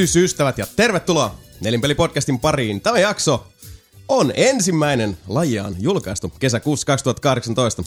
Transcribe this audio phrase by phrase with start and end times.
[0.00, 2.80] Tervehdys ystävät ja tervetuloa Nelinpeli-podcastin pariin.
[2.80, 3.46] Tämä jakso
[4.08, 7.82] on ensimmäinen lajiaan julkaistu kesäkuussa 2018,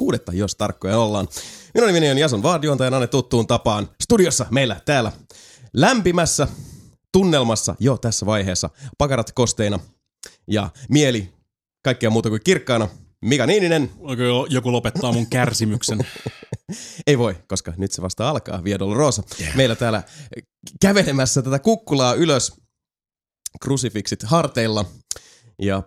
[0.00, 0.34] 5.6.
[0.36, 1.28] jos tarkkoja ollaan.
[1.74, 5.12] Minun nimeni on Jason Vaadionta ja Anne tuttuun tapaan studiossa meillä täällä
[5.72, 6.48] lämpimässä
[7.12, 8.70] tunnelmassa jo tässä vaiheessa.
[8.98, 9.78] Pakarat kosteina
[10.46, 11.32] ja mieli
[11.84, 12.88] kaikkea muuta kuin kirkkaana.
[13.24, 13.90] Mika Niininen.
[13.98, 15.98] Voiko joku lopettaa mun kärsimyksen?
[17.06, 19.22] Ei voi, koska nyt se vasta alkaa, Viedol Roosa.
[19.40, 19.56] Yeah.
[19.56, 20.02] Meillä täällä
[20.80, 22.52] kävelemässä tätä kukkulaa ylös,
[23.62, 24.84] krusifiksit harteilla
[25.62, 25.82] ja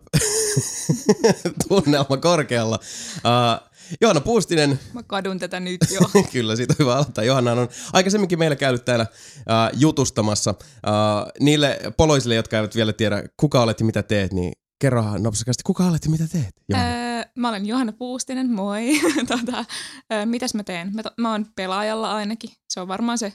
[1.68, 2.80] tunnelma korkealla.
[3.16, 4.80] Uh, Johanna Puustinen.
[4.94, 6.00] Mä kadun tätä nyt jo.
[6.34, 7.23] Kyllä, siitä on hyvä aloittaa.
[7.23, 10.52] Johanna on aikaisemminkin meillä käynyt täällä uh, jutustamassa.
[10.52, 15.64] Uh, niille poloisille, jotka eivät vielä tiedä, kuka olet ja mitä teet, niin kerro nopsakasti,
[15.66, 16.56] kuka olet ja mitä teet?
[16.74, 19.02] Öö, mä olen Johanna Puustinen, moi.
[19.28, 19.66] tota,
[20.14, 20.92] öö, mitäs mä teen?
[20.96, 22.50] Mä, to, mä oon pelaajalla ainakin.
[22.70, 23.34] Se on varmaan se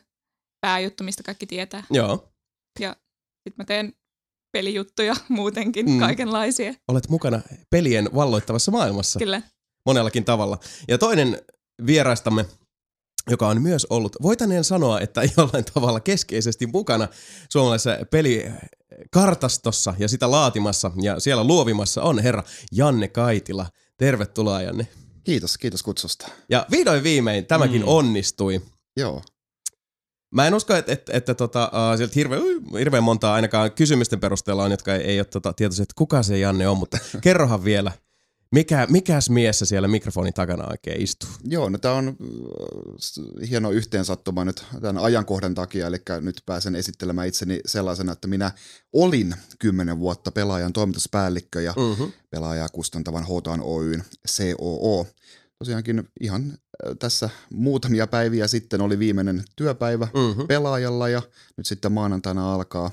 [0.61, 1.83] pääjuttu, mistä kaikki tietää.
[1.91, 2.33] Joo.
[2.81, 2.97] Ja
[3.49, 3.93] sit mä teen
[4.53, 5.99] pelijuttuja muutenkin, mm.
[5.99, 6.75] kaikenlaisia.
[6.89, 9.19] Olet mukana pelien valloittavassa maailmassa.
[9.19, 9.43] Kyllä.
[9.87, 10.59] Monellakin tavalla.
[10.89, 11.43] Ja toinen
[11.87, 12.47] vieraistamme,
[13.31, 17.09] joka on myös ollut, voitaneen sanoa, että jollain tavalla keskeisesti mukana
[17.49, 22.43] suomalaisessa pelikartastossa ja sitä laatimassa ja siellä luovimassa on herra
[22.73, 23.67] Janne Kaitila.
[23.97, 24.87] Tervetuloa Janne.
[25.25, 26.29] Kiitos, kiitos kutsusta.
[26.49, 27.89] Ja vihdoin viimein tämäkin mm.
[27.89, 28.63] onnistui.
[28.97, 29.23] Joo.
[30.35, 32.43] Mä en usko, että, että, että tota, uh, sieltä hirveän,
[32.79, 36.39] hirveän montaa ainakaan kysymysten perusteella on, jotka ei, ei ole tota, tietoisia, että kuka se
[36.39, 37.93] Janne on, mutta kerrohan vielä,
[38.51, 41.29] mikä, mikäs mies siellä mikrofonin takana oikein istuu?
[41.45, 47.29] Joo, no tämä on äh, hieno yhteensattuma nyt tämän ajankohdan takia, eli nyt pääsen esittelemään
[47.29, 48.51] itseni sellaisena, että minä
[48.93, 52.13] olin kymmenen vuotta pelaajan toimituspäällikkö ja mm-hmm.
[52.31, 55.07] pelaajaa kustantavan Hotaan Oyn COO.
[55.59, 60.47] Tosiaankin ihan äh, tässä muutamia päiviä sitten oli viimeinen työpäivä mm-hmm.
[60.47, 61.23] pelaajalla ja
[61.57, 62.91] nyt sitten maanantaina alkaa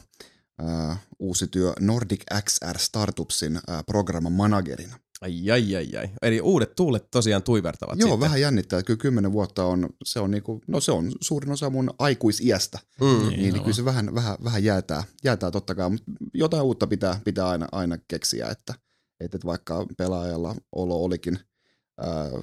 [0.62, 5.03] uh, uusi työ Nordic XR Startupsin uh, programman managerina.
[5.24, 6.10] Ai, ai, ai, ai.
[6.22, 8.20] Eli uudet tuulet tosiaan tuivertavat Joo, sitten.
[8.20, 8.84] vähän jännittää.
[8.84, 12.80] Kyllä kymmenen vuotta on, se on, niinku, no se on suurin osa mun aikuisiästä.
[13.02, 13.30] Mm.
[13.30, 17.20] Niin, niin kyllä se vähän, vähän, vähän jäätää, jäätää totta kai, mutta jotain uutta pitää,
[17.26, 18.74] pitää aina, aina keksiä, että,
[19.20, 21.40] että vaikka pelaajalla olo olikin–
[22.02, 22.42] Äh,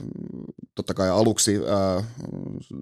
[0.74, 2.04] totta kai aluksi äh,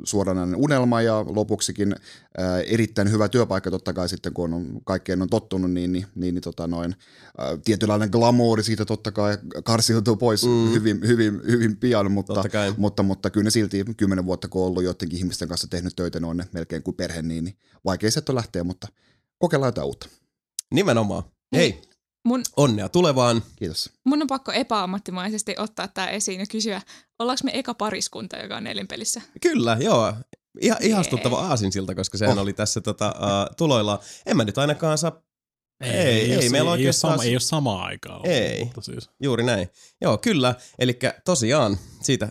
[0.04, 5.28] suoranainen unelma ja lopuksikin äh, erittäin hyvä työpaikka totta kai sitten kun on, kaikkeen on
[5.28, 6.94] tottunut, niin, niin, niin, niin tota noin,
[7.40, 10.72] äh, tietynlainen glamouri siitä totta kai karsiutuu pois mm.
[10.72, 12.42] hyvin, hyvin, hyvin pian, mutta,
[12.76, 16.20] mutta, mutta kyllä ne silti kymmenen vuotta kun on ollut joidenkin ihmisten kanssa tehnyt töitä,
[16.20, 18.88] ne on ne melkein kuin perhe, niin, niin vaikea se on lähteä, mutta
[19.38, 20.08] kokeillaan jotain uutta.
[20.74, 21.22] Nimenomaan.
[21.56, 21.82] Hei,
[22.28, 23.42] Mun, Onnea tulevaan.
[23.56, 23.90] Kiitos.
[24.04, 26.82] Mun on pakko epäammattimaisesti ottaa tämä esiin ja kysyä,
[27.18, 29.22] ollaanko me eka pariskunta, joka on nelinpelissä?
[29.42, 30.14] Kyllä, joo.
[30.60, 32.42] Ihan ihastuttava aasinsilta, koska sehän oh.
[32.42, 34.00] oli tässä tota, uh, tuloilla.
[34.26, 35.22] En mä nyt ainakaan saa
[35.80, 38.20] ei, ei, ei, ei meillä ei, ole sama, ei ole samaa aikaa.
[38.24, 39.10] Ei, mutta siis.
[39.22, 39.68] juuri näin.
[40.00, 40.54] Joo, kyllä.
[40.78, 42.28] Eli tosiaan siitä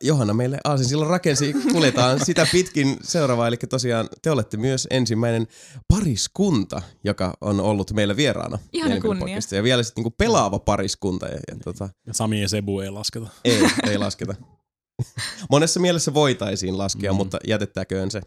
[0.00, 5.46] Johanna meille Aasin silloin rakensi, kuljetaan sitä pitkin seuraavaa, eli tosiaan te olette myös ensimmäinen
[5.88, 8.58] pariskunta, joka on ollut meillä vieraana.
[8.72, 9.38] Ihan kunnia.
[9.52, 11.26] Ja vielä sitten niinku pelaava pariskunta.
[11.26, 11.88] Ja, ja, tota...
[12.06, 13.28] ja Sami ja Sebu ei lasketa.
[13.44, 14.34] Ei, ei lasketa.
[15.50, 17.16] Monessa mielessä voitaisiin laskea, mm.
[17.16, 18.20] mutta jätettäköön se,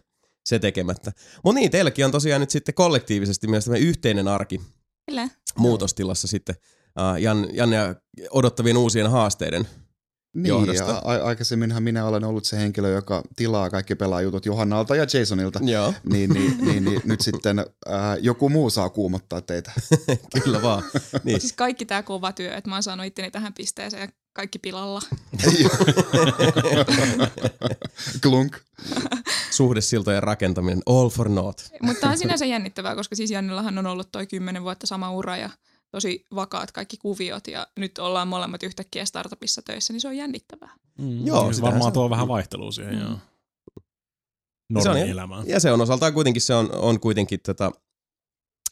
[0.44, 1.12] se tekemättä.
[1.44, 4.60] Mutta niin, teilläkin on tosiaan nyt sitten kollektiivisesti myös tämä yhteinen arki
[5.06, 5.28] Kyllä.
[5.58, 7.96] muutostilassa sitten uh, Jan, Janne
[8.30, 9.68] odottavien uusien haasteiden
[10.34, 10.90] niin, johdosta.
[10.90, 15.60] Ja a- aikaisemminhan minä olen ollut se henkilö, joka tilaa kaikki pelaajutut Johannalta ja Jasonilta.
[15.62, 15.94] Joo.
[16.04, 17.66] Niin, niin, niin, niin nyt sitten äh,
[18.20, 19.72] joku muu saa kuumottaa teitä.
[20.44, 20.82] Kyllä vaan.
[21.24, 21.40] Niin.
[21.40, 25.00] Siis kaikki tämä kova työ, että mä oon saanut itteni tähän pisteeseen ja kaikki pilalla.
[28.22, 28.56] Klunk.
[29.50, 31.60] Suhdesiltojen rakentaminen, all for naught.
[31.82, 35.50] Mutta on sinänsä jännittävää, koska siis Jannillahan on ollut toi kymmenen vuotta sama ura ja
[35.90, 40.74] tosi vakaat kaikki kuviot ja nyt ollaan molemmat yhtäkkiä startupissa töissä, niin se on jännittävää.
[40.98, 43.00] Mm, joo, se varmaan tuo vähän vaihtelua siihen mm.
[43.00, 43.18] joo.
[44.70, 45.48] Normielämään.
[45.48, 47.70] Ja se on osaltaan kuitenkin, se on, on kuitenkin tätä,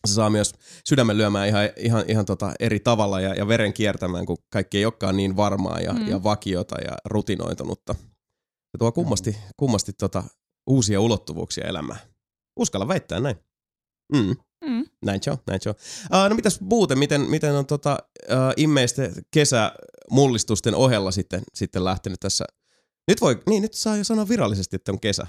[0.06, 0.54] se saa myös
[0.88, 4.84] sydämen lyömään ihan, ihan, ihan tota eri tavalla ja, ja veren kiertämään, kun kaikki ei
[4.84, 6.08] olekaan niin varmaa ja, mm.
[6.08, 7.94] ja vakiota ja rutinoitunutta.
[8.70, 10.24] Se tuo kummasti, kummasti tota
[10.66, 12.00] uusia ulottuvuuksia elämään.
[12.60, 13.36] Uskalla väittää näin.
[14.12, 14.36] Mm.
[15.04, 15.74] Näin se on, näin se on.
[16.04, 22.20] Uh, no mitäs muuten, miten, miten on tota, uh, immeisten kesämullistusten ohella sitten, sitten lähtenyt
[22.20, 22.44] tässä?
[23.08, 25.26] Nyt voi, niin nyt saa jo sanoa virallisesti, että on kesä.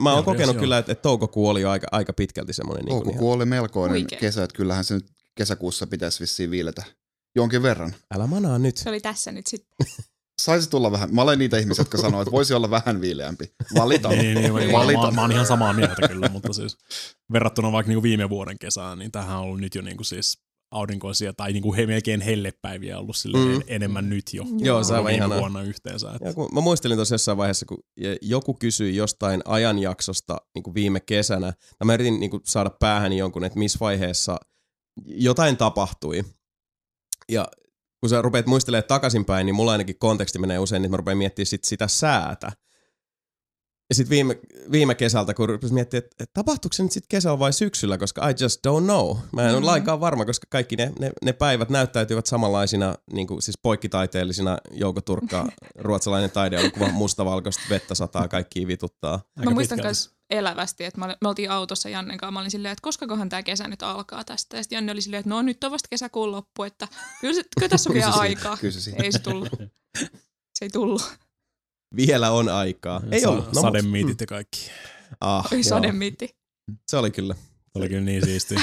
[0.00, 2.84] Mä oon kokenut kyllä, että, että toukokuu oli jo aika, aika pitkälti semmoinen.
[2.84, 4.20] Niin toukokuu oli melkoinen Oikein.
[4.20, 6.82] kesä, että kyllähän se nyt kesäkuussa pitäisi vissiin viiletä
[7.36, 7.94] jonkin verran.
[8.14, 8.76] Älä manaa nyt.
[8.76, 9.86] Se oli tässä nyt sitten.
[10.42, 13.44] saisi tulla vähän, mä olen niitä ihmisiä, jotka sanoo, että voisi olla vähän viileämpi.
[13.74, 14.10] Valitan.
[14.10, 15.04] niin, niin, niin, Valitan.
[15.04, 16.78] Mä, mä, oon ihan samaa mieltä kyllä, mutta siis
[17.32, 20.38] verrattuna vaikka niinku viime vuoden kesään, niin tähän on ollut nyt jo niinku siis
[20.70, 23.62] aurinkoisia tai niinku he, melkein hellepäiviä ollut sille mm.
[23.66, 24.44] enemmän nyt jo.
[24.58, 26.12] Joo, se on ihan vuonna yhteensä.
[26.12, 26.28] Että.
[26.28, 27.78] Ja kun mä muistelin tuossa jossain vaiheessa, kun
[28.22, 33.12] joku kysyi jostain ajanjaksosta niin kuin viime kesänä, ja mä yritin niin kuin saada päähän
[33.12, 34.36] jonkun, että missä vaiheessa
[35.06, 36.24] jotain tapahtui.
[37.28, 37.48] Ja
[38.06, 41.46] kun sä rupeat muistelemaan takaisinpäin, niin mulla ainakin konteksti menee usein, niin mä rupean miettimään
[41.46, 42.52] sit sitä säätä.
[43.88, 44.38] Ja sitten viime,
[44.70, 48.28] viime kesältä, kun rupesin miettimään, että, että tapahtuuko se nyt sitten kesällä vai syksyllä, koska
[48.28, 49.16] I just don't know.
[49.32, 49.58] Mä en mm-hmm.
[49.58, 54.58] ole lainkaan varma, koska kaikki ne, ne, ne päivät näyttäytyvät samanlaisina, niin kuin siis poikkitaiteellisina
[54.70, 55.46] joukoturkka,
[55.78, 59.20] ruotsalainen taideelokuva, mustavalkoista vettä sataa, kaikki vituttaa.
[59.44, 63.28] Mä muistan myös elävästi, että me oltiin autossa Jannen kanssa, mä olin silleen, että koskakohan
[63.28, 64.56] tämä kesä nyt alkaa tästä.
[64.56, 66.88] Ja sitten Janne oli silleen, että no nyt on vasta kesäkuun loppu, että
[67.20, 68.58] kyllä, se, kyllä tässä on vielä aikaa.
[69.02, 69.48] Ei se tullut.
[70.54, 71.02] Se ei tullut.
[71.96, 73.02] Vielä on aikaa.
[73.10, 73.52] Ei Sa- ollut.
[73.52, 74.70] No, sademiitit ja kaikki.
[75.20, 76.36] Ah, Oi, sademiitti.
[76.88, 77.34] Se oli kyllä.
[77.76, 78.54] Oli kyllä niin siisti.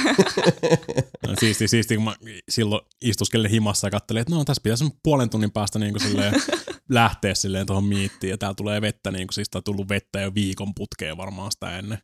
[1.27, 2.15] no, siisti, siisti, kun mä
[2.49, 6.33] silloin istuskelin himassa ja katselin, että no tässä pitäisi puolen tunnin päästä niin kuin silleen
[6.89, 10.33] lähteä silleen tuohon miittiin ja täällä tulee vettä, niin kuin siis on tullut vettä jo
[10.35, 11.97] viikon putkeen varmaan sitä ennen.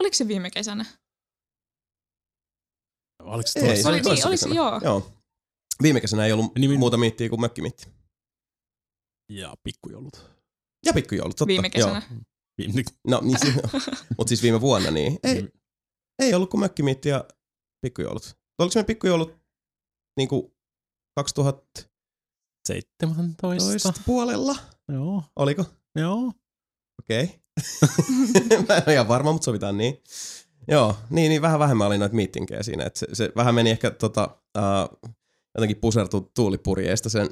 [0.00, 0.84] Oliko se viime kesänä?
[3.22, 4.80] Oliko se ei, se oli, niin, oliko se, joo.
[4.84, 5.12] joo.
[5.82, 7.86] Viime kesänä ei ollut niin, muuta miittiä kuin mökkimiitti.
[9.28, 10.30] Ja pikkujoulut.
[10.84, 11.46] Ja pikkujoulut, totta.
[11.46, 12.02] Viime kesänä.
[12.58, 12.82] Viime...
[13.08, 13.38] No, niin,
[14.18, 15.18] mutta siis viime vuonna niin.
[15.22, 15.48] Ei,
[16.18, 17.24] ei ollut kuin mökkimiitti ja
[17.80, 18.38] pikkujoulut.
[18.58, 19.36] Oliko me pikkujoulut
[20.16, 20.52] niin kuin
[21.16, 24.56] 2017 puolella?
[24.88, 25.22] Joo.
[25.36, 25.64] Oliko?
[25.94, 26.32] Joo.
[27.02, 27.24] Okei.
[27.24, 27.36] Okay.
[28.68, 30.02] Mä en ole ihan varma, mutta sovitaan niin.
[30.68, 32.84] Joo, niin, niin vähän vähemmän oli noita miittinkejä siinä.
[32.84, 34.98] Et se, se, vähän meni ehkä tota, uh,
[35.54, 37.28] jotenkin pusertu tuulipurjeista sen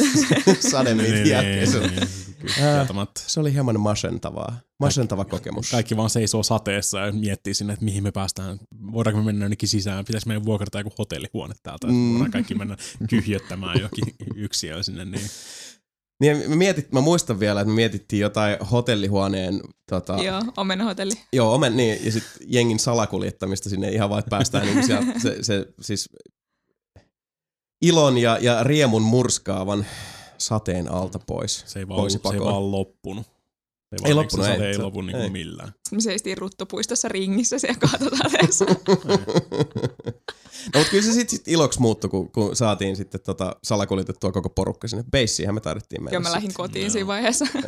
[0.70, 1.70] sademiitin niin, jälkeen.
[1.70, 4.60] Se, niin, niin, se oli hieman masentavaa.
[4.80, 5.70] Masentava kokemus.
[5.70, 8.58] Kaikki vaan seisoo sateessa ja miettii sinne, että mihin me päästään.
[8.92, 10.04] Voidaanko me mennä jonnekin sisään?
[10.04, 11.86] Pitäisi meidän vuokrata joku hotellihuone täältä.
[11.86, 12.12] Mm.
[12.12, 12.76] Voidaan kaikki mennä
[13.10, 14.04] kyhjöttämään jokin
[14.36, 15.04] yksiö sinne.
[15.04, 15.30] Niin.
[16.20, 19.60] Niin mä, mietit, mä muistan vielä, että me mietittiin jotain hotellihuoneen...
[19.90, 20.42] Tota, joo,
[20.84, 21.12] hotelli.
[21.32, 25.42] Joo, omen, niin, ja sitten jengin salakuljettamista sinne ihan vaan, että päästään niin sieltä, se,
[25.42, 26.08] se, siis
[27.82, 29.86] ilon ja, ja riemun murskaavan
[30.38, 31.64] sateen alta pois.
[31.66, 33.26] Se ei vaan, se ei vaan loppunut.
[33.26, 34.56] Se ei, ei loppunut, ei.
[34.56, 35.74] Se ei lopu niin millään.
[35.90, 38.64] Me seistiin ruttopuistossa ringissä siellä kaatosateessa.
[40.74, 44.48] no, mutta kyllä se sitten sit iloksi muuttui, kun, kun saatiin sitten tota salakuljetettua koko
[44.48, 45.04] porukka sinne.
[45.10, 46.14] Beissiinhän me taidettiin mennä.
[46.14, 46.92] Joo, mä lähdin kotiin no.
[46.92, 47.46] siinä vaiheessa.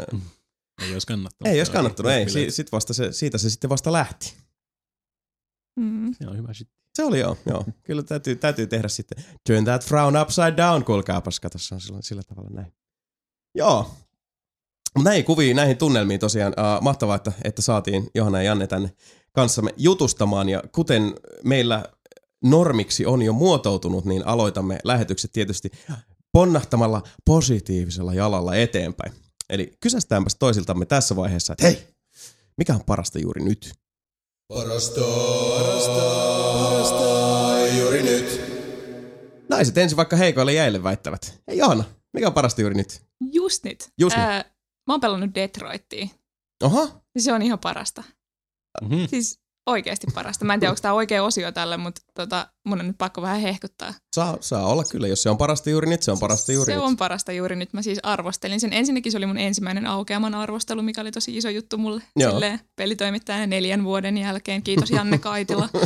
[0.82, 1.54] ei olisi kannattanut.
[1.54, 2.30] Ei olisi kannattanut, ei.
[2.30, 4.34] Si- sit vasta se, siitä se sitten vasta lähti.
[5.80, 6.14] Mm.
[6.18, 6.83] Se on hyvä sitten.
[6.94, 7.64] Se oli joo, joo.
[7.82, 9.24] Kyllä täytyy, täytyy tehdä sitten.
[9.46, 12.72] Turn that frown upside down, kuulkaapas, kato, on sillä, sillä tavalla näin.
[13.54, 13.94] Joo.
[15.02, 18.92] Näihin kuviin, näihin tunnelmiin tosiaan, uh, mahtavaa, että, että saatiin Johanna ja Janne tänne
[19.32, 20.48] kanssamme jutustamaan.
[20.48, 21.84] Ja kuten meillä
[22.44, 25.70] normiksi on jo muotoutunut, niin aloitamme lähetykset tietysti
[26.32, 29.12] ponnahtamalla positiivisella jalalla eteenpäin.
[29.50, 31.88] Eli kysästäänpäs toisiltamme tässä vaiheessa, että hei,
[32.56, 33.74] mikä on parasta juuri nyt?
[34.48, 36.02] Parasta, parasta,
[36.54, 38.40] parasta juuri nyt.
[39.50, 41.42] Naiset ensin vaikka heikoille jäille väittävät.
[41.48, 43.02] Hei Johanna, mikä on parasta juuri nyt?
[43.32, 43.88] Just nyt.
[44.00, 44.46] Just Ää, nyt.
[44.86, 46.06] Mä oon pelannut Detroittia.
[46.64, 46.88] Oho.
[47.18, 48.02] Se on ihan parasta.
[48.82, 49.06] Mm-hmm.
[49.08, 50.44] Siis oikeasti parasta.
[50.44, 53.40] Mä en tiedä, onko tämä oikea osio tälle, mutta tota, mun on nyt pakko vähän
[53.40, 53.94] hehkuttaa.
[54.14, 55.08] Saa, saa olla kyllä.
[55.08, 56.82] Jos se on parasta juuri nyt, se on parasta juuri se nyt.
[56.82, 57.72] Se on parasta juuri nyt.
[57.72, 58.72] Mä siis arvostelin sen.
[58.72, 62.02] Ensinnäkin se oli mun ensimmäinen aukeaman arvostelu, mikä oli tosi iso juttu mulle.
[62.16, 62.30] Joo.
[62.30, 64.62] Silleen pelitoimittajana neljän vuoden jälkeen.
[64.62, 65.68] Kiitos Janne Kaitila.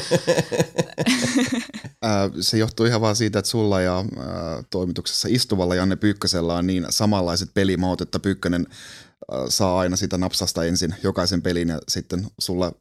[2.40, 4.04] se johtuu ihan vaan siitä, että sulla ja
[4.70, 8.66] toimituksessa istuvalla Janne Pyykkösellä on niin samanlaiset pelimaut, että Pyykkönen
[9.48, 12.72] saa aina sitä napsasta ensin jokaisen pelin ja sitten sulla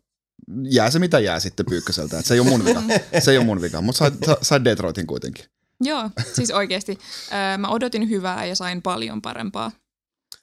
[0.64, 2.22] jää se mitä jää sitten Pyykköseltä.
[2.22, 2.84] se ei ole mun vika,
[3.20, 5.46] se ei ole mun vika, mutta sait, sait Detroitin kuitenkin.
[5.82, 6.98] Joo, siis oikeasti.
[7.58, 9.72] mä odotin hyvää ja sain paljon parempaa.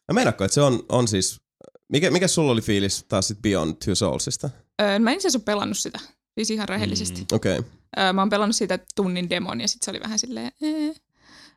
[0.08, 1.40] Mä meinaatko, että se on, on siis,
[1.88, 4.50] mikä, mikä sulla oli fiilis taas sit Beyond Two Soulsista?
[4.98, 5.98] mä en siis ole pelannut sitä,
[6.34, 7.20] siis ihan rehellisesti.
[7.20, 7.58] Mm, Okei.
[7.58, 8.12] Okay.
[8.12, 10.94] mä oon pelannut siitä tunnin demon ja sitten se oli vähän silleen, ee.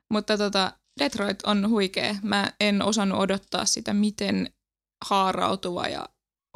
[0.10, 2.16] Mutta tota, Detroit on huikea.
[2.24, 4.50] Mä en osannut odottaa sitä, miten
[5.06, 6.10] haarautuva ja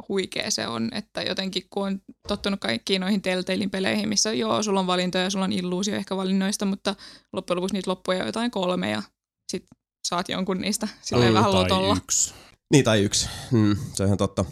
[0.08, 4.80] huikea se on, että jotenkin kun on tottunut kaikkiin noihin Telltalein peleihin, missä joo, sulla
[4.80, 6.94] on valintoja, sulla on illuusio ehkä valinnoista, mutta
[7.32, 9.02] loppujen lopuksi niitä loppuja on jotain kolme ja
[9.52, 9.66] sit
[10.04, 11.96] saat jonkun niistä silleen vähän lotolla.
[11.96, 12.34] yksi.
[12.72, 13.28] Niin, tai yksi.
[13.50, 14.44] Hmm, se on ihan totta.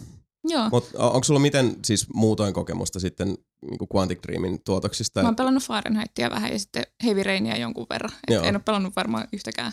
[0.43, 0.69] Joo.
[0.69, 3.27] Mut onko sulla miten siis muutoin kokemusta sitten
[3.61, 5.21] niin Quantic Dreamin tuotoksista?
[5.21, 8.11] Mä oon pelannut Fahrenheitia vähän ja sitten Heavy Rainia jonkun verran.
[8.27, 9.71] Et en ole pelannut varmaan yhtäkään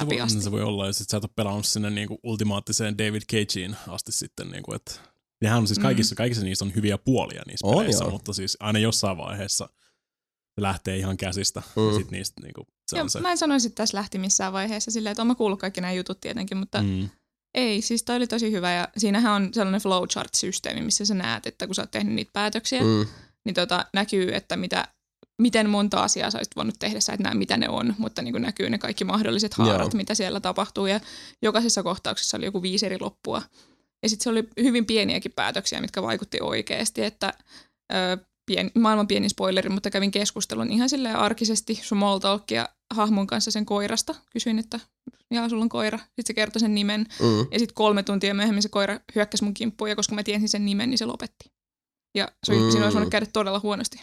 [0.00, 0.40] Se voi, asti.
[0.42, 4.50] se voi olla, sit sä et ole pelannut sinne niinku ultimaattiseen David Cageen asti sitten,
[4.50, 4.92] niinku, että
[5.40, 5.82] nehän on siis Mm.
[5.82, 8.10] kaikissa, kaikissa niissä on hyviä puolia niissä On peleissä, joo.
[8.10, 9.68] mutta siis aina jossain vaiheessa
[10.54, 11.62] se lähtee ihan käsistä.
[11.76, 11.82] Mm.
[11.82, 11.96] Mm.
[11.96, 13.20] Sit niistä niinku, se Joo, se.
[13.20, 15.92] mä en sanoisi, että tässä lähti missään vaiheessa silleen, että oon mä kuullut kaikki nämä
[15.92, 16.88] jutut tietenkin, mutta mm.
[16.88, 17.08] Mm.
[17.54, 21.66] ei, siis toi oli tosi hyvä ja siinähän on sellainen flowchart-systeemi, missä sä näet, että
[21.66, 22.86] kun sä oot tehnyt niitä päätöksiä, mm.
[22.88, 23.06] Mm.
[23.44, 24.88] niin tota, näkyy, että mitä,
[25.42, 28.42] miten monta asiaa sä olisit voinut tehdä, sä et näe mitä ne on, mutta niin
[28.42, 29.96] näkyy ne kaikki mahdolliset haarat, Joo.
[29.96, 31.00] mitä siellä tapahtuu ja
[31.42, 33.42] jokaisessa kohtauksessa oli joku viisi eri loppua.
[34.02, 37.34] Ja sitten se oli hyvin pieniäkin päätöksiä, mitkä vaikutti oikeasti, että
[37.92, 43.50] ö, pien, maailman pieni spoileri, mutta kävin keskustelun ihan silleen arkisesti small talkia hahmon kanssa
[43.50, 44.14] sen koirasta.
[44.32, 44.80] Kysyin, että
[45.30, 45.98] jaa, sulla on koira.
[45.98, 47.00] Sitten se kertoi sen nimen.
[47.00, 47.38] Mm.
[47.38, 50.64] Ja sitten kolme tuntia myöhemmin se koira hyökkäsi mun kimppuun, ja koska mä tiesin sen
[50.64, 51.52] nimen, niin se lopetti.
[52.14, 52.52] Ja se.
[52.52, 52.70] Mm.
[52.70, 54.00] siinä olisi voinut käydä todella huonosti.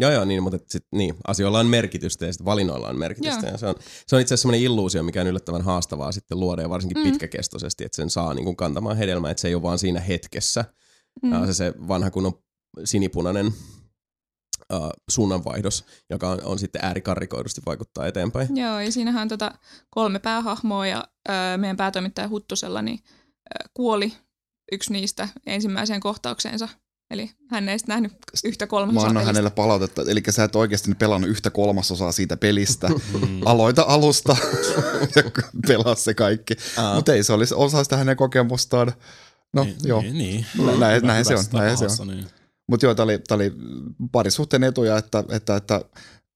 [0.00, 3.46] Joo, joo, niin, mutta sit, niin, asioilla on merkitystä ja sit valinnoilla on merkitystä.
[3.46, 3.52] Joo.
[3.52, 3.74] Ja se on,
[4.06, 7.10] se on itse asiassa sellainen illuusio, mikä on yllättävän haastavaa sitten luoda ja varsinkin Mm.
[7.10, 10.64] pitkäkestoisesti, että sen saa niin kuin kantamaan hedelmää, että se ei ole vaan siinä hetkessä.
[11.22, 11.46] Mm.
[11.46, 12.32] Se, se vanha kunnon
[12.84, 18.56] sinipunainen uh, suunnanvaihdos, joka on, on sitten äärikarrikoidusti vaikuttaa eteenpäin.
[18.56, 19.52] Joo, ja siinähän on tota
[19.90, 24.12] kolme päähahmoa, ja öö, meidän päätoimittaja Huttusella niin, öö, kuoli
[24.72, 26.68] yksi niistä ensimmäiseen kohtaukseensa.
[27.10, 28.12] Eli hän ei sitten nähnyt
[28.44, 29.28] yhtä Mä kolmasosaa annan pelistä.
[29.28, 32.88] hänelle palautetta, eli sä et oikeasti pelannut yhtä kolmasosaa siitä pelistä.
[33.28, 33.40] Mm.
[33.44, 34.36] Aloita alusta
[35.16, 35.22] ja
[35.68, 36.54] pelaa se kaikki.
[36.94, 38.92] Mutta ei, se olisi osa sitä hänen kokemustaan.
[39.52, 40.46] No niin, joo, Niin, niin.
[40.78, 42.08] Näin- näin Hyvä- se on, näin se on.
[42.08, 42.26] Niin.
[42.68, 43.52] mutta joo, tämä oli, tää oli
[44.12, 45.80] parisuhteen etuja, että, että, että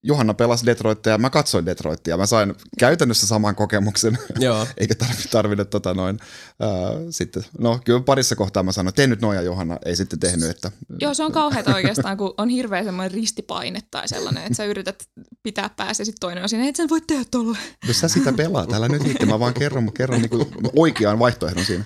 [0.03, 2.17] Johanna pelasi Detroitia ja mä katsoin Detroitia.
[2.17, 6.19] Mä sain käytännössä saman kokemuksen, Joo, eikä tarvi, tarvinnut tota noin.
[6.61, 6.71] Ää,
[7.11, 10.19] sitten, no kyllä parissa kohtaa mä sanoin, että tee nyt noin ja Johanna ei sitten
[10.19, 14.57] tehnyt, että Joo, se on kauheata oikeastaan, kun on hirveä semmoinen ristipaine tai sellainen, että
[14.57, 15.05] sä yrität
[15.43, 17.59] pitää päässä ja sitten toinen on siinä, että sä voit tehdä tolle.
[17.89, 21.85] jos sä sitä pelaat, älä nyt viitti, mä vaan kerron, kerron niinku oikean vaihtoehdon siinä.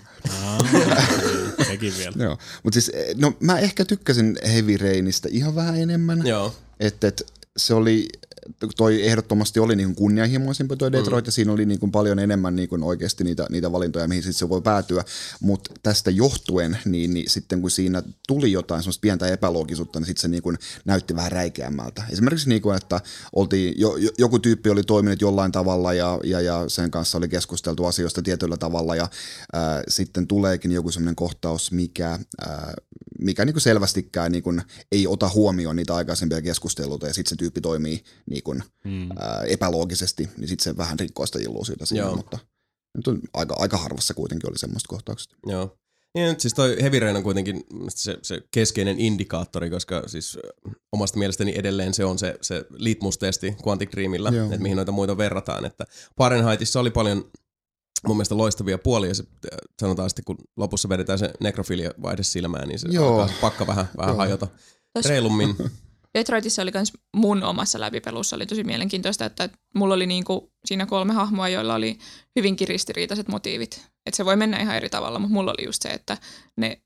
[1.66, 2.14] Sekin vielä.
[2.24, 6.26] Joo, mutta siis, no mä ehkä tykkäsin Heavy Rainista ihan vähän enemmän.
[6.26, 6.54] joo.
[6.80, 8.08] että et, se oli,
[8.76, 11.28] toi ehdottomasti oli niin kunnianhimoisempi toi Detroit, mm.
[11.28, 14.38] ja siinä oli niin kuin paljon enemmän niin kuin oikeasti niitä, niitä valintoja, mihin sitten
[14.38, 15.04] se voi päätyä,
[15.40, 20.22] mutta tästä johtuen, niin, niin sitten kun siinä tuli jotain semmoista pientä epäloogisuutta, niin sitten
[20.22, 22.02] se niin kuin näytti vähän räikeämmältä.
[22.10, 23.00] Esimerkiksi niin kuin, että
[23.32, 27.28] oltiin, jo, jo, joku tyyppi oli toiminut jollain tavalla, ja, ja, ja sen kanssa oli
[27.28, 29.08] keskusteltu asioista tietyllä tavalla, ja
[29.52, 32.74] ää, sitten tuleekin joku semmoinen kohtaus, mikä, ää,
[33.24, 34.62] mikä niin kuin selvästikään niin kuin
[34.92, 39.08] ei ota huomioon niitä aikaisempia keskusteluita, ja sitten se tyyppi toimii niin kuin, Mm.
[39.18, 42.16] ää, epäloogisesti, niin sitten se vähän rikkoo sitä illuusiota siinä, Joo.
[42.16, 42.38] mutta
[42.96, 45.32] nyt on aika, aika harvassa kuitenkin oli semmoista kohtaukset.
[45.46, 45.78] Joo.
[46.14, 50.38] Niin nyt siis toi Heavy Rain on kuitenkin se, se keskeinen indikaattori, koska siis
[50.92, 54.46] omasta mielestäni edelleen se on se, se litmus-testi Quantic Dreamilla, Joo.
[54.46, 55.64] että mihin noita muita verrataan.
[55.64, 55.84] Että
[56.18, 57.30] Fahrenheitissa oli paljon
[58.06, 59.14] mun mielestä loistavia puolia.
[59.14, 63.28] Se, äh, sanotaan sitten, kun lopussa vedetään se nekrofilia vaihde silmään, niin se Joo.
[63.40, 64.46] pakka vähän, vähän hajota
[64.98, 65.56] Tos- reilummin.
[66.18, 71.12] Detroitissa oli myös mun omassa läpipelussa oli tosi mielenkiintoista, että mulla oli niinku siinä kolme
[71.12, 71.98] hahmoa, joilla oli
[72.36, 73.86] hyvinkin ristiriitaiset motiivit.
[74.06, 76.18] Että se voi mennä ihan eri tavalla, mutta mulla oli just se, että
[76.56, 76.82] ne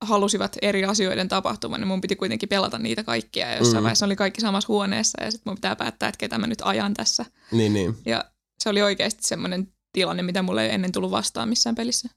[0.00, 3.50] halusivat eri asioiden tapahtuman, niin mun piti kuitenkin pelata niitä kaikkia.
[3.50, 3.82] Ja jossain mm.
[3.82, 6.94] vaiheessa oli kaikki samassa huoneessa ja sitten mun pitää päättää, että ketä mä nyt ajan
[6.94, 7.24] tässä.
[7.52, 7.96] niin, niin.
[8.06, 8.24] Ja
[8.62, 12.08] se oli oikeasti semmoinen tilanne, mitä mulle ei ennen tullut vastaan missään pelissä.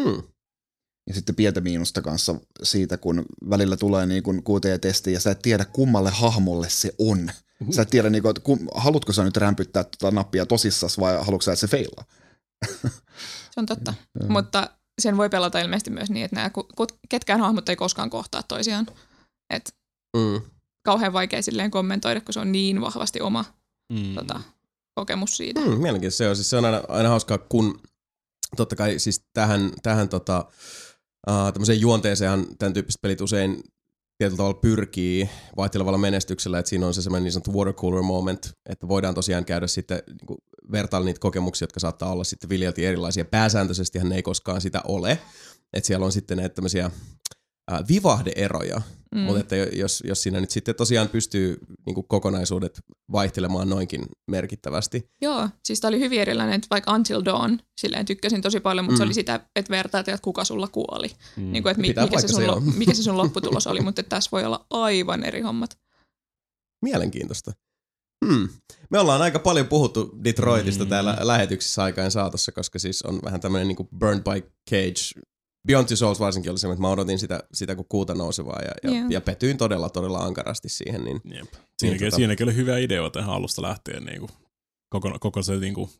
[0.00, 0.22] Hmm.
[1.08, 5.38] Ja sitten pientä miinusta kanssa siitä, kun välillä tulee niin kuin QT-testi ja sä et
[5.42, 7.30] tiedä kummalle hahmolle se on.
[7.70, 11.12] Sä et tiedä, niin kuin, että kum, haluatko sä nyt rämpyttää tuota nappia tosissas vai
[11.14, 12.04] haluatko sä, että se feilaa?
[13.50, 13.94] Se on totta.
[14.20, 14.28] Joo.
[14.30, 16.50] Mutta sen voi pelata ilmeisesti myös niin, että nämä
[17.08, 18.86] ketkään hahmot ei koskaan kohtaa toisiaan.
[19.50, 19.74] Et
[20.16, 20.40] Mm.
[20.84, 23.44] kauhean vaikea silleen kommentoida, kun se on niin vahvasti oma
[23.92, 24.14] Mm.
[24.14, 24.40] tota,
[24.98, 25.60] kokemus siitä.
[25.60, 26.36] Hmm, mielenkiintoista se on.
[26.36, 27.80] Siis se on aina, aina hauskaa, kun
[28.56, 30.44] totta kai siis tähän, tähän tota,
[31.26, 33.62] tämmöiseen juonteeseenhan tämän tyyppiset pelit usein
[34.18, 38.50] tietyllä tavalla pyrkii vaihtelevalla menestyksellä, että siinä on se semmoinen niin sanottu water cooler moment,
[38.68, 40.38] että voidaan tosiaan käydä sitten niin kuin
[40.72, 43.24] vertailla niitä kokemuksia, jotka saattaa olla sitten viljelti erilaisia.
[43.24, 45.18] Pääsääntöisesti ne ei koskaan sitä ole,
[45.72, 46.90] että siellä on sitten näitä tämmöisiä
[47.72, 48.82] uh, vivahdeeroja,
[49.14, 49.20] mm.
[49.20, 52.80] mutta että jo- jos, jos siinä nyt sitten tosiaan pystyy niin kuin kokonaisuudet
[53.12, 58.42] vaihtelemaan noinkin merkittävästi, Joo, siis tää oli hyvin erilainen, että vaikka Until Dawn, silleen tykkäsin
[58.42, 58.98] tosi paljon, mutta mm.
[58.98, 61.08] se oli sitä, että vertailtiin, että kuka sulla kuoli.
[61.36, 61.52] Mm.
[61.52, 64.00] Niin kuin, että mi- Pitää mikä, se sun, lo- mikä se sun lopputulos oli, mutta
[64.00, 65.78] että tässä voi olla aivan eri hommat.
[66.84, 67.52] Mielenkiintoista.
[68.26, 68.48] Hmm.
[68.90, 70.90] Me ollaan aika paljon puhuttu Detroitista Mm.
[70.90, 75.20] täällä lähetyksissä aikaan saatossa, koska siis on vähän tämmöinen niinku Burned by Cage.
[75.68, 78.70] Beyond Two Souls varsinkin oli semmoinen, että mä odotin sitä, sitä kuin kuuta nousevaa ja,
[78.82, 79.08] ja, Joo.
[79.10, 81.04] ja petyin todella, todella ankarasti siihen.
[81.04, 81.52] Niin, Jep.
[81.78, 84.30] Siinäkin, tota- siinäkin oli hyvä idea ihan alusta lähtien niin kuin,
[84.88, 85.90] koko, koko se niin kuin,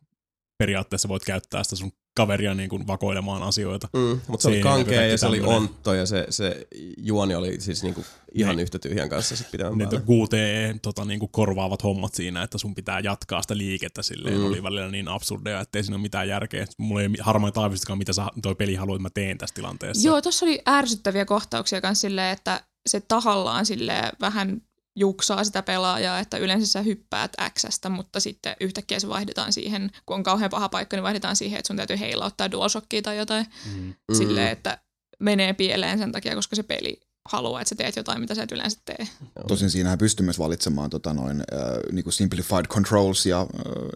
[0.59, 3.89] periaatteessa voit käyttää sitä sun kaveria niin kuin vakoilemaan asioita.
[3.93, 7.61] Mm, mutta se oli Siinä kankea ja se oli ontto ja se, se juoni oli
[7.61, 8.63] siis niinku ihan Niin.
[8.63, 10.05] yhtä tyhjän kanssa sit pidemmän Ne päälle.
[10.07, 14.45] QTE tota, niin kuin korvaavat hommat siinä, että sun pitää jatkaa sitä liikettä silleen, Mm.
[14.47, 16.67] oli välillä niin absurdeja, ettei siinä ole mitään järkeä.
[16.79, 20.09] Mulla ei harmaa taavistakaan, mitä sä, toi peli haluaa, että mä teen tässä tilanteessa.
[20.09, 24.63] Joo, tuossa oli ärsyttäviä kohtauksia myös silleen, että se tahallaan silleen vähän
[24.99, 30.17] juksaa sitä pelaajaa, että yleensä sä hyppäät Xstä, mutta sitten yhtäkkiä se vaihdetaan siihen, kun
[30.17, 33.47] on kauhean paha paikka, niin vaihdetaan siihen, että sun täytyy heilauttaa DualShockia tai jotain.
[33.75, 33.95] Mm.
[34.09, 34.15] Mm.
[34.15, 34.79] Silleen, että
[35.21, 38.53] menee pieleen sen takia, koska se peli haluaa, että sä teet jotain, mitä sä et
[38.53, 39.09] yleensä tee.
[39.49, 41.59] Tosin siinähän pystyy myös valitsemaan tota noin, äh,
[41.93, 43.47] niinku simplified controls ja, äh,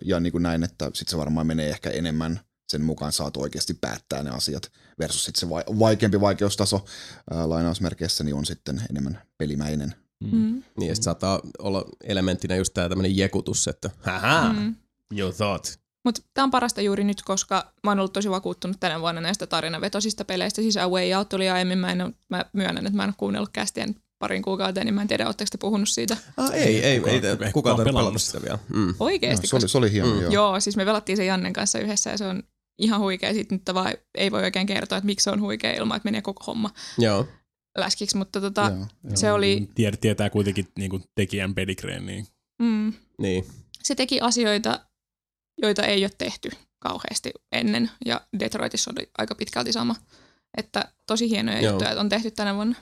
[0.04, 4.22] ja niinku näin, että sit se varmaan menee ehkä enemmän sen mukaan saat oikeasti päättää
[4.22, 6.84] ne asiat versus sit se vai, vaikeampi vaikeustaso
[7.32, 9.94] äh, lainausmerkeissä niin on sitten enemmän pelimäinen.
[10.32, 10.62] Mm.
[10.78, 14.74] Niin ja sit saattaa olla elementtinä just tää tämmönen jekutus, että haha, Mm.
[15.18, 15.64] you thought.
[16.04, 19.46] Mutta tämä on parasta juuri nyt, koska mä oon ollut tosi vakuuttunut tänä vuonna näistä
[19.46, 20.62] tarinavetoisista peleistä.
[20.62, 23.14] Siis A Way Out tuli aiemmin, mä, en ole, mä myönnän, että mä en ole
[23.18, 26.16] kuunnellut kästiä nyt parin kuukauteen, niin mä en tiedä, oletteko te puhunut siitä.
[26.36, 28.58] Ah, ei, ei, ei, Kukaan- ei, kukaan kukaan, pelannut pelannut sitä vielä.
[28.74, 28.94] Mm.
[29.00, 30.14] Oikeesti, No, se, oli, se oli hieno, Mm.
[30.14, 30.20] mm.
[30.22, 30.32] joo.
[30.32, 32.42] Joo, siis me pelattiin se Jannen kanssa yhdessä ja se on
[32.78, 33.32] ihan huikea.
[33.34, 36.22] Sitten nyt vaan ei voi oikein kertoa, että miksi se on huikea ilman, että menee
[36.22, 37.26] koko homma Joo.
[37.78, 38.16] Läskiksi.
[38.16, 39.16] Mutta tota, Joo, joo.
[39.16, 42.26] se oli, Tied, tietää kuitenkin niin kuin tekijän pedigreen, niin
[42.62, 43.46] mm, Niin.
[43.82, 44.80] se teki asioita,
[45.62, 47.90] joita ei ole tehty kauheasti ennen.
[48.04, 49.96] Ja Detroitissa oli aika pitkälti sama.
[50.56, 51.70] Että tosi hienoja Joo.
[51.72, 52.76] juttuja että on tehty tänä vuonna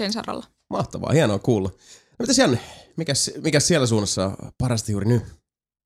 [0.00, 0.46] sen saralla.
[0.70, 1.68] Mahtavaa, hienoa kuulla.
[1.68, 2.60] No mitäs Janne,
[2.96, 5.22] mikäs, mikäs siellä suunnassa on parasta juuri nyt?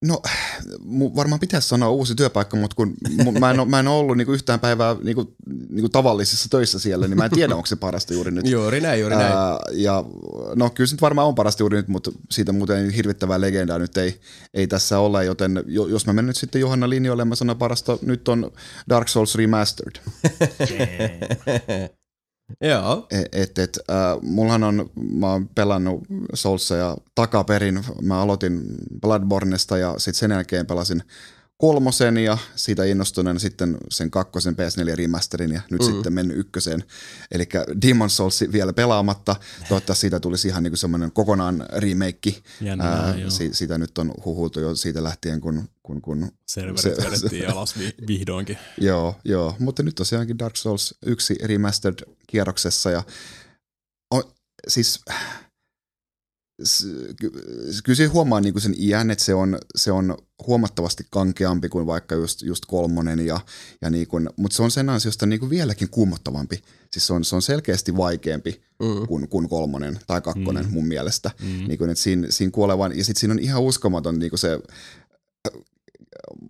[0.05, 0.23] No
[0.85, 2.97] mu- varmaan pitäisi sanoa uusi työpaikka, mutta kun
[3.41, 5.35] mä en, ole, mä en ole ollut niinku yhtään päivää niinku,
[5.71, 8.47] niinku tavallisissa töissä siellä, niin mä en tiedä, onko se parasta juuri nyt.
[8.51, 9.33] Juuri näin, juuri näin.
[9.33, 10.05] Ää, ja
[10.55, 13.97] no kyllä se nyt varmaan on parasta juuri nyt, mutta siitä muuten hirvittävää legendaa nyt
[13.97, 14.21] ei,
[14.55, 17.99] ei tässä ole, joten jo, jos mä menen nyt sitten Johanna linjoille, mä sanon parasta,
[18.03, 18.51] nyt on
[18.89, 20.01] Dark Souls Remastered.
[22.61, 23.07] Joo.
[23.11, 28.63] E- Et, et, äh, mullahan on, mä oon pelannut Soulsia takaperin, mä aloitin
[29.01, 31.03] Bloodbornesta ja sitten sen jälkeen pelasin
[31.57, 35.87] kolmosen ja siitä innostuneena sitten sen kakkosen PS4 remasterin ja nyt mm.
[35.87, 36.85] sitten mennyt ykköseen.
[37.31, 37.49] Eli
[37.87, 39.37] Demon Souls vielä pelaamatta.
[39.69, 42.35] Toivottavasti siitä tulisi ihan niinku semmoinen kokonaan remake.
[42.61, 43.31] Jännää, Ää, joo.
[43.31, 47.79] si- siitä nyt on huhultu jo siitä lähtien, kun, kun, kun serverit se- vedettiin alas
[47.79, 48.59] vi- vihdoinkin.
[48.81, 53.03] Joo, joo, mutta nyt tosiaankin Dark Souls 1 Remastered kierroksessa ja
[54.11, 54.23] on,
[54.69, 55.01] siis
[57.85, 62.15] kyllä se huomaa niinku sen iän, että se on, se on huomattavasti kankeampi kuin vaikka
[62.15, 63.41] just, just kolmonen, ja,
[63.83, 66.63] ja niinku, mutta se on sen ansiosta niinku vieläkin kuumottavampi.
[66.93, 69.07] Siis se on, se on selkeästi vaikeampi Mm.
[69.07, 70.73] kuin, kuin kolmonen tai kakkonen mm.
[70.73, 71.31] mun mielestä.
[71.43, 71.47] Mm.
[71.69, 74.61] Niin kuin, että siinä, siinä kuolevan, ja sitten siinä on ihan uskomaton niin kuin se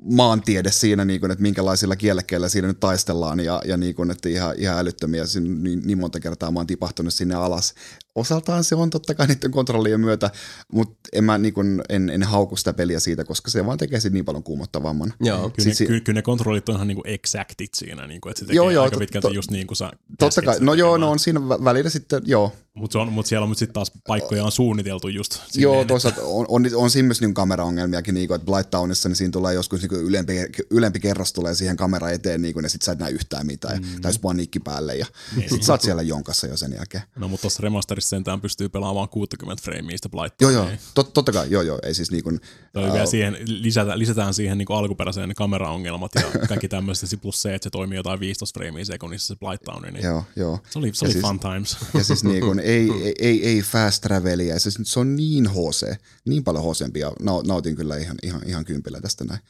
[0.02, 4.28] maantiede siinä, niin kuin, että minkälaisilla kielekkeillä siinä nyt taistellaan ja, ja niin kuin, että
[4.28, 5.24] ihan, ihan älyttömiä.
[5.40, 7.74] Niin, niin, monta kertaa mä oon tipahtunut sinne alas.
[8.14, 10.31] Osaltaan se on totta kai niiden kontrollien myötä,
[10.72, 14.00] mutta en mä niin kuin, en, en hauku sitä peliä siitä, koska se vaan tekee
[14.00, 15.14] siitä niin paljon kuumottavamman.
[15.20, 15.38] Joo.
[15.38, 18.38] Kyllä, ne, Sit si- kyllä, kyllä ne kontrollit on ihan niinku exactit siinä, niinku, että
[18.38, 20.96] se tekee Joo, joo, aika pitkälti to- just niin kuin sä Totta kai, no joo,
[20.96, 24.52] no on siinä vä- välillä sitten, joo, Mutta mut siellä on sitten taas paikkoja on
[24.52, 29.08] suunniteltu just Joo, toisaalta on, on, on siinä myös niin kameraongelmiakin, niin kuin, että Blighttownissa
[29.08, 30.32] niin siinä tulee joskus niin ylempi,
[30.70, 33.82] ylempi kerros tulee siihen kamera eteen, niin kuin, ja sit sä et näe yhtään mitään,
[33.82, 34.00] mm.
[34.00, 35.50] tai paniikki päälle, ja Niin.
[35.50, 37.02] sit sä oot siellä jonkassa jo sen jälkeen.
[37.16, 40.40] No mutta tuossa remasterissa sentään pystyy pelaamaan 60 freimiä sitä Blight.
[40.40, 42.40] Joo, joo, tot, totta kai, joo, joo, ei siis niin kuin,
[42.72, 47.64] Toi vielä siihen, lisätä, lisätään siihen niin alkuperäiseen kameraongelmat ja kaikki tämmöistä, plus se, että
[47.66, 50.58] se toimii jotain 15 freimiä sekunnissa se Blighttown, niin joo, joo.
[50.70, 51.76] se oli, se Ja oli siis- fun times.
[51.94, 55.46] Ja siis niin kuin, ei, ei, ei, ei fast travelia, ja siis se on niin
[55.50, 55.96] HC,
[56.28, 57.12] niin paljon HCmpi, ja
[57.46, 59.40] nautin kyllä ihan, ihan, ihan kympillä tästä näin.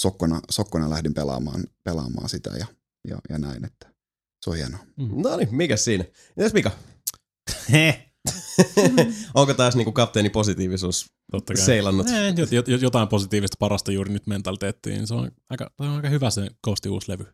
[0.00, 2.66] Sokkona, sokkona lähdin pelaamaan, pelaamaan sitä ja,
[3.08, 3.86] ja, ja näin, että
[4.44, 4.80] se on hienoa.
[4.96, 6.04] No niin, mikä siinä?
[6.36, 6.70] Mitäs Mika?
[9.34, 11.64] Onko taas niinku kapteeni positiivisuus Totta kai.
[11.64, 12.06] seilannut?
[12.08, 14.96] Eh, jot- jot- jotain positiivista parasta juuri nyt mentaliteettiin.
[14.96, 17.26] niin Se on aika, se on aika hyvä se Ghostin uusi levy.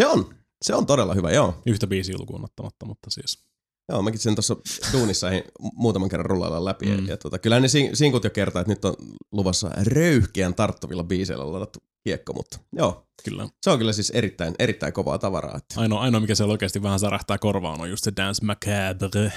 [0.00, 0.34] Se on.
[0.64, 1.62] Se on todella hyvä, joo.
[1.66, 3.44] Yhtä biisiä lukuun ottamatta, mutta siis.
[3.88, 4.56] Joo, mäkin sen tuossa
[4.92, 5.44] duunissa ehdin
[5.74, 6.86] muutaman kerran rullailla läpi.
[6.86, 7.08] Mm.
[7.08, 8.94] Ja, tota, kyllä ne sin- sinkut jo kertaa, että nyt on
[9.32, 13.06] luvassa röyhkeän tarttuvilla biiseillä ladattu kiekko, mutta joo.
[13.24, 13.48] Kyllä.
[13.62, 15.56] Se on kyllä siis erittäin, erittäin kovaa tavaraa.
[15.56, 15.80] Että.
[15.80, 19.30] Ainoa, ainoa, mikä siellä oikeasti vähän särähtää korvaan, on just se Dance Macabre,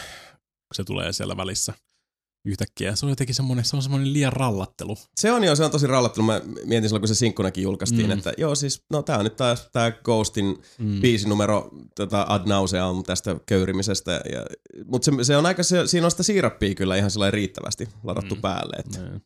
[0.68, 1.74] kun se tulee siellä välissä
[2.46, 2.96] yhtäkkiä.
[2.96, 4.98] Se on jotenkin semmoinen, se on semmoinen liian rallattelu.
[5.16, 6.26] Se on jo, se on tosi rallattelu.
[6.26, 8.12] Mä mietin silloin, kun se sinkkunakin julkaistiin, mm.
[8.12, 8.18] Mm.
[8.18, 11.02] että joo siis, no tää on nyt taas tää Ghostin mm.
[11.02, 14.22] biisinumero tota ad nauseam tästä köyrimisestä.
[14.34, 14.46] Ja,
[14.86, 18.36] mutta se, se, on aika, se, siinä on sitä siirappia kyllä ihan sellainen riittävästi ladattu
[18.36, 18.40] mm.
[18.40, 18.42] Mm.
[18.42, 18.76] päälle.
[18.80, 19.02] Että.
[19.02, 19.22] Nee.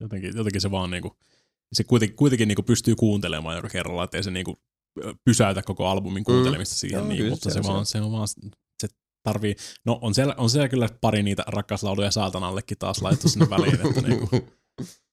[0.00, 1.16] Jotenkin, jotenkin se vaan niinku,
[1.72, 4.56] Se kuitenkin, kuitenkin niinku pystyy kuuntelemaan joka kerralla, ettei se niinku
[5.24, 6.76] pysäytä koko albumin kuuntelemista mm.
[6.76, 8.28] siihen, Joo, niin, kyllä mutta se se, on vaan, se on vaan,
[9.24, 13.86] tarvii, no on siellä, on siellä kyllä pari niitä rakkauslauluja saatanallekin taas laitettu sinne väliin,
[13.86, 14.28] että niinku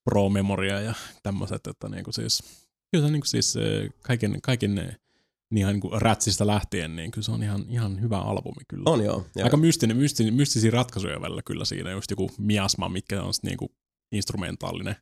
[0.04, 0.93] pro memoria ja
[1.24, 2.43] tämmöiset, että niinku siis,
[2.91, 3.56] kyllä se niinku siis
[4.02, 4.97] kaiken, kaiken niin
[5.58, 8.84] ihan niinku rätsistä lähtien, niin kyllä se on ihan, ihan hyvä albumi kyllä.
[8.86, 9.26] On joo.
[9.36, 13.43] Ja Aika mystinen, mystinen, mystisiä ratkaisuja välillä kyllä siinä, just joku miasma, mikä on sit
[13.43, 13.71] niinku
[14.12, 14.95] instrumentaalinen.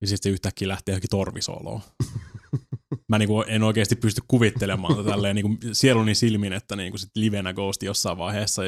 [0.00, 1.80] Ja sitten yhtäkkiä lähtee johonkin torvisoloon.
[3.08, 7.52] Mä niinku en oikeasti pysty kuvittelemaan tätä tälleen niinku sieluni silmin, että niinku sit livenä
[7.52, 8.62] Ghost jossain vaiheessa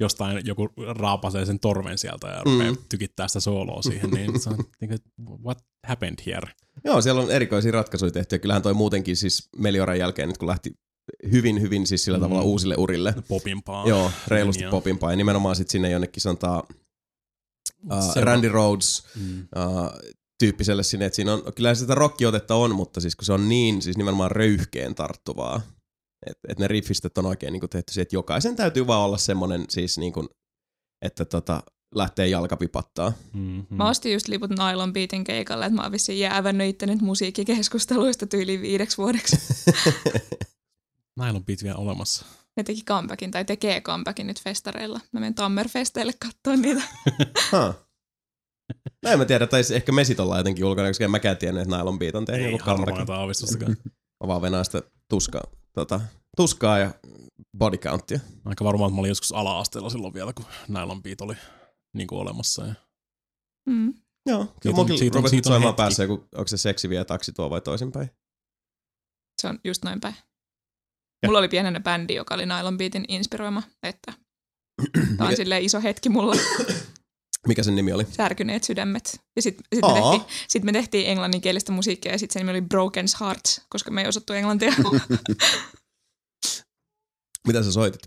[0.00, 2.76] jostain joku raapasee sen torven sieltä ja rupeaa Mm.
[2.88, 4.96] tykittää sitä sooloa siihen, niin se on niinku,
[5.44, 6.52] what happened here?
[6.84, 10.48] Joo, siellä on erikoisia ratkaisuja tehty ja kyllähän toi muutenkin siis Melioran jälkeen, nyt kun
[10.48, 10.70] lähti
[11.32, 12.22] hyvin, hyvin siis sillä Mm.
[12.22, 13.14] tavalla uusille urille.
[13.28, 13.88] Popimpaa.
[13.88, 14.70] Joo, reilusti linjaa.
[14.70, 16.62] popimpaa ja nimenomaan sitten sinne jonnekin sanotaan
[17.90, 19.40] uh, Randy Rhodes Mm.
[19.40, 19.90] uh,
[20.42, 23.82] tyyppiselle sinne, että siinä on, kyllä sitä rockiotetta on, mutta siis kun se on niin
[23.82, 25.60] siis nimenomaan röyhkeen tarttuvaa,
[26.26, 29.64] että et ne riffistöt on oikein niin tehty siihen, että jokaisen täytyy vaan olla semmoinen
[29.68, 30.28] siis niin kuin,
[31.02, 31.62] että tota,
[31.94, 33.12] lähtee jalkapipattaa.
[33.32, 33.76] Mm-hmm.
[33.76, 38.62] Mä ostin just liput Nylon Beatin keikalle, että mä oon vissiin jäävännyt itteni musiikkikeskusteluista tyyliin
[38.62, 39.36] viideksi vuodeksi.
[41.20, 42.26] Nylon Beat vielä olemassa.
[42.56, 45.00] Ne teki comebackin tai tekee comebackin nyt festareilla.
[45.12, 46.82] Mä menen Tammerfesteille katsoa niitä.
[47.52, 47.74] Huh.
[49.04, 51.76] No en mä tiedä, tai ehkä mesit ollaan jotenkin ulkona, koska en mäkään tiennyt, että
[51.76, 53.00] Nylon Beat on tehnyt Ei joku harmaa comeback.
[53.02, 53.76] jotain aavistustakaan.
[54.22, 56.00] Mä vaan venaan sitä tuskaa, tota,
[56.36, 56.90] tuskaa ja
[57.58, 58.20] body countia.
[58.44, 61.34] Aika varmaan, että mä olin joskus ala-asteella silloin vielä, kun Nylon Beat oli
[61.96, 62.66] niin kuin olemassa.
[62.66, 62.74] Ja
[63.68, 63.94] Mm.
[64.26, 67.04] Joo, kyllä munkin siitä on- rupesi siitä on soimaan päässä joku, onko se seksi vie
[67.04, 68.10] taksi tuo vai toisinpäin.
[69.42, 70.14] Se on just noin päin.
[71.26, 74.12] Mulla oli pienenä bändi, joka oli Nylon Beatin inspiroima, että
[75.16, 76.34] tää on silleen iso hetki mulla.
[77.48, 78.04] Mikä sen nimi oli?
[78.10, 79.20] Särkyneet sydämet.
[79.36, 80.10] Ja sitten sit me, Aa.
[80.12, 84.00] tehtiin, sit me tehtiin englanninkielistä musiikkia ja sitten se nimi oli Broken Hearts, koska me
[84.00, 84.72] ei osattu englantia.
[87.46, 88.00] Mitä sä soitit?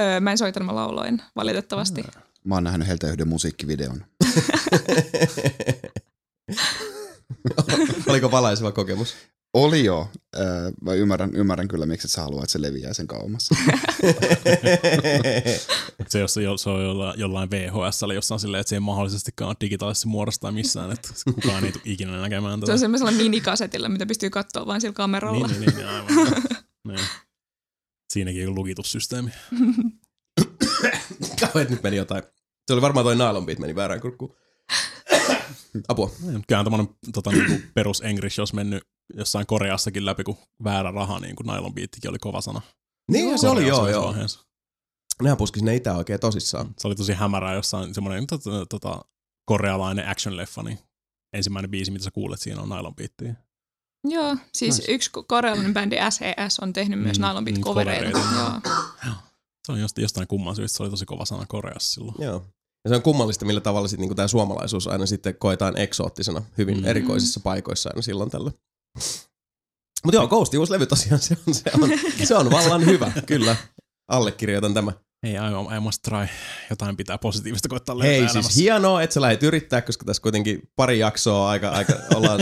[0.00, 2.04] öö, mä en soitanut, mä lauloin valitettavasti.
[2.44, 4.04] Mä oon nähnyt heiltä yhden musiikkivideon.
[8.10, 9.14] Oliko valaiseva kokemus?
[9.54, 10.08] Oli jo.
[10.82, 13.48] Mä ymmärrän, ymmärrän kyllä, miksi et sä haluat, että se leviää sen kauemmas.
[16.08, 19.56] se, jos se, se on jollain, jollain VHS, eli jossain silleen, että se ei mahdollisestikaan
[19.60, 22.72] digitaalisessa muodossa tai missään, että kukaan ei tule ikinä näkemään Se tätä.
[22.72, 25.46] on semmoisella minikasetilla, mitä pystyy katsoa vain sillä kameralla.
[25.46, 26.14] Niin, niin, niin, aivan.
[26.88, 27.00] niin.
[28.12, 29.30] Siinäkin on lukitussysteemi.
[31.40, 32.22] Kauheet nyt meni jotain.
[32.66, 34.36] Se oli varmaan toi Nylon Beat meni väärään kurkkuun.
[35.88, 36.10] Apua.
[36.46, 38.82] Kyllähän tämmönen tota, niinku perus English olisi mennyt
[39.14, 42.60] jossain Koreassakin läpi, kun väärä raha, niin kuin nylon beattikin oli kova sana.
[43.10, 44.06] Niin se oli Koreassa joo joo.
[44.06, 44.40] vaiheessa.
[45.22, 46.74] Nehän puski sinne itään oikein tosissaan.
[46.78, 49.04] Se oli tosi hämärää jossain semmoinen tota, tota,
[49.44, 50.78] korealainen action-leffa, niin
[51.36, 53.34] ensimmäinen biisi, mitä sä kuulet siinä on nylon beattiä.
[54.08, 54.92] Joo, siis Nice.
[54.92, 58.18] yksi korealainen bändi SES on tehnyt myös Mm, Nylon Beat mm, covereita.
[58.18, 58.70] covereita.
[59.06, 59.14] Joo.
[59.66, 62.14] Se on jostain, jostain kumman syystä, se oli tosi kova sana Koreassa silloin.
[62.18, 62.46] Joo.
[62.84, 66.78] Ja se on kummallista, millä tavalla sit niinku tämä suomalaisuus aina sitten koetaan eksoottisena hyvin
[66.78, 66.84] Mm.
[66.84, 68.50] erikoisissa paikoissa aina silloin tällä.
[70.04, 71.90] Mutta joo, Ghostin uusi levy tosiaan, se on, se on,
[72.26, 73.56] se on vallan hyvä, kyllä.
[74.08, 74.92] Allekirjoitan tämä.
[75.22, 76.26] Ei, I, I must try.
[76.70, 78.42] Jotain pitää positiivista koittaa löytää Hei, elämässä.
[78.42, 82.40] siis hienoa, että sä lähdet yrittää, koska tässä kuitenkin pari jaksoa aika, aika ollaan...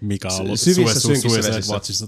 [0.00, 1.72] Mikä on ollut syvissä Sue- synkissä vesissä.
[1.74, 2.06] Watchissa.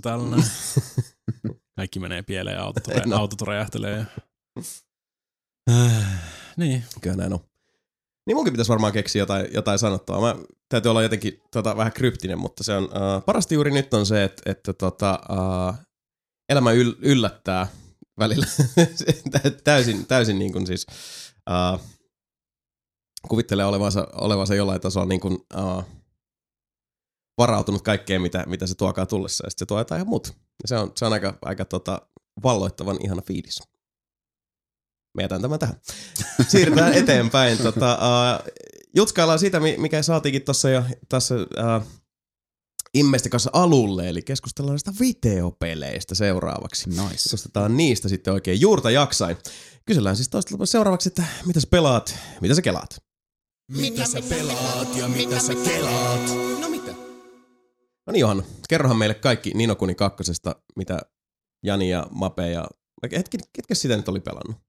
[1.77, 3.17] Kaikki menee pieleen ja autot, No.
[3.17, 3.97] autot räjähtelee.
[3.99, 4.05] Ja...
[6.61, 6.85] Äh, niin.
[7.01, 7.41] Kyllä näin on.
[8.27, 10.35] Niin munkin pitäisi varmaan keksiä jotain, jotain sanottavaa.
[10.35, 14.07] Mä täytyy olla jotenkin tota, vähän kryptinen, mutta se on, uh, parasta juuri nyt on
[14.07, 15.75] se, että, että tota, uh,
[16.49, 17.67] elämä yl, yllättää
[18.19, 18.47] välillä
[19.65, 20.87] täysin, täysin niin kuin siis
[21.51, 21.81] uh,
[23.29, 25.85] kuvittelee olevansa, olevansa jollain tasolla niin kuin, uh,
[27.39, 30.33] varautunut kaikkeen, mitä, mitä se tuokaa tullessa, ja sitten se tuo jotain ihan muuta.
[30.67, 32.03] Se on, se on aika, aika tota,
[32.43, 33.63] valloittavan ihana fiilis.
[35.19, 35.77] Mä jätän tämän tähän.
[36.49, 37.59] Siirrytään eteenpäin.
[37.59, 38.53] Tota, uh,
[38.97, 41.87] jutskaillaan siitä, mi- mikä saatiinkin tuossa jo tässä uh,
[42.95, 46.91] Immesti kanssa alulle, eli keskustellaan näistä videopeleistä seuraavaksi.
[46.91, 47.09] Nice.
[47.09, 49.37] Keskustellaan niistä sitten oikein juurta jaksain.
[49.87, 53.03] Kysellään siis toista seuraavaksi, että mitä sä pelaat, mitä sä kelaat?
[53.73, 56.29] Mitä sä pelaat ja mitä sä kelaat?
[56.61, 56.93] No mitä?
[58.07, 60.99] No niin Johanna, kerrohan meille kaikki Nino Kuni kakkosesta, mitä
[61.65, 62.69] Jani ja Mape ja...
[63.17, 64.68] Hetki, ketkä sitä nyt oli pelannut?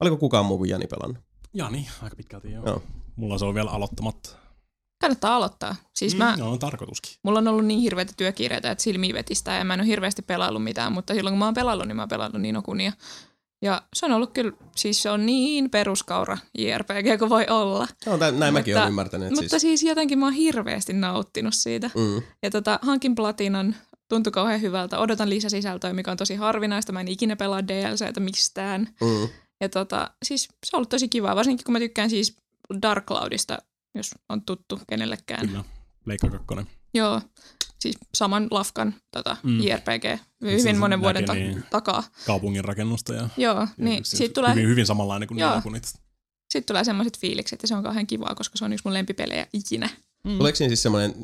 [0.00, 1.22] Oliko kukaan muu kuin Jani pelannut?
[1.54, 2.66] Jani, aika pitkälti joo.
[2.66, 2.82] Joo.
[3.16, 4.30] Mulla se on vielä aloittamatta.
[5.00, 5.76] Kannattaa aloittaa.
[5.94, 7.14] Siis Mm, mä, No, on tarkoituskin.
[7.22, 10.64] mulla on ollut niin hirveitä työkiireitä, että silmiä vetistää ja mä en ole hirveästi pelaillut
[10.64, 12.92] mitään, mutta silloin kun mä oon pelannut, niin mä oon pelannut niin okunia.
[13.62, 17.86] Ja se on ollut kyllä, siis se on niin peruskaura JRPG kuin voi olla.
[18.06, 19.30] No, näin mutta, mäkin olen ymmärtänyt.
[19.30, 19.62] Mutta siis.
[19.62, 21.90] siis jotenkin mä oon hirveästi nauttinut siitä.
[21.94, 22.22] Mm.
[22.42, 23.76] Ja tota, hankin platinan,
[24.08, 24.98] tuntui kauhean hyvältä.
[24.98, 26.92] Odotan lisäsisältöä, mikä on tosi harvinaista.
[26.92, 28.88] Mä en ikinä pelaa DLCtä mistään.
[29.00, 29.28] Mm.
[29.60, 32.36] Ja tota, siis se on ollut tosi kivaa, varsinkin kun mä tykkään siis
[32.82, 33.58] Dark Cloudista,
[33.94, 35.48] jos on tuttu kenellekään.
[35.48, 35.64] Kyllä,
[36.06, 36.46] Leikka 2.
[36.94, 37.20] Joo,
[37.80, 39.60] siis saman lafkan tota, mm.
[39.62, 42.02] JRPG hyvin monen vuoden ta- niin takaa.
[42.26, 45.62] Kaupungin rakennusta ja, Joo, niin siis siitä tulee, hyvin, hyvin samanlainen kuin Joo.
[46.50, 49.46] Sitten tulee semmoiset fiilikset ja se on kauhean kivaa, koska se on yksi mun lempipelejä
[49.52, 49.88] ikinä.
[50.26, 50.38] Mm.
[50.38, 51.14] Tuleeko siinä siis semmoinen,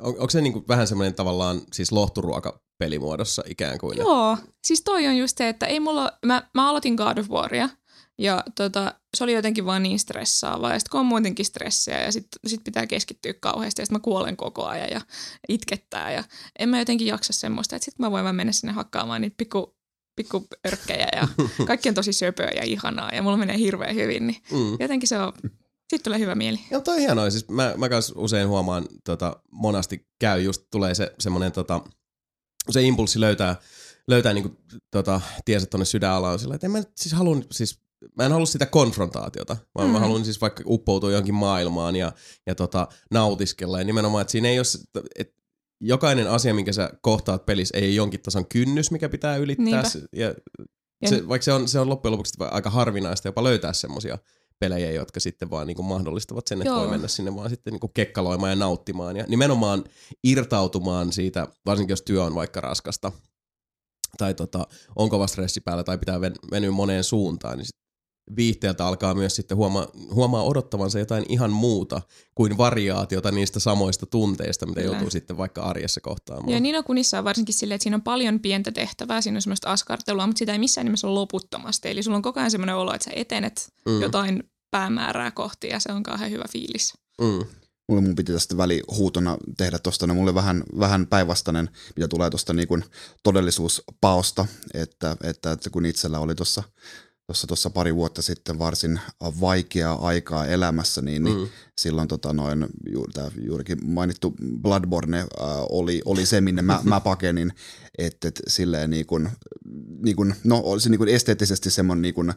[0.00, 3.98] on, onko se niinku vähän semmoinen tavallaan siis lohturuoka pelimuodossa ikään kuin?
[3.98, 4.36] Joo,
[4.66, 7.68] siis toi on just se, että ei mulla, mä, mä aloitin God of Waria
[8.18, 10.72] ja tota, se oli jotenkin vaan niin stressaavaa.
[10.72, 14.02] Ja sitten kun on muutenkin stressiä ja sitten sit pitää keskittyä kauheasti ja sitten mä
[14.02, 15.00] kuolen koko ajan ja
[15.48, 16.12] itkettää.
[16.12, 16.24] Ja
[16.58, 19.76] en mä jotenkin jaksa semmoista, että sitten mä voin vaan mennä sinne hakkaamaan niitä pikku,
[20.16, 21.28] pikku örkkejä ja
[21.66, 24.26] kaikki on tosi söpöä ja ihanaa ja mulla menee hirveän hyvin.
[24.26, 24.76] Niin mm.
[24.80, 25.32] Jotenkin se on,
[25.94, 26.60] sitten tulee hyvä mieli.
[26.70, 27.30] Joo, toi on hienoa.
[27.30, 31.80] Siis mä, mä kans usein huomaan, tota, monasti käy, just tulee se semmoinen tota,
[32.70, 33.56] se impulssi löytää,
[34.08, 34.56] löytää niinku,
[34.90, 37.84] tota, tiensä tonne sydänalaan sillä, että en mä nyt siis halun siis
[38.16, 39.92] mä en halua sitä konfrontaatiota, vaan mm.
[39.92, 42.12] mä haluan siis vaikka uppoutua johonkin maailmaan ja,
[42.46, 43.78] ja tota, nautiskella.
[43.78, 45.42] Ja nimenomaan, että siinä ei ole, että
[45.80, 49.82] jokainen asia, minkä sä kohtaat pelissä, ei ole jonkin tason kynnys, mikä pitää ylittää.
[50.16, 50.34] Ja,
[51.02, 54.18] ja se, vaikka se on, se on loppujen lopuksi aika harvinaista jopa löytää semmoisia
[54.58, 56.80] pelejä, jotka sitten vaan niin kuin mahdollistavat sen, että Joo.
[56.80, 59.16] voi mennä sinne vaan sitten niin kuin kekkaloimaan ja nauttimaan.
[59.16, 59.84] Ja nimenomaan
[60.24, 63.12] irtautumaan siitä, varsinkin jos työ on vaikka raskasta,
[64.18, 67.83] tai tota, on kova stressi päällä tai pitää venyä moneen suuntaan, niin sit
[68.36, 72.02] viihteeltä alkaa myös sitten huomaa, huomaa odottavansa jotain ihan muuta
[72.34, 74.94] kuin variaatiota niistä samoista tunteista, mitä Kyllä.
[74.94, 76.52] joutuu sitten vaikka arjessa kohtaamaan.
[76.52, 79.70] Ja Nino Kunissa on varsinkin silleen, että siinä on paljon pientä tehtävää, siinä on semmoista
[79.70, 81.88] askartelua, mutta sitä ei missään nimessä ole loputtomasti.
[81.88, 84.02] Eli sulla on koko ajan semmoinen olo, että sä etenet mm.
[84.02, 86.94] jotain päämäärää kohti ja se on kauhean hyvä fiilis.
[87.20, 87.44] Mm.
[87.88, 92.52] Mulle mun piti tästä välihuutona tehdä tuosta, no mulle vähän, vähän päinvastainen, mitä tulee tuosta
[92.52, 92.84] niin
[93.22, 96.62] todellisuuspaosta, että, että, että kun itsellä oli tuossa
[97.26, 99.00] tuossa tuossa pari vuotta sitten varsin
[99.40, 101.46] vaikeaa aikaa elämässä, niin, niin mm.
[101.78, 105.26] silloin tota noin, ju, tää juurikin mainittu Bloodborne äh,
[105.68, 107.52] oli, oli se, minne mä, mä pakenin,
[107.98, 109.28] että et, silleen niin kuin,
[110.04, 112.32] niin kuin, no olisi niin kuin esteettisesti semmoinen niin kuin,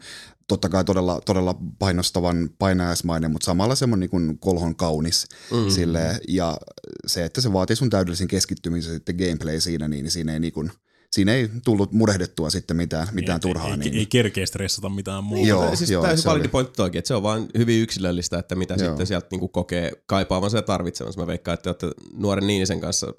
[0.47, 5.69] totta kai todella, todella painostavan painajaismainen, mutta samalla semmoinen niin kuin kolhon kaunis mm.
[5.69, 6.57] silleen, ja
[7.07, 10.71] se, että se vaatii sun täydellisen keskittymisen sitten gameplay siinä, niin siinä ei niin kuin,
[11.11, 13.67] siinä ei tullut murehdettua sitten mitään, mitään ei, turhaa.
[13.67, 13.93] Ei, niin.
[13.93, 15.47] ei, ei kerkeä stressata mitään muuta.
[15.47, 18.73] Joo, siis joo, täysin validi pointti toikin, että se on vain hyvin yksilöllistä, että mitä
[18.73, 18.87] joo.
[18.87, 21.19] sitten sieltä niinku kokee kaipaavansa ja tarvitsevansa.
[21.19, 23.13] Mä veikkaan, että olette nuoren Niinisen kanssa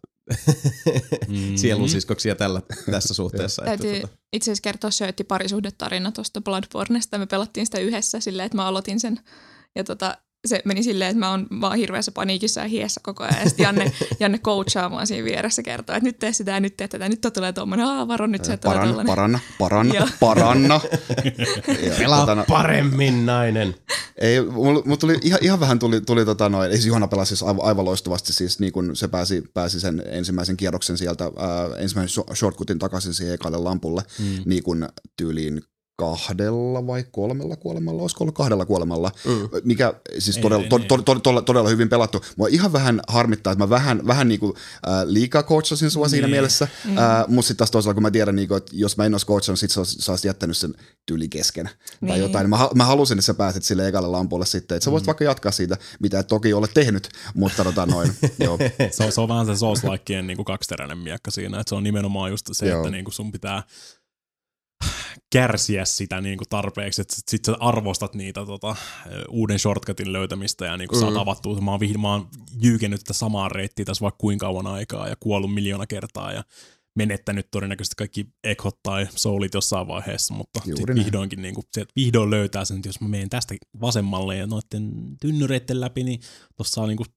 [1.29, 1.57] mm-hmm.
[1.63, 3.63] sielusiskoksia tällä, tässä suhteessa.
[3.63, 4.15] Täytyy tota.
[4.33, 7.19] itse asiassa kertoa syötti parisuhdetarina tuosta Bloodbornesta.
[7.19, 9.21] Me pelattiin sitä yhdessä silleen, että mä aloitin sen
[9.75, 13.37] ja tota, se meni silleen, että mä oon vaan hirveässä paniikissa ja hiessä koko ajan.
[13.41, 16.89] Ja sitten Janne, Janne coachaamaan siinä vieressä kertoo, että nyt tee sitä ja nyt tee
[16.89, 17.09] tätä.
[17.09, 20.81] Nyt tulee tuommoinen, aah varo nyt se, paranna, tulee paranna, paranna, paranna.
[21.99, 23.75] Pelaa totana, paremmin nainen.
[24.19, 27.29] Ei, mulla mul tuli ihan, ihan vähän tuli, tuli tota noin, ei siis Johanna pelasi
[27.29, 31.31] siis aivan, aivan loistavasti, siis niin kun se pääsi, pääsi sen ensimmäisen kierroksen sieltä, ää,
[31.79, 34.43] ensimmäisen shortcutin takaisin siihen ekalle lampulle, mm.
[34.45, 35.63] niin kun tyyliin
[35.99, 39.49] kahdella vai kolmella kuolemalla, olisiko ollut kahdella kuolemalla, mm.
[39.65, 42.21] mikä siis ei, todella, ei, to, to, to, to, todella hyvin pelattu.
[42.37, 44.53] Mua ihan vähän harmittaa, että mä vähän, vähän niin kuin,
[44.89, 46.11] äh, liikaa coachasin sua niin.
[46.11, 46.99] siinä mielessä, mm.
[46.99, 49.27] äh, mutta sitten taas toisaalta kun mä tiedän, niin kuin, että jos mä en olisi
[49.27, 50.75] coachannut, sit sä, sä olisit jättänyt sen
[51.07, 52.09] tyyli kesken niin.
[52.09, 52.51] tai jotain.
[52.51, 55.09] Mä, mä halusin, että sä pääset sille ekalle lampulle sitten, että sä voisit mm.
[55.09, 58.13] vaikka jatkaa siitä, mitä et toki ole tehnyt, mutta tota noin,
[58.45, 58.59] joo.
[58.91, 59.83] se, on, se on vähän se souls
[60.23, 62.79] niin kaksiteräinen miekka siinä, että se on nimenomaan just se, joo.
[62.79, 63.63] että niin kuin sun pitää
[65.33, 68.77] kärsiä sitä niin kuin tarpeeksi, että sit sä arvostat niitä tota,
[69.29, 71.01] uuden shortcutin löytämistä ja niin kuin mm.
[71.01, 71.61] saat avattua.
[71.61, 72.29] Mä oon, mä oon
[72.61, 76.45] jyykennyt tätä samaa reittiä tässä vaikka kuinka kauan aikaa ja kuollut miljoona kertaa ja
[76.97, 81.93] menettänyt todennäköisesti kaikki ekhot tai soulit jossain vaiheessa, mutta sit vihdoinkin niin kuin, se, että
[81.97, 86.21] vihdoin löytää sen, että jos mä menen tästä vasemmalle ja noiden tynnyreiden läpi, niin
[86.57, 87.09] tuossa on niin kuin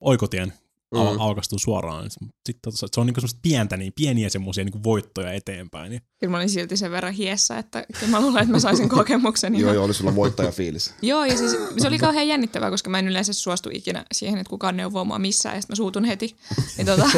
[0.00, 0.52] oikotien
[0.96, 1.20] mm.
[1.20, 2.10] aukastuu suoraan.
[2.46, 5.90] Sitten se on niinku semmoista pientä, niin pieniä semmoisia niinku voittoja eteenpäin.
[5.90, 6.02] Niin.
[6.20, 9.54] Kyllä mä olin silti sen verran hiessä, että kyllä mä luulen, että mä saisin kokemuksen.
[9.54, 10.94] joo, joo, oli sulla voittajafiilis.
[11.02, 14.50] joo, ja siis se oli kauhean jännittävää, koska mä en yleensä suostu ikinä siihen, että
[14.50, 16.36] kukaan neuvoo mua missään, ja sitten mä suutun heti.
[16.76, 17.10] niin, tota,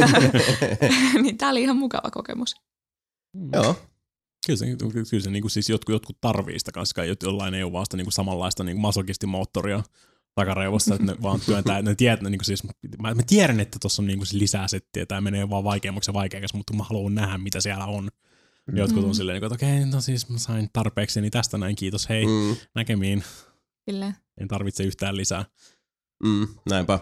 [1.23, 2.57] niin tää oli ihan mukava kokemus.
[3.37, 3.51] Mm.
[3.53, 3.77] Joo.
[4.47, 4.67] Kyllä se,
[5.11, 7.97] kyllä se niin kuin siis jotkut, jotkut tarvii sitä kanssa, jollain ei ole vaan sitä
[7.97, 9.83] niin kuin samanlaista niin kuin masokistimoottoria
[10.39, 14.07] takaraivossa, että ne vaan työntää, ne tietää, niin siis, mä, mä, tiedän, että tuossa on
[14.07, 17.61] niin kuin lisää settiä, tämä menee vaan vaikeammaksi ja vaikeammaksi, mutta mä haluan nähdä, mitä
[17.61, 18.09] siellä on.
[18.73, 19.15] Jotkut on Mm.
[19.15, 23.25] silleen, että okei, no siis mä sain tarpeekseni tästä näin, kiitos, hei, Mm, näkemiin.
[23.91, 24.15] Silleen.
[24.41, 25.45] En tarvitse yhtään lisää.
[26.25, 26.99] mm, näinpä.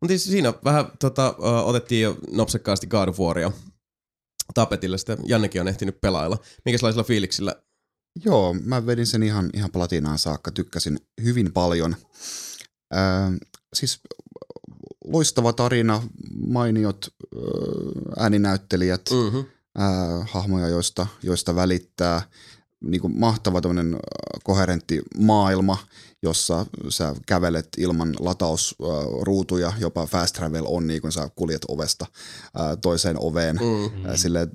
[0.00, 3.52] Mutta siis siinä vähän tota, otettiin jo nopsekkaasti God of Waria
[4.54, 4.98] tapetille.
[4.98, 6.38] Sitä Jannekin on ehtinyt pelailla.
[6.64, 7.54] Minkälaisilla fiiliksillä?
[8.24, 11.96] Joo, mä vedin sen ihan, ihan platinaan saakka, tykkäsin hyvin paljon.
[12.90, 13.32] Ää,
[13.74, 14.00] siis
[15.04, 16.02] loistava tarina,
[16.46, 17.40] mainiot ää,
[18.18, 19.16] ääninäyttelijät, mm.
[19.16, 19.44] Mm-hmm.
[19.78, 22.22] ää, hahmoja, joista, joista välittää.
[22.80, 23.60] Niin kuin mahtava
[24.44, 25.78] koherentti maailma,
[26.22, 32.06] jossa sä kävelet ilman latausruutuja, jopa fast travel on niin kuin sä kuljet ovesta
[32.82, 34.00] toiseen oveen Mm.
[34.08, 34.16] mm.
[34.16, 34.48] sille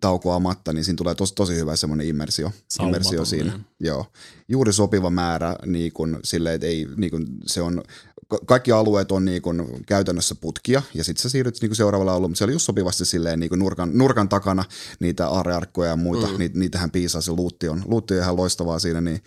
[0.00, 3.52] taukoamatta, niin siinä tulee tosi, tosi hyvä semmoinen immersio, Saumaton, immersio siinä.
[3.52, 3.66] niin.
[3.80, 4.06] Joo.
[4.48, 7.82] Juuri sopiva määrä, niin kun, sille, että ei, niin kun, se on,
[8.28, 12.10] ka- kaikki alueet on niin kun, käytännössä putkia, ja sitten sä siirryt niin kun seuraavalle
[12.10, 14.64] alueelle, mutta se oli just sopivasti silleen, niin kun nurkan, nurkan takana
[15.00, 16.38] niitä aarearkkoja ja muita, mm.
[16.38, 19.22] niitä, niitähän piisaa, se luutti on, luutti on ihan loistavaa siinä, niin,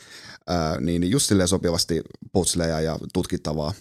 [0.47, 2.01] ää, niin just silleen sopivasti
[2.31, 3.73] putsleja ja tutkittavaa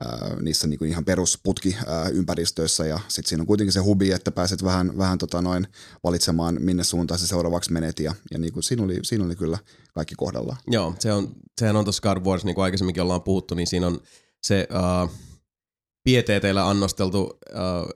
[0.00, 4.64] ää, niissä niin kuin ihan perusputkiympäristöissä ja sitten siinä on kuitenkin se hubi, että pääset
[4.64, 5.66] vähän, vähän tota noin
[6.04, 9.58] valitsemaan, minne suuntaan se seuraavaksi menet ja, ja niin kuin siinä, oli, siinä oli kyllä
[9.94, 10.58] kaikki kohdallaan.
[10.66, 13.86] Joo, se on, sehän on tuossa of Wars, niin kuin aikaisemminkin ollaan puhuttu, niin siinä
[13.86, 14.00] on
[14.42, 15.10] se uh,
[16.04, 17.30] pieteeteillä annosteltu uh,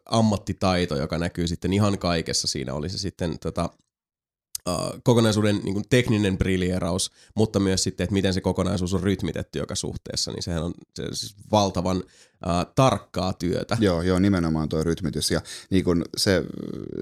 [0.06, 2.48] ammattitaito, joka näkyy sitten ihan kaikessa.
[2.48, 3.70] Siinä oli se sitten tota,
[4.68, 9.58] uh, kokonaisuuden niin kuin tekninen brillieraus, mutta myös sitten, että miten se kokonaisuus on rytmitetty
[9.58, 12.02] joka suhteessa, niin sehän on se, siis valtavan
[12.74, 13.76] tarkkaa työtä.
[13.80, 16.42] Joo, joo, nimenomaan tuo rytmitys ja niin kun se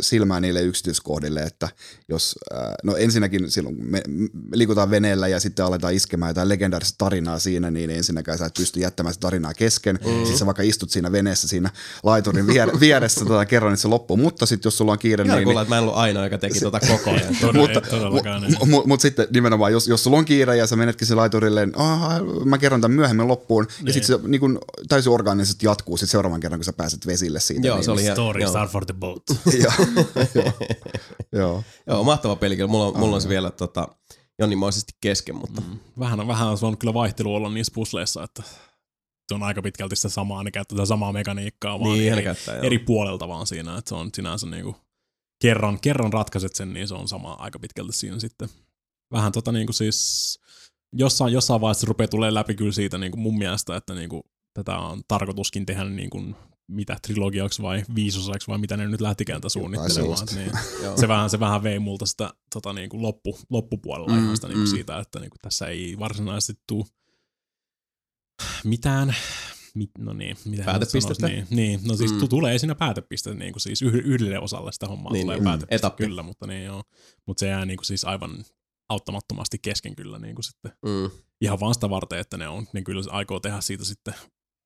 [0.01, 1.69] silmää niille yksityiskohdille, että
[2.09, 2.35] jos,
[2.83, 7.71] no ensinnäkin silloin me, me liikutaan veneellä ja sitten aletaan iskemään jotain legendaarista tarinaa siinä,
[7.71, 9.99] niin ensinnäkään sä et pysty jättämään sitä tarinaa kesken.
[10.07, 10.19] Mm.
[10.19, 11.71] Sitten sä vaikka istut siinä veneessä siinä
[12.03, 15.45] laiturin vier, vieressä tota, kerran, että se loppuu, mutta sitten jos sulla on kiire, niin,
[15.45, 17.37] kuulla, että mä en ollut ainoa, joka teki tota koko ajan.
[17.41, 18.43] Todella, mutta, todellakaan.
[18.43, 18.51] niin.
[18.53, 21.67] Mutta mut, mut sitten nimenomaan, jos, jos sulla on kiire ja sä menetkin se laiturille,
[21.67, 22.01] niin "Ah,
[22.45, 23.67] mä kerron tämän myöhemmin loppuun.
[23.83, 27.41] Ja sitten se niin kun, täysin orgaanisesti jatkuu sit seuraavan kerran, kun sä pääset vesille
[27.41, 27.67] siitä.
[27.67, 28.51] Joo, niin, se oli ihan, Story joo.
[28.51, 29.23] star for the boat.
[29.63, 29.73] joo,
[30.35, 30.53] joo,
[31.41, 31.65] joo.
[31.87, 32.69] Joo, mahtava peli kyllä.
[32.69, 33.89] Mulla on, mulla on se vielä tota,
[34.39, 35.79] jonninmoisesti kesken, mutta Mm.
[35.99, 38.43] Vähän, vähän on on kyllä vaihtelu olla niissä pusleissa, että
[39.29, 42.55] se on aika pitkälti sitä samaa, ne käyttää tätä samaa mekaniikkaa, vaan niin, eri, käyttää.
[42.55, 42.65] Joo.
[42.65, 44.77] eri puolelta vaan siinä, että se on sinänsä niinku,
[45.43, 48.49] kerran, kerran ratkaiset sen, niin se on sama aika pitkälti siinä sitten.
[49.13, 50.39] Vähän tota niinku siis,
[50.93, 54.23] jossain, jossain vaiheessa rupeaa tulee läpi kyllä siitä niinku mun mielestä, että niinku,
[54.55, 56.23] tätä on tarkoituskin tehdä niinku,
[56.69, 60.27] mitä trilogiaksi vai viisosaksi vai mitä ne nyt lähtikään tätä suunnittelemaan.
[60.35, 60.51] Niin,
[61.01, 64.65] se, vähän, se vähän vei multa sitä tota, niinku loppu, loppupuolella Mm, ihan sitä niinku
[64.67, 64.71] mm.
[64.71, 66.85] siitä, että niinku, tässä ei varsinaisesti tule
[68.65, 69.17] mitään
[69.75, 71.27] mit, no niin, mitä Päätepistettä?
[71.29, 72.29] Niin, niin, no siis Mm.
[72.29, 75.45] tulee siinä päätepiste niin kuin siis yh- yhdelle osalle sitä hommaa Niin, niin, tulee niin,
[75.45, 76.05] päätepiste, etappi.
[76.05, 76.83] kyllä, mutta niin joo.
[77.27, 78.45] Mutta se jää niin kuin siis aivan
[78.89, 81.11] auttamattomasti kesken kyllä niin kuin sitten Mm.
[81.41, 84.15] ihan vaan sitä varten, että ne, on, ne kyllä aikoo tehdä siitä sitten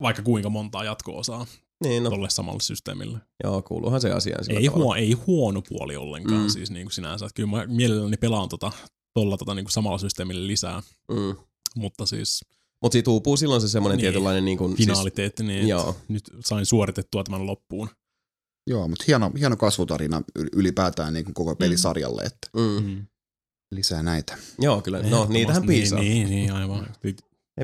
[0.03, 1.47] vaikka kuinka montaa jatko-osaa
[1.85, 3.19] Niin, no, tolle samalle systeemille.
[3.45, 4.45] joo, kuuluuhan se asiaan.
[4.45, 6.43] sillä Ei, huo, ei huono puoli ollenkaan Mm.
[6.45, 6.51] mm.
[6.51, 7.27] siis niin kuin sinänsä.
[7.27, 8.73] Että kyllä mä mielelläni pelaan tota,
[9.15, 11.37] tolla tota, niin kuin samalla systeemillä lisää, Mm.
[11.77, 12.45] mutta siis
[12.83, 14.03] Mutta siitä uupuu silloin se semmoinen Niin.
[14.05, 15.91] tietynlainen niin kuin, finaaliteetti, niin Siis, joo.
[15.91, 17.89] että nyt sain suoritettua tämän loppuun.
[18.67, 22.85] Joo, mutta hieno, hieno kasvutarina yl- ylipäätään niin kuin koko pelisarjalle, että mm.
[22.89, 23.07] Mm.
[23.71, 24.39] lisää näitä.
[24.59, 25.03] Joo, kyllä.
[25.03, 25.99] No, niitähän piisaa.
[26.01, 26.87] Niin, niin, niin aivan.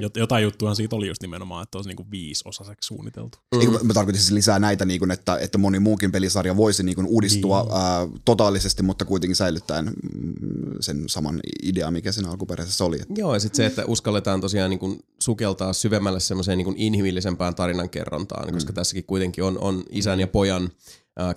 [0.00, 3.38] Jot- Jotain juttuahan siitä oli just nimenomaan, että olisi niinku viisi osaseksi suunniteltu.
[3.54, 3.60] Mm.
[3.60, 6.94] Eikö, mä- tarkoitin siis lisää näitä, niin kuin, että, että moni muukin pelisarja voisi niin
[6.94, 7.72] kuin, uudistua Niin.
[7.74, 10.32] ää, totaalisesti, mutta kuitenkin säilyttäen mm,
[10.80, 13.00] sen saman idea, mikä siinä alkuperäisessä oli.
[13.16, 17.54] Joo, ja sitten se, että uskalletaan tosiaan niin kuin sukeltaa syvemmälle semmoiseen niin kuin inhimillisempään
[17.54, 20.70] tarinankerrontaan, koska tässäkin kuitenkin on, on isän ja pojan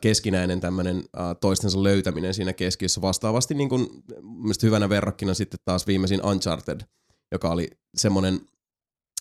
[0.01, 1.03] keskinäinen tämmöinen
[1.41, 3.01] toistensa löytäminen siinä keskiössä.
[3.01, 3.87] Vastaavasti niin kuin,
[4.63, 6.81] hyvänä verrokkina sitten taas viimeisin Uncharted,
[7.31, 8.41] joka oli semmoinen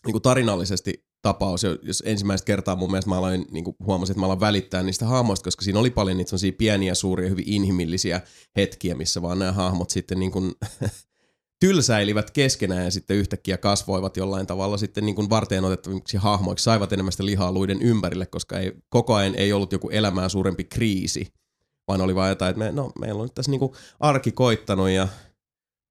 [0.07, 4.27] niin tarinallisesti tapaus, jo- jos ensimmäistä kertaa mun mielestä mä aloin, niin huomasin, että mä
[4.27, 8.21] aloin välittää niistä hahmoista, koska siinä oli paljon niitä pieniä, suuria, hyvin inhimillisiä
[8.57, 10.53] hetkiä, missä vaan nämä hahmot sitten niin kuin
[11.61, 16.93] tylsäilivät keskenään ja sitten yhtäkkiä kasvoivat jollain tavalla sitten niin kuin varteen otettaviksi hahmoiksi, saivat
[16.93, 21.33] enemmän sitä lihaa luiden ympärille, koska ei, koko ajan ei ollut joku elämää suurempi kriisi,
[21.89, 24.91] vaan oli vaan jotain, että me, no, meillä on nyt tässä niin kuin arki koittanut
[24.91, 25.09] ja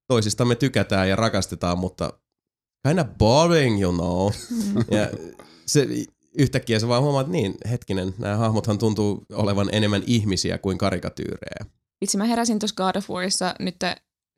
[0.08, 2.12] toisistamme tykätään ja rakastetaan, mutta
[2.88, 4.32] kinda boring, you know.
[4.98, 5.10] ja
[5.66, 5.88] se,
[6.38, 11.72] yhtäkkiä se vaan huomaa, että niin, hetkinen, nämä hahmothan tuntuu olevan enemmän ihmisiä kuin karikatyyrejä.
[12.02, 13.76] Itse mä heräsin tuossa God of Warissa nyt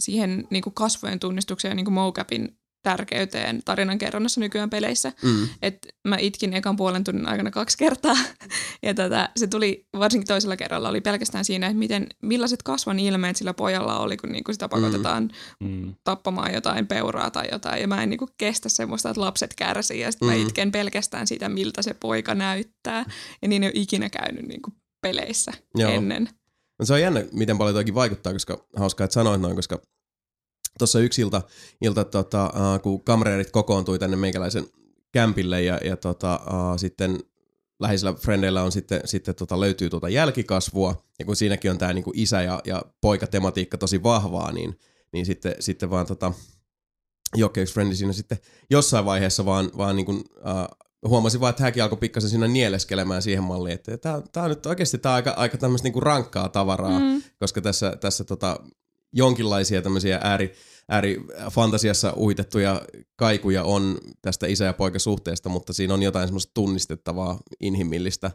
[0.01, 5.13] siihen niin kuin kasvojen tunnistukseen niin kuin mocapin tärkeyteen tarinankerronnassa nykyään peleissä.
[5.23, 5.49] Mm.
[5.63, 8.17] Et mä itkin ekan puolen tunnin aikana kaksi kertaa.
[8.83, 13.37] Ja tätä, se tuli varsinkin toisella kerralla oli pelkästään siinä, että miten, millaiset kasvon ilmeet
[13.37, 15.95] sillä pojalla oli, kun niinku sitä pakotetaan Mm.
[16.05, 17.81] tappamaan jotain peuraa tai jotain.
[17.81, 20.01] Ja mä en niinku kestä semmoista, että lapset kärsii.
[20.01, 20.35] Ja sitten mm.
[20.35, 20.41] Mm.
[20.41, 23.05] mä itken pelkästään siitä, miltä se poika näyttää.
[23.43, 25.91] Ja niin ei ole ikinä käynyt niinku peleissä Joo.
[25.91, 26.29] ennen.
[26.79, 29.79] No se on jännä, miten paljon toikin vaikuttaa, koska hauskaa, että sanoit noin, koska
[30.79, 31.43] tuossa yksi ilta,
[31.81, 34.67] ilta tota, uh, kun kamreerit kokoontui tänne meikäläisen
[35.13, 37.19] kämpille ja, ja tota, uh, sitten
[37.81, 42.13] läheisillä frendeillä on sitten, sitten tota, löytyy tuota jälkikasvua, ja kun siinäkin on tämä niinku
[42.15, 44.79] isä ja, ja poika tematiikka tosi vahvaa, niin,
[45.13, 46.33] niin sitten, sitten vaan tota,
[47.37, 48.39] Jokke yksi frendi siinä sitten
[48.71, 53.45] jossain vaiheessa vaan, vaan niinku, uh, huomasin vaan, että hänkin alkoi pikkasen siinä nieleskelemään siihen
[53.45, 53.99] malliin, että
[54.33, 57.23] tämä, on nyt oikeasti tämä aika, aika tämmöistä niinku rankkaa tavaraa, Mm.
[57.39, 58.61] koska tässä, tässä tota,
[59.13, 60.55] jonkinlaisia tämmöisiä ääri,
[60.89, 62.83] ääri fantasiassa uitettuja
[63.17, 68.31] kaikuja on tästä isä- ja poikasuhteesta, mutta siinä on jotain semmoista tunnistettavaa, inhimillistä.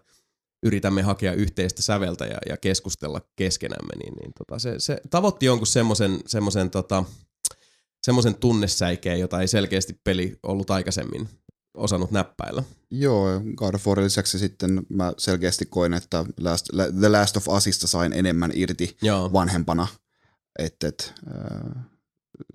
[0.65, 5.67] Yritämme hakea yhteistä säveltä ja, ja keskustella keskenämme, niin, niin tota, se, se tavoitti jonkun
[5.67, 7.03] semmoisen, semmoisen tota,
[8.03, 11.29] semmoisen tunnesäikeen, jota ei selkeästi peli ollut aikaisemmin
[11.77, 12.63] osannut näppäillä.
[12.91, 16.65] Joo, God of Warin lisäksi sitten mä selkeästi koin, että Last,
[16.99, 19.33] The Last of Usista sain enemmän irti Joo.
[19.33, 19.87] vanhempana.
[20.59, 21.85] Et, et, äh,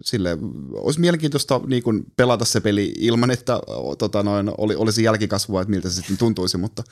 [0.02, 0.38] sille
[0.72, 3.60] olisi mielenkiintoista niin kun pelata se peli ilman, että
[3.98, 6.82] tota noin, oli, olisi jälkikasvua, että miltä se sitten tuntuisi, mutta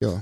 [0.00, 0.20] joo.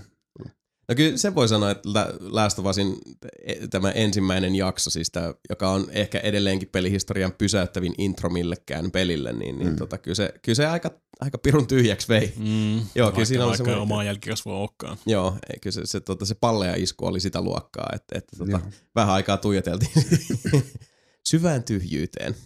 [0.89, 2.97] No kyllä se voi sanoa, että La- Last of Usin
[3.43, 9.33] e- tämä ensimmäinen jakso, siis tämä, joka on ehkä edelleenkin pelihistorian pysäyttävin intro millekään pelille,
[9.33, 9.77] niin, niin Mm.
[9.77, 12.33] tota, kyllä, se, kyllä se aika, aika pirun tyhjäksi vei.
[12.37, 12.75] Mm.
[12.77, 14.99] Joo, kyllä vaikka, siinä oli vaikka semmoinen- omaa jälkikasvua olekaan.
[15.07, 18.51] Joo, ei, kyllä se, se, tota, se pallea isku oli sitä luokkaa, että, että tota,
[18.51, 18.61] Joo.
[18.95, 19.93] vähän aikaa tuijoteltiin
[21.31, 22.37] syvään tyhjyyteen.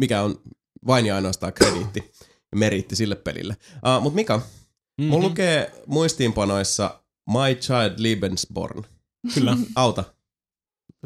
[0.00, 0.40] Mikä on
[0.86, 2.12] vain ja ainoastaan krediitti
[2.52, 3.56] ja meriitti sille pelille.
[3.74, 4.42] Uh, Mutta Mika,
[5.00, 5.10] Mm-hmm.
[5.10, 8.84] mulla lukee muistiinpanoissa My Child Lebensborn.
[9.34, 9.56] Kyllä.
[9.76, 10.04] Auta.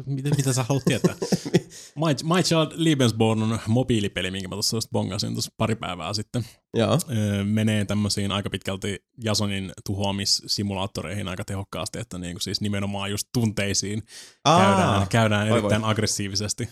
[0.05, 1.15] Mitä, mitä sä haluat tietää?
[2.01, 6.45] My, My Child Lebensborn on mobiilipeli, minkä mä tuossa bongasin tuossa pari päivää sitten.
[6.77, 6.99] Joo.
[7.43, 14.03] Menee tämmöisiin aika pitkälti Jasonin tuhoamissimulaattoreihin aika tehokkaasti, että niinku siis nimenomaan just tunteisiin
[14.45, 16.69] käydään, käydään Voi erittäin aggressiivisesti.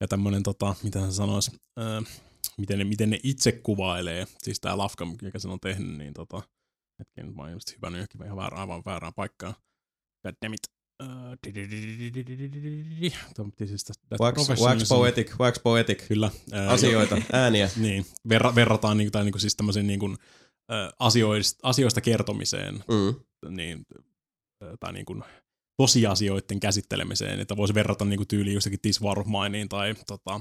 [0.00, 2.00] Ja tämmönen, tota, mitä se sanois, öö,
[2.58, 6.42] miten, ne, miten ne itse kuvailee, siis tää Lafka, mikä sen on tehnyt, niin tota,
[6.98, 9.54] hetken, nyt mä oon just hypännyt johonkin ihan väärään, aivan väärään paikkaan.
[10.26, 10.60] Goddammit.
[11.02, 11.08] Öö,
[13.66, 16.08] siis Wax, wax poetic, wax poetic.
[16.08, 16.30] Kyllä.
[16.52, 17.70] öö, Asioita, ääniä.
[17.76, 20.16] niin, verra, verrataan niin, tai niin siis tämmöisen niin kuin,
[20.98, 23.14] asioista, asioista kertomiseen Mm.
[23.56, 23.86] niin,
[24.80, 25.24] tai niin kuin,
[25.76, 29.26] tosiasioiden käsittelemiseen, että voisi verrata niin kuin tyyliin jostakin This War of
[29.68, 30.40] tai tota,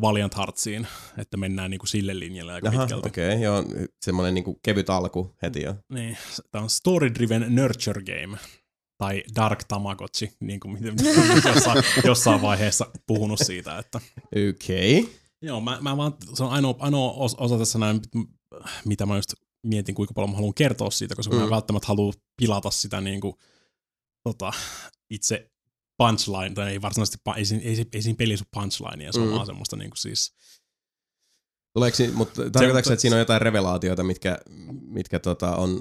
[0.00, 0.86] Valiant Heartsiin,
[1.18, 3.08] että mennään niin kuin sille linjalle aika Aha, pitkälti.
[3.08, 3.64] okei, okay, joo,
[4.04, 5.74] semmoinen niinku kevyt alku heti jo.
[5.92, 6.18] Niin,
[6.50, 8.38] tämä on story-driven nurture game,
[8.98, 10.96] tai Dark Tamagotchi, niin kuin miten-
[11.54, 14.00] jossain, jossain vaiheessa puhunut siitä, että
[14.50, 15.00] Okei.
[15.00, 15.12] Okay.
[15.42, 18.00] Joo, mä, mä vaan, se on ainoa, ainoa os- osa tässä näin,
[18.84, 19.34] mitä mä just
[19.66, 21.42] mietin, kuinka paljon mä haluan kertoa siitä, koska mm.
[21.42, 23.34] mä välttämättä halua pilata sitä niin kuin,
[24.24, 24.52] tota,
[25.10, 25.51] itse
[25.96, 29.28] punchline, tai ei varsinaisesti, ei, siinä- ei, ei, ei siinä pelissä ole punchlinea, se on
[29.28, 29.34] Mm.
[29.34, 30.34] vaan semmoista niin kuin siis,
[31.74, 34.38] Tuleeko, mutta tarkoitatko se, että siinä on jotain revelaatioita, mitkä,
[34.86, 35.80] mitkä tota on...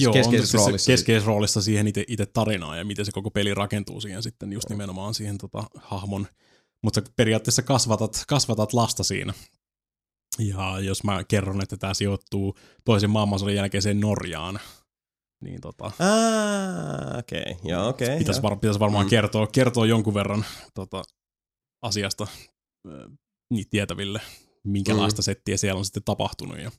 [0.00, 0.92] Joo, keskeisessä on roolissa.
[0.92, 4.68] keskeisessä roolissa siihen itse, itse tarinaan ja miten se koko peli rakentuu siihen sitten just
[4.70, 6.26] nimenomaan siihen tota, hahmon.
[6.82, 9.34] Mutta periaatteessa kasvatat, kasvatat lasta siinä.
[10.38, 12.54] Ja jos mä kerron, että tämä sijoittuu
[12.84, 14.60] toisen maailmansodan jälkeiseen Norjaan,
[15.44, 17.54] niin tota, Ah, okei, okay.
[17.64, 18.06] joo okei.
[18.06, 19.10] Okay, pitäisi, var, pitäisi varmaan Mm.
[19.10, 21.02] kertoa, kertoa jonkun verran tota,
[21.82, 22.26] asiasta
[23.50, 24.20] niitä tietäville,
[24.64, 25.24] minkälaista mm.
[25.24, 26.70] settiä siellä on sitten tapahtunut ja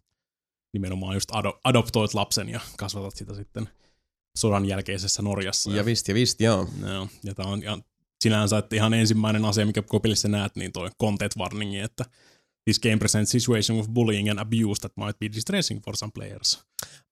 [0.74, 3.70] nimenomaan just ado, adoptoit lapsen ja kasvatat sitä sitten
[4.38, 5.72] sodan jälkeisessä Norjassa.
[5.72, 6.68] Ja vist, ja vist, joo.
[6.88, 7.84] Joo, ja tämä on ihan,
[8.24, 12.06] sinänsä että ihan ensimmäinen asia, mikä koko pelissä näet, niin toi content warningi, että
[12.66, 16.64] this game presents situation of bullying and abuse that might be distressing for some players.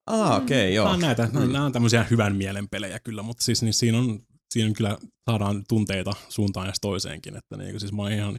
[0.06, 0.84] Ah, okei, okay, joo.
[0.84, 1.38] Nämä on, näitä, Mm.
[1.40, 1.52] mm.
[1.52, 4.98] nämä on tämmöisiä hyvän mielen pelejä kyllä, mutta siis niin siinä, on, siinä on kyllä
[5.30, 8.38] saadaan tunteita suuntaan ja toiseenkin, että niin, siis mä oon ihan,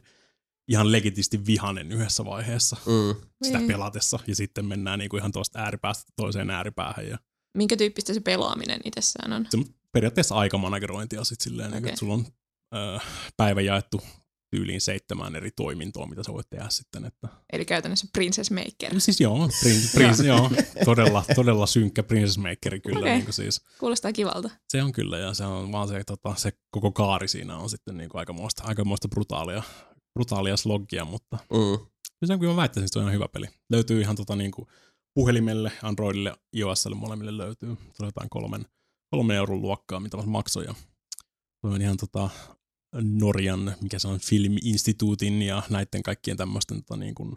[0.68, 3.20] ihan legitisti vihanen yhdessä vaiheessa Mm.
[3.44, 3.68] sitä Niin.
[3.68, 7.18] pelatessa, ja sitten mennään niin kuin ihan tuosta ääripäästä toiseen ääripäähän, ja
[7.56, 9.46] Minkä tyyppistä se pelaaminen itsessään on?
[9.50, 11.78] se on periaatteessa aikamanagerointia sitten silleen, okay.
[11.78, 11.88] Okei.
[11.88, 12.26] että sulla on
[12.74, 12.98] ö,
[13.36, 14.00] päivä jaettu
[14.56, 17.04] tyyliin seitsemään eri toimintoa, mitä sä voit tehdä sitten.
[17.04, 17.28] Että...
[17.52, 18.94] Eli käytännössä Princess Maker.
[18.94, 20.50] No Siis joo, prince, prince, joo
[20.84, 22.98] todella, todella synkkä Princess Makeri kyllä.
[22.98, 23.10] Okay.
[23.18, 24.50] Niin siis, Kuulostaa kivalta.
[24.68, 27.96] se on kyllä, ja se on vaan se, tota, se koko kaari siinä on sitten
[27.96, 29.62] niin kuin aikamoista, aikamoista brutaalia
[30.14, 31.78] brutaalia sloggia, mutta Mm.
[32.20, 33.46] kyllä se, kyllä mä väittäisin, että se on ihan hyvä peli.
[33.70, 34.66] Löytyy ihan tota niinku
[35.14, 37.76] puhelimelle, Androidille, iOSlle molemmille löytyy.
[37.94, 38.66] Se on jotain kolmen,
[39.10, 40.64] kolmen euron luokkaa, mitä se maksoi.
[40.64, 40.74] Ja
[41.60, 42.30] se on ihan tota
[43.00, 47.36] Norjan, mikä se on, Film-instituutin ja näiden kaikkien tämmöisten tota, niin kuin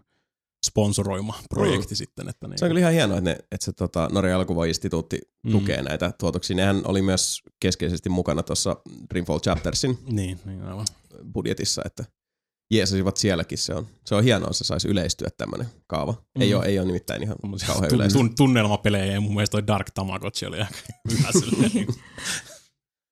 [0.66, 1.98] sponsoroima projekti mm.
[1.98, 2.30] sitten.
[2.30, 5.52] Että niin, Se on kyllä ihan hienoa, että, ne, että se tota, Norjan elokuvainstituutti Mm.
[5.52, 6.56] tukee näitä tuotoksia.
[6.56, 8.76] Nehän oli myös keskeisesti mukana tuossa
[9.10, 10.86] Dreamfall Chaptersin Niin, niin aivan.
[11.34, 12.06] budjetissa, että
[12.72, 13.58] jeesasivat sielläkin.
[13.58, 16.12] Se on, se on hienoa, se saisi yleistyä tämmöinen kaava.
[16.12, 16.42] Mm.
[16.42, 17.36] Ei, ole, ei ole nimittäin ihan
[17.68, 18.20] kauhean Tun, yleistä.
[18.20, 20.76] tun, tunnelmapelejä ja mun mielestä toi Dark Tamagotchi oli aika
[21.12, 21.88] hyvä silleen.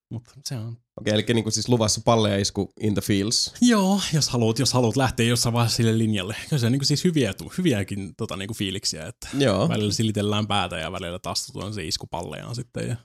[0.10, 3.54] Mutta se on Okei, eli niin kuin siis luvassa palleja isku in the fields.
[3.62, 6.36] Joo, jos haluat, jos haluat lähteä jossain vaiheessa sille linjalle.
[6.50, 9.70] Kyllä se on niin siis hyviä, hyviäkin tota, niin fiiliksiä, että Joo.
[9.70, 12.88] välillä silitellään päätä ja välillä tastutaan se iskupallejaan sitten.
[12.88, 12.96] Ja...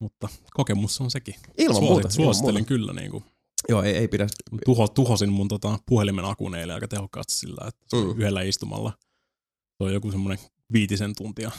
[0.00, 1.34] Mutta kokemus on sekin.
[1.58, 2.00] Ilman Suosit- muuta.
[2.00, 2.68] ilman Suosittelen muuta.
[2.68, 2.92] kyllä.
[2.92, 3.24] Niin kuin,
[3.68, 4.26] Joo, ei, ei pidä.
[4.64, 8.10] tuho, tuhosin mun tota, puhelimen akun eilen aika tehokkaasti sillä, että mm.
[8.10, 8.92] yhdellä istumalla.
[9.78, 10.38] Se on joku semmoinen
[10.72, 11.50] viitisen tuntia.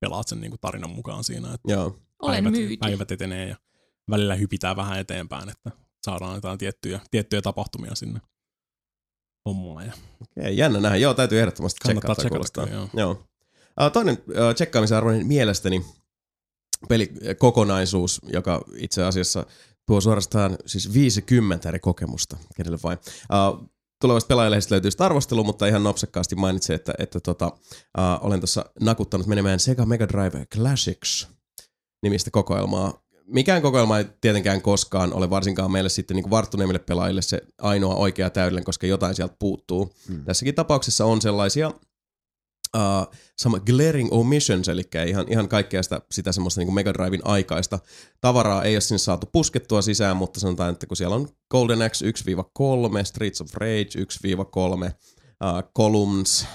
[0.00, 1.96] Pelaat sen niin kuin tarinan mukaan siinä, että Joo.
[2.24, 2.76] Olen päivät, myyty.
[2.76, 3.56] päivät etenee ja
[4.10, 5.70] välillä hypitään vähän eteenpäin, että
[6.04, 8.20] saadaan jotain tiettyjä, tiettyjä tapahtumia sinne
[9.44, 9.86] hommaan.
[9.86, 10.96] Ja Okei, jännä nähdä.
[10.96, 12.28] Joo, täytyy ehdottomasti Kannattaa tsekata.
[12.28, 12.66] kuulostaa.
[12.66, 13.10] kyllä, joo.
[13.10, 15.84] Uh, toinen uh, tsekkaamisen arvoinen mielestäni
[16.88, 19.46] pelikokonaisuus, joka itse asiassa
[19.86, 22.98] tuo suorastaan siis 50 eri kokemusta, kenelle vain.
[22.98, 23.70] Uh,
[24.00, 28.64] tulevasta pelaajalehdestä löytyy sitä arvostelu, mutta ihan nopsakkaasti mainitsen, että, että tota, uh, olen tuossa
[28.80, 31.33] nakuttanut menemään Sega Mega Drive Classics
[32.04, 33.04] nimistä kokoelmaa.
[33.26, 38.30] Mikään kokoelma ei tietenkään koskaan ole varsinkaan meille sitten niin varttuneemmille pelaajille se ainoa oikea
[38.30, 39.92] täydellinen, koska jotain sieltä puuttuu.
[40.08, 40.24] Mm.
[40.24, 41.72] Tässäkin tapauksessa on sellaisia
[42.76, 47.78] uh, sama glaring omissions, eli ihan, ihan kaikkea sitä, sitä semmoista niin Mega Driven aikaista
[48.20, 52.06] tavaraa ei ole sinne saatu puskettua sisään, mutta sanotaan, että kun siellä on Golden Axe
[52.06, 52.10] 1-3,
[53.04, 56.46] Streets of Rage 1-3, uh, Columns,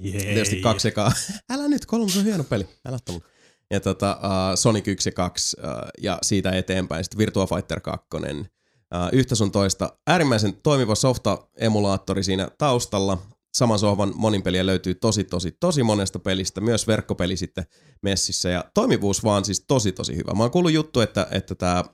[0.00, 0.20] Jei.
[0.20, 1.12] tietysti kaksi ekaa.
[1.52, 3.31] Älä nyt, Columns on hieno peli, älä tulla.
[3.72, 5.64] Ja tota, uh, Sonic 1 ja 2 uh,
[6.02, 8.08] ja siitä eteenpäin sitten Virtua Fighter 2.
[8.14, 9.96] Uh, yhtä sun toista.
[10.06, 13.18] Äärimmäisen toimiva softa-emulaattori siinä taustalla.
[13.54, 16.60] Saman sohvan monin peliä löytyy tosi, tosi, tosi monesta pelistä.
[16.60, 17.64] Myös verkkopeli sitten
[18.02, 18.48] messissä.
[18.48, 20.32] Ja toimivuus vaan siis tosi, tosi hyvä.
[20.34, 21.84] Mä oon kuullut juttu, että, että tää,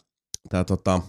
[0.48, 1.00] tää tota,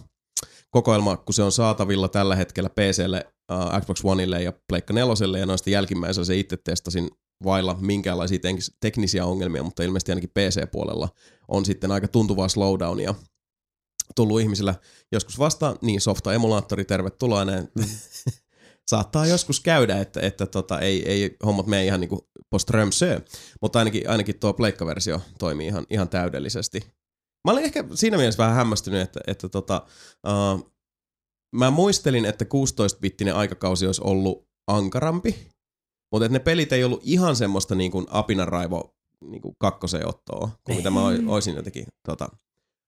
[0.70, 5.46] kokoelma, kun se on saatavilla tällä hetkellä PClle, uh, Xbox Oneille ja Pleikka 4 ja
[5.46, 7.10] noista jälkimmäisellä se itse testasin
[7.44, 11.08] vailla minkäänlaisia tek- teknisiä ongelmia, mutta ilmeisesti ainakin PC-puolella
[11.48, 13.14] on sitten aika tuntuvaa slowdownia
[14.14, 14.74] tullut ihmisillä
[15.12, 15.76] joskus vastaan.
[15.82, 17.68] Niin, softa-emulaattori, tervetuloa näin.
[18.90, 22.70] Saattaa joskus käydä, että, että tota, ei, ei hommat mene ihan niinku post
[23.62, 26.80] mutta ainakin, ainakin tuo pleikkaversio toimii ihan, ihan täydellisesti.
[27.48, 29.86] Mä olin ehkä siinä mielessä vähän hämmästynyt, että, että tota,
[30.26, 30.72] uh,
[31.56, 35.50] mä muistelin, että 16-bittinen aikakausi olisi ollut ankarampi,
[36.12, 38.94] mutta että ne pelit ei ollut ihan semmoista niin kuin apinaraivo
[39.30, 42.28] niin kuin kakkoseen ottoa, kuin mitä mä oisin jotenkin tota,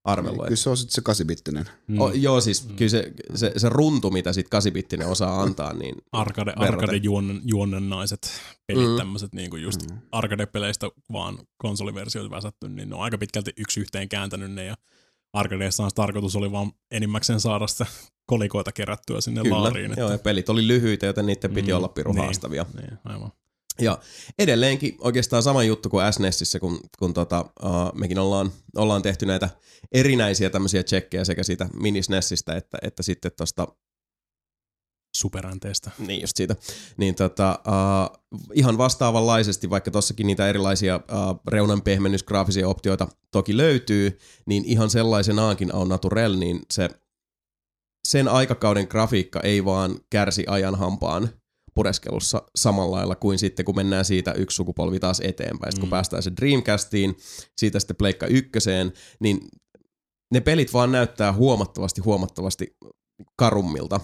[0.05, 0.43] arvellut.
[0.45, 1.65] Kyllä se on sitten se kasibittinen.
[1.89, 2.01] Mm.
[2.01, 2.77] O, joo, siis Mm.
[2.77, 8.21] kyllä se, se, se runtu, mitä sit 8-bittinen osaa antaa, niin arcade, arcade juonnen, juonnennaiset
[8.67, 8.91] pelit, Mm.
[8.91, 8.97] mm.
[8.97, 9.99] tämmöiset niinku just Mm.
[10.13, 14.75] arcade-peleistä vaan konsoliversioita väsätty, niin ne on aika pitkälti yksi yhteen kääntänyt ne ja
[15.33, 17.87] arcadeissaan se tarkoitus oli vaan enimmäkseen saada sitä
[18.33, 19.63] kolikoita kerättyä sinne kyllä.
[19.63, 19.95] laariin.
[19.97, 22.25] Joo, ja pelit oli lyhyitä, joten niiden piti Mm, olla pirun niin.
[22.25, 22.67] haastavia.
[22.81, 23.33] Niin, aivan.
[23.81, 23.99] Ja
[24.39, 29.49] edelleenkin oikeastaan sama juttu kuin SNESissä, kun, kun tota, uh, mekin ollaan, ollaan tehty näitä
[29.93, 33.69] erinäisiä tämmöisiä tsekkejä sekä siitä minisnessistä että, että sitten tuosta
[35.17, 35.91] Superänteestä.
[35.99, 36.57] Niin just siitä.
[36.97, 38.19] Niin tota, uh,
[38.55, 45.75] ihan vastaavanlaisesti, vaikka tossakin niitä erilaisia uh, reunan pehmennysgraafisia optioita toki löytyy, niin ihan sellaisenaankin
[45.75, 46.89] on naturel, niin se
[48.09, 51.29] sen aikakauden grafiikka ei vaan kärsi ajan hampaan
[51.75, 55.73] pureskelussa samalla lailla kuin sitten, kun mennään siitä yksi sukupolvi taas eteenpäin.
[55.73, 55.91] Sitten kun Mm.
[55.91, 57.17] päästään se Dreamcastiin,
[57.61, 59.39] siitä sitten Pleikka ykköseen, niin
[60.35, 62.77] ne pelit vaan näyttää huomattavasti, huomattavasti
[63.37, 64.01] karummilta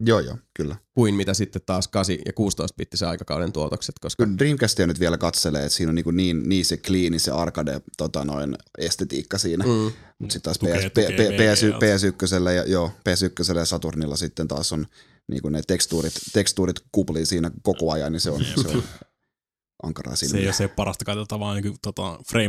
[0.00, 0.76] Joo, joo, kyllä.
[0.94, 5.64] kuin mitä sitten taas 8 ja 16-bittisen aikakauden tuotokset, koska Kyllä Dreamcastia nyt vielä katselee,
[5.64, 9.64] että siinä on niin, niin, niin se clean, se arcade tota noin, estetiikka siinä.
[9.64, 9.92] Mm.
[10.18, 11.86] Mutta sitten taas Tukee- PS, tukee P, PS, VGAlta.
[11.86, 14.86] PS1 ja, joo, PS1 ja Saturnilla sitten taas on
[15.28, 18.82] niin kuin ne tekstuurit, tekstuurit kuplii siinä koko ajan, niin se on, se on
[19.82, 22.48] ankaraa Se ei ole se parasta katsottavaa niin tota, Frame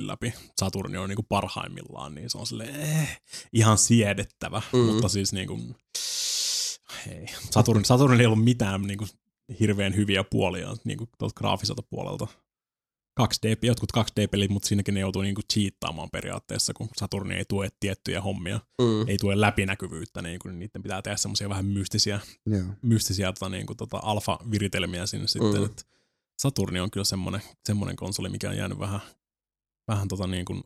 [0.00, 0.34] läpi.
[0.60, 3.20] Saturni on niin kuin parhaimmillaan, niin se on sille eh,
[3.52, 4.62] ihan siedettävä.
[4.72, 4.78] Mm.
[4.78, 4.84] Mm.
[4.84, 5.76] Mutta siis niin kuin,
[7.06, 7.26] hei.
[7.50, 9.10] Saturn, Saturnilla ei ollut mitään niin kuin,
[9.60, 12.26] hirveän hyviä puolia niin kuin tuolta graafiselta puolelta.
[13.20, 18.20] 2D, jotkut 2D-pelit, mutta siinäkin ne joutuu niinku cheattaamaan periaatteessa, kun Saturni ei tue tiettyjä
[18.20, 19.08] hommia, Mm.
[19.08, 22.62] ei tue läpinäkyvyyttä, niin kuin niiden pitää tehdä semmoisia vähän mystisiä, Joo.
[22.82, 25.54] mystisiä tota, niin kuin, tota, alfa-viritelmiä sinne sitten.
[25.60, 25.64] Mm.
[25.64, 25.86] Et
[26.38, 29.00] Saturni on kyllä semmoinen, semmoinen konsoli, mikä on jäänyt vähän,
[29.88, 30.62] vähän tota, niin kuin,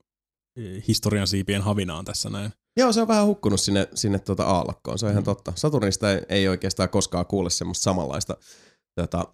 [0.56, 2.52] eh, historian siipien havinaan tässä näin.
[2.78, 5.52] Joo, se on vähän hukkunut sinne, sinne tuota aallokkoon, se on ihan totta.
[5.56, 8.36] Saturnista ei, ei oikeastaan koskaan kuule semmoista samanlaista
[9.00, 9.24] tota,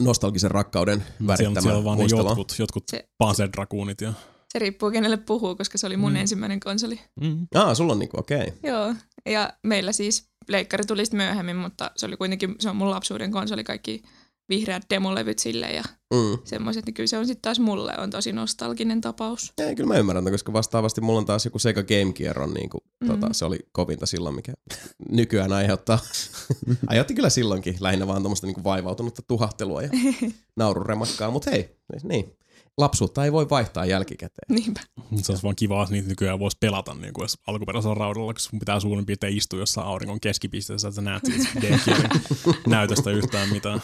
[0.00, 2.30] nostalgisen rakkauden värittämää siellä on vaan ne muistelua.
[2.30, 4.12] jotkut, jotkut Se- Panzer Dragoonit ja
[4.52, 6.16] Se riippuu kenelle puhuu, koska se oli mun Mm.
[6.16, 6.20] mm.
[6.20, 7.00] ensimmäinen konsoli.
[7.20, 7.46] mm.
[7.54, 8.38] Aa, sulla on niinku, okei.
[8.42, 8.52] Okay.
[8.62, 8.94] Joo,
[9.26, 13.30] ja meillä siis leikkari tuli sitten myöhemmin, mutta se oli kuitenkin, se on mun lapsuuden
[13.30, 14.02] konsoli, kaikki
[14.50, 15.82] vihreät demolevyt sille ja
[16.14, 16.38] Mm.
[16.44, 19.52] semmoiset, niin kyllä se on sitten taas mulle on tosi nostalginen tapaus.
[19.58, 22.78] Ei, kyllä mä ymmärrän, koska vastaavasti mulla on taas joku Sega Game Gear on niinku,
[22.78, 23.06] mm.
[23.08, 23.20] Mhm.
[23.20, 24.52] tota, se oli kovinta silloin, mikä
[25.10, 25.98] nykyään aiheuttaa.
[26.86, 29.88] Aiheutti kyllä silloinkin lähinnä vaan tuommoista niinku vaivautunutta tuhahtelua ja
[30.56, 32.36] naururemakkaa, mutta hei, niin.
[32.80, 34.46] Lapsuutta ei voi vaihtaa jälkikäteen.
[34.48, 34.80] Niinpä.
[35.16, 38.58] Se olisi vaan kiva, että niitä nykyään voisi pelata niin kuin alkuperäisellä raudalla, koska sun
[38.58, 42.08] pitää suurin piirtein istua jossain auringon keskipisteessä, että sä näet siitä
[42.66, 43.82] näytöstä yhtään mitään.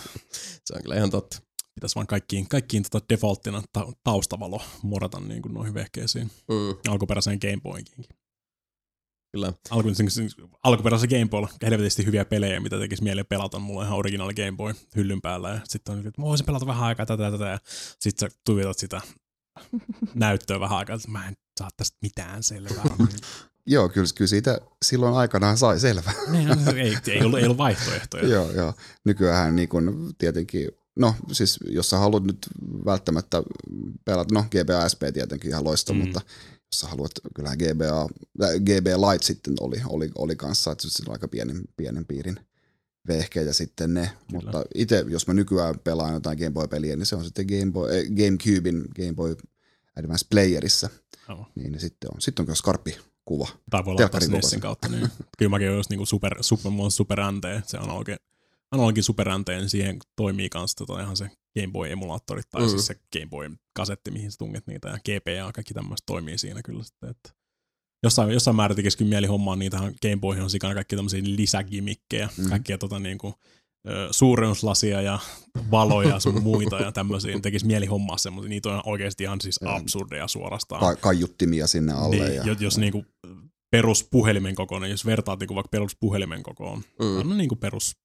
[0.64, 1.38] Se on kyllä ihan totta.
[1.74, 6.30] Pitäisi vaan kaikkiin, kaikkiin tota defaulttina ta- taustavalo morata niin kuin noihin vehkeisiin.
[6.48, 8.04] Mm, Alkuperäiseen Game Boyinkin.
[9.32, 9.52] Kyllä.
[9.70, 9.88] Alku,
[10.62, 13.58] alkuperäisessä Game Boylla helvetisti hyviä pelejä, mitä tekisi mieli pelata.
[13.58, 15.50] Mulla on ihan originaali Game Boy hyllyn päällä.
[15.50, 17.44] Ja sitten on, että mä voisin pelata vähän aikaa tätä ja tätä.
[17.46, 17.58] Ja
[18.00, 19.00] sitten sä tuijotat sitä
[20.14, 22.84] näyttöä vähän aikaa, että mä en saa tästä mitään selvää.
[23.68, 26.12] Joo, kyllä, kyllä siitä silloin aikanaan sai selvää.
[26.32, 26.48] Niin,
[26.78, 28.28] ei, ei, ollut, ei ollut vaihtoehtoja.
[28.28, 28.74] joo, joo.
[29.04, 32.46] Nykyään niin kun tietenkin, no siis jos sä haluat nyt
[32.84, 33.42] välttämättä
[34.04, 34.46] pelata, no
[34.92, 35.98] SP tietenkin ihan loisto, Mm.
[35.98, 36.04] mm.
[36.04, 36.20] mutta
[36.72, 38.02] jos sä haluat, kyllähän GBA,
[38.44, 42.40] äh, GB Lite sitten oli, oli, oli kanssa, että se on aika pienen, pienen piirin
[43.08, 44.42] vehkeitä sitten ne, Kyllä.
[44.42, 47.90] mutta itse, jos mä nykyään pelaan jotain Game Boy-peliä, niin se on sitten Game Boy,
[47.90, 49.36] äh, GameCubein Game Boy
[49.98, 50.90] Advance Playerissa,
[51.28, 51.46] Joo.
[51.54, 53.48] niin sitten on, sitten on kyllä skarppi kuva.
[53.70, 54.60] Tai voi laittaa SNESin kokoisen.
[54.60, 54.88] kautta.
[54.88, 55.08] Niin.
[55.38, 57.44] Kyllä mäkin olisi niinku super, super, mulla on super NT.
[57.66, 58.18] Se on oikein
[58.70, 61.30] analogin super NT, niin siihen toimii kanssa tota ihan se
[61.60, 62.66] Game Boy-emulaattori tai Mm.
[62.66, 62.70] mm.
[62.70, 66.82] siis se Game Boy-kasetti, mihin sä tunget niitä ja GPA, kaikki tämmöistä toimii siinä kyllä
[66.84, 67.30] sitten, että
[68.02, 72.28] jossain, jossain määrin tekisi kyllä mieli hommaa, niitähän Game Boyhin on sikana kaikki tämmöisiä lisägimikkejä,
[72.38, 72.48] Mm.
[72.48, 73.34] kaikkia tota niinku,
[73.88, 75.18] ö, suurennuslasia ja
[75.70, 79.60] valoja sun muita ja tämmöisiä, niin tekisi mieli hommaa semmoisia, niitä on oikeasti ihan siis
[79.60, 79.66] Mm.
[79.68, 80.80] absurdeja suorastaan.
[80.80, 82.16] Ka- kaiuttimia sinne alle.
[82.16, 83.04] Niin, ja, jos, jos niinku
[83.70, 87.30] peruspuhelimen kokoinen, jos vertaat niinku vaikka peruspuhelimen kokoon, Mm.
[87.30, 87.96] on niinku perus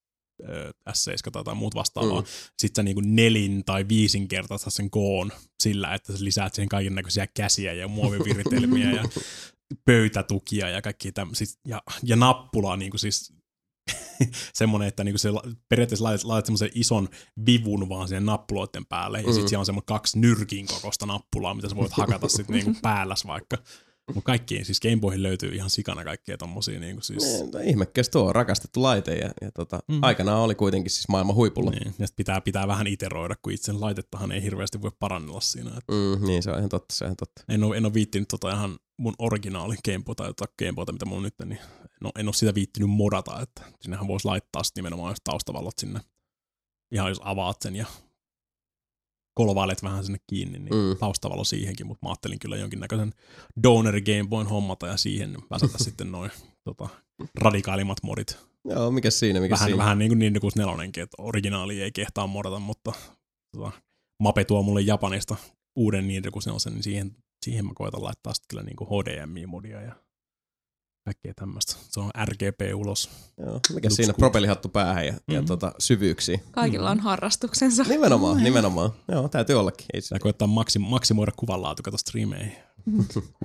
[0.89, 2.27] S7 tai muut vastaavaa, Mm.
[2.59, 5.31] sit sä niinku nelin tai viisinkertaistat sen koon
[5.63, 9.03] sillä, että sä lisäät siihen kaiken näköisiä käsiä ja muoviviritelmiä ja
[9.85, 13.33] pöytätukia ja kaikki tämmöisiä, ja, ja nappulaa niinku siis
[14.53, 15.29] semmoinen, että niinku se
[15.69, 17.09] periaatteessa laitat, laitat semmoisen ison
[17.45, 19.33] vivun vaan siihen nappuloiden päälle, ja Mm.
[19.33, 23.25] sitten siellä on semmoinen kaksi nyrkin kokoista nappulaa, mitä sä voit hakata sitten niinku päälläs
[23.27, 23.57] vaikka.
[24.15, 27.23] Mutta kaikkiin, siis Gameboyhin löytyy ihan sikana kaikkea tommosia niinku siis...
[27.23, 29.99] Niin, ihmekäs tuo on rakastettu laite ja, ja tota, mm.
[30.01, 31.71] Aikanaan oli kuitenkin siis maailman huipulla.
[31.71, 35.69] Niin, ja pitää, pitää vähän iteroida, kun itse laitettahan ei hirveästi voi parannella siinä.
[35.77, 37.43] Et Mm, niin, se on ihan totta, se on ihan totta.
[37.49, 41.17] en, ole, en ole viittinyt tota ihan mun originaali Gameboy tai tota Gameboyta, mitä mulla
[41.17, 41.59] on nyt, niin
[42.01, 45.99] no, en ole sitä viittinyt modata, että sinnehän voisi laittaa sit nimenomaan taustavallot sinne.
[46.91, 47.85] Ihan jos avaat sen ja
[49.33, 50.97] kolvailet vähän sinne kiinni, niin Mm.
[50.99, 53.11] taustavalo siihenkin, mutta mä ajattelin kyllä jonkinnäköisen
[53.63, 56.31] donor Gameboyn hommata ja siihen väsätä sitten noin
[56.63, 56.89] tota,
[57.39, 58.37] radikaalimmat modit.
[58.65, 59.83] Joo, mikä siinä, mikä vähän, siinä.
[59.83, 62.93] vähän niin kuin Nintendo 64, että originaali ei kehtaa modata, mutta
[63.57, 63.71] tota,
[64.23, 65.35] Mape tuo mulle Japanista
[65.75, 67.15] uuden Nintendo 64, niin siihen,
[67.45, 69.95] siihen mä koitan laittaa sitten kyllä niin kuin HDMI-modia ja
[71.05, 71.75] kaikkea tämmöistä.
[71.89, 73.09] Se on RGB ulos.
[73.37, 75.33] Joo, mikä Looks siinä, propellihattu päähän ja, mm.
[75.33, 75.47] ja Mhm.
[75.47, 76.39] tota, syvyyksiä.
[76.51, 77.83] Kaikilla on harrastuksensa.
[77.83, 78.91] Nimenomaan, nimenomaan.
[79.11, 79.85] Joo, täytyy ollakin.
[79.93, 80.15] Ei se.
[80.15, 82.55] Ja koittaa maksim, maksimoida kuvanlaatu, kato striimeihin.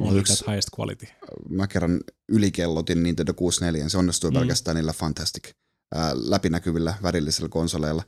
[0.01, 1.07] On Yksi- that highest quality.
[1.49, 4.35] mä kerran ylikellotin Nintendo 64, se onnistui Mm.
[4.37, 4.41] mm.
[4.41, 5.51] pelkästään niillä Fantastic
[5.95, 8.03] ää, läpinäkyvillä värillisillä konsoleilla.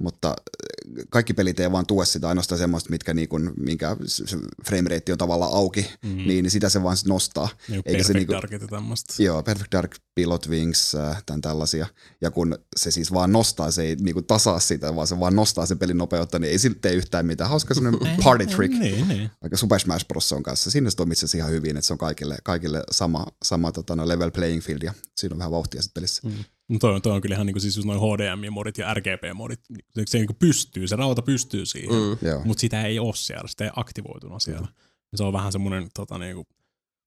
[0.00, 4.36] Mutta äh, kaikki pelit ei vaan tue sitä ainoastaan semmoista, mitkä niinku, minkä se se
[4.66, 6.10] frame rate on tavallaan auki, Mm.
[6.10, 6.16] mm.
[6.16, 7.48] niin sitä se vaan nostaa.
[7.68, 9.22] Niin eikä Perfect se niinku- Darkit ja tämmöistä.
[9.22, 11.86] Joo, Perfect Dark, Pilot Wings, äh, tämän tällaisia.
[12.20, 15.66] Ja kun se siis vaan nostaa, se ei niinku tasaa sitä, vaan se vaan nostaa
[15.66, 17.50] sen pelin nopeutta, niin ei siltä tee yhtään mitään.
[17.50, 18.74] Hauska semmoinen party trick.
[18.74, 19.30] Niin, niin.
[19.42, 20.32] Vaikka Super Smash Bros.
[20.32, 20.70] on kanssa.
[20.70, 24.30] Siinä se toimii ihan hyvin, että se on kaikille, kaikille sama, sama tota, no, level
[24.30, 26.22] playing field ja siinä on vähän vauhtia sitten pelissä.
[26.28, 26.44] Mm.
[26.68, 29.60] No toi, on, toi on kyllä ihan niinku siis just noin HDMI-modit ja RGB-modit.
[29.90, 31.90] Se, se niinku pystyy, se rauta pystyy siihen.
[31.90, 32.28] Mm.
[32.28, 32.44] Joo.
[32.44, 34.68] mutta sitä ei ole siellä, sitä ei aktivoituna siellä.
[35.12, 36.46] Ja se on vähän semmoinen tota, niinku,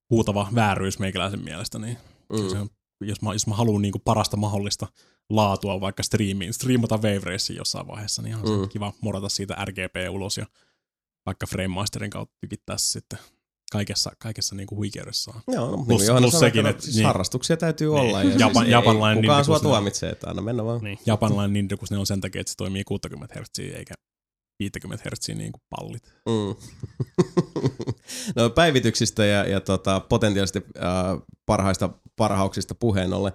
[0.10, 1.98] huutava vääryys meikäläisen mielestä, niin
[2.34, 2.50] mm.
[2.50, 2.70] se on,
[3.02, 4.88] jos mä, jos mä haluan niinku parasta mahdollista
[5.30, 8.64] laatua vaikka striimiin, striimata Wave Racing jossain vaiheessa, niin on Mm.
[8.64, 10.46] se kiva morata siitä RGB ulos ja
[11.26, 13.20] vaikka Frame Masterin kautta tykittää se sitten
[13.72, 15.42] kaikessa, kaikessa niin kuin huikeudessaan.
[15.48, 17.06] Joo, no, Plus- niin plus sekin, että että- siis niin.
[17.06, 18.00] harrastuksia täytyy Niin.
[18.00, 18.24] olla.
[18.24, 20.82] Ja Japan- siis ei- japanlainen kukaan niin sua tuomitsee, että anna mennä vaan.
[20.84, 21.00] Niin.
[21.06, 23.94] Japanlainen Nintendo, kun ne on sen takia, että se toimii 60 Hz eikä
[24.60, 26.04] 50 Hz niin kuin pallit.
[26.26, 26.56] Mm.
[28.36, 33.34] no päivityksistä ja, ja tota, potentiaalisesti äh, parhaista parhauksista puheen ollen.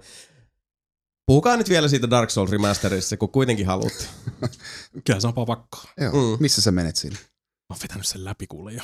[1.25, 4.05] Puhukaa nyt vielä siitä Dark Souls Remasterissa, kun kuitenkin haluatte.
[5.05, 5.77] Kyllä se on pakko.
[6.01, 6.11] Joo.
[6.13, 6.37] Mm.
[6.41, 7.15] Missä sä menet siinä?
[7.15, 8.81] Mä oon vetänyt sen läpi kuule jo.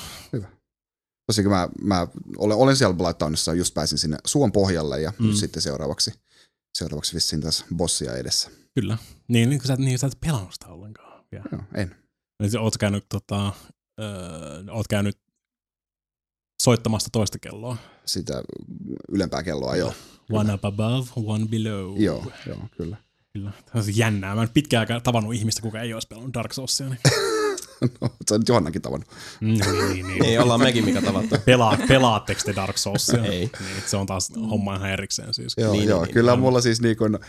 [1.29, 2.07] Tosiaan mä, mä
[2.37, 5.33] olen, olen siellä Bloodtownissa, just pääsin sinne suon pohjalle ja Mm.
[5.33, 6.13] sitten seuraavaksi,
[6.77, 8.49] seuraavaksi vissiin taas bossia edessä.
[8.75, 8.97] Kyllä.
[9.27, 11.25] Niin, niin, sä, niin sä et pelannut sitä ollenkaan.
[11.31, 11.45] vielä.
[11.51, 11.95] Joo, en.
[12.39, 13.53] Eli sä Oot käynyt, tota,
[14.01, 15.17] öö, oot käynyt
[16.61, 17.77] soittamasta toista kelloa.
[18.05, 18.43] Sitä
[19.11, 19.93] ylempää kelloa, joo.
[20.31, 22.01] One up above, one below.
[22.01, 22.97] Joo, joo, kyllä.
[23.33, 23.51] Kyllä.
[23.65, 24.35] Tämä on jännää.
[24.35, 26.89] Mä en pitkään aikaa tavannut ihmistä, kuka ei olisi pelannut Dark Soulsia.
[26.89, 26.99] Niin.
[28.01, 29.09] No, sä oot Johannakin tavannut.
[29.41, 30.25] Mm, niin, niin, niin.
[30.25, 31.35] Ei olla mekin mikä tavattu.
[31.45, 33.23] Pelaa, pelaatteko te Dark Soulsia?
[33.23, 33.49] Ei.
[33.59, 35.53] Niin, se on taas homma ihan erikseen siis.
[35.57, 36.39] Joo, Niin, joo niin, kyllä niin.
[36.39, 37.19] mulla siis niin kun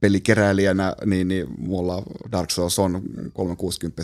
[0.00, 4.02] pelikeräilijänä, niin, niin mulla Dark Souls on 360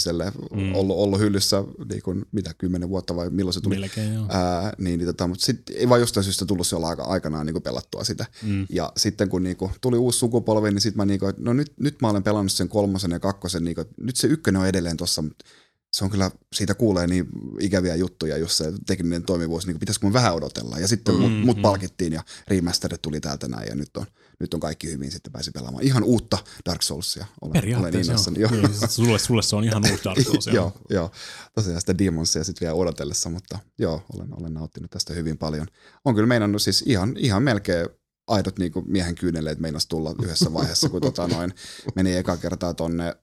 [0.55, 0.74] mm.
[0.74, 3.74] ollut, ollut hyllyssä niin kun, mitä, 10 vuotta vai milloin se tuli.
[3.74, 4.26] Melkein joo.
[4.28, 7.62] Ää, niin, niin tota, mutta sitten ei vaan jostain syystä tullut siellä aika, aikanaan niin
[7.62, 8.26] pelattua sitä.
[8.43, 8.66] Mm.
[8.70, 11.72] Ja sitten kun niin kuin, tuli uusi sukupolvi, niin sitten mä niin kuin, no nyt,
[11.80, 14.97] nyt mä olen pelannut sen kolmosen ja kakkosen, niin kuin, nyt se ykkönen on edelleen
[14.97, 15.45] tossa, mutta
[15.93, 17.26] se on kyllä, siitä kuulee niin
[17.61, 20.78] ikäviä juttuja, jos se tekninen toimivuus, niin pitäisikö mun vähän odotella.
[20.78, 21.62] Ja sitten mm, mut, mut mm.
[21.62, 24.07] palkittiin ja remasterit tuli täältä näin ja nyt on,
[24.41, 27.24] nyt on kaikki hyvin, sitten pääsi pelaamaan ihan uutta Dark Soulsia.
[27.24, 28.41] Olen, olen Periaatteessa innoissani.
[28.41, 28.51] joo.
[28.53, 28.68] Joo.
[28.68, 30.47] Niin, sulle, sulle se on ihan uusi Dark Souls.
[30.59, 30.72] joo.
[30.91, 31.11] joo,
[31.55, 35.66] tosiaan sitä Demonsia sitten vielä odotellessa, mutta joo, olen, olen nauttinut tästä hyvin paljon.
[36.05, 37.88] On kyllä meinannut siis ihan, ihan melkein
[38.26, 41.55] aidot niin kuin miehen kyyneleet meinas tulla yhdessä vaiheessa, kun tota noin,
[41.95, 43.16] meni eka kertaa tonne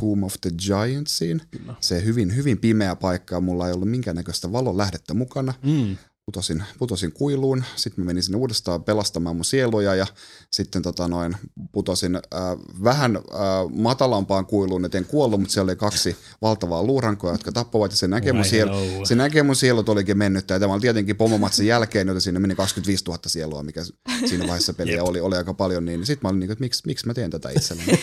[0.00, 1.42] Tomb of the Giantsiin.
[1.50, 1.74] Kyllä.
[1.80, 5.54] Se hyvin, hyvin pimeä paikka mulla ei ollut minkäännäköistä valon lähdettä mukana.
[5.62, 5.96] Mm.
[6.26, 10.06] Putosin, putosin kuiluun, sitten mä menin sinne uudestaan pelastamaan mun sieluja ja
[10.50, 11.36] sitten tota noin,
[11.72, 12.22] putosin äh,
[12.84, 13.22] vähän äh,
[13.74, 18.08] matalampaan kuiluun, et en kuollut, mutta siellä oli kaksi valtavaa luurankoa, jotka tappavat ja se
[18.08, 18.70] näkee mun, sielu,
[19.06, 22.54] se näkee mun sielut olikin mennyt ja tämä oli tietenkin pomomatsin jälkeen, joten siinä meni
[22.54, 23.80] 25 000 sielua, mikä
[24.28, 26.82] siinä vaiheessa peliä oli, oli aika paljon, niin sitten mä olin niin kuin, että miksi,
[26.86, 27.92] miksi mä teen tätä itselleni.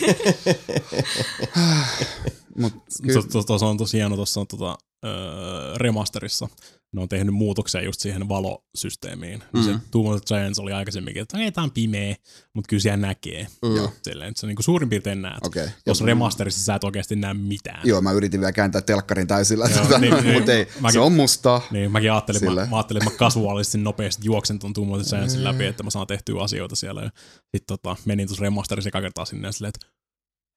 [2.58, 6.48] Mut kyllä, Tuossa on tosi hieno tuossa on tota, öö, remasterissa.
[6.92, 9.42] Ne on tehnyt muutoksia just siihen valosysteemiin.
[9.52, 9.62] Mm.
[9.62, 12.16] Se Tomb of the Giants oli aikaisemminkin, että ei, tää on pimeä,
[12.54, 13.46] mutta kyllä siellä näkee.
[13.62, 13.92] Joo.
[14.02, 15.46] Silleen, että sä niinku suurin piirtein näet.
[15.46, 15.68] Okei.
[15.84, 17.80] Tuossa remasterissa sä et oikeasti näe mitään.
[17.84, 20.34] Joo, mä yritin vielä kääntää telkkarin täysillä, Joo, tota, niin, niin.
[20.34, 21.62] mutta ei, Mäkin- se on mustaa.
[21.70, 22.66] Niin, mäkin ajattelin, mä, Sille.
[22.66, 25.90] mä, ajattelin, että mä kasuaalisesti nopeasti juoksen ton Tomb of the Giantsin läpi, että mä
[25.90, 27.02] saan tehtyä asioita siellä.
[27.02, 27.10] Ja
[27.56, 29.86] sit tota, menin tuossa remasterissa eka kertaa sinne ja silleen, että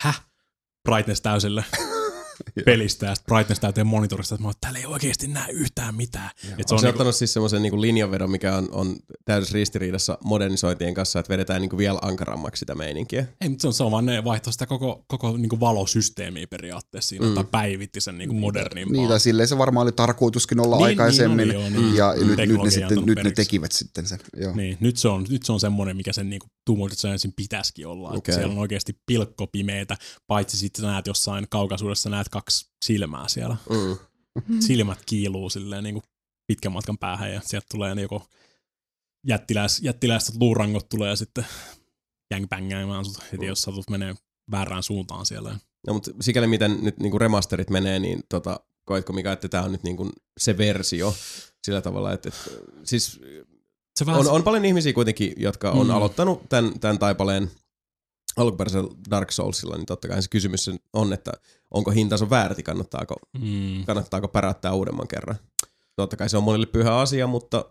[0.03, 0.21] häh?
[0.89, 1.65] Brightness täysille
[2.65, 6.29] pelistä ja brightness täyteen monitorista, että mä oon, että täällä ei oikeasti näe yhtään mitään.
[6.57, 10.93] Et se On niinku, ottanut siis semmoisen niinku linjanvedon, mikä on, on täydessä ristiriidassa modernisointien
[10.93, 13.25] kanssa, että vedetään niinku vielä ankarammaksi sitä meininkiä.
[13.41, 17.09] ei, mutta se on, se on vaan ne vaihtoi sitä koko, koko niinku valosysteemiä periaatteessa
[17.09, 17.33] siinä, mm.
[17.33, 18.93] tai päivitti sen niinku modernimpaa.
[18.93, 21.95] Niin, tai silleen se varmaan oli tarkoituskin olla Niin, aikaisemmin, niin oli, joo, niin.
[21.95, 22.27] ja Mm.
[22.27, 24.19] nyt, nyt, ne sitten, nyt ne tekivät sitten sen.
[24.37, 24.55] Joo.
[24.55, 28.09] Niin, nyt se on, nyt se on semmoinen, mikä sen niinku the Giantsin pitäisikin olla.
[28.09, 28.35] Okay.
[28.35, 33.57] Siellä on oikeasti pilkkopimeitä, paitsi sitten näet jossain kaukaisuudessa näet kaksi silmää siellä.
[33.69, 33.97] Mm.
[34.59, 36.03] Silmät kiiluu silleen niinku
[36.47, 38.27] pitkän matkan päähän ja sieltä tulee ne joko
[39.27, 41.45] jättiläis, jättiläiset luurangot tulee ja sitten
[42.31, 44.15] jängbängäämään sut heti, jos satut menee
[44.51, 45.59] väärään suuntaan siellä.
[45.87, 49.71] No, mutta sikäli miten nyt niinku remasterit menee, niin tota, koetko Mika, että tämä on
[49.71, 51.15] nyt niinku se versio
[51.63, 52.49] sillä tavalla, että, että
[52.83, 53.19] siis
[53.99, 55.93] Se vähän on, on paljon ihmisiä kuitenkin, jotka on Mm.
[55.93, 57.51] aloittanut tämän, tämän taipaleen
[58.35, 61.31] alkuperäisellä Dark Soulsilla, niin totta kai se kysymys on, että
[61.71, 65.35] onko hintansa väärti, kannattaako, mm, kannattaako päräyttää uudemman kerran.
[65.95, 67.65] Totta kai se on monille pyhä asia, mutta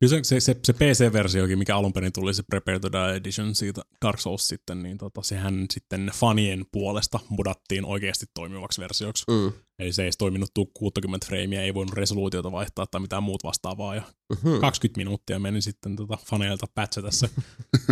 [0.00, 3.54] Kyllä se, se, se, se PC-versiokin, mikä alun perin tuli, se Prepare to Die Edition
[3.54, 9.24] siitä Dark Souls sitten, niin tota, sehän sitten fanien puolesta mudattiin oikeasti toimivaksi versioksi.
[9.30, 9.52] mm.
[9.78, 13.44] Eli se ei edes toiminut tuu 60 freimiä, ei voinut resoluutiota vaihtaa tai mitään muut
[13.44, 13.94] vastaavaa.
[13.94, 14.02] Ja
[14.42, 14.60] Hmm.
[14.60, 17.30] 20 minuuttia meni sitten tota faneilta patchata se.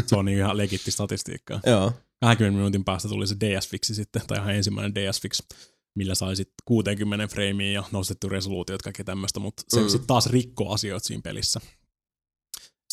[0.06, 1.60] se on niin ihan legitti statistiikkaa.
[1.66, 1.92] Joo.
[2.20, 5.56] 20 minuutin päästä tuli se DS-fiksi sitten, tai ihan ensimmäinen DS-fix,
[5.94, 9.88] millä sai sitten 60 freimiä ja nostettu resoluutiot, kaikki tämmöistä, mutta se mm.
[9.88, 11.60] sitten taas rikkoo asioita siinä pelissä.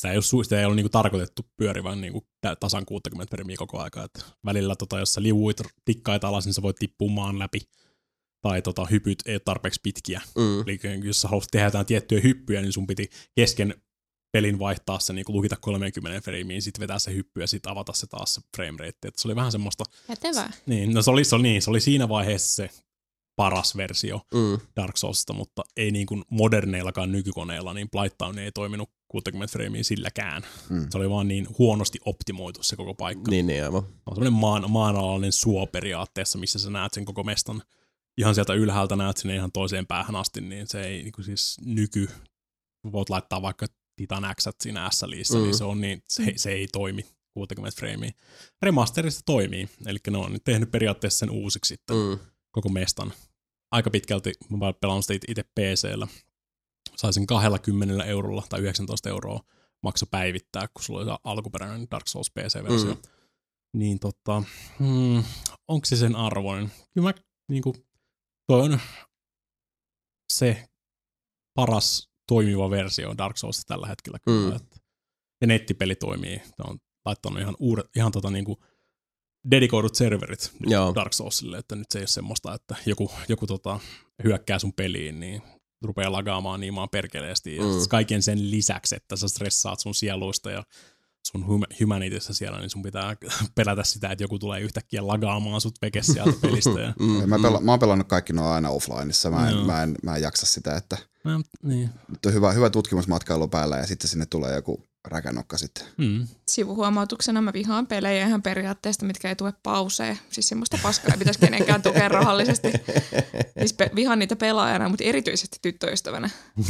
[0.03, 2.27] Sitä ei ole, sitä ei ole niinku tarkoitettu pyörivän niinku
[2.59, 4.03] tasan 60 freimiä koko aika.
[4.03, 7.59] Et välillä tota, jos sä liuuit tikkaita alas, niin sä voit tippua maan läpi.
[8.41, 10.21] Tai tota, hypyt ei ole tarpeeksi pitkiä.
[10.37, 10.61] Mm.
[10.61, 13.75] Eli jos sä haluat tehdä jotain tiettyjä hyppyjä, niin sun piti kesken
[14.31, 18.07] pelin vaihtaa se, niin lukita 30 freimiin, sitten vetää se hyppy ja sitten avata se
[18.07, 19.07] taas se frame rate.
[19.07, 20.51] Et se oli vähän semmoista, Kätevää.
[20.65, 22.69] niin, no se oli, se oli, niin, se oli siinä vaiheessa se
[23.35, 24.59] paras versio Mm.
[24.75, 30.41] Dark Soulsista, mutta ei niin kuin moderneillakaan nykykoneilla, niin Blighttown ei toiminut 60 freimiä silläkään.
[30.69, 30.87] Mm.
[30.89, 33.31] Se oli vaan niin huonosti optimoitu se koko paikka.
[33.31, 33.83] Niin, niin aivan.
[33.83, 37.61] on semmoinen maan, maanalainen suo periaatteessa, missä sä näet sen koko mestan.
[38.17, 41.57] Ihan sieltä ylhäältä näet sinne ihan toiseen päähän asti, niin se ei niin kuin siis
[41.65, 42.09] nyky,
[42.91, 43.65] voit laittaa vaikka
[43.95, 45.43] Titan X siinä S-liissä, Mm.
[45.43, 48.11] niin se on niin, se, se ei toimi 60 freimiä.
[48.61, 52.19] Remasterista toimii, eli ne on nyt tehnyt periaatteessa sen uusiksi sitten, Mm.
[52.53, 53.13] Koko mestan.
[53.71, 56.07] Aika pitkälti, mä pelaan sitä itse PC-llä,
[56.95, 59.39] saisin 20 eurolla tai 19 euroa
[59.83, 62.93] maksa päivittää, kun sulla oli se alkuperäinen Dark Souls PC-versio.
[62.93, 63.01] Mm.
[63.73, 64.43] Niin tota,
[64.79, 65.23] hmm,
[65.67, 66.71] onko se sen arvoinen?
[66.93, 67.13] Kyllä mä
[67.49, 67.75] niinku,
[68.47, 68.79] toi on
[70.33, 70.69] se
[71.53, 74.49] paras toimiva versio Dark Souls tällä hetkellä kyllä.
[74.49, 74.55] Mm.
[74.55, 74.77] Että,
[75.41, 76.35] ja nettipeli toimii.
[76.35, 78.63] Ne on laittanut ihan, uudet, ihan tota niinku
[79.51, 80.95] dedikoidut serverit nyt Joo.
[80.95, 83.79] Dark Soulsille, että nyt se ei ole semmoista, että joku, joku tota,
[84.23, 85.41] hyökkää sun peliin, niin
[85.81, 87.55] rupeaa lagaamaan niin maan perkeleesti.
[87.55, 87.69] Ja Mm.
[87.69, 87.75] mm.
[87.89, 90.63] kaiken sen lisäksi, että sä stressaat sun sieluista ja
[91.27, 93.15] sun hum- humanityssä siellä, niin sun pitää
[93.55, 96.79] pelätä sitä, että joku tulee yhtäkkiä lagaamaan sut veke sieltä pelistä.
[96.79, 97.29] Ja, Mm.
[97.29, 99.29] Mä, pela, mä oon pelannut kaikki nuo aina offlineissa.
[99.29, 99.65] Mä en, Joo.
[99.65, 101.89] mä en, mä en jaksa sitä, että no, niin.
[102.07, 105.83] nyt on hyvä, hyvä tutkimusmatkailu päällä ja sitten sinne tulee joku räkänokka sitten.
[105.97, 106.27] Mm.
[106.45, 110.17] Sivuhuomautuksena mä vihaan pelejä ihan periaatteesta, mitkä ei tue pausee.
[110.29, 112.67] Siis semmoista paskaa ei pitäisi kenenkään tukea rahallisesti.
[113.59, 116.29] Siis pe- vihaan niitä pelaajana, mutta erityisesti tyttöystävänä.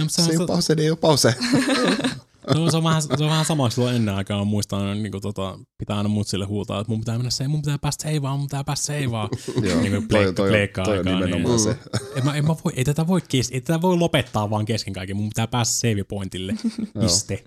[0.00, 1.34] Mutta Se sehän ei ole se, pause, ei ole pause.
[2.52, 5.22] se, on, se, on vähän, se on vähän sama, silloin ennen aikaa muistan, niin kuin,
[5.22, 8.46] tota, pitää aina mutsille huutaa, että mun pitää mennä se, mun pitää päästä seivaan, mun
[8.46, 9.28] pitää päästä seivaan.
[9.68, 11.78] Joo, niin kuin pleikka, toi, pleikka toi aikaa, nimenomaan niin, se.
[12.16, 14.94] en mä, en mä voi, ei, tätä voi kes, ei tätä voi lopettaa vaan kesken
[14.94, 16.54] kaiken, mun pitää päästä save pointille,
[17.00, 17.44] piste.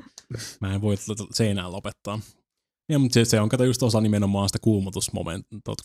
[0.61, 0.95] Mä en voi
[1.33, 2.19] seinään lopettaa.
[2.89, 4.59] Ja, mutta se, se on kato just osa nimenomaan sitä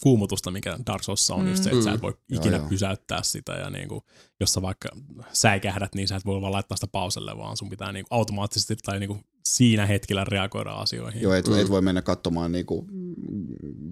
[0.01, 1.51] kuumutusta, mikä Dark Soulsissa on, mm.
[1.51, 2.67] just se, että sä et voi ikinä joo.
[2.69, 4.03] pysäyttää sitä, ja niinku,
[4.41, 4.89] jos sä vaikka
[5.33, 9.01] säikähdät, niin sä et voi vaan laittaa sitä pauselle, vaan sun pitää niinku automaattisesti tai
[9.01, 11.23] niinku siinä hetkellä reagoida asioihin.
[11.23, 12.87] Joo, et, et voi mennä katsomaan, niinku,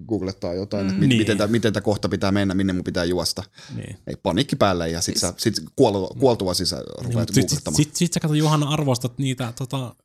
[0.07, 0.89] googlettaa jotain, mm.
[0.89, 1.27] että Niin.
[1.27, 3.43] mit, miten, tämä kohta pitää mennä, minne mun pitää juosta.
[3.75, 3.97] Niin.
[4.07, 8.13] Ei panikki päälle ja sit, sä, sit kuol, kuoltua sisä rupeat Sitten sit, sit, sit
[8.13, 9.95] sä kato Johanna arvostat niitä tota,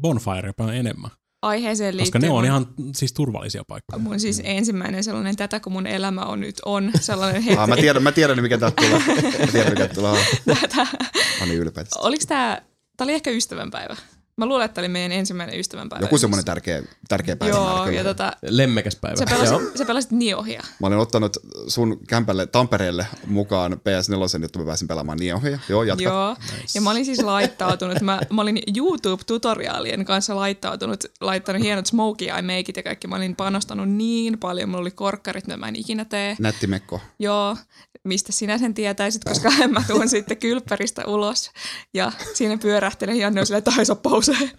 [0.00, 1.10] bonfire paljon enemmän,
[1.42, 4.02] Aiheeseen koska liittyen ne on ihan siis turvallisia paikkoja.
[4.02, 7.60] mun siis ensimmäinen sellainen tätä, kun mun elämä on nyt on sellainen hetki.
[7.60, 9.16] Ah, mä tiedän, mä tiedän mikä täältä tulee.
[9.38, 10.24] Mä tiedän mikä tulee.
[10.60, 10.86] Tätä.
[11.40, 11.84] Mä niin ylpeä.
[11.98, 12.62] Oliko tää,
[12.96, 13.96] tää oli ehkä ystävänpäivä.
[14.36, 16.04] Mä luulen, että oli meidän ensimmäinen ystävänpäivä.
[16.04, 17.54] Joku semmoinen tärkeä, tärkeä päivä.
[17.56, 19.16] Joo, ja tota, Lemmekäs päivä.
[19.16, 19.38] sä Joo.
[19.38, 20.62] pelasit, sä pelasit Niohia.
[20.80, 25.58] Mä olen ottanut sun kämpälle Tampereelle mukaan PS4, jotta mä pääsin pelaamaan Niohia.
[25.68, 26.02] Joo, jatka.
[26.04, 26.36] Joo,
[26.74, 32.42] ja mä olin siis laittautunut, mä, mä olin YouTube-tutoriaalien kanssa laittautunut, laittanut hienot smokey eye
[32.42, 33.08] makeit ja kaikki.
[33.08, 36.36] Mä olin panostanut niin paljon, mulla oli korkkarit, mitä mä en ikinä tee.
[36.38, 37.00] Nätti Mekko.
[37.18, 37.56] Joo,
[38.04, 41.50] mistä sinä sen tietäisit, koska mä tuun sitten kylppäristä ulos
[41.94, 44.50] ja siinä pyörähtelen Janne on silleen, että ai se on pausee.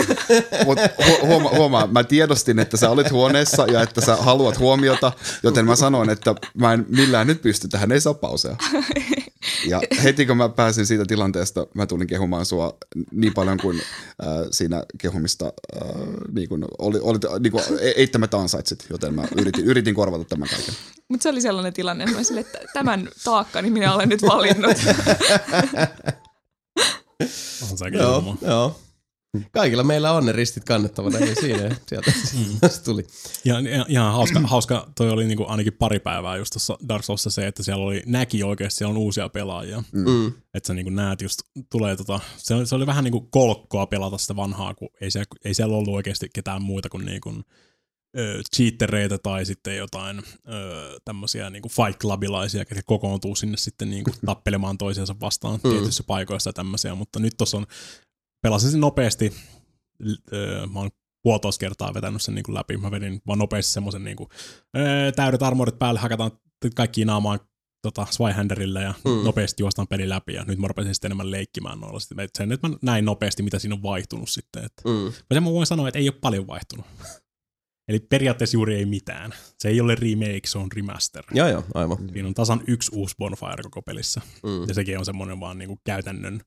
[0.66, 5.12] Mut hu- huoma, huomaa, mä tiedostin, että sä olit huoneessa ja että sä haluat huomiota,
[5.42, 8.56] joten mä sanoin, että mä en millään nyt pysty, tähän ei saa pausea.
[9.68, 12.76] Ja heti kun mä pääsin siitä tilanteesta, mä tulin kehumaan sua
[13.12, 15.52] niin paljon kuin äh, siinä kehumista
[15.82, 15.90] äh,
[16.32, 20.48] niin kuin oli, oli, niin kuin e- eittämättä ansaitsit, joten mä yritin, yritin korvata tämän
[20.48, 20.74] kaiken.
[21.08, 24.76] Mutta se oli sellainen tilanne, että mä silleen, että tämän taakkani minä olen nyt valinnut.
[27.70, 28.76] On sekin Joo, Joo.
[29.34, 29.42] Joo.
[29.52, 32.12] Kaikilla meillä on ne ristit kannettavana, niin siinä sieltä
[32.68, 33.06] se tuli.
[33.44, 37.30] Ja, ja, ihan hauska, hauska, toi oli niinku ainakin pari päivää just tuossa Dark Soulsissa
[37.30, 39.82] se, että siellä oli, näki oikeasti, siellä on uusia pelaajia.
[39.92, 40.26] Mm.
[40.26, 44.18] Että sä niinku näet just, tulee tota, se oli, se oli vähän niinku kolkkoa pelata
[44.18, 47.34] sitä vanhaa, kun ei siellä, ei siellä ollut oikeasti ketään muita kuin niinku,
[48.18, 50.18] ö, cheatereita tai sitten jotain
[50.48, 55.70] ö, tämmöisiä niinku Fight Clubilaisia, jotka kokoontuu sinne sitten niinku tappelemaan toisiansa vastaan Mm.
[55.70, 57.66] tietyissä paikoissa ja tämmöisiä, mutta nyt tuossa on,
[58.42, 59.32] pelasin sen nopeasti,
[59.98, 60.90] l- ö, mä oon
[61.22, 66.00] puolitoista kertaa vetänyt sen niinku läpi, mä vedin vaan nopeasti semmoisen ö, täydet armorit päälle,
[66.00, 66.30] hakataan
[66.74, 67.40] kaikki naamaan
[67.82, 69.24] tota, Swyhanderille ja Mm.
[69.24, 72.00] nopeasti juostaan peli läpi ja nyt mä rupesin sitten enemmän leikkimään noilla.
[72.00, 74.64] Sitten sen, että mä näin nopeasti, mitä siinä on vaihtunut sitten.
[74.64, 74.82] Että.
[74.88, 75.04] Mm.
[75.06, 76.86] Ja sen mä voin sanoa, että ei ole paljon vaihtunut.
[77.88, 79.34] Eli periaatteessa juuri ei mitään.
[79.58, 81.24] Se ei ole remake, se on remaster.
[81.34, 81.98] Joo, joo, aivan.
[82.12, 84.20] Siinä on tasan yksi uusi bonfire koko pelissä.
[84.42, 84.68] Mm.
[84.68, 86.40] Ja sekin on semmoinen vaan niinku käytännön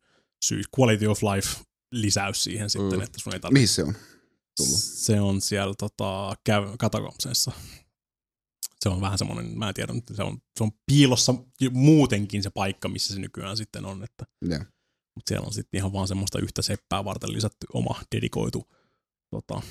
[0.45, 1.59] syy, quality of life
[1.91, 3.01] lisäys siihen sitten, Mm.
[3.01, 3.53] että sun ei tarvitse.
[3.53, 3.95] Mihin se on
[4.57, 4.79] tullut?
[4.79, 6.35] Se on siellä tota,
[6.79, 7.51] katakomseissa.
[8.79, 11.33] Se on vähän semmoinen, mä en tiedä, se on, se on piilossa
[11.71, 14.03] muutenkin se paikka, missä se nykyään sitten on.
[14.03, 14.59] Että, Joo.
[15.15, 18.71] mutta siellä on sitten ihan vaan semmoista yhtä seppää varten lisätty oma dedikoitu
[19.31, 19.61] tota,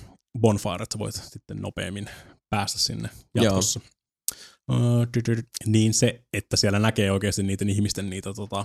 [0.40, 2.10] bonfire, että sä voit sitten nopeammin
[2.50, 3.80] päästä sinne jatkossa.
[4.72, 8.64] Uh, dy- dy- niin se, että siellä näkee oikeasti niitä ihmisten niitä tota,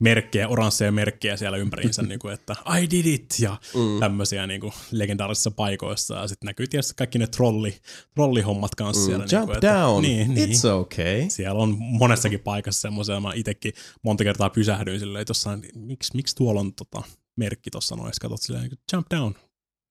[0.00, 4.00] merkkejä, oransseja merkkejä siellä ympäriinsä, niin kuin, että I did it ja mm.
[4.00, 6.14] tämmöisiä niin kuin, legendaarisissa paikoissa.
[6.14, 7.78] Ja sitten näkyy tietysti kaikki ne trolli,
[8.14, 9.24] trollihommat kanssa Mm, siellä.
[9.24, 10.48] jump niin kuin, että, down, Niin, niin.
[10.50, 11.24] it's okay.
[11.28, 13.72] Siellä on monessakin paikassa semmoisia, mä itsekin
[14.02, 17.02] monta kertaa pysähdyin silleen, että miksi, miksi tuolla on tota,
[17.36, 19.34] merkki tuossa noissa, katsot silleen, niin jump down.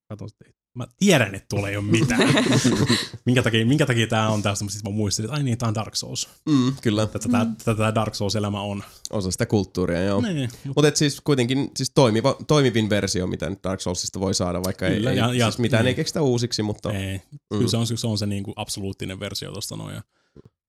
[0.10, 0.36] Katsot,
[0.84, 2.34] mä tiedän, että tuolla ei ole mitään.
[3.26, 5.76] minkä takia, minkä takia tää on tästä, sitten mä muistin, että ai niin, tää on
[5.76, 6.30] Dark Souls.
[6.50, 7.56] Mm, kyllä, Tätä, mm.
[7.66, 8.84] tätä Dark Souls-elämä on.
[9.12, 10.22] osa sitä kulttuuria, joo.
[10.22, 14.88] Niin, Mutta siis kuitenkin siis toimiva, toimivin versio, mitä nyt Dark Soulsista voi saada, vaikka
[14.88, 15.90] ei, Kyllä, ei ja- ja- siis mitään niin.
[15.90, 17.18] ei keksitä uusiksi, mutta Ei.
[17.32, 17.58] Mm.
[17.58, 19.96] Kyllä se on se, on se niin kuin absoluuttinen versio tuosta noin.
[19.96, 20.02] Ja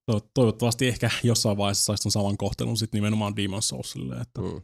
[0.05, 4.15] to- toivottavasti ehkä jossain vaiheessa saisi ton saman kohtelun sitten nimenomaan Demon Soulsille.
[4.15, 4.61] Että Mm.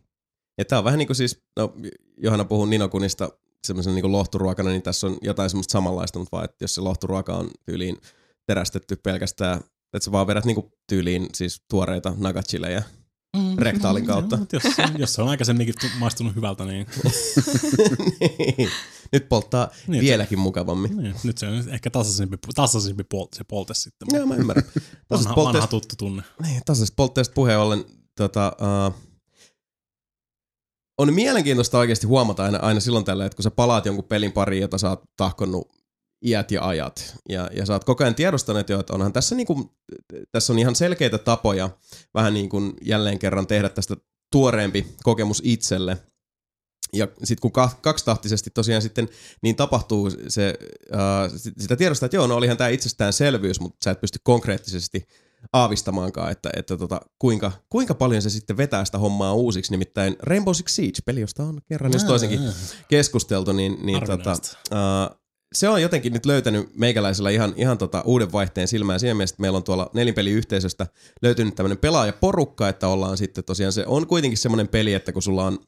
[0.57, 1.73] Ja tää on vähän niin kuin siis, no
[2.17, 3.29] Johanna puhuu Ninokunista
[3.67, 7.35] semmoisen niin lohturuokana, niin tässä on jotain semmoista samanlaista, mutta vaan, että jos se lohturuoka
[7.35, 7.97] on tyyliin
[8.47, 9.57] terästetty pelkästään,
[9.93, 12.83] että sä vaan vedät niin tyyliin siis tuoreita nagachilejä
[13.57, 14.35] rektaalin kautta.
[14.35, 14.63] Joo, jos,
[14.97, 16.87] jos se on aikaisemminkin tu- maistunut hyvältä, niin,
[18.57, 18.69] niin.
[19.13, 20.97] Nyt polttaa Niin, vieläkin mukavammin.
[20.97, 24.07] niin nyt se on ehkä tasaisempi, tasaisempi pol- se polte sitten.
[24.13, 24.65] Joo, mä ymmärrän.
[25.09, 26.23] vanha, vanha tuttu tunne.
[26.43, 27.85] niin, tasaisesta poltteesta puheen ollen,
[28.17, 28.51] tota,
[28.87, 28.93] uh,
[30.97, 34.61] on mielenkiintoista oikeasti huomata aina, aina silloin tällä, että kun sä palaat jonkun pelin pariin,
[34.61, 35.67] jota sä oot tahkonnut
[36.25, 39.71] iät ja ajat, ja, ja sä oot koko ajan tiedostanut jo, että onhan tässä, niinku,
[40.31, 41.69] tässä on ihan selkeitä tapoja
[42.13, 43.95] vähän niin kuin jälleen kerran tehdä tästä
[44.31, 45.97] tuoreempi kokemus itselle.
[46.93, 49.09] Ja sitten kun ka- kaksitahtisesti tosiaan sitten
[49.41, 50.53] niin tapahtuu se,
[50.93, 55.07] äh, sit- sitä tiedostaa, että joo, no olihan tämä itsestäänselvyys, mutta sä et pysty konkreettisesti
[55.53, 59.71] aavistamaankaan, että, että tota, kuinka, kuinka paljon se sitten vetää sitä hommaa uusiksi.
[59.71, 62.39] Nimittäin Rainbow Six Siege, peli, josta on kerran jos toisenkin
[62.89, 65.17] keskusteltu, niin, niin tota, uh,
[65.53, 68.99] se on jotenkin nyt löytänyt meikäläisellä ihan, ihan tota uuden vaihteen silmään.
[68.99, 70.87] Siinä mielessä, että meillä on tuolla nelinpeliyhteisöstä
[71.21, 75.45] löytynyt tämmöinen pelaajaporukka, että ollaan sitten tosiaan, se on kuitenkin semmoinen peli, että kun sulla
[75.45, 75.59] on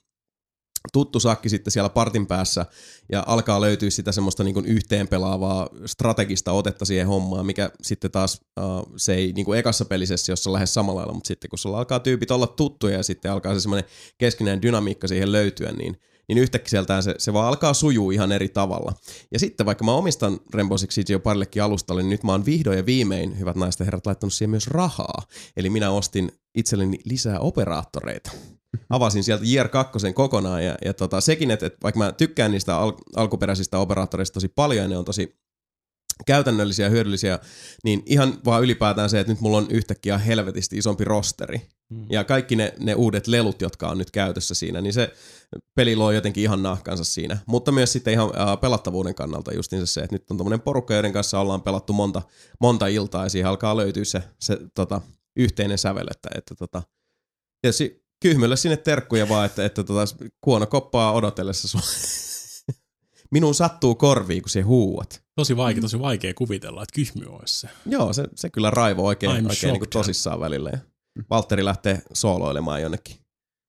[0.93, 2.65] tuttu sakki sitten siellä partin päässä
[3.11, 8.41] ja alkaa löytyä sitä semmoista niin yhteen pelaavaa strategista otetta siihen hommaan, mikä sitten taas
[8.59, 11.99] uh, se ei niin kuin ekassa pelisessä lähes samalla lailla, mutta sitten kun sulla alkaa
[11.99, 15.97] tyypit olla tuttuja ja sitten alkaa se semmoinen keskinäinen dynamiikka siihen löytyä, niin
[16.29, 18.93] niin yhtäkkiä sieltään se, se vaan alkaa sujuu ihan eri tavalla.
[19.31, 22.45] Ja sitten vaikka mä omistan Rainbow Six Siege jo parillekin alustalle, niin nyt mä oon
[22.45, 25.23] vihdoin ja viimein, hyvät naiset ja herrat, laittanut siihen myös rahaa.
[25.57, 28.31] Eli minä ostin itselleni lisää operaattoreita.
[28.89, 32.77] Avasin sieltä Year 2 kokonaan ja, ja tota, sekin, että, että vaikka mä tykkään niistä
[32.77, 35.39] al- alkuperäisistä operaattoreista tosi paljon ja ne on tosi
[36.25, 37.39] käytännöllisiä ja hyödyllisiä,
[37.83, 41.61] niin ihan vaan ylipäätään se, että nyt mulla on yhtäkkiä helvetisti isompi rosteri.
[41.89, 42.05] Mm.
[42.09, 45.13] Ja kaikki ne, ne uudet lelut, jotka on nyt käytössä siinä, niin se
[45.75, 47.37] peli luo jotenkin ihan nahkansa siinä.
[47.45, 51.13] Mutta myös sitten ihan ää, pelattavuuden kannalta justiinsa se, että nyt on tommonen porukka, joiden
[51.13, 52.21] kanssa ollaan pelattu monta,
[52.59, 55.01] monta iltaa ja siihen alkaa löytyä se, se tota,
[55.35, 56.83] yhteinen sävel, että, että tota,
[57.61, 61.81] tietysti kyhmylle sinne terkkuja vaan, että, että tota, kuono koppaa odotellessa sun.
[63.31, 65.23] Minun sattuu korviin, kun se huuat.
[65.35, 67.69] Tosi vaikea, tosi vaikea kuvitella, että kyhmy olisi se.
[67.85, 70.69] Joo, se, se kyllä raivo oikein, I'm oikein niin kuin tosissaan välillä.
[70.69, 70.79] Ja
[71.29, 73.15] Valtteri lähtee sooloilemaan jonnekin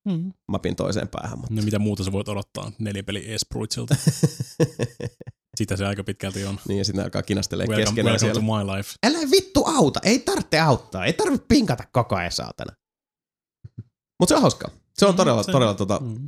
[0.08, 0.32] Mm.
[0.48, 1.38] mapin toiseen päähän.
[1.38, 1.54] Mutta.
[1.54, 3.96] No mitä muuta sä voit odottaa nelipeli Espruitsilta?
[5.58, 6.58] Sitä se aika pitkälti on.
[6.68, 8.60] niin ja sitten alkaa kinastelemaan Welcome, keskenään welcome siellä.
[8.64, 8.90] to my life.
[9.06, 12.72] Älä vittu auta, ei tarvitse auttaa, ei tarvitse pinkata koko ajan saatana.
[14.20, 14.70] Mutta se on hauskaa.
[14.98, 16.26] Se on todella, Se- todella tota, Mm.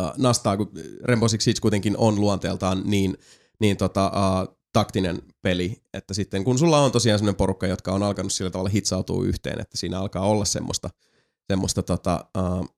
[0.00, 0.70] uh, nastaa, kun
[1.02, 3.18] Rainbow Six Siege kuitenkin on luonteeltaan niin,
[3.60, 8.02] niin tota, uh, taktinen peli, että sitten kun sulla on tosiaan sellainen porukka, jotka on
[8.02, 10.90] alkanut sillä tavalla hitsautua yhteen, että siinä alkaa olla semmoista,
[11.48, 12.68] semmoista tota, uh,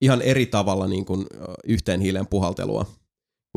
[0.00, 2.86] ihan eri tavalla niin kuin, uh, yhteen hiileen puhaltelua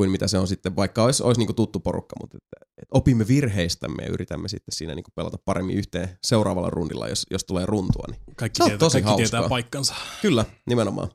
[0.02, 3.28] kuin mitä se on sitten, vaikka olisi, olisi niin tuttu porukka, mutta että, että opimme
[3.28, 8.04] virheistämme ja yritämme sitten siinä niin pelata paremmin yhteen seuraavalla rundilla, jos, jos tulee runtua.
[8.10, 8.20] Niin.
[8.36, 9.30] Kaikki, tietää, tosi kaikki hauskaa.
[9.30, 9.94] tietää paikkansa.
[10.22, 11.08] Kyllä, nimenomaan.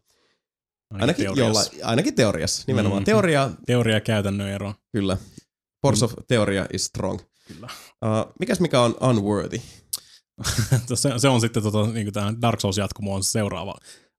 [0.94, 1.74] Ainakin, teoriassa.
[1.74, 3.00] jolla, ainakin teoriassa, nimenomaan.
[3.00, 3.04] Mm.
[3.04, 3.06] Mm.
[3.06, 4.74] Teoria, Teoria käytännön ero.
[4.92, 5.18] kyllä.
[5.82, 7.20] Force of teoria is strong.
[7.48, 7.68] Kyllä.
[7.92, 9.62] Uh, mikäs mikä on unworthy?
[10.96, 13.76] se, se, on sitten tota, niin tämä Dark Souls jatkumo on se seuraava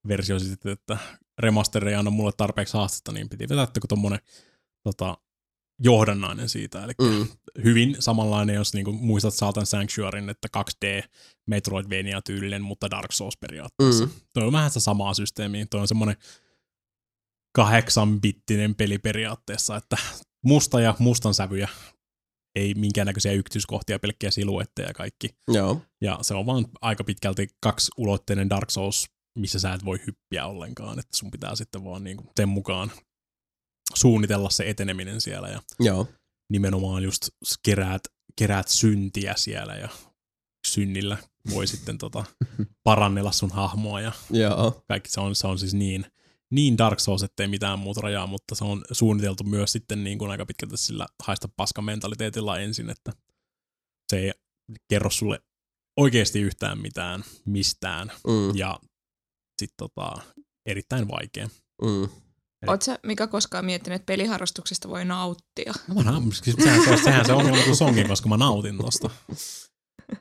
[0.09, 0.99] versio sitten, että
[1.39, 4.19] remaster ei anna mulle tarpeeksi haastetta, niin piti vetää joku tommonen
[4.93, 5.19] tota,
[5.83, 6.85] johdannainen siitä.
[6.85, 7.27] Eli Mm.
[7.65, 11.09] hyvin samanlainen, jos niinku muistat Satan Sanctuaryn, että 2D
[11.47, 14.05] Metroidvania tyylinen, mutta Dark Souls periaatteessa.
[14.07, 14.11] Mm.
[14.13, 14.21] Mm.
[14.33, 15.67] Toi on vähän sitä samaa systeemiä.
[15.71, 16.17] Toi on semmoinen
[17.57, 19.97] kahdeksanbittinen peli periaatteessa, että
[20.45, 21.69] musta ja mustan sävyjä,
[22.55, 25.29] ei minkäännäköisiä yksityiskohtia, pelkkiä siluetteja ja kaikki.
[25.49, 25.83] Joo.
[26.01, 29.07] Ja se on vaan aika pitkälti kaksiulotteinen Dark Souls,
[29.39, 32.93] missä sä et voi hyppiä ollenkaan, että sun pitää sitten vaan niinku sen mukaan
[33.95, 36.07] suunnitella se eteneminen siellä ja Joo.
[36.51, 37.29] nimenomaan just
[37.63, 38.03] keräät,
[38.37, 39.89] keräät syntiä siellä ja
[40.67, 41.17] synnillä
[41.51, 42.25] voi sitten tota,
[42.85, 44.85] parannella sun hahmoa ja Joo.
[44.89, 46.07] kaikki se on, se on siis niin,
[46.51, 50.31] niin Dark Souls, ettei mitään muuta rajaa, mutta se on suunniteltu myös sitten niin kuin
[50.31, 53.13] aika pitkälti sillä haista paska mentaliteetilla ensin, että
[54.11, 54.33] se ei
[54.89, 55.41] kerro sulle
[55.97, 58.57] oikeasti yhtään mitään mistään Mm.
[58.57, 58.81] ja
[59.61, 60.23] sitten tota,
[60.67, 61.49] erittäin vaikea.
[61.83, 62.09] Mm.
[62.67, 65.73] Oletko sä, Mika, koskaan miettinyt, että peliharrastuksesta voi nauttia?
[65.89, 69.11] No mä naut- siis sehän, se, sehän se ongelma kuin sonkin, koska mä nautin tosta.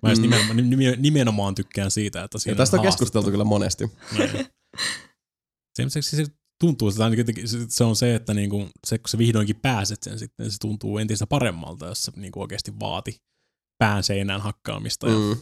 [0.02, 0.22] Mä just Mm.
[0.22, 2.98] nimenomaan, nime- nimenomaan tykkään siitä, että Ja siinä tästä on haastetta.
[3.04, 3.86] keskusteltu kyllä monesti.
[4.18, 4.30] Niin.
[5.90, 6.26] Se, se, se,
[6.64, 7.04] tuntuu, että
[7.46, 10.98] se, se on se, että niinku, se, kun sä vihdoinkin pääset sen sitten, se tuntuu
[10.98, 13.16] entistä paremmalta, jos se niinku oikeasti vaati
[13.78, 15.08] pään seinään hakkaamista.
[15.10, 15.36] Ja, Mm.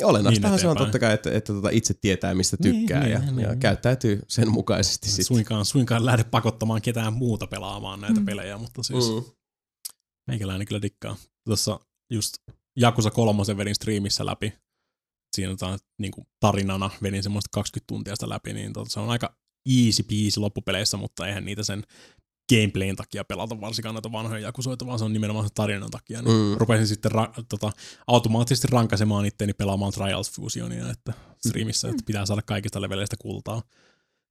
[0.00, 3.00] Ja olennaistahan Niin se on totta kai, että, että tota itse tietää, mistä Niin, tykkää
[3.00, 3.60] niin, ja, niin, ja niin.
[3.60, 5.24] käyttäytyy sen mukaisesti sitten.
[5.24, 8.26] suinkaan, suinkaan lähde pakottamaan ketään muuta pelaamaan näitä Mm.
[8.26, 9.32] pelejä, mutta siis mm.
[10.28, 11.16] Meikäläinen kyllä dikkaa.
[11.44, 11.80] Tuossa
[12.12, 12.34] just
[12.76, 14.52] Jakusa kolmosen vedin striimissä läpi.
[15.36, 19.10] Siinä on niin kuin tarinana vedin semmoista 20 tuntia sitä läpi, niin tota, se on
[19.10, 19.36] aika
[19.86, 21.82] easy peasy loppupeleissä, mutta eihän niitä sen
[22.56, 26.22] gameplayn takia pelata varsinkaan näitä vanhoja jakusoita, vaan se on nimenomaan sen tarinan takia.
[26.22, 26.54] Niin Mm.
[26.58, 27.72] Rupesin sitten ra- tota,
[28.06, 31.12] automaattisesti rankasemaan itteeni pelaamaan Trials Fusionia, että
[31.46, 33.62] streamissä, että pitää saada kaikista leveleistä kultaa.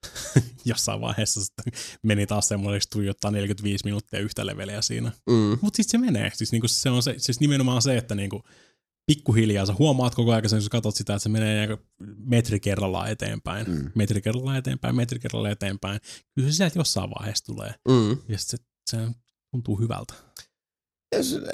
[0.65, 5.11] Jossain vaiheessa sitten meni taas semmoiseksi tuijottaa 45 minuuttia yhtä leveliä siinä.
[5.29, 5.57] Mm.
[5.61, 6.31] Mutta sitten se menee.
[6.33, 8.43] Siis, niinku se on se, siis nimenomaan se, että niinku,
[9.11, 11.85] pikkuhiljaa sä huomaat koko ajan, kun sä katsot sitä, että se menee niinku
[12.25, 13.67] metri kerrallaan eteenpäin.
[13.69, 13.91] Mm.
[13.95, 15.99] Metri kerrallaan eteenpäin, metri kerrallaan eteenpäin.
[16.35, 17.73] Kyllä se sieltä jossain vaiheessa tulee.
[17.87, 18.11] Mm.
[18.11, 18.57] Ja se,
[18.89, 18.97] se
[19.51, 20.13] tuntuu hyvältä.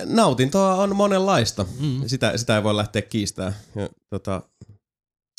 [0.06, 1.66] Nautintoa on monenlaista.
[1.80, 2.02] Mm.
[2.08, 3.56] Sitä, sitä ei voi lähteä kiistämään.
[3.76, 4.42] Ja, tota,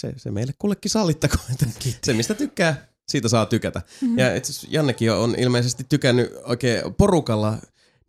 [0.01, 1.51] se, se meille kullekin sallittakoon.
[1.53, 1.67] että
[2.05, 3.83] Se, mistä tykkää, siitä saa tykätä.
[4.01, 4.19] Mm.
[4.19, 7.59] Ja itse Jannekin on ilmeisesti tykännyt oikein porukalla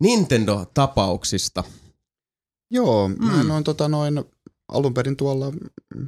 [0.00, 1.64] Nintendo-tapauksista.
[2.70, 3.26] Joo, mm.
[3.26, 4.24] mä noin, tota, noin
[4.68, 5.52] alun perin tuolla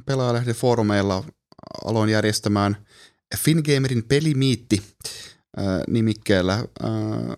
[0.05, 1.23] pelaajalehden foorumeilla
[1.85, 2.77] aloin järjestämään
[3.37, 4.81] Fingamerin pelimiitti
[5.59, 6.53] äh, nimikkeellä.
[6.53, 7.35] Äh,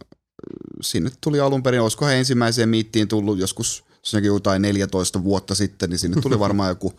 [0.82, 3.84] sinne tuli alun perin, olisikohan ensimmäiseen miittiin tullut joskus
[4.24, 6.94] jotain 14 vuotta sitten, niin sinne tuli varmaan joku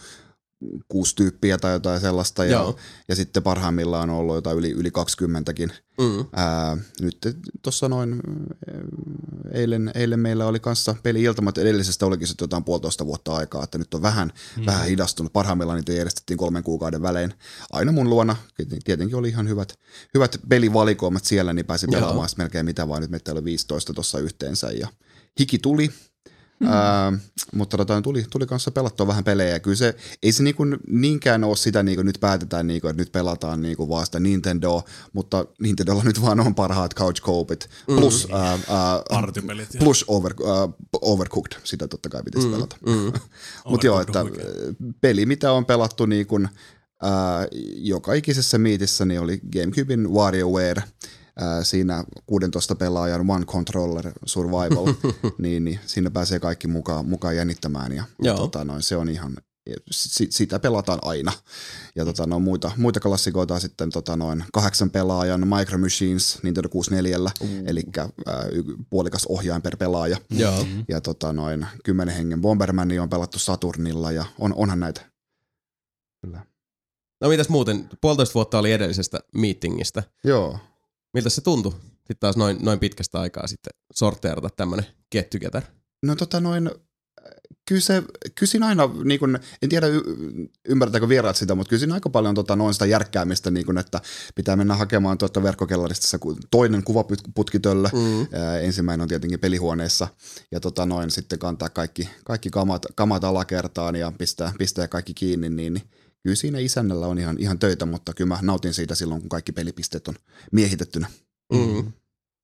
[0.89, 2.45] kuusi tyyppiä tai jotain sellaista.
[2.45, 2.77] Ja, Joo.
[3.09, 5.73] ja sitten parhaimmillaan on ollut jotain yli, yli 20kin.
[6.01, 6.25] Mm.
[6.33, 7.19] Ää, nyt
[7.63, 8.21] tuossa noin
[9.53, 13.79] eilen, eilen meillä oli kanssa peli iltamat edellisestä olikin sitten jotain puolitoista vuotta aikaa, että
[13.79, 14.67] nyt on vähän, mm.
[14.67, 15.33] vähän hidastunut.
[15.33, 17.35] Parhaimmillaan niitä järjestettiin kolmen kuukauden välein.
[17.73, 18.37] Aina mun luona,
[18.85, 19.79] tietenkin oli ihan hyvät,
[20.15, 22.01] hyvät pelivalikoimat siellä, niin pääsi Joo.
[22.01, 23.03] pelaamaan melkein mitä vaan.
[23.03, 24.89] Nyt meitä oli 15 tuossa yhteensä ja
[25.41, 25.91] hiki tuli,
[26.65, 27.13] Ää,
[27.55, 29.51] mutta tota, tuli, tuli kanssa pelattua vähän pelejä.
[29.51, 33.13] Ja kyllä se, ei se niinku niinkään ole sitä, niinku nyt päätetään, niinku, että nyt
[33.13, 34.83] pelataan niinku vaan sitä Nintendoa,
[35.13, 38.59] mutta Nintendolla nyt vaan on parhaat couch coopit, plus, ää, ää,
[39.59, 40.69] ja plus over, ää,
[41.01, 42.77] Overcooked, sitä totta kai pitäisi pelata.
[42.87, 43.13] Mm.
[43.71, 44.27] Mutta joo, että ää,
[45.01, 46.49] peli, mitä on pelattu niin kuin,
[47.03, 50.83] ää, joka ikisessä miitissä, niin oli Gamecubein WarioWare,
[51.37, 54.95] ää, siinä 16 pelaajan One Controller Survival,
[55.39, 58.37] niin, niin siinä pääsee kaikki mukaan, mukaan jännittämään ja, Joo.
[58.37, 59.37] tota, noin, se on ihan,
[59.91, 61.33] si, sitä pelataan aina.
[61.97, 66.69] Ja tota, no, muita, muita klassikoita on sitten tota, noin kahdeksan pelaajan Micro Machines Nintendo
[66.69, 67.19] 64,
[67.67, 67.83] eli
[68.27, 70.17] ää, y- puolikas ohjain per pelaaja.
[70.31, 70.67] Joo.
[70.89, 75.01] Ja tota, noin kymmenen hengen Bombermania on pelattu Saturnilla ja on, onhan näitä.
[76.21, 76.47] Kyllä.
[77.21, 77.89] No mitäs muuten?
[78.01, 80.03] Puolitoista vuotta oli edellisestä meetingistä.
[80.25, 80.59] Joo.
[81.17, 81.73] Miltä se tuntui?
[81.73, 85.63] Sitten taas noin, noin pitkästä aikaa sitten sorteerata tämmönen get together.
[86.03, 86.71] No tota noin,
[87.69, 88.03] kyllä, se,
[88.35, 90.03] kyllä siinä aina, niin kun, en tiedä y-
[90.69, 94.01] ymmärtääkö vieraat sitä, mutta kyllä siinä aika paljon tota, noin sitä järkkäämistä, niin kun, että
[94.35, 96.19] pitää mennä hakemaan tuota verkkokellarista se
[96.51, 97.89] toinen kuvaputkitöllö.
[97.93, 98.27] Mm.
[98.33, 100.09] Ää, ensimmäinen on tietenkin pelihuoneessa
[100.53, 105.51] ja tota noin sitten kantaa kaikki, kaikki kamat, kamat alakertaan ja pistää, pistää kaikki kiinni,
[105.51, 105.83] niin, niin
[106.27, 109.53] kyllä siinä isännällä on ihan, ihan töitä, mutta kyllä mä nautin siitä silloin, kun kaikki
[109.53, 110.15] pelipisteet on
[110.53, 111.09] miehitettynä.
[111.53, 111.93] Mm.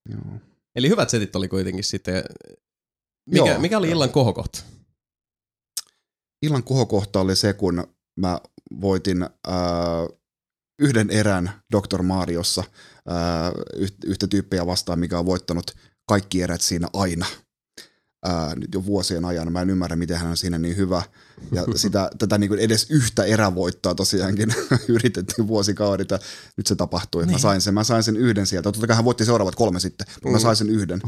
[0.08, 0.40] Joo.
[0.74, 2.24] Eli hyvät setit oli kuitenkin sitten.
[3.30, 3.60] Mikä, Joo.
[3.60, 4.62] mikä oli illan kohokohta?
[6.42, 7.86] illan kohokohta oli se, kun
[8.16, 8.40] mä
[8.80, 9.60] voitin ää,
[10.78, 12.02] yhden erän Dr.
[12.02, 12.64] Mariossa
[13.76, 15.70] yht- yhtä tyyppiä vastaan, mikä on voittanut
[16.08, 17.26] kaikki erät siinä aina.
[18.24, 19.52] Ää, nyt jo vuosien ajan.
[19.52, 21.02] Mä en ymmärrä, miten hän on siinä niin hyvä.
[21.52, 24.54] Ja sitä, tätä niin kuin edes yhtä erävoittoa tosiaankin
[24.88, 26.10] yritettiin vuosikaudet.
[26.10, 26.18] ja
[26.56, 27.22] Nyt se tapahtui.
[27.24, 27.40] Mä Niin.
[27.40, 28.72] sain sen, mä sain sen yhden sieltä.
[28.72, 31.00] Totta kai hän voitti seuraavat kolme sitten, mutta mä sain sen yhden.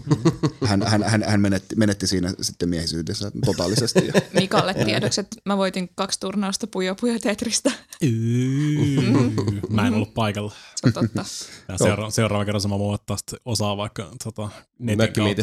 [0.65, 4.07] Hän, hän, hän, hän menetti, menetti siinä sitten miehisyytensä totaalisesti.
[4.15, 7.73] Ja Mikalle tiedoksi, että mä voitin kaksi turnausta Puyo Puyo Tetristä.
[8.01, 8.11] Yy.
[9.71, 10.53] Mä en ollut paikalla.
[10.93, 11.25] Se on totta.
[11.69, 14.49] Ja seura- seuraava kerran mä voin ottaa osaa vaikka tota,
[14.79, 15.43] netin, kautta,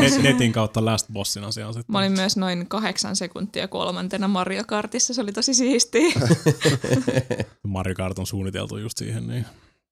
[0.00, 1.92] net, netin kautta Last Bossin asiaan sitten.
[1.92, 6.12] Mä olin myös noin kahdeksan sekuntia kolmantena Mario Kartissa, se oli tosi siistiä.
[7.66, 9.46] Mario Kart on suunniteltu just siihen, niin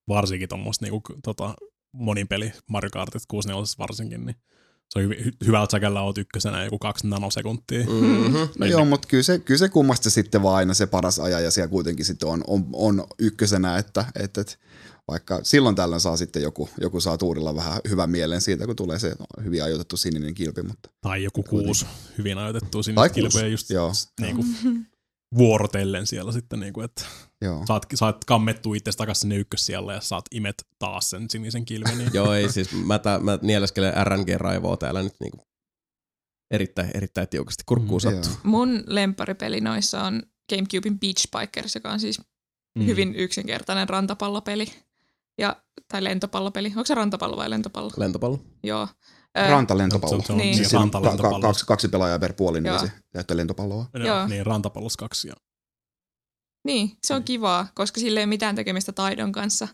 [0.08, 1.54] varsinkin tuommoista niinku, tota,
[1.92, 4.36] monin peli Mario Kartit 64 varsinkin, niin
[4.88, 7.86] se on hy- hyvä, että säkällä oot ykkösenä joku kaksi nanosekuntia.
[7.86, 8.48] Mm-hmm.
[8.58, 11.70] No joo, mutta kyllä se, kyllä se kummasti sitten vaan aina se paras ajaja siellä
[11.70, 14.56] kuitenkin sitten on, on, on ykkösenä, että, että, että
[15.08, 18.98] vaikka silloin tällöin saa sitten joku, joku saa tuurilla vähän hyvän mielen siitä, kun tulee
[18.98, 19.14] se
[19.44, 20.62] hyvin ajoitettu sininen kilpi.
[20.62, 21.86] Mutta Tai joku kuusi
[22.18, 23.92] hyvin ajoitettua sinne Tai kuusi, kilpeä just joo.
[24.20, 24.44] niinku,
[25.38, 27.04] vuorotellen siellä sitten, niinku, että
[27.40, 27.62] joo.
[27.66, 31.98] saat, saat kammettua itse takaisin sinne ykkössijalle ja saat imet taas sen sinisen kilven.
[31.98, 35.46] Niin Joo, ei siis, mä, tä, mä nieleskelen RNG-raivoa täällä nyt niinku
[36.50, 37.62] erittäin, erittäin tiukasti.
[37.66, 38.32] Kurkkuun Mm, sattuu.
[38.42, 42.20] Mun lempparipeli noissa on Gamecubein Beach Bikers, joka on siis
[42.78, 42.86] mm.
[42.86, 44.66] hyvin yksinkertainen rantapallopeli.
[45.38, 45.56] Ja,
[45.88, 46.68] tai lentopallopeli.
[46.68, 47.90] Onko se rantapallo vai lentopallo?
[47.96, 48.38] Lentopallo.
[48.62, 48.88] Joo.
[49.50, 50.08] Ranta-lentopallo.
[50.08, 50.46] Se on, se on Niin.
[50.46, 51.46] niin, Siis siinä on ka- ka- rantalentopallo.
[51.48, 53.86] kaksi, kaksi pelaajaa per puoli, niin se näyttää lentopalloa.
[53.94, 54.26] Joo, Joo.
[54.26, 55.28] Niin, rantapallossa kaksi.
[55.28, 55.34] Ja,
[56.64, 59.68] Niin, se on kivaa, koska sillä ei ole mitään tekemistä taidon kanssa.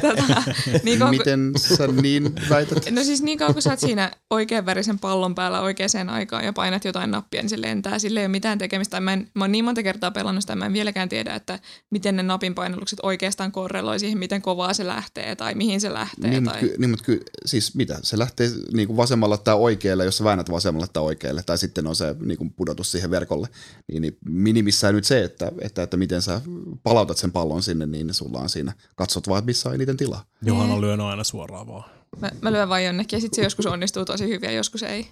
[0.00, 0.42] Tota,
[0.84, 2.90] niin kauan, Miten sä niin väität?
[2.90, 6.52] No siis niin kauan kun sä oot siinä oikean värisen pallon päällä oikeaan aikaan ja
[6.52, 7.98] painat jotain nappia, niin se lentää.
[7.98, 9.00] Sillä ei ole mitään tekemistä.
[9.00, 11.58] Mä, en, mä oon niin monta kertaa pelannut sitä, mä en vieläkään tiedä, että
[11.90, 16.30] miten ne napin painallukset oikeastaan korreloi siihen, miten kovaa se lähtee tai mihin se lähtee.
[16.30, 16.54] Niin, tai...
[16.54, 17.98] mutta ky, niin, mutta ky, siis mitä?
[18.02, 21.86] Se lähtee niin kuin vasemmalla tai oikealle, jos sä väännät vasemmalla tai oikealle, tai sitten
[21.86, 23.48] on se niin kuin pudotus siihen verkolle.
[23.88, 26.40] Niin, niin minimissään nyt se, että, että, että miten sä
[26.82, 30.24] palautat sen pallon sinne, niin sulla on siinä, katsot vaan, missä on eniten tilaa.
[30.42, 31.90] Johan on lyönyt aina suoraan vaan.
[32.20, 35.06] Mä, mä lyön vaan jonnekin ja sitten se joskus onnistuu tosi hyvin ja joskus ei.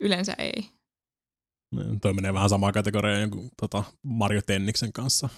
[0.00, 0.68] Yleensä ei.
[1.74, 5.28] Niin, Toi menee vähän samaan kategoriaan kuin tota Mario Tenniksen kanssa.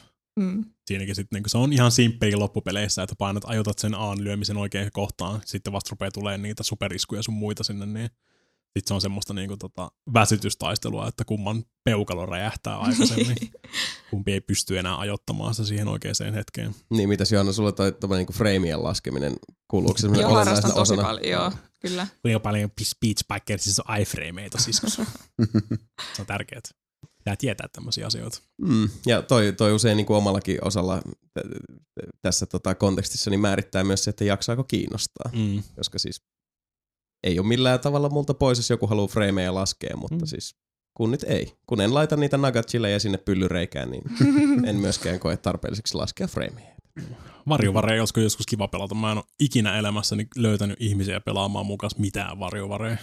[0.41, 0.65] Mm.
[0.87, 4.91] Siinäkin sitten niin se on ihan simppeli loppupeleissä, että painat, ajotat sen A lyömisen oikein
[4.93, 8.11] kohtaan, sitten vasta rupeaa tulee niitä superiskuja sun muita sinne, niin
[8.79, 13.37] sitten se on semmoista niin kuin, tota, väsytystaistelua, että kumman peukalo räjähtää aikaisemmin,
[14.11, 16.75] kumpi ei pysty enää ajottamaan sitä siihen oikeaan hetkeen.
[16.91, 19.33] Niin, mitäs Johanna, sulla toi niinku freimien laskeminen
[19.71, 21.03] kuuluuko se Joo, harrastan tosi osana?
[21.03, 22.07] paljon, joo, kyllä.
[22.23, 22.71] Kuinka paljon
[23.01, 25.07] Beach Bikersissa on iframeita siskossa?
[26.15, 26.61] se on tärkeää.
[27.17, 28.39] Pitää tietää tämmöisiä asioita.
[28.61, 31.49] Mm, ja toi, toi usein niin kuin omallakin osalla t-
[31.95, 35.31] t- tässä tota kontekstissa niin määrittää myös se, että jaksaako kiinnostaa.
[35.33, 35.63] Mm.
[35.77, 36.23] Koska siis
[37.25, 40.27] ei ole millään tavalla multa pois, jos joku haluaa frameja laskea, mutta Mm.
[40.27, 40.57] siis
[40.95, 41.53] kun nyt ei.
[41.67, 42.69] Kun en laita niitä nugget
[42.99, 44.03] sinne pyllyreikään, niin
[44.69, 46.75] en myöskään koe tarpeelliseksi laskea frameja.
[47.49, 48.95] Varjovareja olisiko joskus kiva pelata.
[48.95, 52.97] Mä en ole ikinä elämässäni löytänyt ihmisiä pelaamaan mukaan mitään varjovareja.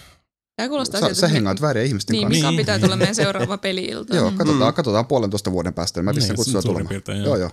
[0.55, 2.37] Tämä kuulostaa Sä, siltä, sä hengaat väärien ihmisten Niin, kanssa.
[2.37, 2.57] mikä Niin.
[2.57, 4.15] pitää tulla meidän seuraava peli-ilta.
[4.15, 4.37] Joo, Mm.
[4.37, 6.03] katsotaan, katsotaan puolentoista vuoden päästä.
[6.03, 6.89] Mä vissiin Niin, kutsua suurin tulemaan.
[6.89, 7.49] piirtein, Joo, joo.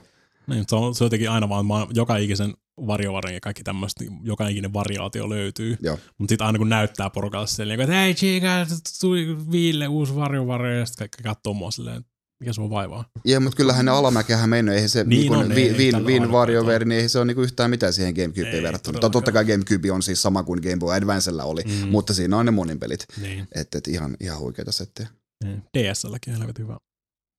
[0.46, 2.54] Niin, se, on, se on jotenkin aina vaan, mä joka ikisen
[2.86, 5.76] varjovarin ja kaikki tämmöistä, niin joka ikinen variaatio löytyy.
[6.18, 8.66] Mutta sitten aina kun näyttää porukalle silleen, että hei Chica,
[9.00, 12.04] tuli Viille uusi varjovari, ja sitten kaikki katsoo mua silleen,
[12.40, 13.04] mikä sua vaivaa.
[13.24, 14.74] Joo, mutta kyllähän ne alamäkehän mennyt.
[14.74, 15.92] Eihän se Niin niin on, kuin, ei- vi, ei viin,
[16.30, 16.84] koeta.
[16.84, 18.92] niin eihän se ole niinku yhtään mitään siihen GameCubeen verrattuna.
[18.92, 19.10] todellakaan.
[19.12, 21.88] Totta kai GameCube on siis sama kuin Game Boy Advancella oli, Mm.
[21.88, 23.04] mutta siinä on ne monin pelit.
[23.22, 23.48] Niin.
[23.54, 25.08] Että et ihan, ihan huikeita settejä.
[25.44, 25.62] niin.
[25.78, 26.76] DSLläkin on helvetin hyvä.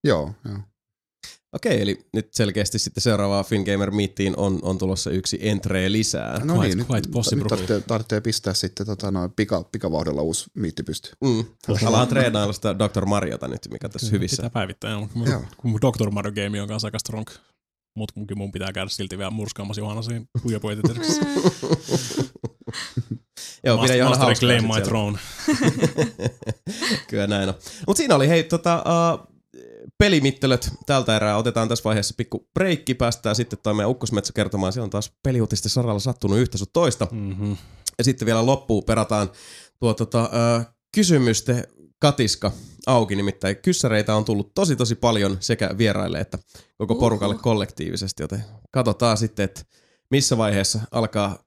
[0.08, 0.58] Joo, joo.
[1.54, 6.40] Okei, eli nyt selkeästi sitten seuraavaan Fingamer Meetiin on, on tulossa yksi entree lisää.
[6.44, 7.38] No Quite- niin, nyt, quite possible.
[7.44, 11.16] nyt tarvitsee, tarvitsee pistää sitten tota, noin pika, pikavauhdilla uusi miitti pystyyn.
[11.24, 11.46] Mm.
[11.88, 13.06] Alaan treenailla sitä Dr.
[13.06, 14.36] Mariota nyt, mikä tässä hyvissä.
[14.38, 15.10] Pitää päivittää, Joo.
[15.14, 16.10] mun- kun mun Dr.
[16.12, 17.28] Mario Game on kanssa aika strong.
[17.96, 21.22] Mut munkin mun pitää käydä silti vielä murskaamassa Johanna siinä huijapuetiterkissä.
[23.66, 24.82] Joo, pidä Johanna Master hauskaa Claim My.
[24.84, 25.20] Throne.
[27.10, 27.56] Kyllä näin on.
[27.88, 29.39] Mutta siinä oli hei tota, uh,
[30.00, 31.38] pelimittelöt tältä erää.
[31.38, 32.94] Otetaan tässä vaiheessa pikku breikki.
[32.94, 34.74] Päästään sitten toi meidän ukkosmetsä kertomaan.
[34.74, 37.08] Siellä on taas peliuutisten saralla sattunut yhtä sun toista.
[37.12, 37.58] Mm-hmm.
[37.98, 39.32] Ja sitten vielä loppuun perataan
[39.80, 40.66] tuo tota, uh,
[40.96, 41.68] kysymysten
[42.00, 42.52] katiska
[42.88, 43.16] auki.
[43.16, 46.40] Nimittäin kyssäreitä on tullut tosi tosi paljon sekä vieraille että
[46.78, 48.24] koko porukalle kollektiivisesti.
[48.24, 49.62] Joten katsotaan sitten, että
[50.12, 51.44] missä vaiheessa alkaa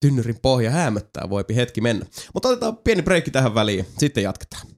[0.00, 1.30] tynnyrin pohja häämöttää.
[1.30, 2.06] Voipi hetki mennä.
[2.34, 3.86] Mutta otetaan pieni breikki tähän väliin.
[3.98, 4.77] Sitten jatketaan.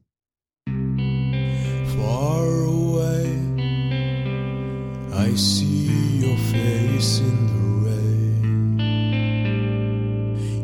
[5.21, 8.79] I see your face in the rain.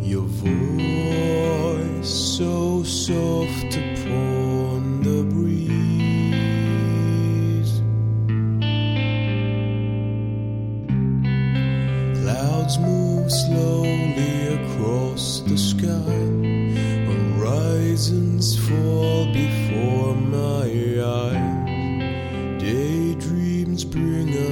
[0.03, 2.09] Your voice
[2.39, 5.73] so soft upon the breeze.
[12.23, 16.23] Clouds move slowly across the sky.
[17.11, 19.56] Horizons fall before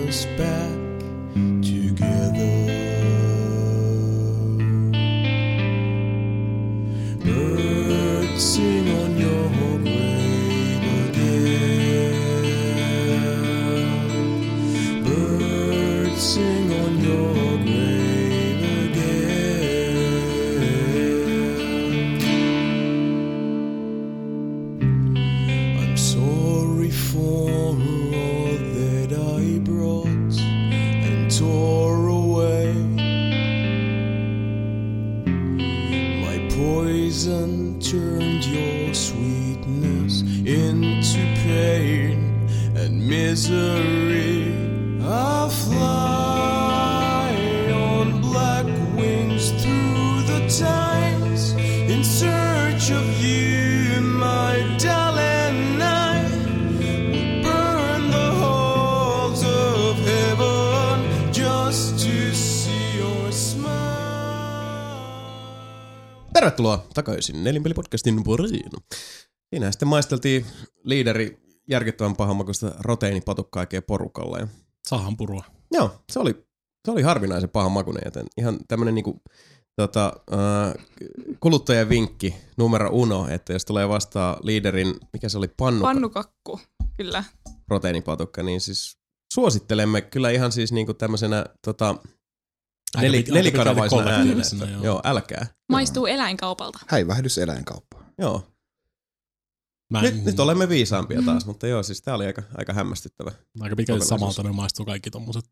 [0.05, 0.74] goes back.
[43.35, 44.55] Misery.
[45.51, 47.33] Fly
[47.73, 48.67] on black
[48.97, 51.53] wings through the times
[51.93, 55.83] in search of you, my darling.
[55.83, 56.25] I
[57.43, 61.01] burn the halls of heaven
[61.33, 63.69] just to see your smile.
[66.33, 68.73] Tervetuloa takaisin Nelinpeli-podcastin pariin.
[69.51, 70.47] Siinä sitten maisteltiin
[70.85, 74.39] liideri järkyttävän pahanmakuista roteiinipatukkaa oikein porukalla.
[74.39, 74.49] Ja
[74.89, 75.45] Sahan purua.
[75.73, 76.47] Joo, se oli,
[76.85, 79.23] se oli harvinaisen pahan makuinen, joten ihan tämmönen niinku,
[79.77, 80.85] tota, äh,
[81.41, 86.61] kuluttajan vinkki numero uno, että jos tulee vastaan liiderin, mikä se oli, pannu, Pannukakku,
[86.97, 87.25] kyllä.
[87.67, 88.99] proteiinipatukka, niin siis
[89.35, 91.95] suosittelemme kyllä ihan siis niinku tämmöisenä tota,
[93.01, 94.43] neli, aika nelikanavaisena äänenä.
[94.73, 94.83] Joo.
[94.83, 95.01] joo.
[95.05, 95.47] älkää.
[95.69, 96.79] Maistuu eläinkaupalta.
[96.87, 98.05] Häivähdys eläinkauppaan.
[98.19, 98.54] Joo.
[99.95, 103.33] Mä en, Nyt, nyt olemme viisaampia taas, mutta joo, siis tää oli aika, aika hämmästyttävä.
[103.61, 105.45] Aika pitkälti samalta ne maistuu kaikki tommoset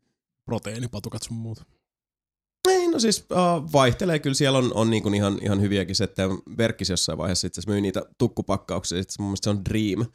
[0.45, 1.63] proteiinipatukat sun muut.
[2.67, 4.19] Ei, no siis uh, vaihtelee.
[4.19, 6.23] Kyllä siellä on, on niinku ihan, ihan hyviäkin se, että
[6.57, 8.97] Verkkis jossain vaiheessa itse myy niitä tukkupakkauksia.
[8.97, 10.05] Sitten mun mielestä se on Dream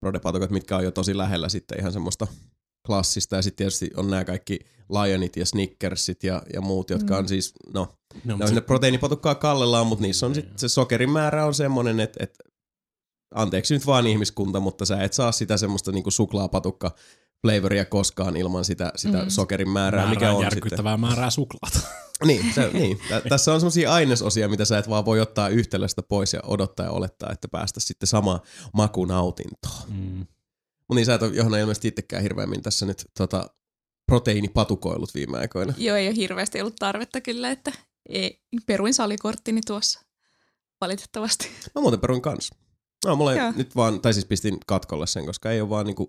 [0.00, 2.26] prodepatukat, mitkä on jo tosi lähellä sitten ihan semmoista
[2.86, 3.36] klassista.
[3.36, 4.58] Ja sitten tietysti on nämä kaikki
[4.90, 7.88] Lionit ja Snickersit ja, ja muut, jotka on siis, no,
[8.24, 12.00] No, ne on sinne proteiinipatukkaa kallellaan, mutta niissä on sitten se sokerin määrä on semmoinen,
[12.00, 12.44] että, että
[13.34, 16.94] anteeksi nyt vaan ihmiskunta, mutta sä et saa sitä semmoista niinku suklaapatukka
[17.46, 19.28] flavoria koskaan ilman sitä, sitä Mm.
[19.30, 20.56] sokerin määrää, määrää mikä on sitten.
[20.56, 21.80] järkyttävää määrää suklaata.
[22.24, 23.00] Niin, se, niin.
[23.08, 26.86] Tä- tässä on semmoisia ainesosia, mitä sä et vaan voi ottaa yhtälöstä pois ja odottaa
[26.86, 28.40] ja olettaa, että päästä sitten samaan
[28.74, 29.82] makunautintoon.
[29.88, 30.18] Mm.
[30.18, 33.50] Mutta niin sä et ole Johanna ilmeisesti itsekään hirveämmin tässä nyt tota,
[34.06, 35.74] proteiinipatukoillut viime aikoina.
[35.76, 37.72] Joo, ei ole hirveästi ollut tarvetta kyllä, että
[38.08, 40.00] ei, peruin salikorttini tuossa
[40.80, 41.48] valitettavasti.
[41.74, 42.50] Mä muuten peruin kans.
[43.04, 43.52] No, mulla ei Joo.
[43.56, 46.08] nyt vaan, tai siis pistin katkolle sen, koska ei ole vaan niinku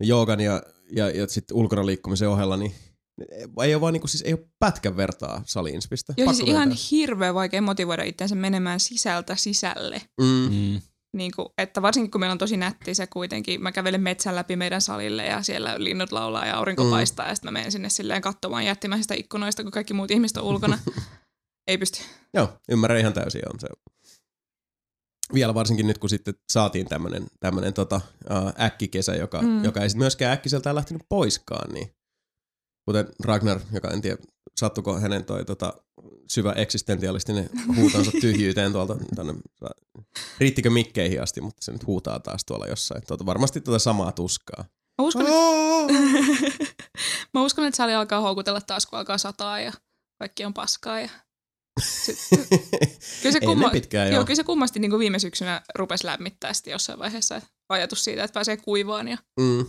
[0.00, 0.62] joogan ja,
[0.92, 2.74] ja, ja sitten ulkona liikkumisen ohella, niin
[3.62, 6.14] ei ole vaan niinku, siis ei ole pätkän vertaa saliinspistä.
[6.16, 10.02] Joo, Pakko siis ihan hirveän vaikea motivoida itsensä menemään sisältä sisälle.
[10.20, 10.48] Mm.
[10.50, 10.80] Mm.
[11.16, 14.56] Niin kuin, että varsinkin kun meillä on tosi nätti se kuitenkin, mä kävelen metsän läpi
[14.56, 16.90] meidän salille ja siellä linnut laulaa ja aurinko mm.
[16.90, 20.44] paistaa ja sitten mä menen sinne silleen katsomaan jättimäisistä ikkunoista, kun kaikki muut ihmiset on
[20.44, 20.78] ulkona.
[21.68, 22.02] Ei pysty.
[22.34, 23.42] Joo, ymmärrän ihan täysin.
[23.52, 23.68] On se.
[25.34, 29.64] Vielä varsinkin nyt, kun sitten saatiin tämmönen, tämmönen tota, äh, äkkikesä, joka, mm.
[29.64, 31.74] Joka ei sitten myöskään äkkiseltään lähtenyt poiskaan.
[31.74, 31.94] Niin,
[32.84, 34.16] kuten Ragnar, joka en tiedä,
[34.56, 35.74] sattuko hänen toi tota,
[36.28, 39.34] syvä eksistentialistinen huutonsa tyhjyyteen tuolta tonne,
[40.38, 43.02] riittikö mikkeihin asti, mutta se nyt huutaa taas tuolla jossain.
[43.06, 44.64] Tuota, varmasti tuota samaa tuskaa.
[44.98, 46.64] Mä uskon, että,
[47.34, 49.72] mä uskon, että sali alkaa houkutella taas, kun alkaa sataa ja
[50.18, 51.00] kaikki on paskaa.
[51.00, 51.08] Ja...
[53.22, 54.14] Kyllä, se Ennen pitkään, joo.
[54.14, 54.24] joo.
[54.24, 58.34] kyllä se kummasti niin kuin viime syksynä rupesi lämmittää sitten jossain vaiheessa ajatus siitä, että
[58.34, 59.08] pääsee kuivaan.
[59.08, 59.66] Ja, Mm.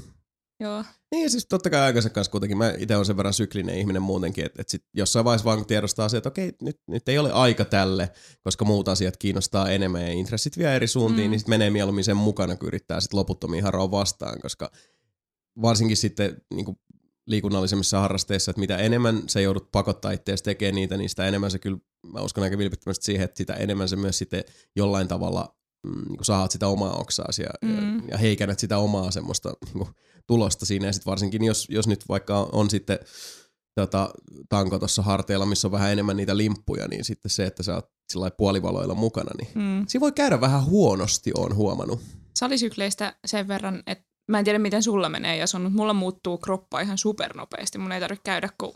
[0.59, 0.83] joo.
[1.11, 4.01] Niin ja siis totta kai aikansa kanssa kuitenkin, mä itse olen sen verran syklinen ihminen
[4.01, 7.31] muutenkin, että, että sit jossain vaiheessa vaan tiedostaa se, että okei, nyt, nyt ei ole
[7.31, 8.09] aika tälle,
[8.43, 11.27] koska muut asiat kiinnostaa enemmän ja intressit vie eri suuntiin.
[11.27, 11.31] Mm.
[11.31, 14.71] niin sitten menee mieluummin sen mukana, kun yrittää sitten loputtomiin haroa vastaan, koska
[15.61, 16.77] varsinkin sitten niin kuin
[17.27, 21.59] liikunnallisemmissa harrasteissa, että mitä enemmän sä joudut pakottaa itseäsi tekemään niitä, niin sitä enemmän se
[21.59, 21.77] kyllä,
[22.13, 24.43] mä uskon aika vilpittömästi siihen, että sitä enemmän se myös sitten
[24.75, 28.09] jollain tavalla mm, niin kuin saat sitä omaa oksaasi ja, mm.
[28.09, 29.89] Ja heikennät sitä omaa semmoista niin kuin,
[30.27, 30.87] tulosta siinä.
[30.87, 32.99] Ja sitten varsinkin, jos, jos nyt vaikka on, on sitten
[33.75, 34.09] tota,
[34.49, 37.89] tanko tuossa harteilla, missä on vähän enemmän niitä limppuja, niin sitten se, että sä oot
[38.11, 39.85] sillä puolivaloilla mukana, niin Mm.
[39.87, 41.99] siinä voi käydä vähän huonosti, on huomannut.
[42.35, 46.79] Salisykleistä sen verran, että mä en tiedä miten sulla menee ja on, mulla muuttuu kroppa
[46.79, 47.77] ihan supernopeasti.
[47.77, 48.73] Mun ei tarvitse käydä kuin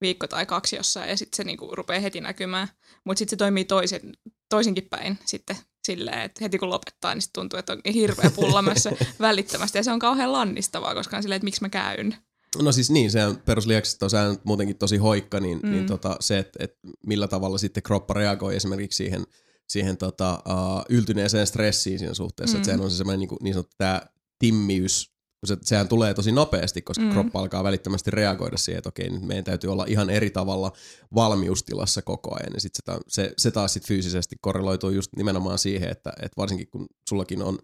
[0.00, 2.68] viikko tai kaksi jossain ja sitten se niinku rupeaa heti näkymään.
[3.04, 4.12] Mutta sitten se toimii toisin,
[4.48, 8.92] toisinkin päin sitten silleen, että heti kun lopettaa, niin sit tuntuu, että on hirveä pullamässä
[9.20, 9.78] välittömästi.
[9.78, 12.16] Ja se on kauhean lannistavaa, koska on silleen, että miksi mä käyn.
[12.62, 13.10] No siis niin,
[13.44, 15.70] perusliakset on sehän muutenkin tosi hoikka, niin, mm.
[15.70, 19.24] niin tota, se, että et millä tavalla sitten kroppa reagoi esimerkiksi siihen,
[19.68, 22.58] siihen tota, uh, yltyneeseen stressiin siinä suhteessa, mm.
[22.58, 24.00] että sehän on se semmoinen niin, niin sanottu tämä
[24.42, 27.10] timmiys, kun se, sehän tulee tosi nopeasti, koska mm.
[27.10, 30.72] Kroppa alkaa välittömästi reagoida siihen, että okei, nyt meidän täytyy olla ihan eri tavalla
[31.14, 35.90] valmiustilassa koko ajan, ja sit se, se, se taas sit fyysisesti korreloituu just nimenomaan siihen,
[35.90, 37.58] että, että varsinkin kun sullakin on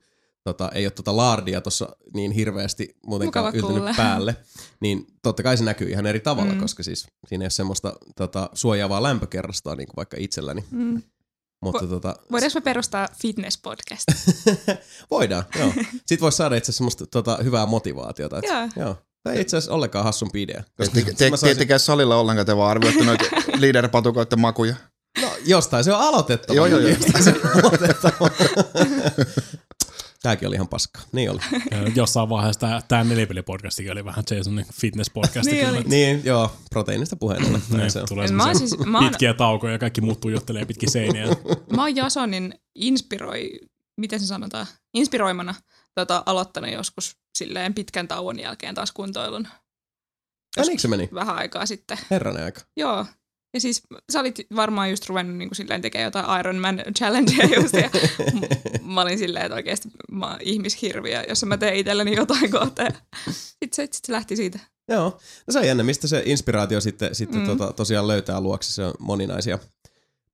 [0.45, 3.95] tota, ei ole tota laardia tuossa niin hirveästi muutenkaan Mukava yltynyt kuulla.
[3.97, 4.37] päälle,
[4.81, 6.53] niin totta kai se näkyy ihan eri tavalla.
[6.53, 6.61] Mm.
[6.61, 10.65] koska siis siinä ei ole semmoista tota, suojaavaa lämpökerrastoa niin kuin vaikka itselläni.
[10.71, 11.03] Mm.
[11.65, 14.05] Mutta Vo- tota, Voidaanko me perustaa fitness-podcast?
[15.11, 15.73] voidaan, joo.
[15.93, 18.39] Sitten voisi saada itse asiassa semmoista tota, hyvää motivaatiota.
[18.39, 18.69] Että, Joo.
[18.87, 18.97] joo.
[19.23, 20.63] Tämä ei itse asiassa ollenkaan hassumpi idea.
[20.77, 23.25] Koska Te, te, ette käy salilla ollenkaan, te vaan arvioitte noita
[23.61, 24.75] liiderpatukoiden makuja.
[25.21, 26.57] No jostain se on aloitettava.
[26.57, 26.91] Joo, joo, joo.
[26.91, 28.31] Jostain se on aloitettava.
[30.23, 31.01] Tääkin oli ihan paska.
[31.13, 31.41] Niin oli.
[31.95, 35.51] Jossain vaiheessa tämä, tämä nelipelipodcastikin oli vähän Jasonin fitness-podcasti.
[35.51, 35.79] Niin kyllä.
[35.79, 35.89] oli.
[35.89, 37.63] Niin, joo, proteiinista puheen ollen.
[37.71, 38.09] Näin Ne, se on.
[38.09, 41.27] tulee Mä siis, mä oon- pitkiä taukoja ja kaikki muut tuijottelee pitkin seiniä.
[41.77, 43.51] Mä oon Jasonin inspiroi,
[43.97, 45.55] miten se sanotaan, inspiroimana
[45.95, 49.49] tota, aloittanut joskus silleen pitkän tauon jälkeen taas kuntoilun
[50.57, 51.09] Ja niinkö se meni?
[51.15, 51.99] vähän aikaa sitten.
[52.11, 52.61] Herranen aika.
[52.77, 53.07] Joo.
[53.55, 57.75] Ja siis sä olit varmaan just ruvennut niin kuin silleen tekemään jotain Ironman challengea just
[57.75, 57.91] ja
[58.95, 62.83] mä olin silleen, että oikeasti mä oon ihmishirviö, jos mä teen itselleni jotain kohta.
[62.83, 62.93] Ja
[63.33, 64.59] sit se, sit se lähti siitä.
[64.89, 67.47] Joo, no se on jännä, mistä se inspiraatio sitten, sitten mm.
[67.47, 68.73] tota, tosiaan löytää luokse.
[68.73, 69.59] Se on moninaisia,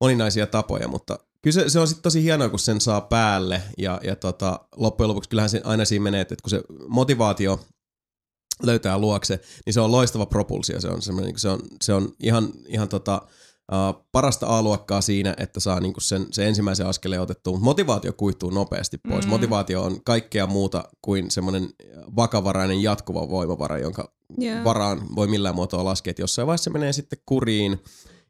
[0.01, 4.01] moninaisia tapoja, mutta kyllä se, se on sitten tosi hienoa, kun sen saa päälle ja,
[4.05, 7.61] ja tota, loppujen lopuksi kyllähän se aina siinä menee, että kun se motivaatio
[8.63, 10.81] löytää luokse, niin se on loistava propulsio.
[10.81, 13.23] Se on, semmoinen, niin se on, se on ihan, ihan tota,
[13.73, 18.13] uh, parasta A-luokkaa siinä, että saa niin kuin sen, sen ensimmäisen askeleen otettua, mutta motivaatio
[18.13, 19.25] kuihtuu nopeasti pois.
[19.25, 19.31] Mm.
[19.31, 21.69] Motivaatio on kaikkea muuta kuin semmoinen
[22.17, 24.65] vakavarainen jatkuva voimavara, jonka Joo.
[24.65, 27.81] varaan voi millään muotoa laskea, että jossain vaiheessa se menee sitten kuriin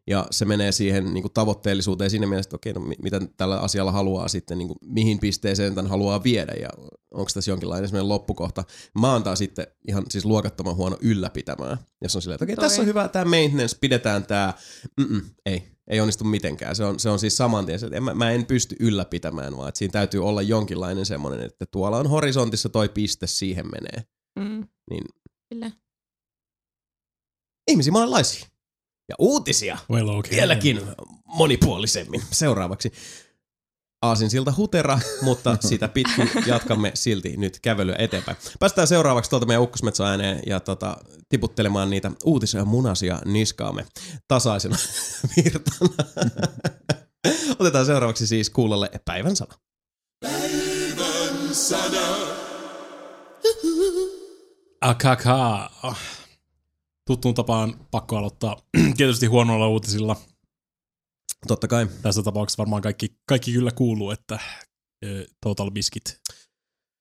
[0.06, 3.58] ja se menee siihen niin kuin tavoitteellisuuteen siinä mielessä, että okei, no mi- mitä tällä
[3.58, 6.68] asialla haluaa sitten, niin kuin, mihin pisteeseen tämän haluaa viedä ja
[7.14, 8.64] onko tässä jonkinlainen semmoinen loppukohta.
[9.00, 12.62] Mä oon taas sitten ihan siis luokattoman huono ylläpitämään, jos on silleen, että okei, Toi.
[12.62, 14.54] tässä on hyvä tämä maintenance, pidetään tämä,
[15.00, 16.76] Mm-mm, ei, ei onnistu mitenkään.
[16.76, 19.68] Se on, se on siis saman tien, että en, mä, mä en pysty ylläpitämään, vaan
[19.68, 24.06] että siinä täytyy olla jonkinlainen semmoinen, että tuolla on horisontissa toi piste, siihen menee.
[24.38, 24.68] Mm.
[24.90, 25.04] Niin
[25.48, 25.70] Kyllä.
[27.70, 28.53] ihmisiä monenlaisia.
[29.08, 30.30] Ja uutisia Well, okay.
[30.30, 30.80] vieläkin
[31.26, 32.22] monipuolisemmin.
[32.30, 32.92] Seuraavaksi
[34.02, 38.36] Aasinsilta hutera, mutta sitä pitkin jatkamme silti nyt kävelyä eteenpäin.
[38.60, 40.96] Päästään seuraavaksi tuolta meidän ukkosmetsäääneen ja tota,
[41.28, 43.86] tiputtelemaan niitä uutisia ja munasia niskaamme
[44.28, 44.76] tasaisena
[45.36, 46.04] virtana.
[47.58, 49.54] Otetaan seuraavaksi siis kuulolle päivän sana.
[54.80, 55.70] Akaka.
[57.06, 58.56] Tuttuun tapaan pakko aloittaa
[58.96, 60.16] tietysti huonoilla uutisilla.
[61.46, 61.86] Totta kai.
[62.02, 64.38] Tässä tapauksessa varmaan kaikki, kaikki kyllä kuuluu, että
[65.04, 66.20] ö, Total Biscuit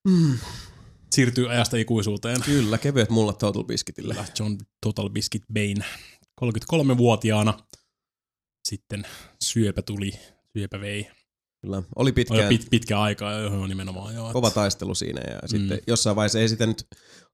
[0.08, 0.38] Mm,
[1.16, 2.42] siirtyy ajasta ikuisuuteen.
[2.42, 4.16] kyllä, kevyet mullat Total Biscuitille.
[4.40, 5.86] John Total Biscuit Bain
[6.42, 7.60] 33-vuotiaana.
[8.68, 9.06] Sitten
[9.44, 10.12] syöpä tuli,
[10.58, 11.08] syöpä vei.
[11.62, 11.78] Kyllä.
[11.78, 14.16] Oli Oli pitkään pit, pitkä aikaa jo nimenomaan.
[14.16, 15.48] Jo, kova taistelu siinä ja mm.
[15.48, 16.88] sitten jossain vaiheessa ei sitä nyt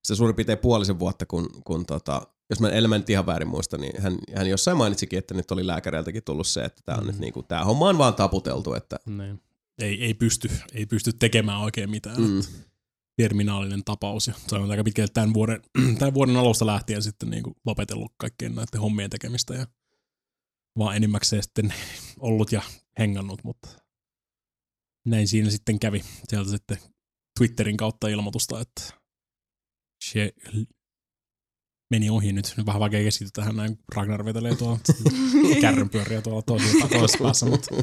[0.04, 3.78] se suurin piirtein puolisen vuotta, kun, kun tota, jos mä elämä nyt ihan väärin muista,
[3.78, 7.10] niin hän, hän jossain mainitsikin, että nyt oli lääkäreiltäkin tullut se, että tämä on Mm.
[7.10, 9.42] nyt niinku, tää homma on vaan taputeltu, että Niin.
[9.78, 12.20] Ei, ei, pysty, ei pysty tekemään oikein mitään.
[12.22, 12.42] mm.
[13.16, 14.26] Terminaalinen tapaus.
[14.26, 15.62] Ja se on aika pitkälle tämän vuoden,
[15.98, 19.66] tämän vuoden alusta lähtien sitten niin kuin lopetellut kaikkien näiden hommien tekemistä ja
[20.78, 21.74] vaan enimmäkseen sitten
[22.20, 22.62] ollut ja
[22.98, 23.68] hengannut, mutta
[25.06, 26.04] näin siinä sitten kävi.
[26.28, 26.78] Sieltä sitten
[27.38, 28.82] Twitterin kautta ilmoitusta, että
[30.04, 30.32] se
[31.90, 32.54] meni ohi nyt.
[32.56, 33.78] Nyt vähän vaikea keskittyä tähän näin.
[33.94, 34.78] Ragnar vetelee tuolla
[35.60, 37.74] kärrynpyöriä tuolla toisessa, toisessa päässä, mutta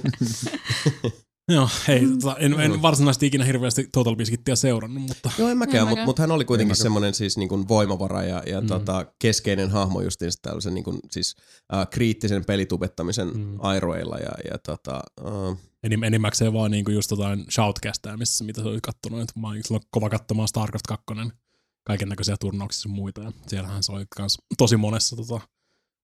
[1.52, 5.88] Joo, ei, tota, en, en varsinaisesti ikinä hirveästi Total Biscuitia seurannut, mutta Joo, en mäkään,
[5.88, 8.66] mutta mut hän oli kuitenkin semmoinen siis niinku voimavara ja, ja Mm.
[8.66, 8.68] mm.
[8.68, 11.36] tota, keskeinen hahmo justiin tällaisen niinku, siis,
[11.74, 13.40] äh, kriittisen pelitubettamisen Mm.
[13.40, 13.56] mm.
[13.60, 18.68] airoilla ja, ja tota, äh, enim, enimmäkseen vaan niinku just jotain shoutcastaa, missä mitä se
[18.68, 19.32] oli kattonut.
[19.36, 21.06] Mä olin silloin kova katsomaan StarCraft 2,
[21.88, 23.22] kaiken näköisiä turnauksissa ja muita.
[23.22, 25.42] Ja siellähän se oli kans tosi monessa, tota,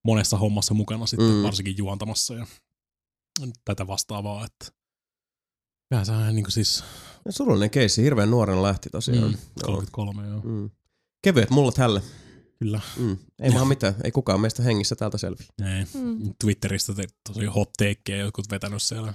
[0.04, 1.44] monessa hommassa mukana sitten, mm.
[1.44, 2.48] Varsinkin juontamassa ja
[3.66, 4.46] tätä vastaavaa.
[4.46, 4.66] Että
[5.92, 6.84] Vähän sehän niinku siis
[7.30, 9.32] surullinen keissi, hirveän nuorena lähti tosiaan.
[9.32, 9.66] mm, Joo.
[9.66, 10.42] 33, joo.
[10.44, 10.70] Mm.
[11.22, 12.02] Kevyet mullat hälle.
[12.60, 12.82] Kyllä.
[12.98, 13.18] Mm.
[13.40, 15.48] Ei vaan mitään, ei kukaan meistä hengissä täältä selviä.
[15.78, 15.86] Ei.
[16.02, 16.34] Mm.
[16.42, 19.14] Twitteristä te, tosi hot takeja jotkut vetänyt siellä.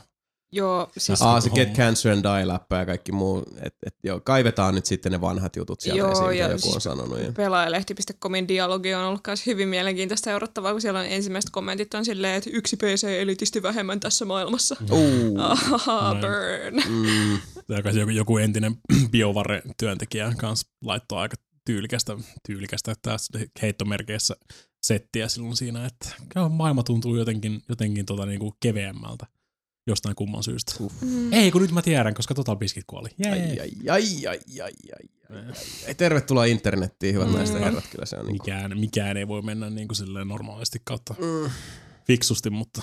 [0.53, 1.77] Joo, siis Aa, se Get homma.
[1.77, 3.45] Cancer and Die läppä ja kaikki muu.
[3.63, 6.59] Et, et, joo, kaivetaan nyt sitten ne vanhat jutut sieltä Joo, esiin, mitä ja joku
[6.59, 7.21] siis on sanonut.
[7.21, 7.33] Ja...
[7.33, 12.35] pelaajalehti.comin dialogi on ollut myös hyvin mielenkiintoista seurattavaa, kun siellä on ensimmäiset kommentit on silleen,
[12.35, 14.77] että yksi PC-elitisti vähemmän tässä maailmassa.
[14.91, 16.21] Uh, Ahaha, Noin.
[16.21, 16.83] burn.
[16.89, 17.39] mm,
[17.97, 18.77] joku, joku entinen
[19.13, 22.17] BioVare-työntekijä kanssa laittoi aika tyylikästä,
[22.47, 24.37] tyylikästä tässä heittomerkeissä
[24.83, 26.09] settiä silloin siinä, että
[26.51, 29.27] maailma tuntuu jotenkin, jotenkin tota niinku keveämmältä
[29.89, 30.75] jostain kumman syystä.
[30.81, 30.93] Uh.
[31.01, 31.33] Mm.
[31.33, 33.09] Ei, kun nyt mä tiedän, koska Total Biscuit kuoli.
[33.19, 33.33] Jee.
[33.33, 34.73] ai, ai, ai, ai, ai, ai,
[35.33, 35.39] ai,
[35.89, 35.95] ai.
[35.95, 37.35] Tervetuloa internettiin, hyvät Mm.
[37.35, 37.85] naiset ja herrat.
[37.91, 41.51] Kyllä se on niin Mikään, mikään ei voi mennä niin kuin silleen normaalisti kautta mm,
[42.07, 42.83] fiksusti, mutta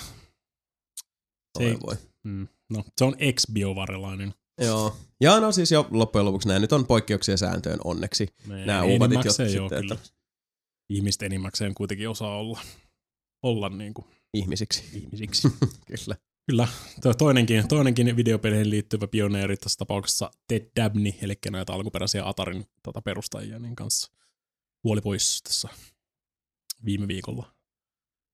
[1.58, 4.34] se, ei, voi, mm, no, se on ex-biovarelainen.
[4.62, 4.98] Joo.
[5.22, 8.28] Ja no siis jo loppujen lopuksi nämä nyt on poikkeuksia sääntöön onneksi.
[8.48, 9.96] Nämä uudit, jotka enimmäkseen joo, sitten, kyllä.
[9.96, 10.10] että
[10.90, 12.60] Ihmiset enimmäkseen kuitenkin osaa olla,
[13.44, 14.84] olla niin kuin ihmisiksi.
[14.94, 15.48] ihmisiksi.
[15.88, 16.16] Kyllä.
[16.50, 16.68] Kyllä,
[17.02, 23.02] tuo toinenkin, toinenkin videopeleihin liittyvä pioneeri tässä tapauksessa Ted Dabney, eli näitä alkuperäisiä Atarin tota,
[23.02, 24.12] perustajia, niin kanssa
[24.82, 25.70] kuoli pois tässä
[26.86, 27.56] viime viikolla.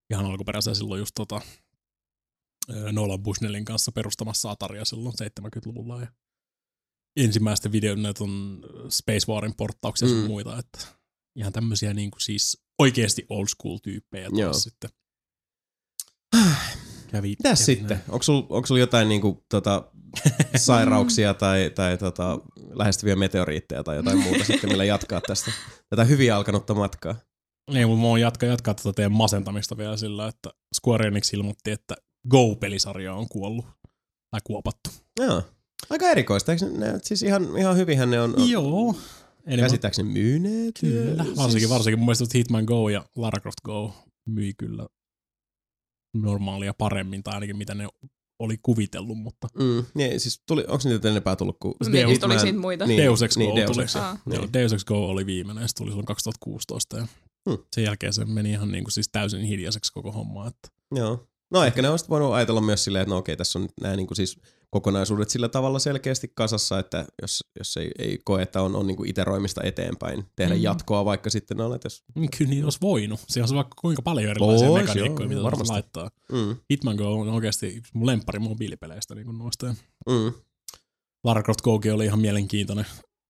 [0.09, 1.41] Ihan alkuperäisiä silloin just tota,
[2.91, 6.01] Nolan Bushnellin kanssa perustamassa Ataria silloin 70-luvulla.
[6.01, 6.07] Ja
[7.15, 10.21] ensimmäisten videon näitä on Space Warin porttauksia ja Mm.
[10.21, 10.27] mm.
[10.27, 10.79] muita, että
[11.35, 14.89] ihan tämmöisiä niin kuin siis oikeasti old school tyyppejä taas sitten.
[17.11, 18.01] Kävi, Mitäs kävi sitten?
[18.09, 19.91] Onko sulla onko sul jotain niinku, tota,
[20.55, 22.39] sairauksia tai, tai tota,
[22.73, 25.51] lähestyviä meteoriitteja tai jotain muuta sitten, millä jatkaa tästä
[25.89, 27.15] tätä hyvin alkanutta matkaa?
[27.71, 30.49] Niin, mutta mä oon jatkaa, jatkaa tätä teidän masentamista vielä sillä, että
[30.81, 31.95] Square Enix ilmoitti, että
[32.29, 33.65] Go-pelisarja on kuollut.
[34.31, 34.89] Tai kuopattu.
[35.19, 35.41] Joo.
[35.89, 36.51] Aika erikoista.
[36.51, 38.95] Eikö ne, siis ihan, ihan hyvinhän ne on, on Joo.
[39.45, 40.75] Enemmän, käsittääkseni myyneet.
[40.81, 41.23] kyllä.
[41.23, 43.93] Siis- Varsinkin, varsinkin mun mielestä Hitman Go ja Lara Croft Go
[44.25, 44.88] myi kyllä
[46.13, 47.88] normaalia paremmin, tai ainakin mitä ne
[48.39, 52.39] oli kuvitellut, mutta Mm, niin, siis tuli, onko niitä enempää tullut kuin Niin, Hitman- tuli
[52.39, 52.85] siitä muita.
[52.88, 53.83] Niin, Deus Ex niin, Go Deus tuli.
[53.83, 54.17] Ex, Aa.
[54.25, 54.35] niin.
[54.41, 57.07] Joo, Deus Ex Go oli viimeinen, se tuli silloin 2016 ja
[57.49, 57.57] Hmm.
[57.75, 60.47] sen jälkeen se meni ihan niin kuin siis täysin hiljaiseksi koko homma.
[60.47, 61.27] Että Joo.
[61.51, 64.07] No ehkä ne olisi voinut ajatella myös silleen, että no okei, tässä on nämä niin
[64.13, 64.39] siis
[64.72, 69.06] kokonaisuudet sillä tavalla selkeästi kasassa, että jos, jos ei, ei koe, että on, on niin
[69.07, 70.61] iteroimista eteenpäin, tehdä Mm.
[70.61, 73.19] jatkoa vaikka sitten on, että jos, Niin Kyllä niin olisi voinut.
[73.27, 75.73] Siellä olisi vaikka kuinka paljon erilaisia Ois, mekaniikkoja, joo, mitä varmasti.
[75.73, 76.11] laittaa.
[76.31, 79.76] mm, Hitman Go on oikeasti yksi mun lemppari mobiilipeleistä niin noista.
[80.10, 80.34] Mm,
[81.23, 82.85] Lara Croft Gokin oli ihan mielenkiintoinen.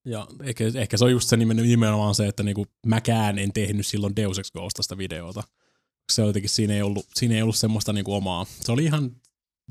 [0.06, 3.88] Ja ehkä, ehkä se on just se nimen- nimenomaan se, että niinku mäkään en tehnyt
[3.88, 4.52] silloin Deus Ex
[4.82, 5.44] sitä videota.
[6.12, 8.46] Se jotenkin, siinä ei ollut, siinä ei ollut semmoista niinku omaa.
[8.60, 9.12] Se oli ihan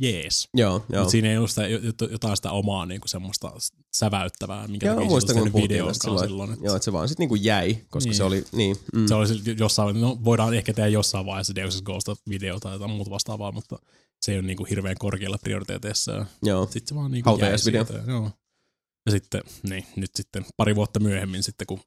[0.00, 0.48] jees.
[0.54, 1.00] joo, joo.
[1.00, 3.52] Mutta siinä ei ollut sitä, jot- jotain sitä omaa niinku semmoista
[3.96, 6.28] säväyttävää, minkä Joo, takia muistan, kun tästä silloin.
[6.28, 6.50] silloin.
[6.50, 8.16] silloin Joo, että se vaan sitten niinku jäi, koska Niin.
[8.16, 11.82] se oli, niin, mm, Se olisi jossain, no voidaan ehkä tehdä jossain vaiheessa Deus Ex
[11.82, 13.78] Ghosta videota tai jotain muuta vastaavaa, mutta
[14.22, 16.26] se ei ole niinku hirveän korkealla prioriteeteissa.
[16.42, 16.64] Joo.
[16.64, 17.94] sitten se vaan niinku jäi siitä.
[18.06, 18.30] Joo.
[19.06, 21.80] Ja sitten, niin, nyt sitten pari vuotta myöhemmin sitten, kun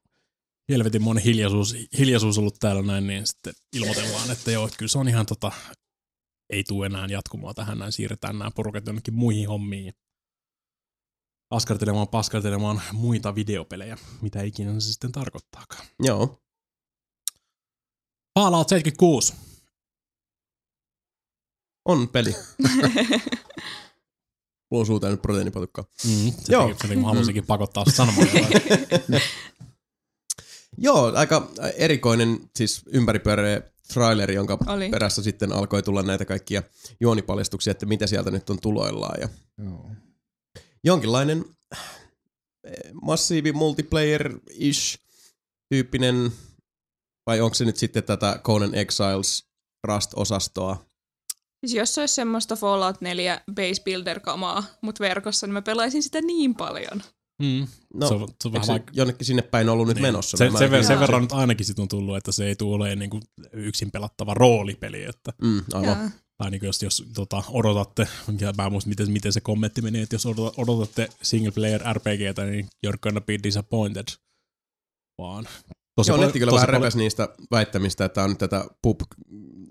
[0.69, 4.98] helvetin monen hiljaisuus, hiljaisuus ollut täällä näin, niin sitten ilmoitellaan, että joo, että kyllä se
[4.99, 5.52] on ihan tota,
[6.49, 9.94] ei tule enää jatkumoa tähän, näin siirretään nämä porukat jonnekin muihin hommiin.
[11.52, 15.86] Askartelemaan, paskartelemaan muita videopelejä, mitä ikinä se sitten tarkoittaakaan.
[15.99, 16.44] Joo.
[18.40, 19.34] Fallout 76.
[21.86, 22.36] On peli.
[24.72, 25.86] Mulla on suuta nyt proteiinipatukkaa.
[26.06, 26.68] Mm, se Joo.
[26.68, 28.28] Teki, se mä halusinkin pakottaa sanomaan.
[30.78, 33.61] Joo, aika erikoinen siis ympäripyöreä
[33.94, 34.90] traileri, jonka Oli.
[34.90, 36.64] perässä sitten alkoi tulla näitä kaikkia
[37.00, 39.22] juonipaljastuksia, että mitä sieltä nyt on tuloillaan.
[39.22, 39.30] Ja
[39.64, 39.90] Joo.
[40.84, 41.46] jonkinlainen
[42.64, 45.00] eh, massiivi multiplayer-ish
[45.70, 46.32] tyyppinen,
[47.26, 49.46] vai onko se nyt sitten tätä Conan Exiles
[49.88, 50.86] Rust-osastoa?
[51.60, 56.22] Siis jos se olisi semmoista Fallout 4 base builder-kamaa, mutta verkossa, niin mä pelaisin sitä
[56.22, 57.04] niin paljon.
[57.42, 57.68] Mm.
[57.94, 60.02] No, se on, se on vähän se vaikka jonnekin sinne päin ollut nyt Niin.
[60.02, 60.38] menossa?
[60.38, 63.00] Se, Mä sen, ver, verran nyt ainakin sit on tullut, että se ei tule olemaan
[63.00, 63.20] niinku
[63.54, 65.04] yksin pelattava roolipeli.
[65.04, 65.88] Että, Mm, aivan.
[66.00, 66.10] Jaa.
[66.38, 68.08] tai niinku jos, jos tota, odotatte,
[68.40, 71.82] ja mä en muista miten, miten se kommentti meni, että jos odota- odotatte single player
[71.94, 74.08] RPGtä, niin you're gonna be disappointed.
[75.22, 75.46] Vaan
[75.96, 79.02] tosi Joo, paljon- netti kyllä vähän paljon- repes niistä väittämistä, että on nyt tätä pub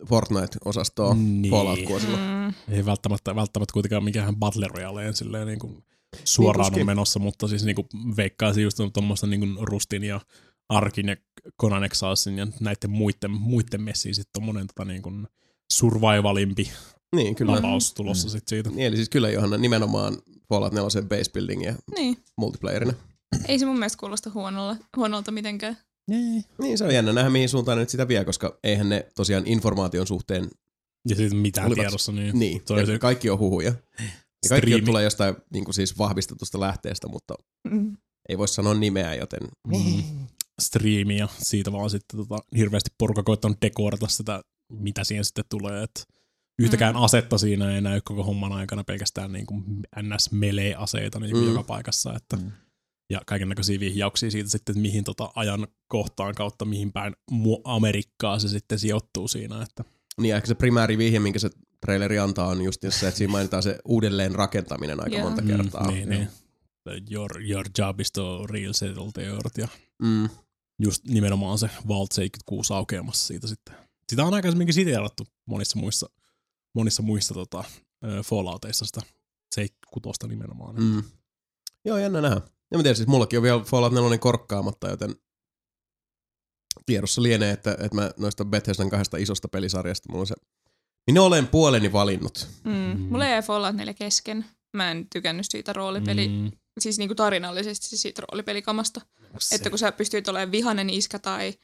[0.08, 1.50] Fortnite-osastoa Niin.
[1.50, 2.16] Fallout-kuosilla.
[2.16, 2.54] Mm.
[2.74, 5.84] Ei välttämättä, välttämättä kuitenkaan mikään Battle Royaleen silleen niin kuin
[6.24, 6.80] suoraan tuskin.
[6.82, 10.20] on menossa, mutta siis niin kuin veikkaisin just tuommoista niin kuin Rustin ja
[10.68, 11.16] Arkin ja
[11.60, 15.26] Conan Exilesin ja näiden muiden, muiden messiin sitten tommonen tota niin kuin
[15.72, 16.70] survivalimpi
[17.16, 17.54] Niin, kyllä.
[17.54, 18.70] tapaus tulossa sit siitä.
[18.70, 20.16] Niin, eli siis kyllä Johanna nimenomaan
[20.48, 22.16] Fallout 4 base building ja Niin.
[22.38, 22.92] multiplayerina.
[23.48, 25.76] Ei se mun mielestä kuulosta huonolla, huonolta mitenkään.
[26.08, 29.46] Niin, se on jännä nähdä mihin suuntaan ne nyt sitä vie, koska eihän ne tosiaan
[29.46, 30.50] informaation suhteen,
[31.08, 33.74] Ja sitten mitään Olivat- tiedossa, niin, niin, Se on ja se- kaikki on huhuja.
[34.44, 34.86] Ja kaikki striimi.
[34.86, 37.34] tulee jostain niin kuin siis vahvistetusta lähteestä, mutta
[37.70, 37.96] Mm.
[38.28, 40.02] ei voi sanoa nimeä, joten Mm.
[40.62, 44.42] striimi ja siitä vaan sitten tota, hirveästi porukka koittanut dekorata sitä,
[44.72, 45.82] mitä siihen sitten tulee.
[45.82, 46.06] Et
[46.58, 47.02] yhtäkään Mm.
[47.02, 49.64] asetta siinä ei näy koko homman aikana pelkästään niin kuin
[50.02, 51.48] NS-melee-aseita niin kuin Mm.
[51.50, 52.14] joka paikassa.
[52.16, 52.50] Että, Mm.
[53.12, 57.60] Ja kaiken näköisiä vihjauksia siitä sitten, että mihin tota ajan kohtaan kautta mihin päin mu-
[57.64, 59.62] Amerikkaa se sitten sijoittuu siinä.
[59.62, 59.84] Että,
[60.20, 61.50] niin ehkä se primääri vihje, minkä se
[61.86, 65.24] traileri antaa, on just se, että siinä mainitaan se uudelleen rakentaminen aika Joo.
[65.24, 65.84] monta kertaa.
[65.88, 66.28] Mm, niin, niin.
[67.10, 69.68] Your, your job is to real settle the earth ja
[70.02, 70.28] Mm.
[70.82, 73.74] just nimenomaan se Vault 76 aukeamassa siitä sitten.
[74.08, 76.10] Sitä on aikaisemminkin siteerattu monissa muissa,
[76.74, 77.64] monissa muissa tota,
[78.24, 79.00] Fallouteissa sitä
[79.54, 80.74] 76 nimenomaan.
[80.76, 80.82] Mm.
[80.82, 81.02] Mm.
[81.84, 82.40] Joo, jännä nähdä.
[82.70, 85.16] Ja mä tiedän, siis mullakin on vielä Fallout 4 korkkaamatta, joten
[86.86, 90.34] tiedossa lienee, että, että mä noista Bethesdan kahdesta isosta pelisarjasta, mulla on se
[91.10, 92.48] Minä olen puoleni valinnut.
[92.64, 92.72] Mm.
[92.72, 93.00] Mm.
[93.00, 94.44] Mulla jäi Fallout 4 kesken.
[94.76, 96.50] Mä en tykännyt siitä roolipeli, mm.
[96.80, 99.00] Siis niinku tarinallisesti siis siitä roolipelikamasta.
[99.52, 101.54] Että kun sä pystyit olemaan vihanen iskä tai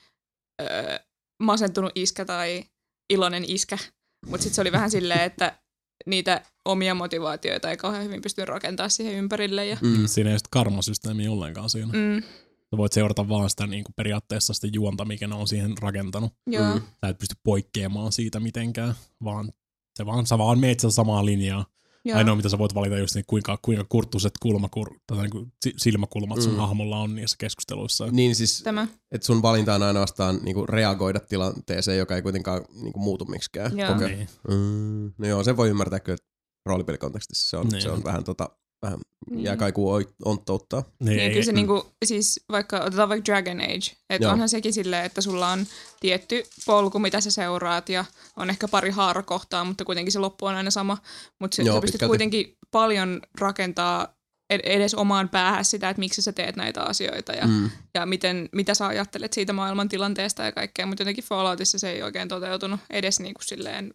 [0.63, 0.99] öö,
[1.43, 2.65] masentunut iskä tai
[3.11, 3.79] iloinen iskä.
[4.27, 5.59] Mutta sitten se oli vähän silleen, että
[6.07, 9.67] niitä omia motivaatioita ei kauhean hyvin pysty rakentamaan siihen ympärille.
[9.67, 10.07] Ja, Mm.
[10.07, 11.93] Siinä ei ole karmasysteemiä ollenkaan siinä.
[11.93, 12.23] mm,
[12.71, 16.33] Sä voit seurata vaan sitä niin kuin periaatteessa sitä juonta, mikä ne on siihen rakentanut.
[16.47, 16.75] joo.
[16.75, 16.81] Mm.
[16.81, 19.53] Sä et pysty poikkeamaan siitä mitenkään, vaan
[19.97, 21.67] se vaan, sä vaan meet sitä samaa linjaa.
[22.05, 22.19] joo.
[22.19, 25.75] Ainoa, mitä sä voit valita, just niin kuinka, kuinka kurttuiset kulmakur, tai niin kuin si-
[25.77, 26.59] silmäkulmat sun Mm.
[26.59, 28.07] hahmolla on niissä keskusteluissa.
[28.11, 32.99] Niin siis, Tämä, että sun valinta on ainoastaan niinku reagoida tilanteeseen, joka ei kuitenkaan niinku
[33.01, 33.79] muutu miksikään.
[33.79, 33.95] Joo.
[33.97, 34.17] Okei.
[34.17, 34.29] Niin.
[34.49, 35.13] Mm.
[35.19, 36.19] No joo, se voi ymmärtää kyllä
[36.67, 37.49] roolipelikontekstissa.
[37.51, 37.83] Se on, Niin.
[37.83, 38.51] se on vähän tota,
[38.83, 38.99] vähän
[39.31, 39.45] Niin.
[39.45, 39.91] jää kaikuu
[40.25, 40.83] onttouttaa.
[41.01, 41.57] Niin, Niin, kyllä se mm.
[41.57, 45.67] niinku, siis vaikka otetaan vaikka Dragon Age, että onhan sekin silleen, että sulla on
[46.01, 48.05] tietty polku, mitä sä seuraat ja
[48.37, 50.99] on ehkä pari haarakohtaa, mutta kuitenkin se loppu on aina sama.
[51.41, 52.07] Mutta sä pystyt pitkälti.
[52.09, 54.15] kuitenkin paljon rakentaa
[54.51, 57.71] ed- edes omaan päähän sitä, että miksi sä teet näitä asioita ja, Mm.
[57.95, 62.03] ja miten, mitä sä ajattelet siitä maailman tilanteesta ja kaikkea, mutta jotenkin Falloutissa se ei
[62.03, 63.95] oikein toteutunut edes niinku silleen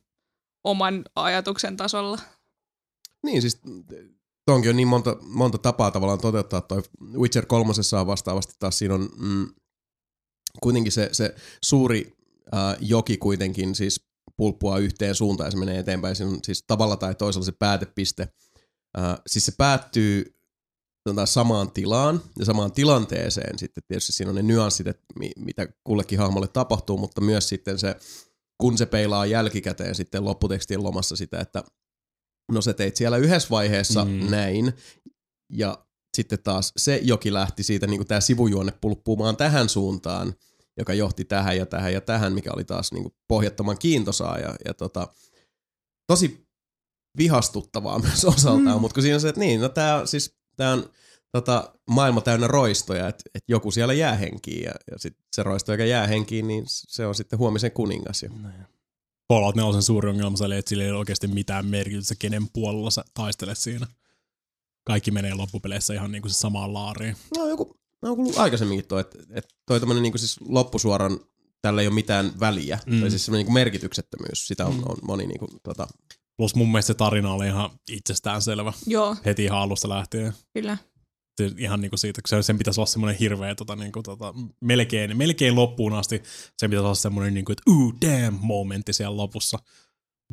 [0.63, 2.19] oman ajatuksen tasolla.
[3.25, 3.61] Niin siis
[4.45, 6.61] tuonkin on niin monta, monta tapaa tavallaan toteuttaa.
[6.61, 6.83] Toi
[7.17, 9.47] Witcher 3 on vastaavasti taas siinä on mm,
[10.61, 12.13] kuitenkin se, se suuri
[12.53, 14.05] äh, joki kuitenkin siis
[14.37, 16.15] pulppua yhteen suuntaan ja se menee eteenpäin.
[16.15, 18.27] Siinä on siis tavalla tai toisella se päätepiste.
[18.97, 20.35] Äh, siis se päättyy
[21.09, 23.59] sanotaan, samaan tilaan ja samaan tilanteeseen.
[23.59, 27.79] Sitten tietysti siinä on ne nyanssit, että mi, mitä kullekin hahmolle tapahtuu, mutta myös sitten
[27.79, 27.95] se,
[28.57, 31.63] kun se peilaa jälkikäteen sitten lopputekstin lomassa sitä, että
[32.51, 34.31] no sä teit siellä yhdessä vaiheessa Mm.
[34.31, 34.73] näin,
[35.49, 35.85] ja
[36.17, 40.33] sitten taas se joki lähti siitä, niin kuin tämä sivujuonne pulppumaan tähän suuntaan,
[40.77, 44.55] joka johti tähän ja tähän ja tähän, mikä oli taas niin kuin pohjattoman kiintosaa ja,
[44.65, 45.07] ja tota,
[46.07, 46.47] tosi
[47.17, 48.81] vihastuttavaa myös osaltaan, Mm.
[48.81, 50.89] mutta kun siinä on se, että niin, no tää, on siis, tää on
[51.31, 55.71] tota, maailma täynnä roistoja, että et joku siellä jää henkiin ja, ja sit se roisto,
[55.71, 58.23] joka jää henkiin, niin se on sitten huomisen kuningas.
[58.23, 58.29] Ja,
[59.33, 63.03] Fallout 4 suuri ongelma oli, että sillä ei ole oikeasti mitään merkitystä, kenen puolella sä
[63.13, 63.87] taistelet siinä.
[64.83, 67.15] Kaikki menee loppupeleissä ihan niinku se samaan laariin.
[67.37, 71.19] no joku, mä oon kuullut aikaisemminkin toi, että et toi tämmönen niinku siis loppusuoran,
[71.61, 72.93] tällä ei ole mitään väliä, Mm.
[72.95, 73.01] mm.
[73.01, 74.83] tai siis semmoinen niinku merkityksettömyys, sitä on, Mm.
[74.85, 75.87] on moni niinku, tota,
[76.37, 80.33] Plus mun mielestä se tarina oli ihan itsestäänselvä Joo, heti ihan alusta lähtien.
[80.53, 80.77] kyllä.
[81.57, 85.55] Ihan niinku siitä, kun se, sen pitäisi olla semmoinen hirveä tota, niinku, tota, melkein, melkein
[85.55, 86.21] loppuun asti
[86.57, 89.59] sen pitäisi olla semmoinen niinku, että ooh damn momentti siellä lopussa.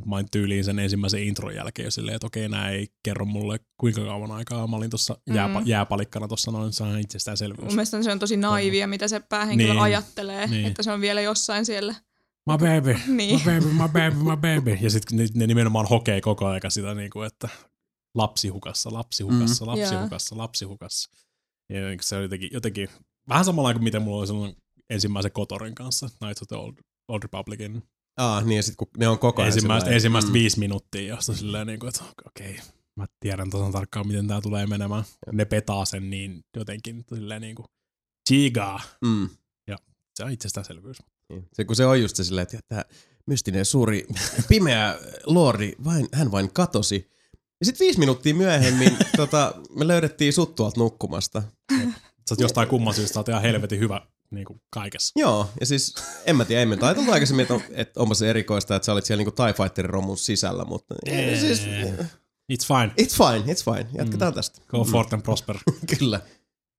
[0.07, 4.05] Mä tyyliin sen ensimmäisen intron jälkeen jo silleen, että okei, nää ei kerro mulle kuinka
[4.05, 4.67] kauan aikaa.
[4.67, 5.35] Mä olin tuossa Mm.
[5.35, 7.65] jääpa, jääpalikkana tuossa noin, se on itsestäänselvyys.
[7.65, 9.75] Mun mielestä se on tosi naivia, mitä se päähenkilö Niin.
[9.75, 9.83] niin.
[9.83, 10.51] ajattelee, Niin.
[10.51, 10.67] niin.
[10.67, 11.95] että se on vielä jossain siellä.
[12.47, 13.41] My baby, Niin.
[13.45, 14.79] my baby, my baby, my baby.
[14.81, 17.49] Ja sitten ne, ne nimenomaan hokee koko aika sitä, niinku, että
[18.15, 19.69] lapsi hukassa, lapsi hukassa, Mm.
[19.71, 20.03] lapsi Joo.
[20.03, 21.11] hukassa, lapsi hukassa.
[21.69, 22.89] Ja niinku se on jotenkin, jotenkin
[23.29, 24.57] vähän samalla kuin miten mulla oli silloin
[24.91, 26.75] ensimmäisen Kotorin kanssa, Knights of the Old,
[27.09, 27.83] Old Republicin.
[28.17, 30.33] aa, niin ja sit kun ne on koko ajan Ensimmäistä, sillä ensimmäistä mm.
[30.33, 32.65] viisi minuuttia, josta silleen niinku, että okei, okay,
[32.97, 35.05] mä tiedän tasan tarkkaan, miten tää tulee menemään.
[35.33, 37.65] Ne petaa sen niin jotenkin silleen niinku,
[38.29, 38.81] chigaa.
[39.05, 39.29] Mm.
[40.15, 40.97] Se on itsestäänselvyys.
[41.29, 41.49] Niin.
[41.53, 42.85] Se, kun se on just se silleen, että tämä
[43.27, 44.07] mystinen suuri
[44.49, 47.11] pimeä lordi, vain, hän vain katosi.
[47.61, 51.43] Ja sitten viisi minuuttia myöhemmin tota, me löydettiin sut tuolta nukkumasta.
[51.73, 51.87] Sä
[52.31, 54.01] oot jostain kumman syystä sä oot ihan helvetin hyvä
[54.31, 55.21] niin kuin kaikessa.
[55.21, 55.95] Joo, ja siis
[56.27, 59.05] en mä tiedä, emme taiteltu aikaisemmin, että, on, että onpa se erikoista, että sä olit
[59.05, 61.41] siellä niinku TIE Fighterin romun sisällä, mutta Ee.
[61.41, 61.61] siis,
[62.53, 62.93] It's fine.
[63.03, 63.87] it's fine, it's fine.
[63.99, 64.35] Jatketaan mm.
[64.35, 64.61] tästä.
[64.69, 65.57] Go forth and prosper.
[65.99, 66.21] Kyllä.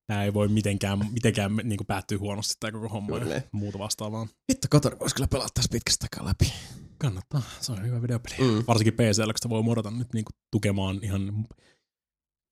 [0.07, 3.35] Tää ei voi mitenkään, mitenkään niin kuin päättyä huonosti tää koko homma Kyllä.
[3.35, 4.27] ja muuta vastaavaa.
[4.51, 6.53] Vittu, Kotor voisi kyllä pelata tässä pitkästä läpi.
[7.01, 8.35] Kannattaa, se on hyvä videopeli.
[8.37, 8.63] Mm.
[8.67, 11.47] Varsinkin PCllä, kun sitä voi modata nyt niin kuin tukemaan ihan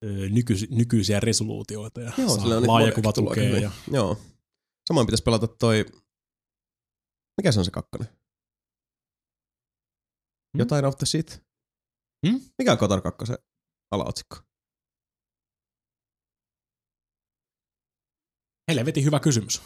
[0.05, 3.49] ö, nykyis, nykyisiä resoluutioita ja Joo, saa sillä on nyt laajakuva modekin tullut aika tukea.
[3.49, 3.63] hyvin.
[3.63, 4.17] Ja, Joo.
[4.87, 5.85] Samoin pitäisi pelata toi...
[7.37, 8.07] Mikä se on se kakkonen?
[10.53, 10.59] Hmm?
[10.59, 11.43] Jotain of the shit.
[12.27, 12.41] Hmm?
[12.57, 13.33] Mikä on Kotor 2
[13.91, 14.37] alaotsikko?
[18.69, 19.61] helvetin hyvä kysymys.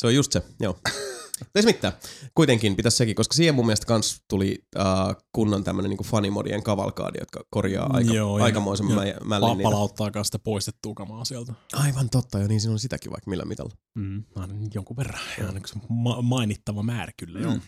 [0.00, 0.78] Se on just se, joo.
[1.54, 1.92] Ei se mitään.
[2.34, 4.84] Kuitenkin pitäisi sekin, koska siihen mun mielestä kans tuli uh,
[5.32, 9.54] kunnon tämmönen niinku fanimodien kavalkaadi, jotka korjaa aika, Joo, ja- aikamoisen ja mä, mällin Pa-
[9.56, 9.62] niitä.
[9.70, 11.52] palauttaa kanssa sitä poistettua kamaa sieltä.
[11.72, 13.72] Aivan totta jo, niin siinä on sitäkin vaikka millä mitalla.
[13.94, 15.20] Mm, aina jonkun verran.
[15.40, 17.54] Ihan yksi ma- mainittava määrä kyllä, joo.
[17.54, 17.60] Mm.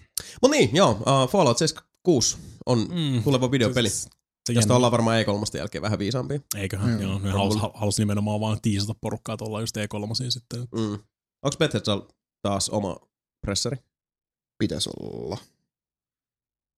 [0.43, 2.37] Mut niin, joo, uh, Fallout 76
[2.67, 3.23] on Mm.
[3.23, 4.09] tuleva videopeli, Se, se
[4.53, 6.41] josta jännä- ollaan varmaan E3 jälkeen vähän viisaampia.
[6.57, 7.01] Eiköhän, Joo.
[7.11, 7.19] joo.
[7.19, 10.61] Ne On halus, halus nimenomaan vaan tiisata porukkaa tuolla just E3 sitten.
[10.61, 10.93] Mm.
[11.45, 12.03] Onko Bethesda
[12.43, 12.97] taas oma
[13.47, 13.77] pressari?
[14.59, 15.39] Pitäisi olla.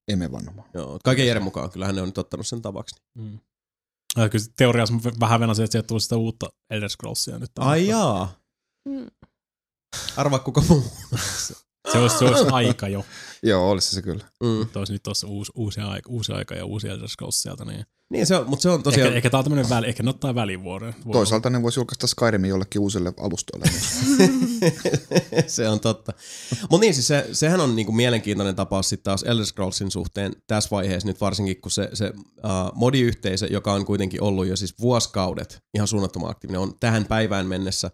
[0.09, 0.70] emme vannomaan.
[0.74, 1.70] Joo, kaiken järjen mukaan.
[1.70, 3.03] Kyllähän ne on nyt ottanut sen tavaksi.
[3.15, 3.39] Mm.
[4.16, 7.51] Ja kyllä teoriassa mä vähän venasin, että sieltä tulisi sitä uutta Elder Scrollsia nyt.
[7.59, 8.40] Ai jaa.
[8.89, 9.07] Mm.
[10.16, 10.82] Arvaa kuka muu.
[11.93, 13.05] Se olisi, se olisi aika jo.
[13.43, 14.24] Joo, olisi se kyllä.
[14.43, 14.62] Mm.
[14.62, 17.65] Että olisi nyt tuossa uusi, uusi, aika, uusi aika ja uusi Elder Scrolls sieltä.
[17.65, 17.85] Niin.
[18.10, 19.06] Niin se on, mutta se on tosiaan...
[19.06, 20.94] Ehkä, ehkä tämä on tämmöinen väli, ehkä ne ottaa välivuoden.
[21.06, 23.66] Voi Toisaalta ne voisi julkaista Skyrimin jollekin uusille alustoille.
[25.47, 26.12] se on totta.
[26.60, 30.70] Mutta niin, siis se, sehän on niinku mielenkiintoinen tapaus sitten taas Elder Scrollsin suhteen tässä
[30.70, 32.23] vaiheessa nyt varsinkin, kun se, se uh,
[32.74, 37.90] modiyhteisö, joka on kuitenkin ollut jo siis vuosikaudet ihan suunnattoman aktiivinen, on tähän päivään mennessä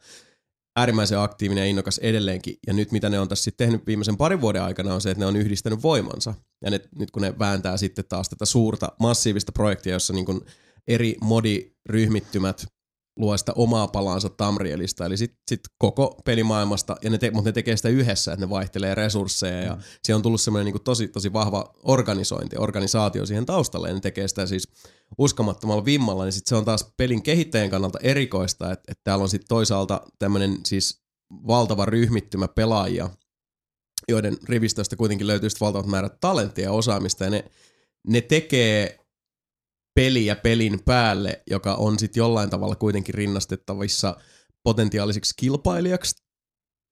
[0.77, 2.59] äärimmäisen aktiivinen ja innokas edelleenkin.
[2.67, 5.21] Ja nyt mitä ne on tässä sitten tehnyt viimeisen parin vuoden aikana on se, että
[5.21, 6.35] ne on yhdistänyt voimansa.
[6.65, 10.41] Ja ne, nyt kun ne vääntää sitten taas tätä suurta massiivista projektia, jossa niin kuin
[10.89, 12.67] eri modiryhmittymät
[13.17, 17.53] luo sitä omaa palaansa Tamrielista, eli sitten sit koko pelimaailmasta, ja ne te, mutta ne
[17.53, 19.83] tekee sitä yhdessä, että ne vaihtelee resursseja, ja mm.
[20.03, 24.29] siihen on tullut semmoinen niin tosi, tosi vahva organisointi, organisaatio siihen taustalle, ja ne tekee
[24.29, 24.69] sitä siis
[25.19, 29.29] uskomattomalla vimmalla, niin sitten se on taas pelin kehittäjän kannalta erikoista, että, että täällä on
[29.29, 31.03] sitten toisaalta tämmöinen siis
[31.47, 33.11] valtava ryhmittymä pelaajia,
[34.09, 37.45] joiden rivistöstä kuitenkin löytyy valtavat määrät talenttia ja osaamista, ja ne,
[38.07, 38.99] ne tekee
[39.95, 44.17] peliä pelin päälle, joka on sitten jollain tavalla kuitenkin rinnastettavissa
[44.63, 46.25] potentiaalisiksi kilpailijaksi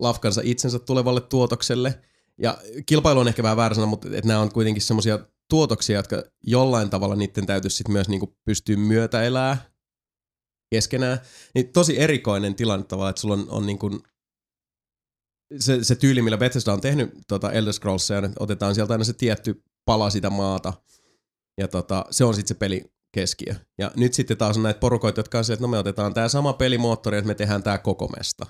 [0.01, 2.01] lafkansa itsensä tulevalle tuotokselle.
[2.39, 5.19] Ja kilpailu on ehkä vähän väärä sana, mutta että nämä on kuitenkin semmoisia
[5.53, 9.71] tuotoksia, jotka jollain tavalla niiden täytyisi sitten myös niinku pystyä myötäelää
[10.75, 11.19] keskenään.
[11.55, 14.01] Niin tosi erikoinen tilanne tavalla, että sulla on, on niinku
[15.59, 19.13] se, se tyyli, millä Bethesda on tehnyt tota Elder Scrollsia, että otetaan sieltä aina se
[19.13, 20.73] tietty pala sitä maata,
[21.59, 22.85] ja tota, se on sitten se peli
[23.15, 23.55] keskiö.
[23.79, 26.29] Ja nyt sitten taas on näitä porukoita, jotka on se, että no me otetaan tämä
[26.29, 28.47] sama pelimoottori, että me tehdään tämä koko mesta.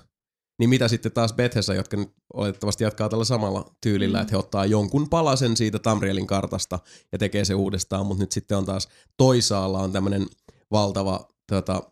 [0.59, 4.21] Niin mitä sitten taas Bethesda, jotka nyt oletettavasti jatkaa tällä samalla tyylillä, mm.
[4.21, 6.79] että he ottaa jonkun palasen siitä Tamrielin kartasta
[7.11, 10.27] ja tekee se uudestaan, mutta nyt sitten on taas toisaalla on tämmöinen
[10.71, 11.91] valtava tota,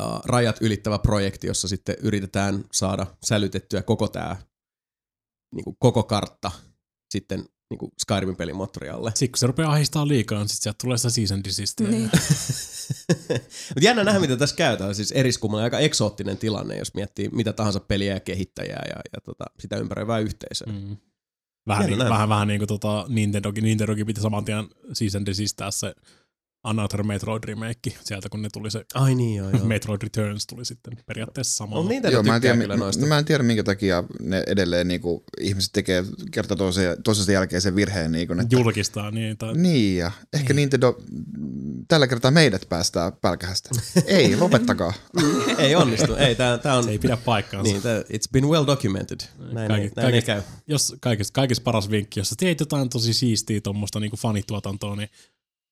[0.00, 4.36] uh, rajat ylittävä projekti, jossa sitten yritetään saada sälytettyä koko tämä
[5.54, 6.50] niin koko kartta
[7.12, 9.10] sitten niin kuin Skyrimin pelimoottori alle.
[9.14, 11.88] Sitten kun se rupeaa ahistaa liikaa, niin sitten sieltä tulee sitä season desistia.
[11.88, 12.10] Niin.
[13.68, 14.94] Mutta jännä nähdä, mitä tässä käytetään.
[14.94, 19.44] Siis eriskummallinen, aika eksoottinen tilanne, jos miettii mitä tahansa peliä ja kehittäjää ja, ja tota,
[19.60, 20.72] sitä ympäröivää yhteisöä.
[20.72, 20.96] Mm.
[21.66, 25.94] Vähän, niin, vähän, vähän niin kuin tota Nintendokin, Nintendokin piti saman tien season desistää se
[26.64, 29.64] Another Metroid remake sieltä, kun ne tuli se Ai niin, joo, joo.
[29.64, 31.76] Metroid Returns tuli sitten periaatteessa sama.
[31.76, 33.06] On niitä Joo, mä en, tiedä, kyllä noista.
[33.06, 37.62] mä en tiedä, minkä takia ne edelleen niin kuin, ihmiset tekee kerta toisen, toisensa jälkeen
[37.62, 38.12] sen virheen.
[38.12, 39.38] Niin kuin, että, Julkistaa niin.
[39.38, 39.54] Tai...
[39.54, 40.56] Niin, ja ehkä niin.
[40.56, 40.96] Nintendo
[41.88, 43.68] tällä kertaa meidät päästää pälkähästä.
[44.06, 44.92] ei, lopettakaa.
[45.58, 46.14] ei onnistu.
[46.14, 47.72] Ei, tää, tää on, Se ei pidä paikkaansa.
[47.72, 49.20] niin, tää, it's been well documented.
[49.52, 50.42] Näin, Kaikki- ei, näin ei kaikista- käy.
[50.66, 55.08] Jos kaikista, kaikista paras vinkki, jos sä teet jotain tosi siistiä tuommoista niin fanituotantoa, niin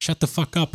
[0.04, 0.74] shut the fuck up.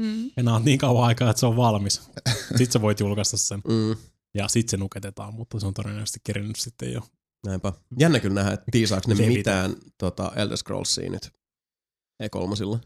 [0.00, 0.30] Mm.
[0.36, 2.00] Enää niin kauan aikaa, että se on valmis.
[2.48, 3.60] Sitten sä voit julkaista sen.
[3.68, 3.96] Mm,
[4.34, 7.00] Ja sit se nuketetaan, mutta se on todennäköisesti kerinyt sitten jo.
[7.46, 7.72] näinpä.
[7.98, 9.32] Jännä kyllä nähdä, että tiisaaks ne Levitä.
[9.38, 11.30] mitään tota, Elder Scrollsia nyt
[12.22, 12.78] E3.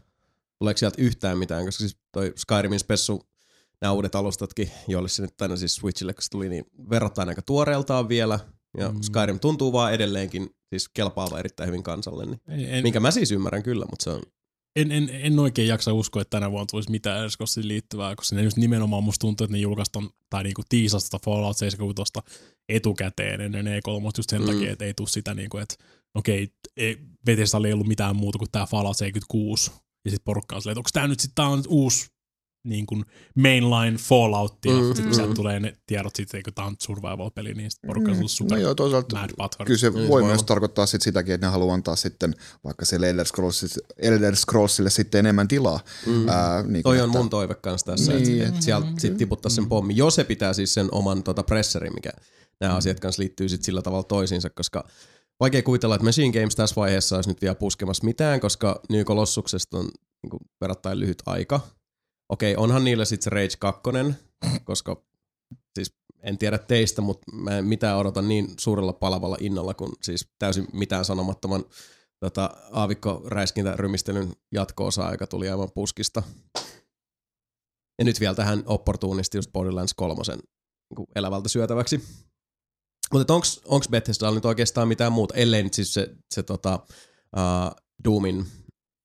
[0.59, 3.21] Tuleeko sieltä yhtään mitään, koska siis toi Skyrimin spessu,
[3.81, 7.41] nämä uudet alustatkin, joille se nyt tänne siis Switchille, kun se tuli, niin verrattain aika
[7.41, 8.39] tuoreeltaan vielä.
[8.77, 8.95] Ja Mm.
[8.95, 9.01] mm.
[9.01, 13.31] Skyrim tuntuu vaan edelleenkin siis kelpaava erittäin hyvin kansalle, niin, En, en, minkä mä siis
[13.31, 14.21] ymmärrän kyllä, mutta se on
[14.75, 18.41] en, en, en oikein jaksa uskoa, että tänä vuonna tulisi mitään Erscossiin liittyvää, koska ne
[18.43, 22.11] just nimenomaan musta tuntuu, että ne julkaista on, tai niinku tiisasta Fallout 76
[22.69, 24.47] etukäteen ennen E3 just sen Mm.
[24.47, 25.75] takia, että ei tule sitä niinku, että
[26.15, 29.71] okei, ei, Bethesdalla ei ollut mitään muuta kuin tämä Fallout 76,
[30.05, 32.07] ja sitten porukka on silleen, että onko tämä nyt sitten on uusi
[32.63, 35.13] niin kuin mainline Fallout, ja Mm, mm, sitten mm.
[35.13, 38.57] sieltä tulee ne tiedot sitten, eikö tämä on survival-peli, niin sitten porukka on ollut super
[38.57, 39.67] No joo, toisaalta mad butthurt.
[39.67, 42.35] kyllä se Niin, voi se myös voi tarkoittaa sit sitäkin, että ne haluaa antaa sitten
[42.63, 45.79] vaikka siellä Elder, Scrollsille, Elder Scrollsille sitten enemmän tilaa.
[46.05, 46.29] Mm.
[46.29, 48.41] Ää, niin Toi kuin, on että- mun toive kanssa tässä, Niin.
[48.41, 51.93] että et sieltä sit tiputtaa sen pommi, jos se pitää siis sen oman tota presserin,
[51.93, 52.09] mikä
[52.59, 54.87] nämä asiat kanssa liittyy sit sillä tavalla toisiinsa, koska
[55.39, 59.77] vaikea kuvitella, että Machine Games tässä vaiheessa olisi nyt vielä puskemassa mitään, koska New Colossuksesta
[59.77, 59.85] on
[60.23, 61.59] niin verrattain lyhyt aika.
[62.33, 63.81] Okei, onhan niillä sitten se Rage 2,
[64.63, 65.05] koska
[65.75, 70.31] siis en tiedä teistä, mutta mä en mitään odota niin suurella palavalla innolla kuin siis
[70.39, 71.65] täysin mitään sanomattoman
[72.19, 73.23] tota, aavikko
[73.75, 76.23] rymistelyn jatko-osa, joka tuli aivan puskista.
[77.99, 82.03] Ja nyt vielä tähän opportunisti just Borderlands 3 niin elävältä syötäväksi.
[83.13, 86.79] Mutta onko onks Bethesdalla nyt oikeastaan mitään muuta, ellei nyt siis se, se tota,
[87.37, 88.45] uh, Doomin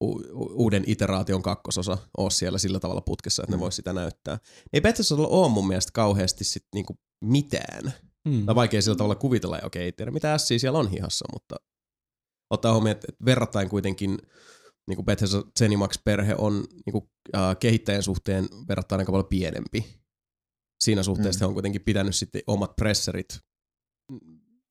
[0.01, 4.39] uuden iteraation kakkososa ole siellä sillä tavalla putkessa, että ne vois sitä näyttää.
[4.73, 7.93] Ei Bethesdalla ole mun mielestä kauheasti sit niinku mitään.
[8.29, 8.47] Mm.
[8.47, 11.57] Tai vaikea sillä tavalla kuvitella, ja okei, ei tiedä mitä ässiä siellä on hihassa, mutta
[12.51, 14.19] ottaa huomioon, että verrattain kuitenkin
[14.89, 19.87] niin kuin Bethesda Zenimax-perhe on niin kuin, äh, kehittäjän suhteen verrattain aika paljon pienempi.
[20.81, 21.41] Siinä suhteessa Mm.
[21.41, 21.41] mm.
[21.41, 23.41] he on kuitenkin pitänyt sitten omat presserit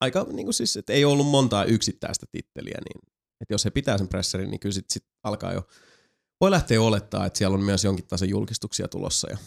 [0.00, 3.98] aika niin kuin siis, että ei ollut montaa yksittäistä titteliä, niin että jos he pitää
[3.98, 5.68] sen presserin, niin kyllä sit, sit alkaa jo,
[6.40, 9.38] voi lähteä olettaa, että siellä on myös jonkin tason julkistuksia tulossa ja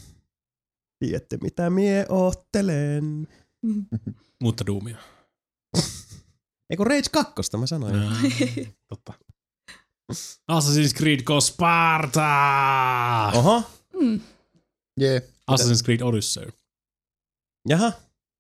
[1.00, 3.28] tiedätte mitä mie oottelen.
[4.44, 4.98] Mutta Doomia.
[6.70, 7.96] Eikö Rage 2, mä sanoin.
[7.96, 8.16] Ää,
[8.88, 9.14] Totta.
[10.52, 13.32] Assassin's Creed Go Sparta!
[13.36, 13.64] Oho,
[14.02, 14.22] Mm.
[15.00, 15.30] Jee.
[15.52, 16.52] Assassin's Creed Odyssey.
[17.70, 17.92] jaha.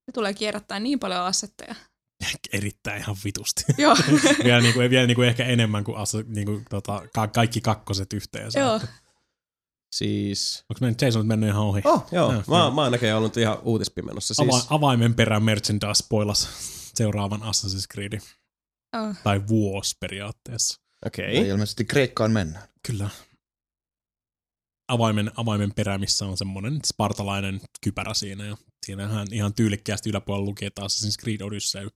[0.05, 1.75] Se tulee kierrättää niin paljon assetteja.
[2.53, 3.63] Erittäin ihan vitusti.
[3.77, 3.95] Joo,
[4.43, 8.59] vielä, niinku, vielä niinku ehkä enemmän kuin assa, niinku, tota, ka- kaikki kakkoset yhteensä.
[8.59, 8.81] joo.
[9.95, 10.65] Siis...
[10.69, 11.81] Onko meidän Jason mennyt ihan ohi?
[11.85, 12.31] Oh, joo.
[12.31, 12.71] Joo, Mä, joo.
[12.71, 14.33] mä oon näköjään ollut ihan uutispimenossa.
[14.33, 16.49] Siis, Ava- avaimen perään merchandise spoilas
[16.95, 18.21] seuraavan Assassin's Creedin.
[18.95, 19.15] Oh.
[19.23, 20.81] Tai vuosi periaatteessa.
[21.05, 21.35] Okei.
[21.35, 22.67] Ja ilmeisesti Kreikkaan mennään.
[22.87, 23.09] Kyllä.
[24.87, 28.45] Avaimen, avaimen perä, missä on semmoinen spartalainen kypärä siinä.
[28.45, 31.89] Ja siinähän ihan tyylikkäästi yläpuolella lukee taas Assassin's Creed Odyssey.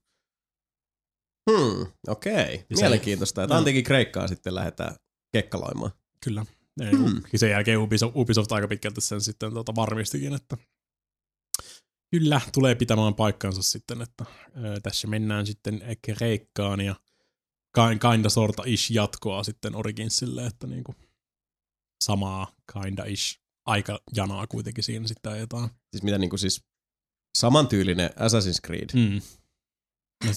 [1.50, 2.66] Hmm, okei.
[2.70, 3.42] Ja se- Mielenkiintoista.
[3.42, 3.58] Että No.
[3.58, 4.96] antikin Kreikkaa sitten lähdetään
[5.32, 5.90] kekkaloimaan.
[6.24, 6.46] Kyllä.
[6.80, 7.04] Ei, Hmm.
[7.04, 7.22] hmm.
[7.36, 10.56] Sen jälkeen Ubisoft, Ubisoft aika pitkälti sen sitten tota varmistikin, että
[12.10, 14.24] kyllä tulee pitämään paikkansa sitten, että
[14.64, 16.94] ö, tässä mennään sitten Kreikkaan ja
[17.78, 20.94] kind- kinda sorta ish jatkoa sitten Originsille, että niinku
[22.04, 25.70] samaa kinda ish aikajanaa kuitenkin siinä sitten ajetaan.
[25.90, 26.64] Siis mitä niinku siis
[27.38, 28.88] samantyylinen Assassin's Creed.
[28.94, 29.20] Mm.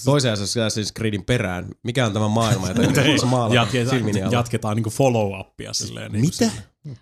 [0.04, 1.68] Toisen Assassin's Creedin perään.
[1.84, 6.12] Mikä on tämä maailma, jota joku maalaa Jatketaan, jatketaan niinku follow-upia silleen.
[6.12, 6.50] Niin Mitä?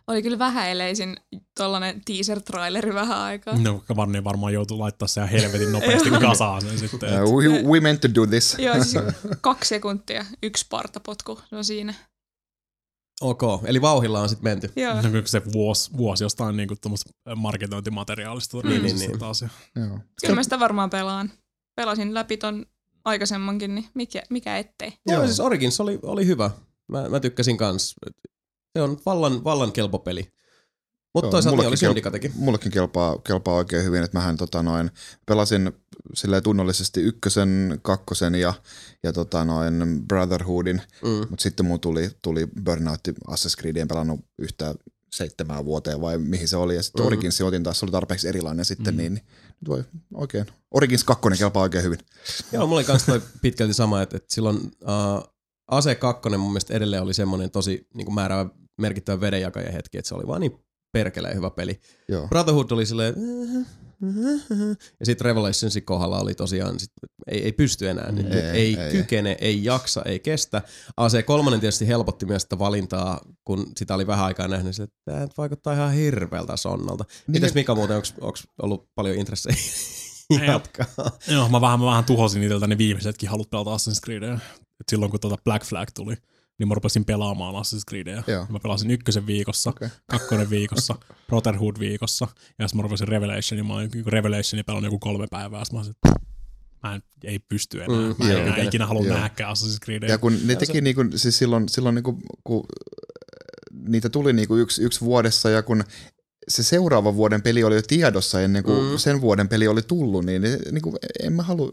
[0.07, 1.17] Oli kyllä vähäileisin
[1.59, 3.59] tollanen teaser-traileri vähän aikaa.
[3.59, 7.25] No, Varne varmaan joutuu laittaa sen ihan helvetin nopeasti kasaan sen sitten.
[7.25, 8.57] Uh, we, we meant to do this.
[8.59, 9.05] Joo, siis
[9.41, 11.95] kaksi sekuntia, yksi partapotku, se on siinä.
[13.21, 14.73] Ok, eli vauhilla on sitten menty.
[14.77, 14.95] Joo.
[14.95, 16.75] No, kyllä se vuosi, vuosi jostain niinku
[17.37, 19.19] markkinointimateriaalista Niin, niin, niin, niin.
[19.19, 19.43] taas.
[19.43, 19.49] Ja.
[19.77, 19.99] Joo.
[20.21, 21.31] Kyllä mä sitä varmaan pelaan.
[21.79, 22.67] Pelasin läpi ton
[23.05, 24.89] aikaisemmankin, niin mikä, mikä ettei.
[25.07, 25.27] Joo, Joo.
[25.27, 26.51] siis Origins oli, oli hyvä.
[26.89, 27.95] Mä, mä tykkäsin kans.
[28.77, 30.33] Se on vallan, vallan kelpo peli.
[31.15, 32.33] Mutta toisaalta oli Syndikatekin.
[32.35, 34.91] Mullekin kelpaa, kelpaa oikein hyvin, että mähän tota noin,
[35.27, 35.73] pelasin
[36.15, 38.55] silleen tunnollisesti ykkösen, kakkosen ja,
[39.03, 41.09] ja tota noin Brotherhoodin, Mm.
[41.31, 43.01] mutta sitten mun tuli, tuli Burnout
[43.31, 44.75] Assassin's Creed, en pelannut yhtään
[45.13, 47.07] seitsemään vuoteen vai mihin se oli, ja sitten Mm.
[47.07, 48.99] Originsin otin taas, se oli tarpeeksi erilainen sitten, Mm.
[48.99, 49.03] mm.
[49.03, 49.25] niin, niin
[49.61, 50.47] nyt voi oikein.
[50.71, 51.99] Origins 2 kelpaa oikein hyvin.
[52.53, 55.35] Joo, mulla oli kans toi pitkälti sama, että, että silloin uh,
[55.71, 60.09] Ase 2 mun mielestä edelleen oli semmoinen tosi niin kuin määräävä merkittävä vedenjakaja hetki, että
[60.09, 60.59] se oli vaan niin
[60.93, 61.81] perkeleen hyvä peli.
[62.09, 62.29] Joo.
[62.29, 63.15] Brotherhood oli silleen,
[65.01, 66.93] ja sitten Revelationsin kohdalla oli tosiaan, sit,
[67.27, 70.63] ei, ei pysty enää, nyt, Ei, ei, ei, kykene, ei jaksa, ei kestä.
[71.01, 75.73] AC3 tietysti helpotti myös sitä valintaa, kun sitä oli vähän aikaa nähnyt, että tämä vaikuttaa
[75.73, 77.05] ihan hirveältä sonnalta.
[77.27, 79.57] Mites Mika muuten, onko ollut paljon intressejä
[80.47, 80.87] jatkaa?
[81.29, 84.35] Joo, mä vähän, mä vähän tuhosin itseltä ne viimeisetkin halut pelata Assassin's Creedia.
[84.81, 86.15] Et silloin kun tuota Black Flag tuli,
[86.59, 88.23] niin mä rupesin pelaamaan Assassin's Creedia.
[88.27, 88.47] Joo.
[88.49, 89.89] Mä pelasin ykkösen viikossa, Okei.
[90.07, 90.95] kakkonen viikossa,
[91.27, 92.29] Brotherhood viikossa,
[92.59, 95.81] ja sitten mä rupesin Revelationin, mä olin niinku Revelationin pelannut joku kolme päivää, sitten mä
[95.81, 95.95] olisin,
[96.83, 97.97] mä en, ei pysty enää.
[97.99, 98.41] Mm, mä en joo.
[98.41, 100.09] enää ikinä halua nähdäkään Assassin's Creedia.
[100.09, 102.67] Ja kun ne teki niinku, siis silloin, silloin niinku, kun
[103.89, 105.85] niitä tuli niinku yksi, yksi vuodessa ja kun
[106.49, 108.99] se seuraava vuoden peli oli jo tiedossa ennen kuin Mm.
[108.99, 111.73] sen vuoden peli oli tullut, niin, ne- niinku, en mä halua,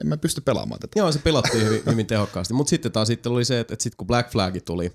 [0.00, 0.98] en mä pysty pelaamaan tätä.
[0.98, 2.54] Joo, se pelattiin hyvin, hyvin tehokkaasti.
[2.54, 4.92] Mutta sitten taas sitten oli se, että, että sitten kun Black Flag tuli,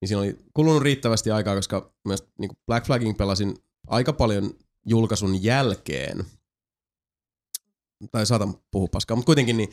[0.00, 3.54] niin siinä oli kulunut riittävästi aikaa, koska myös niin kuin Black Flagin pelasin
[3.86, 4.50] aika paljon
[4.86, 6.24] julkaisun jälkeen.
[8.12, 9.68] Tai saatan puhua paskaa, mutta kuitenkin niin,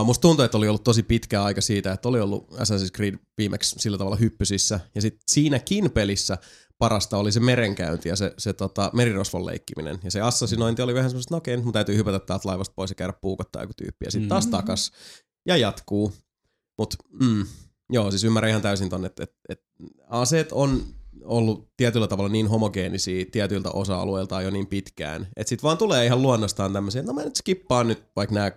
[0.00, 3.14] uh, musta tuntuu, että oli ollut tosi pitkä aika siitä, että oli ollut Assassin's Creed
[3.38, 4.80] viimeksi sillä tavalla hyppysissä.
[4.94, 6.38] Ja sitten siinäkin pelissä
[6.78, 9.98] parasta oli se merenkäynti ja se, se tota, merirosvon leikkiminen.
[10.04, 12.74] Ja se assassinointi oli vähän semmoista, että no okei, nyt mun täytyy hypätä täältä laivasta
[12.76, 14.04] pois ja käydä puukottaa joku tyyppi.
[14.04, 14.50] Ja sitten taas Mm.
[14.50, 14.92] takas
[15.46, 16.12] ja jatkuu.
[16.78, 17.46] Mutta mm,
[17.90, 19.62] joo, siis ymmärrän ihan täysin ton, että et, et
[20.08, 20.82] aseet on
[21.24, 26.22] ollut tietyllä tavalla niin homogeenisia tietyiltä osa-alueilta jo niin pitkään, että sit vaan tulee ihan
[26.22, 28.52] luonnostaan tämmöisiä, että no mä nyt skippaan nyt vaikka nämä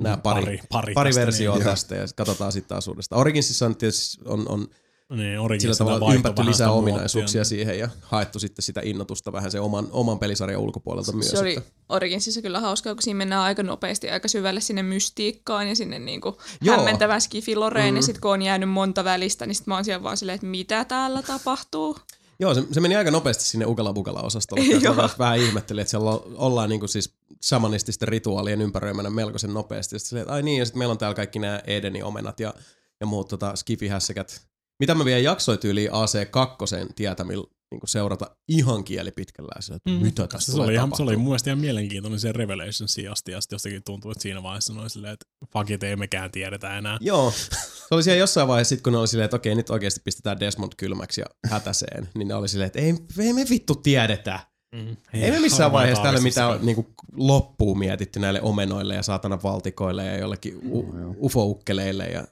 [0.00, 3.20] nämä pari, pari, pari, pari tästä, versioa Niin, tästä ja katsotaan sitten taas uudestaan.
[3.20, 4.68] Originsissa on tietysti on, on
[5.10, 9.88] niin sillä tavalla ympätty lisää ominaisuuksia siihen ja haettu sitten sitä innotusta vähän sen oman,
[9.90, 11.30] oman pelisarjan ulkopuolelta myös.
[11.30, 15.68] Se oli että- Originsissa kyllä hauskaa, kun siinä mennään aika nopeasti aika syvälle sinne mystiikkaan
[15.68, 16.76] ja sinne niinku Joo.
[16.76, 17.94] hämmentävä skifiloreen.
[17.94, 17.96] Mm.
[17.96, 20.46] Ja sitten kun on jäänyt monta välistä, niin sit mä oon siellä vaan silleen, että
[20.46, 21.96] mitä täällä tapahtuu.
[22.40, 24.64] Joo, se, se meni aika nopeasti sinne Ukala Bukala osastolle.
[24.64, 24.80] Joo.
[24.94, 25.08] Joo.
[25.18, 29.98] vähän ihmettelin, että siellä ollaan niinku siis shamanististen rituaalien ympäröimänä melkoisen nopeasti.
[29.98, 32.54] Sitten silleen, että ai niin, ja sitten meillä on täällä kaikki nämä Edenin omenat ja,
[33.00, 34.49] ja muut tota, skifihässäkät.
[34.80, 39.90] Mitä mä vielä jaksoin tyyliin AC2 tietämillä niin seurata ihan kieli pitkällä ja sillä, että
[39.90, 39.96] Mm.
[40.06, 43.32] mitä tässä Se tulee oli, ihan, se oli mun mielestä ihan mielenkiintoinen se Revelation sijasti,
[43.32, 46.78] ja sitten jostakin tuntuu, että siinä vaiheessa noin silleen, että fuck it, ei mekään tiedetä
[46.78, 46.98] enää.
[47.00, 47.30] Joo.
[47.30, 50.40] Se oli siellä jossain vaiheessa, sit kun ne oli silleen, että okei, nyt oikeasti pistetään
[50.40, 54.40] Desmond kylmäksi ja hätäseen, niin ne oli silleen, että ei, ei me vittu tiedetä.
[54.74, 54.96] Mm.
[55.12, 56.86] Ei, me missään vaiheessa täällä mitään niin
[57.16, 61.14] loppuu mietitty näille omenoille ja saatana valtikoille ja jollekin u- Joo.
[61.20, 62.04] ufoukkeleille.
[62.04, 62.24] Ja...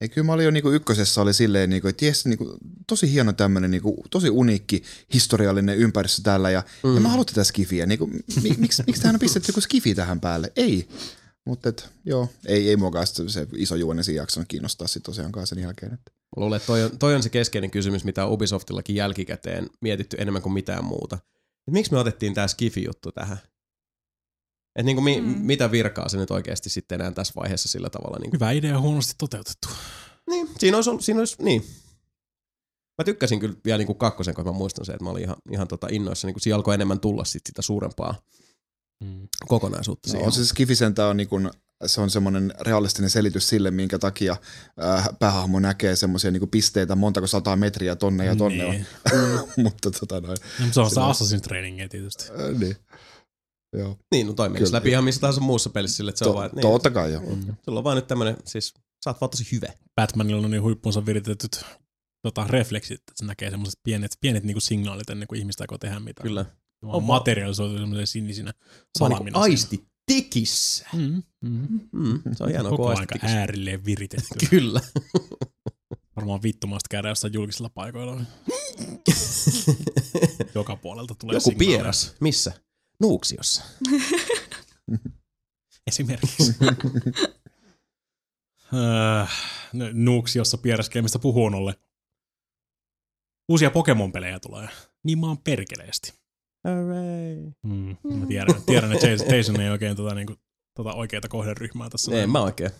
[0.00, 3.32] Ei, kyllä mä olin jo niinku ykkösessä oli silleen, niinku, että jes, niinku, tosi hieno
[3.32, 4.82] tämmöinen, niinku, tosi uniikki
[5.14, 6.94] historiallinen ympäristö täällä ja, mm.
[6.94, 7.86] ja mä haluan tätä skifiä.
[7.86, 8.06] Niinku,
[8.42, 10.52] mi, miksi, miksi tähän on pistetty joku skifi tähän päälle?
[10.56, 10.88] Ei.
[11.46, 11.72] Mutta
[12.04, 15.92] joo, ei, ei muakaan se iso juoni siinä jaksanut kiinnostaa sit tosiaankaan sen jälkeen.
[15.92, 16.10] Että.
[16.36, 20.42] Mä luulen, että toi on, toi on se keskeinen kysymys, mitä Ubisoftillakin jälkikäteen mietitty enemmän
[20.42, 21.18] kuin mitään muuta.
[21.68, 23.38] Et miksi me otettiin tämä Skifi-juttu tähän?
[24.76, 25.26] Et niinku mi, Mm.
[25.26, 28.18] mitä virkaa se nyt oikeasti sitten enää tässä vaiheessa sillä tavalla?
[28.18, 28.36] Niinku.
[28.36, 29.68] Hyvä idea huonosti toteutettu.
[30.30, 31.64] Niin, siinä olisi, ollut- siinä olisi, niin.
[32.98, 35.68] Mä tykkäsin kyllä vielä niinku kakkosen, kun mä muistan se, että mä olin ihan, ihan
[35.68, 36.26] tota innoissa.
[36.26, 38.14] Niinku siinä alkoi enemmän tulla sit sitä suurempaa
[39.04, 39.28] Mm.
[39.48, 40.26] kokonaisuutta No, siihen.
[40.26, 41.36] on se skifisenta on niinku,
[41.86, 44.36] se on semmoinen realistinen selitys sille, minkä takia
[44.84, 48.86] äh, päähahmo näkee semmoisia niinku pisteitä montako sataa metriä tonne ja tonne Niin.
[49.12, 49.48] on.
[49.64, 50.38] Mutta tota noin.
[50.60, 52.24] No, se on sitä Silloin- Assassin's Trainingia tietysti.
[52.24, 52.76] Äh, niin.
[53.72, 53.98] Joo.
[54.14, 54.76] Niin, no toi menisi Kyllä.
[54.76, 56.90] läpi ihan missä tahansa muussa pelissä sille, että se To, on vaan, että niin, totta
[56.90, 57.22] kai joo.
[57.22, 57.56] Mm.
[57.64, 58.74] sulla on vaan nyt tämmönen, siis
[59.04, 59.66] sä oot vaan tosi hyvä.
[59.96, 61.64] Batmanilla on niin huippuunsa viritetyt
[62.22, 66.00] tota, refleksit, että se näkee semmoiset pienet, pienet niinku signaalit ennen kuin ihmistä aikoo tehdä
[66.00, 66.28] mitään.
[66.28, 66.42] Kyllä.
[66.82, 69.38] Ne On materialisoitu semmoisen sinisinä niinku salamina.
[69.38, 70.86] aisti tikissä.
[70.92, 71.80] Mm, mm.
[71.92, 73.38] Mm, se on hienoa, Koko kun aika aisti tikissä.
[73.40, 74.28] äärilleen viritetty.
[74.50, 74.80] Kyllä.
[76.16, 78.20] Varmaan vittumasta käydä jossain julkisilla paikoilla.
[80.54, 81.78] Joka puolelta tulee Joku signaaleja.
[81.78, 82.14] pieras.
[82.20, 82.52] Missä?
[83.00, 83.64] Nuuksiossa.
[85.86, 86.56] Esimerkiksi.
[88.74, 89.24] Öö,
[89.92, 91.74] Nuuksiossa pieräskelemistä puhuun ollen.
[93.48, 94.68] Uusia Pokemon-pelejä tulee.
[95.04, 96.20] Niin mä oon perkeleesti.
[96.68, 97.52] Hooray.
[97.62, 100.36] Mm, mä tiedän, tiedän että Jason, Jason ei oikein tota, niinku,
[100.76, 102.20] tota oikeita kohderyhmää tässä.
[102.20, 102.70] Ei, mä oikein.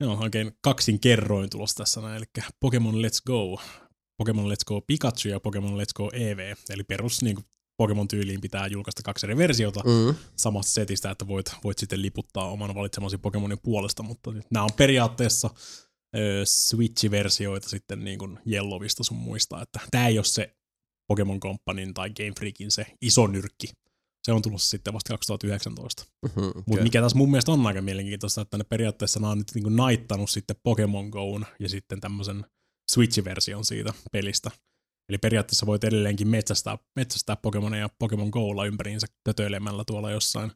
[0.00, 2.24] Joo, oikein kaksin kerroin tulos tässä näin, eli
[2.60, 3.60] Pokemon Let's Go.
[4.16, 6.54] Pokemon Let's Go Pikachu ja Pokemon Let's Go EV.
[6.70, 7.36] Eli perus niin
[7.76, 10.14] Pokemon tyyliin pitää julkaista kaksi eri versiota Mm.
[10.36, 14.70] samasta setistä, että voit, voit sitten liputtaa oman valitsemasi Pokemonin puolesta, mutta nyt nämä on
[14.76, 15.50] periaatteessa
[16.16, 20.56] ö, Switch-versioita sitten niin kuin Yellowista sun muista, että tämä ei ole se
[21.08, 23.68] Pokemon Companyn tai Game Freakin se iso nyrkki.
[24.22, 26.04] Se on tullut sitten vasta 2019.
[26.22, 26.62] Mm-hmm.
[26.66, 29.68] Mutta mikä tässä mun mielestä on aika mielenkiintoista, että ne periaatteessa nämä on nyt niinku
[29.70, 32.44] naittanut sitten Pokemon Goon ja sitten tämmöisen
[32.94, 34.50] Switch-version siitä pelistä.
[35.08, 40.52] Eli periaatteessa voit edelleenkin metsästää, metsästää Pokemoneja Pokemon Goilla ympäriinsä tötöilemällä tuolla jossain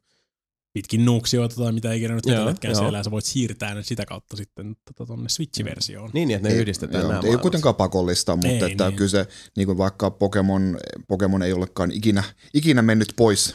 [0.73, 2.55] pitkin nuuksioita tai mitä ikinä nyt joo.
[2.75, 6.11] siellä, ja sä voit siirtää ne sitä kautta sitten tota tonne Switch-versioon.
[6.13, 8.97] Niin, että ne Ei- yhdistetään joo, nämä Ei ole kuitenkaan pakollista, mutta Ei, että niin.
[8.97, 9.27] kyllä se,
[9.57, 13.55] niin kuin vaikka Pokemon, Pokemon ei olekaan ikinä, ikinä mennyt pois,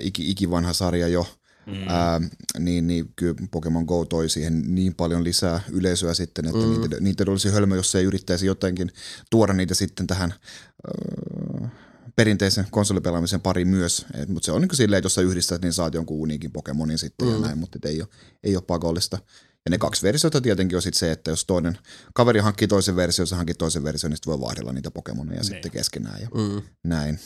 [0.00, 1.26] iki, ikivanha sarja jo,
[1.68, 1.88] Mm.
[1.88, 2.20] ää,
[2.58, 6.80] niin, niin kyllä Pokemon Go toi siihen niin paljon lisää yleisöä sitten, että mm.
[6.80, 8.92] niitä, niitä olisi hölmö, jos se ei yrittäisi jotenkin
[9.30, 11.68] tuoda niitä sitten tähän ää,
[12.16, 14.06] perinteisen konsolipelaamisen pariin myös.
[14.28, 16.98] Mutta se on niin kuin silleen, että jos sä yhdistät, niin saat jonkun uniikin Pokemonin
[16.98, 17.34] sitten mm.
[17.34, 18.08] ja näin, mutta ei ole,
[18.42, 19.18] ei ole pakollista.
[19.64, 21.78] Ja ne kaksi versiota tietenkin on sitten se, että jos toinen
[22.14, 25.70] kaveri hankkii toisen version, sä hankit toisen version, niin sitten voi vaihdella niitä Pokemoneja sitten
[25.70, 26.62] keskenään ja Mm.
[26.84, 27.18] näin.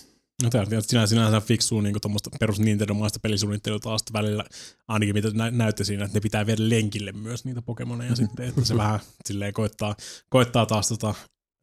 [0.42, 4.44] No tämä on sinä, sinänsä fiksuu niin tuommoista perus Nintendo-maista pelisuunnittelua taas välillä,
[4.88, 8.64] ainakin mitä nä- näytti siinä, että ne pitää viedä lenkille myös niitä Pokemoneja sitten, että
[8.64, 9.96] se vähän silleen koittaa,
[10.28, 11.14] koittaa taas tota,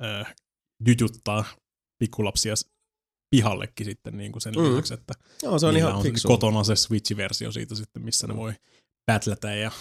[0.03, 0.35] äh,
[0.87, 1.45] jyjuttaa
[1.99, 2.53] pikkulapsia
[3.35, 4.63] pihallekin sitten niin kuin sen Mm.
[4.63, 8.53] lisäksi, että Joo, se on ihan on kotona se Switch-versio siitä sitten, missä ne voi
[9.11, 9.71] battletä ja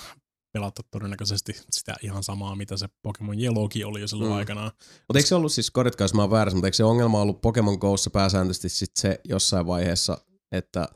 [0.59, 4.37] pelata todennäköisesti sitä ihan samaa, mitä se Pokemon Yellowkin oli jo silloin Mm.
[4.37, 4.71] aikanaan.
[4.79, 7.41] Mutta eikö se ollut siis, korjatkaa jos mä oon väärässä, mutta eikö se ongelma ollut
[7.41, 10.19] Pokemon Go'ssa pääsääntöisesti sit se jossain vaiheessa,
[10.53, 10.89] että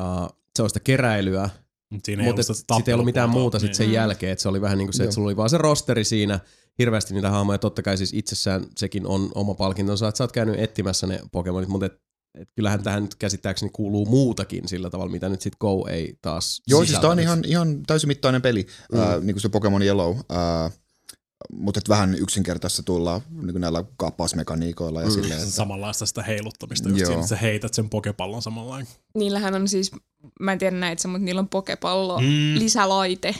[0.00, 1.50] uh, se on sitä keräilyä,
[1.90, 3.74] Mut siinä ei mutta sitten ei ollut mitään muuta sit niin.
[3.74, 5.04] sen jälkeen, että se oli vähän niin kuin se, Joo.
[5.04, 6.40] että sulla oli vaan se rosteri siinä,
[6.78, 10.60] hirveästi niitä hahmoja, totta kai siis itsessään sekin on oma palkintonsa, että sä oot käynyt
[10.60, 12.00] etsimässä ne Pokemonit, mutta et,
[12.40, 16.62] et kyllähän tähän nyt käsittääkseni kuuluu muutakin sillä tavalla, mitä nyt sit Go ei taas
[16.66, 18.98] Joo, siis tämä on ihan, ihan täysimittainen peli, Mm.
[19.00, 20.70] ää, niin kuin se Pokemon Yellow, ää,
[21.52, 25.12] mutta et vähän yksinkertaista tulla niin näillä kaappausmekaniikoilla ja Mm.
[25.12, 25.40] silleen.
[25.40, 27.06] Että, samanlaista sitä heiluttamista, just Joo.
[27.06, 28.88] siinä, että sä heität sen pokepallon samanlainen.
[29.14, 29.92] Niillähän on siis,
[30.40, 32.54] mä en tiedä näitä, mutta niillä on pokepallo Mm.
[32.58, 33.34] lisälaite.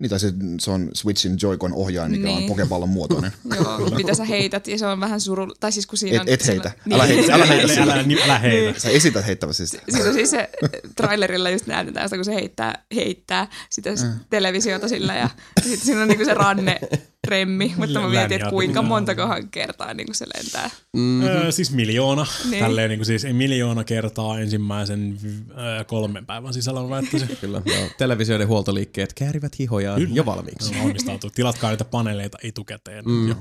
[0.00, 2.36] Niin, tai se, se on Switchin Joy-Con ohjaaja, mikä Niin.
[2.36, 3.32] on Pokepallon muotoinen.
[3.56, 5.46] Joo, mitä sä heität, ja se on vähän suru...
[5.60, 6.28] Tai siis kun siinä Et, on...
[6.28, 6.94] et heitä, niin.
[6.94, 8.80] älä heitä, älä heitä älä, älä, älä, älä heitä.
[8.80, 9.82] Sä esität heittäväsi sitä.
[9.90, 10.50] Siinä on siis se
[10.96, 14.20] trailerilla just näytetään sitä, kun se heittää, heittää sitä mm.
[14.30, 15.28] televisiota sillä ja
[15.62, 16.80] sitten siinä on niinku se ranne
[17.28, 20.70] remmi, mutta mä mietin, että kuinka montakohan kertaa niin kuin se lentää.
[20.96, 22.22] Mm, Öö, siis miljoona.
[22.42, 22.50] Niin.
[22.50, 22.64] Niin.
[22.64, 25.18] Tälleen niin kuin siis miljoona kertaa ensimmäisen
[25.58, 27.36] öö, kolmen päivän sisällä on väittäisin.
[27.40, 27.88] kyllä, joo.
[27.98, 30.14] Televisioiden huoltoliikkeet käärivät hihojaan Kyllä.
[30.14, 30.74] jo valmiiksi.
[30.74, 31.30] On valmistautu.
[31.34, 33.04] Tilatkaa niitä paneeleita etukäteen.
[33.04, 33.12] Mm.
[33.12, 33.28] Mm.
[33.28, 33.34] Jo.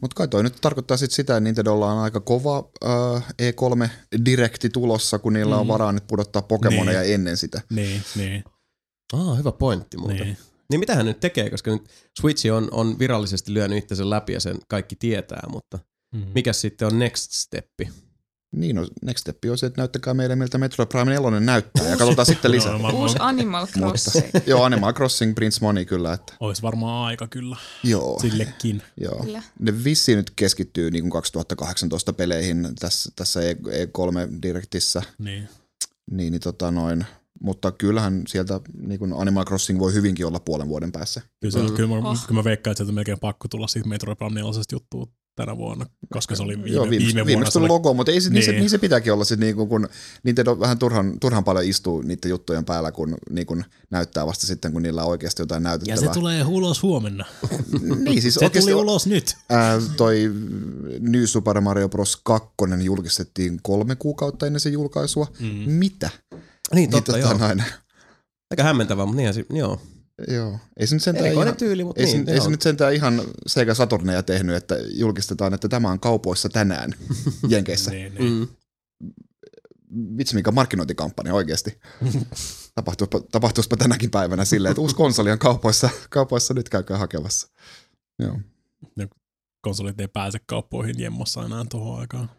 [0.00, 5.18] Mutta kai toi nyt tarkoittaa sit sitä, että Nintendolla on aika kova äh, E3-direkti tulossa,
[5.18, 5.68] kun niillä on Mm.
[5.68, 7.60] varaa nyt pudottaa Pokemoneja ennen sitä.
[7.70, 8.44] Niin, niin,
[9.12, 10.16] Ah, hyvä pointti muuten.
[10.26, 10.36] Niin.
[10.72, 10.80] Niin.
[10.80, 11.88] mitä hän nyt tekee, koska nyt
[12.20, 15.78] Switch on, on virallisesti lyönyt itsensä läpi ja sen kaikki tietää, mutta
[16.14, 16.26] Mm.
[16.34, 17.88] mikä sitten on next steppi?
[18.56, 21.96] Niin, no, next step on se, että näyttäkää meille, miltä Metroid Prime 4 näyttää, ja
[21.96, 22.78] katsotaan sitten lisää.
[22.78, 24.26] No, Uusi Animal Crossing.
[24.46, 28.18] Joo, Animal Crossing, Prince Money kyllä, että olisi varmaan aika kyllä joo.
[28.20, 28.82] sillekin.
[29.00, 29.22] Joo.
[29.24, 29.42] Kyllä.
[29.58, 33.52] Ne vissiin nyt keskittyy niin kuin 2018 peleihin tässä, tässä E-
[33.84, 35.48] E3-direktissä, Niin.
[36.10, 37.06] niin, niin tota noin,
[37.42, 41.20] mutta kyllähän sieltä niin kuin Animal Crossing voi hyvinkin olla puolen vuoden päässä.
[41.40, 41.74] Kyllä, Mm.
[41.76, 42.26] kyllä, mä, Oh.
[42.26, 45.06] kyllä mä veikkaan, että sieltä on melkein pakko tulla siitä Metroid Prime 4 juttua
[45.36, 47.50] tänä vuonna, koska se oli viime, Joo, viimeksi, viime vuonna.
[47.56, 48.44] oli, logo, mutta ei se, niin.
[48.44, 48.60] se, Niin.
[48.60, 49.88] niin se pitääkin olla sit niinku, kun
[50.24, 54.72] Nintendo vähän turhan, turhan paljon istuu niiden juttujen päällä, kun niin kun näyttää vasta sitten,
[54.72, 56.12] kun niillä on oikeasti jotain ja näytettävää.
[56.14, 57.24] se tulee ulos huomenna.
[58.04, 59.36] niin, siis Se oikeasti tuli ulos nyt.
[59.50, 60.32] ää, toi
[61.00, 62.16] New Super Mario Bros.
[62.24, 62.48] 2
[62.82, 65.26] julkistettiin kolme kuukautta ennen sen julkaisua.
[65.40, 65.72] Mm.
[65.72, 66.10] Mitä?
[66.74, 67.64] Niin totta, tota joo.
[68.50, 69.80] Aika hämmentävää, mutta niinhän se, joo.
[70.28, 70.58] joo.
[70.76, 72.26] Ei se nyt sentään Erikoinen ihan, tyyli, mutta ei, niin.
[72.26, 76.48] se, ei se nyt sentään ihan Sega Saturneja tehnyt, että julkistetaan, että tämä on kaupoissa
[76.48, 76.92] tänään
[77.48, 77.90] Jenkeissä.
[77.90, 78.32] Niin, niin.
[78.32, 78.48] Mm.
[80.18, 81.80] vitsi mikä markkinointikampanja oikeasti.
[82.74, 87.48] Tapahtuispa, tapahtuispa tänäkin päivänä silleen, että uusi konsoli on kaupoissa, kaupoissa nyt käykää hakemassa.
[88.18, 88.38] Joo.
[89.62, 92.30] Konsolit ei pääse kauppoihin jemmossa enää tuohon aikaan.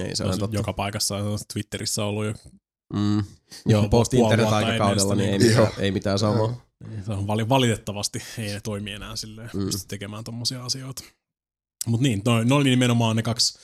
[0.00, 0.56] Ei se Se on on totta.
[0.56, 2.34] joka paikassa on Twitterissä ollut jo.
[2.94, 3.24] Mm.
[3.66, 6.64] Joo, Puoli post internet vuotta aikakaudella ennen niin ei sitä, mitään, ei mitään samaa.
[7.06, 9.64] Se on vali- valitettavasti ei ne toimi enää silleen, Mm.
[9.64, 11.02] pysty tekemään tommosia asioita.
[11.86, 13.58] Mut niin, no, ne oli nimenomaan ne kaksi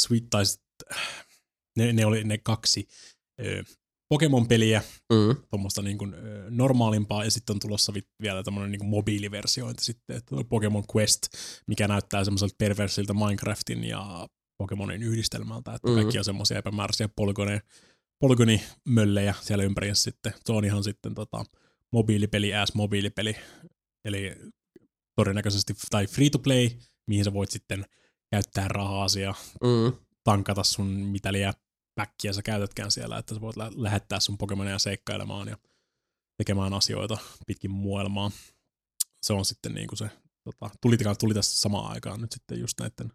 [0.00, 0.44] Sweet tai
[1.76, 2.88] ne, ne oli ne kaksi
[3.44, 3.64] ö,
[4.08, 4.82] Pokemon-peliä,
[5.12, 5.36] Mm.
[5.50, 10.16] tuommoista niin kuin, ö, normaalimpaa, ja sitten on tulossa vi- vielä tämmöinen niin mobiiliversiointi sitten,
[10.16, 11.22] että on Pokemon Quest,
[11.66, 14.26] mikä näyttää semmoiselta perversiltä Minecraftin ja
[14.58, 15.94] Pokemonin yhdistelmältä, että mm.
[15.94, 17.60] kaikki on semmoisia epämääräisiä polygone,
[18.18, 20.32] polygonimöllejä siellä ympäriinsä sitten.
[20.44, 21.44] Se on ihan sitten tota,
[21.92, 23.36] mobiilipeli as mobiilipeli,
[24.04, 24.36] eli
[25.16, 26.70] todennäköisesti, tai free to play,
[27.06, 27.84] mihin sä voit sitten
[28.30, 29.92] käyttää rahaa ja Mm.
[30.24, 31.54] tankata sun mitä liian
[31.94, 35.56] päkkiä sä käytätkään siellä, että sä voit lä- lähettää sun Pokemonia seikkailemaan ja
[36.36, 38.30] tekemään asioita pitkin muoelmaa.
[39.22, 40.10] Se on sitten niinku se,
[40.44, 43.12] tota, tuli, tuli tässä samaan aikaan nyt sitten just näiden,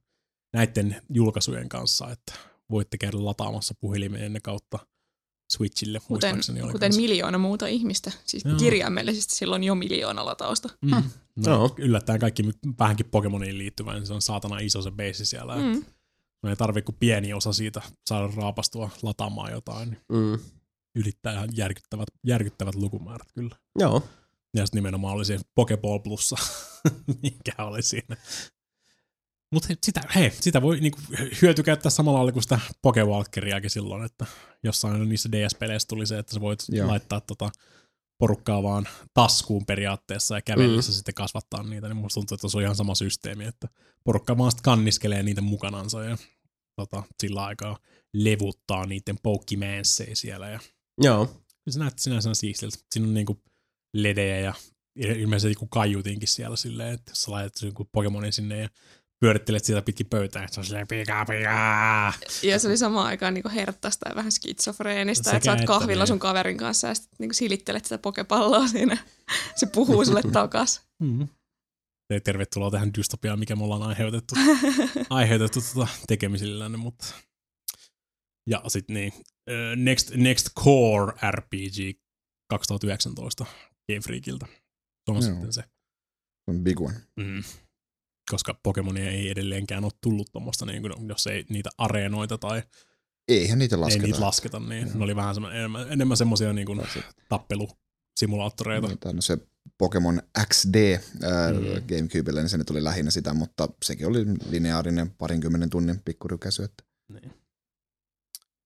[0.53, 2.33] näiden julkaisujen kanssa, että
[2.71, 4.79] voitte käydä lataamassa puhelimeen kautta
[5.51, 7.01] Switchille, Kuten, muistaakseni oli kuten kanssa.
[7.01, 8.11] miljoona muuta ihmistä.
[8.25, 8.55] Siis Joo.
[8.57, 10.69] kirjaimellisesti silloin jo miljoona latausta.
[10.81, 10.91] Mm.
[11.35, 11.75] No, Joo.
[11.77, 12.43] yllättäen kaikki
[12.79, 15.55] vähänkin Pokemoniin liittyvä, niin se on saatana iso se base siellä.
[15.55, 15.85] Mm.
[16.43, 20.39] No ei tarvi kuin pieni osa siitä saada raapastua lataamaan jotain, Mm.
[20.95, 23.55] ylittää ihan järkyttävät, järkyttävät lukumäärät kyllä.
[23.79, 24.03] Joo.
[24.53, 26.35] Ja sitten nimenomaan oli se Pokeball Plussa,
[27.23, 28.17] mikä oli siinä.
[29.53, 30.99] Mutta sitä, hei, sitä voi niinku
[31.41, 34.25] hyötykäyttää samalla lailla kuin sitä Pokewalkeriakin silloin, että
[34.63, 36.87] jossain niissä DS-peleissä tuli se, että sä voit Joo.
[36.87, 37.49] Laittaa tota
[38.17, 40.95] porukkaa vaan taskuun periaatteessa ja kävellessä mm.
[40.95, 43.67] sitten kasvattaa niitä, niin musta tuntuu, että se on ihan sama systeemi, että
[44.03, 46.17] porukka vaan sitten kanniskelee niitä mukanansa ja
[46.75, 47.79] tota, sillä aikaa
[48.13, 50.59] levuttaa niiden poukkimänsseja siellä ja
[51.01, 51.25] Joo.
[51.25, 52.77] Kyllä se näytti sinänsä siistiltä.
[52.91, 53.41] Siinä on niinku
[53.93, 54.53] ledejä ja
[54.95, 58.69] ilmeisesti kaiutinkin siellä silleen, että jos sä laitat joku Pokemonin sinne ja
[59.19, 62.13] pyörittelet sitä pitkin pöytää, että se on silleen pika pika.
[62.43, 66.03] Ja se oli samaan aikaan niinku herttaista ja vähän skitsofreenista, Sekä että sä oot kahvilla
[66.03, 66.07] niin.
[66.07, 68.97] sun kaverin kanssa ja sitten niinku silittelet sitä pokepalloa siinä.
[69.55, 70.81] Se puhuu sulle takas.
[70.99, 71.27] Mm.
[72.23, 74.35] Tervetuloa tähän dystopiaan, mikä me ollaan aiheutettu,
[75.09, 77.05] aiheutettu tota tekemisillänne, mutta...
[78.49, 79.13] Ja sitten niin,
[79.75, 81.99] Next, Next Core RPG
[82.49, 83.45] 2019
[83.91, 84.45] Game Freakiltä.
[84.45, 85.21] Se on Joo.
[85.21, 85.63] sitten se.
[86.47, 86.95] On big one.
[87.15, 87.43] Mm.
[88.31, 92.63] Koska Pokemonia ei edelleenkään ole tullut tuommoista, niin kuin, jos ei niitä areenoita tai
[93.27, 94.05] Eihän niitä ei lasketa.
[94.05, 96.81] niitä lasketa, niin ne oli vähän enemmän, enemmän semmoisia niin kuin
[97.29, 98.95] tappelusimulaattoreita.
[98.99, 99.37] Tai no se
[99.77, 100.21] Pokemon
[100.53, 100.75] XD
[101.23, 101.57] ää, Mm.
[101.87, 106.63] Gamecubelle, niin se nyt oli lähinnä sitä, mutta sekin oli lineaarinen parinkymmenen tunnin pikkurykäsy.
[106.63, 106.83] Että
[107.13, 107.31] Niin.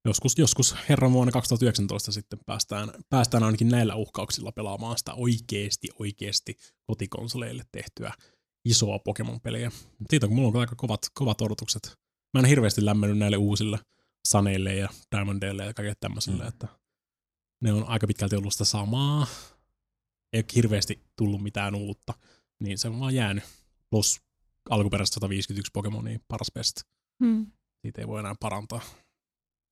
[0.06, 6.58] Joskus, joskus herran vuonna 2019 sitten päästään, päästään ainakin näillä uhkauksilla pelaamaan sitä oikeesti, oikeesti
[6.84, 8.14] kotikonsoleille tehtyä
[8.66, 9.72] isoa Pokemon-peliä.
[10.10, 11.92] Siitä kun mulla on aika kovat, kovat odotukset.
[12.34, 13.80] Mä en hirveästi lämmennyt näille uusille
[14.28, 16.50] Saneille ja Diamondeille ja kaikille tämmöisille, mm.
[16.50, 16.68] että
[17.62, 19.28] ne on aika pitkälti ollut sitä samaa.
[20.34, 22.14] Ei ole hirveästi tullut mitään uutta,
[22.60, 23.44] niin se on vaan jäänyt,
[23.90, 24.22] plus
[24.70, 26.82] alkuperäistä 151 Pokemonia paras best.
[27.24, 27.52] Hmm.
[27.82, 28.82] Siitä ei voi enää parantaa.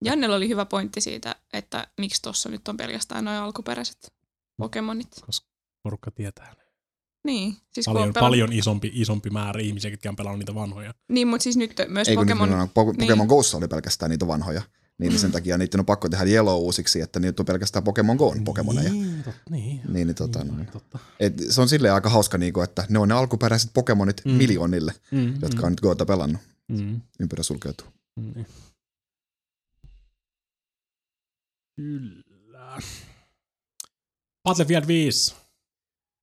[0.06, 4.14] Jannella oli hyvä pointti siitä, että miksi tuossa nyt on pelkästään noin alkuperäiset
[4.58, 5.22] Pokemonit.
[5.26, 5.48] Koska
[5.84, 6.54] porukka tietää.
[6.58, 6.61] ne.
[7.26, 10.94] Niin, siis Paljon, on pelannut- paljon isompi, isompi määrä ihmisiä, ketkä on pelannut niitä vanhoja.
[11.10, 12.50] Niin, mutta siis nyt myös Ei Pokemon...
[12.50, 13.08] nyt nimenomaan Po- niin.
[13.08, 14.62] Pokemon Gossa oli pelkästään niitä vanhoja.
[14.98, 15.18] Niin Mm.
[15.18, 18.92] sen takia niitä on pakko tehdä Yellow uusiksi, että niitä on pelkästään Pokemon Goon Pokemoneja.
[18.92, 19.82] Niin, tot, niin.
[19.88, 21.00] Niin, niin, tota, niin, totta.
[21.20, 24.32] Et se on silleen aika hauska, niinku, että ne on ne alkuperäiset Pokemonit Mm.
[24.32, 24.38] mm.
[24.38, 26.42] miljoonille, Mm, jotka on nyt Goota pelannut.
[26.68, 27.88] mm, Ympyrä sulkeutuu.
[28.16, 28.46] mm, niin.
[31.76, 32.78] Kyllä.
[34.44, 35.36] Battlefield 5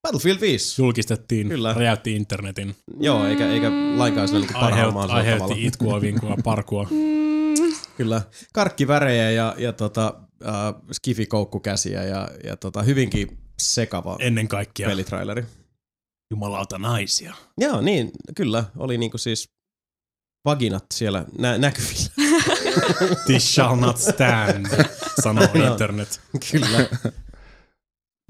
[0.02, 0.82] Battlefield 5.
[0.82, 1.74] julkistettiin, Kyllä.
[1.74, 5.44] räjäytti internetin, Joo, eikä, eikä lainkaan sillä niin parhaalla Aiheut, mahdollisella tavalla.
[5.54, 6.84] aiheutti itkua, vinkua, parkua.
[6.90, 8.22] Mm, Kyllä,
[8.52, 10.14] karkkivärejä ja, ja tota,
[10.46, 10.52] äh,
[10.92, 15.44] skifikoukkukäsiä ja, ja tota, hyvinkin sekava Ennen kaikkea pelitraileri.
[16.30, 17.34] jumalauta naisia.
[17.58, 18.64] Joo, niin, kyllä.
[18.76, 19.48] Oli niinku siis
[20.44, 22.10] vaginat siellä nä- näkyvillä.
[23.26, 24.66] This shall not stand,
[25.22, 26.20] sanoo internet.
[26.52, 26.88] kyllä.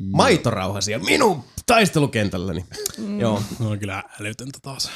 [0.03, 2.65] Maitorauha siellä minun taistelukentälläni.
[2.99, 3.21] mm.
[3.21, 4.91] Joo, No on kyllä älytöntä taas.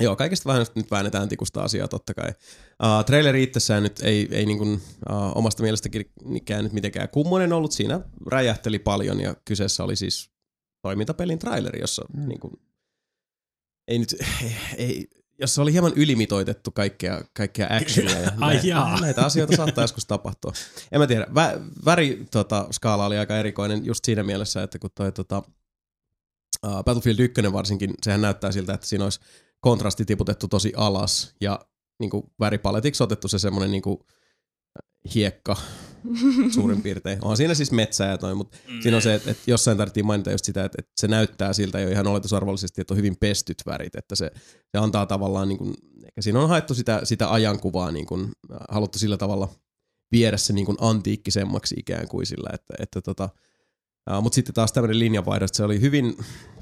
[0.00, 2.28] Joo, kaikista vähän nyt väännetään tikusta asiaa totta kai.
[2.28, 4.80] Uh, traileri itsessään nyt ei, ei niin kuin, uh,
[5.34, 6.12] omasta mielestäkin
[6.62, 7.72] nyt mitenkään kummonen ollut.
[7.72, 10.30] Siinä räjähteli paljon ja kyseessä oli siis
[10.82, 12.28] toimintapelin traileri, jossa mm.
[12.28, 12.52] niin kuin,
[13.88, 15.08] ei nyt, ei, ei,
[15.42, 18.20] jossa oli hieman ylimitoitettu kaikkea, kaikkea actionia.
[18.20, 19.00] Ja Ai näitä, jaa.
[19.00, 20.52] näitä asioita saattaa joskus tapahtua.
[20.92, 21.26] En mä tiedä.
[21.34, 25.42] Vä, väri tota, skaala oli aika erikoinen just siinä mielessä, että kun toi tota,
[26.66, 29.20] uh, Battlefield 1 varsinkin, sehän näyttää siltä, että siinä olisi
[29.60, 31.60] kontrasti tiputettu tosi alas ja
[32.00, 33.98] niin kuin väripaletiksi otettu se semmoinen niin kuin
[35.14, 35.56] hiekka
[36.54, 37.18] suurin piirtein.
[37.22, 40.30] On siinä siis metsää ja toi, mutta siinä on se, että, että jossain tarvittiin mainita
[40.30, 43.94] just sitä, että, että se näyttää siltä jo ihan oletusarvollisesti, että on hyvin pestyt värit,
[43.94, 44.30] että se,
[44.72, 45.74] se antaa tavallaan, niin kuin,
[46.04, 48.22] ehkä siinä on haettu sitä, sitä ajankuvaa, niin kuin,
[48.52, 49.48] äh, haluttu sillä tavalla
[50.12, 53.28] viedä se niin kuin antiikkisemmaksi ikään kuin sillä, että, että tota,
[54.10, 56.16] uh, mutta sitten taas tämmöinen linjanvaihdo, että se oli hyvin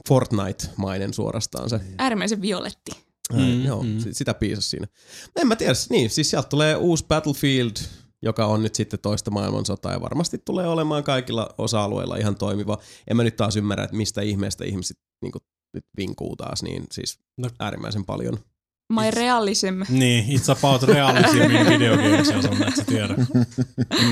[0.08, 1.80] Fortnite-mainen suorastaan se.
[1.98, 2.92] Äärimmäisen violetti.
[3.32, 3.88] Mm, Mm, joo, mm.
[3.88, 4.12] mm.
[4.12, 4.86] sitä piisasi siinä.
[5.36, 7.76] En mä tiedä, niin, siis sieltä tulee uusi Battlefield,
[8.22, 12.78] joka on nyt sitten toista maailmansotaa ja varmasti tulee olemaan kaikilla osa-alueilla ihan toimiva.
[13.10, 15.42] En mä nyt taas ymmärrä, että mistä ihmeestä ihmiset niin kuin,
[15.74, 17.48] nyt vinkuu taas, niin siis No.
[17.58, 18.38] äärimmäisen paljon.
[18.92, 19.80] My realism.
[19.88, 23.14] Niin, it's about realism in video games, jos on, sä tiedä.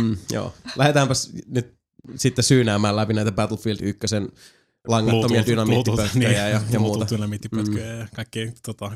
[0.00, 0.54] Mm, joo.
[0.76, 1.74] Lähdetäänpäs nyt
[2.16, 4.00] sitten syynäämään läpi näitä Battlefield 1
[4.88, 7.06] langattomia dynamiittipökköjä ja, ja muuta.
[7.10, 8.92] dynamiittipötköjä ja kaikkea tota,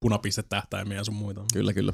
[0.00, 1.44] punapistetähtäimiä ja sun muita.
[1.52, 1.92] Kyllä, kyllä.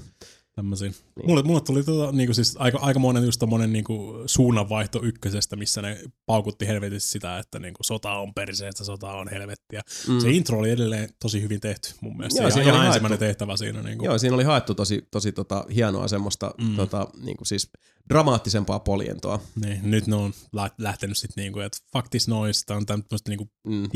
[0.59, 0.89] Tämmöisiä.
[0.89, 1.26] Niin.
[1.26, 6.01] Mulle, mulle tuli tota, niinku siis aika, aikamoinen just tommonen niinku suunnanvaihto ykkösestä, missä ne
[6.26, 9.82] paukutti helvetissä sitä, että niinku sota on perseestä, sota on helvettiä.
[10.09, 10.20] Mm.
[10.20, 12.43] Se intro oli edelleen tosi hyvin tehty mun mielestä.
[12.43, 13.82] Joo, Joo, siinä ihan ensimmäinen tehtävä siinä.
[13.82, 14.05] Niinku.
[14.05, 16.76] Joo, siinä oli haettu tosi, tosi tota, hienoa semmoista Mm.
[16.76, 17.70] tota, niin kuin siis
[18.09, 19.40] dramaattisempaa polientoa.
[19.64, 23.28] Niin, nyt ne on lä- lähtenyt sitten niinku, että fuck this noise, tää on tämmöistä
[23.30, 23.89] niinku Mm.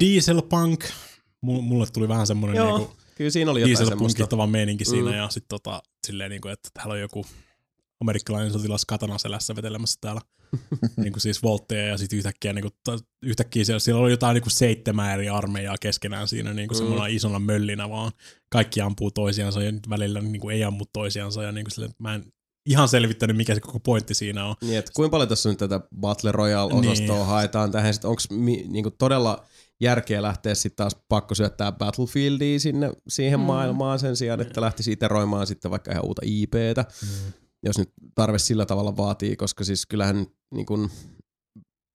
[0.00, 0.84] Dieselpunk.
[1.42, 4.46] Mulle, tuli vähän semmonen Joo, niinku kyllä siinä oli jotain semmoista.
[4.50, 5.16] meininki siinä Mm.
[5.16, 7.26] ja sitten tota, silleen niinku, että täällä on joku
[8.00, 10.20] amerikkalainen sotilas katana selässä vetelemässä täällä
[10.96, 15.14] niinku siis voltteja ja sitten yhtäkkiä, niinku, ta- yhtäkkiä siellä, siellä oli jotain niinku seitsemän
[15.14, 16.80] eri armeijaa keskenään siinä niinku Mm.
[16.80, 16.86] mm.
[16.86, 18.12] semmoinen isona möllinä vaan.
[18.50, 22.14] Kaikki ampuu toisiansa ja nyt välillä niinku ei ammu toisiansa ja niinku silleen, että mä
[22.14, 22.32] en
[22.66, 24.54] ihan selvittänyt mikä se koko pointti siinä on.
[24.62, 27.26] Niin, että kuinka paljon tässä nyt tätä Battle Royale-osastoa Niin.
[27.26, 28.22] haetaan tähän, sitten onko
[28.68, 29.44] niinku todella
[29.80, 33.44] järkeä lähteä sitten taas pakko syöttää Battlefieldia sinne siihen Mm.
[33.44, 33.46] mm.
[33.46, 37.32] maailmaan sen sijaan, että lähtisi iteroimaan sitten vaikka ihan uutta IPtä, mm.
[37.62, 40.90] jos nyt tarve sillä tavalla vaatii, koska siis kyllähän niin kun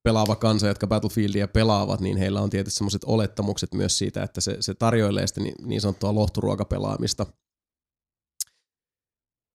[0.03, 4.57] pelaava kansa, jotka Battlefieldia pelaavat, niin heillä on tietysti semmoiset olettamukset myös siitä, että se,
[4.59, 7.25] se tarjoilee sitä niin, niin sanottua lohturuokapelaamista.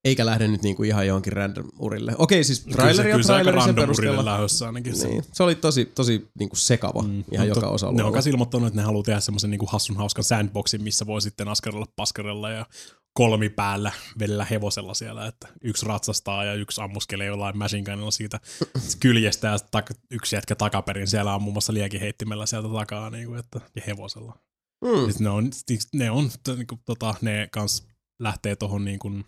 [0.04, 2.14] Eikä lähde nyt niinku ihan johonkin random urille.
[2.18, 4.24] Okei, siis traileri aika traileri sen perusteella.
[4.24, 4.96] lähdössä ainakin.
[4.96, 5.08] se.
[5.08, 8.66] Niin, se oli tosi, tosi niinku sekava mm, ihan joka osa Ne on myös ilmoittanut,
[8.66, 12.66] että ne haluaa tehdä semmoisen niinku hassun hauskan sandboxin, missä voi sitten askarella paskarella ja
[13.12, 18.40] kolmi päällä vedellä hevosella siellä, että yksi ratsastaa ja yksi ammuskelee jollain machine siitä
[19.02, 23.38] kyljestä ja tak- yksi jätkä takaperin siellä on muun muassa liekiheittimellä sieltä takaa niin kuin,
[23.38, 24.38] että, ja hevosella.
[24.84, 25.04] Mm.
[25.04, 25.50] Siis ne on,
[25.92, 27.86] ne on niin kuin, tota, ne kans
[28.20, 29.24] lähtee tohon niin kuin,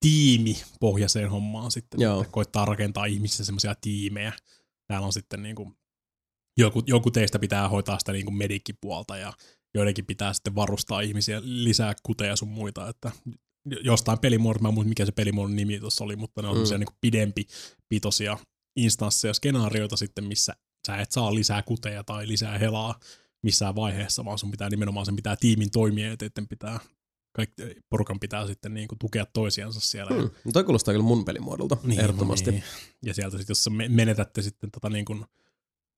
[0.00, 2.20] tiimipohjaiseen hommaan sitten, Joo.
[2.20, 4.32] että koittaa rakentaa ihmisissä semmoisia tiimejä.
[4.86, 5.74] Täällä on sitten niin kuin,
[6.58, 9.32] joku, joku teistä pitää hoitaa sitä niin kuin medikkipuolta ja
[9.74, 13.12] joidenkin pitää sitten varustaa ihmisiä lisää kuteja sun muita, että
[13.84, 16.62] jostain pelimuodosta, mä en muista mikä se pelimuodon nimi tuossa oli, mutta ne on Mm.
[16.62, 16.78] mm.
[16.78, 17.46] niin pidempi
[17.88, 18.38] pitoisia
[18.76, 20.54] instansseja, skenaarioita sitten, missä
[20.86, 23.00] sä et saa lisää kuteja tai lisää helaa,
[23.42, 26.80] missään vaiheessa, vaan sun pitää nimenomaan sen pitää tiimin toimia, että pitää
[27.32, 30.14] kaikki, porukan pitää sitten niinku tukea toisiansa siellä.
[30.14, 30.30] Hmm.
[30.44, 32.50] No toi kuulostaa kyllä mun pelimuodolta, niin, ehdottomasti.
[32.50, 32.62] Niin.
[33.04, 35.24] Ja sieltä sitten, jos menetätte sitten tota niinku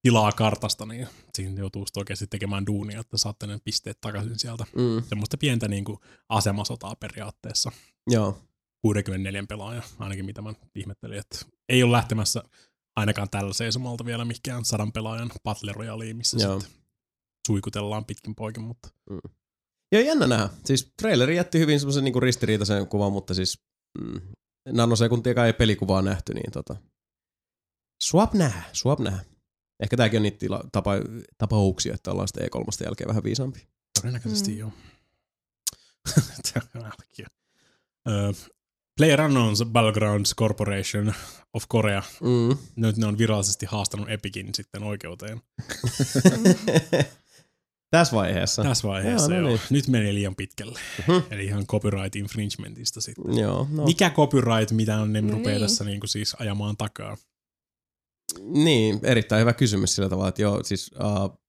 [0.03, 4.65] tilaa kartasta, niin siinä joutuu oikeasti tekemään duunia, että saatte ne pisteet takaisin sieltä.
[4.77, 5.03] Mm.
[5.09, 7.73] Semmoista pientä niinku asemasotaa periaatteessa.
[8.07, 8.39] Joo.
[8.83, 11.39] 64 pelaaja, ainakin mitä mä ihmettelin, että
[11.69, 12.43] ei ole lähtemässä
[12.97, 16.61] ainakaan tällä seisomalta vielä mikään sadan pelaajan Battle Royale, missä Joo.
[16.61, 16.81] sitten
[17.47, 18.89] suikutellaan pitkin poikin, mutta...
[19.11, 19.21] Mm.
[19.93, 20.49] Joo, jännä nähdä.
[20.65, 23.59] Siis traileri jätti hyvin semmoisen niinku ristiriitaisen kuvan, mutta siis
[24.01, 24.21] mm,
[24.69, 26.77] nanosekuntia ei pelikuvaa nähty, niin tota...
[28.03, 29.25] Swap nähdä, swap nähdä.
[29.83, 30.93] Ehkä tämäkin on niitä tila, tapa,
[31.39, 33.69] tapauksia, että ollaan sitten E3 jälkeen vähän viisaampi.
[34.01, 34.59] Todennäköisesti mm.
[34.59, 34.73] joo.
[38.09, 38.37] uh,
[39.01, 41.15] PlayerUnknown's Battlegrounds Corporation
[41.55, 42.03] of Korea.
[42.21, 42.59] Mm.
[42.77, 45.41] Nyt ne on virallisesti haastanut Epicin sitten oikeuteen.
[47.91, 48.63] Tässä vaiheessa?
[48.63, 49.43] Tässä vaiheessa, joo.
[49.43, 49.57] No joo.
[49.57, 49.67] Niin.
[49.71, 50.81] Nyt menee liian pitkälle.
[50.99, 51.27] Uh-huh.
[51.31, 53.39] Eli ihan copyright infringementista sitten.
[53.39, 53.85] Joo, no.
[53.85, 55.33] Mikä copyright, mitä on ne niin.
[55.33, 57.17] rupeaa tässä niin kuin siis ajamaan takaa?
[58.39, 61.41] Niin, erittäin hyvä kysymys sillä tavalla, että joo, siis uh,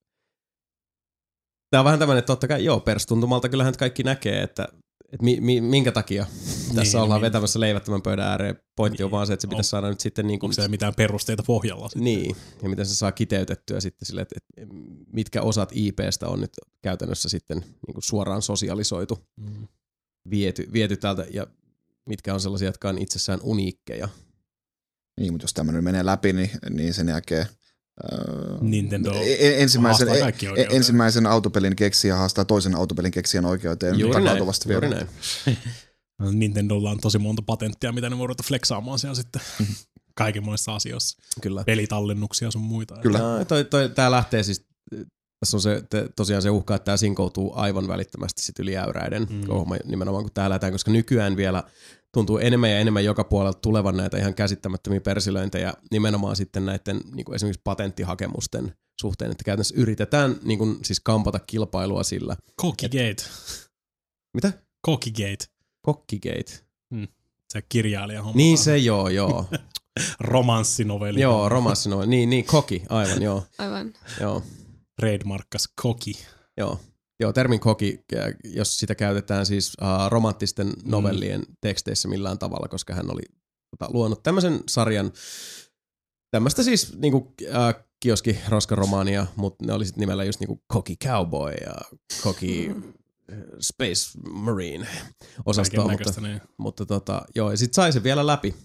[1.72, 4.68] Tämä on vähän tämmöinen, että totta kai joo, perstuntumalta kyllähän kaikki näkee, että,
[5.12, 6.26] että mi, mi, minkä takia
[6.66, 7.26] niin, tässä ollaan niin.
[7.26, 8.56] vetämässä leivättömän pöydän ääreen.
[8.76, 9.06] Pointti niin.
[9.06, 10.28] on vaan se, että se pitäisi on, saada nyt sitten...
[10.28, 11.90] Niin kuin, onko mitään perusteita pohjalla?
[11.90, 12.04] Sitten?
[12.04, 14.76] Niin, ja miten se saa kiteytettyä sitten sille, että, että
[15.14, 16.52] mitkä osat IPstä on nyt
[16.82, 19.68] käytännössä sitten niin kuin suoraan sosialisoitu, mm.
[20.30, 21.48] viety, viety täältä, ja
[22.06, 24.10] mitkä on sellaisia, jotka on itsessään uniikkeja
[25.20, 27.46] niin, mutta jos tämmöinen menee läpi, niin, niin sen jälkeen
[28.62, 30.08] Nintendo e-, ensimmäisen,
[30.56, 34.00] e- ensimmäisen autopelin keksijä haastaa toisen autopelin keksijän oikeuteen.
[34.00, 35.08] Juuri näin, juuri näin.
[36.40, 39.42] Nintendolla on tosi monta patenttia, mitä ne voi ruveta flexaamaan siellä sitten
[40.16, 41.18] kaikenmoissa asioissa.
[41.42, 41.64] Kyllä.
[41.64, 42.96] Pelitallennuksia sun muita.
[43.02, 43.20] Kyllä.
[43.20, 44.66] No, toi, toi, tää lähtee siis,
[45.40, 49.28] tässä on se, te, tosiaan se uhka, että tämä sinkoutuu aivan välittömästi sit yli äyräiden
[49.30, 49.42] mm.
[49.86, 51.64] nimenomaan kun tää lähdetään, koska nykyään vielä
[52.14, 57.26] tuntuu enemmän ja enemmän joka puolelta tulevan näitä ihan käsittämättömiä persilöintejä nimenomaan sitten näiden niin
[57.26, 62.36] kuin esimerkiksi patenttihakemusten suhteen, että käytännössä yritetään niin kuin, siis kampata kilpailua sillä.
[62.62, 63.24] Cockygate.
[64.34, 64.54] Mitä?
[64.86, 65.46] Cockygate.
[65.86, 66.60] Cockygate.
[66.96, 67.08] Hmm.
[67.50, 68.38] Se kirjailija homma.
[68.38, 69.46] Niin se joo, joo.
[70.20, 71.22] romanssinoveli.
[71.22, 72.08] Joo, romanssinoveli.
[72.08, 73.44] Niin, niin, koki, aivan, joo.
[73.58, 73.94] Aivan.
[74.20, 74.44] Joo.
[75.02, 76.14] Trademarkkas koki.
[76.58, 76.80] Joo.
[77.22, 78.00] Joo, termin koki,
[78.44, 80.74] jos sitä käytetään siis uh, romanttisten mm.
[80.86, 81.56] novellien mm.
[81.62, 83.22] teksteissä millään tavalla, koska hän oli
[83.70, 85.12] tota, luonut tämmöisen sarjan,
[86.32, 91.52] tämmöistä siis niinku, uh, kioski roskaromaania, mutta ne oli sitten nimellä just niinku Koki Cowboy
[91.52, 91.76] ja
[92.24, 92.94] Koki mm.
[93.62, 94.88] Space Marine
[95.46, 96.42] osastoa, mutta, niin.
[96.58, 98.56] mutta tota, joo, ja sitten sai se vielä läpi.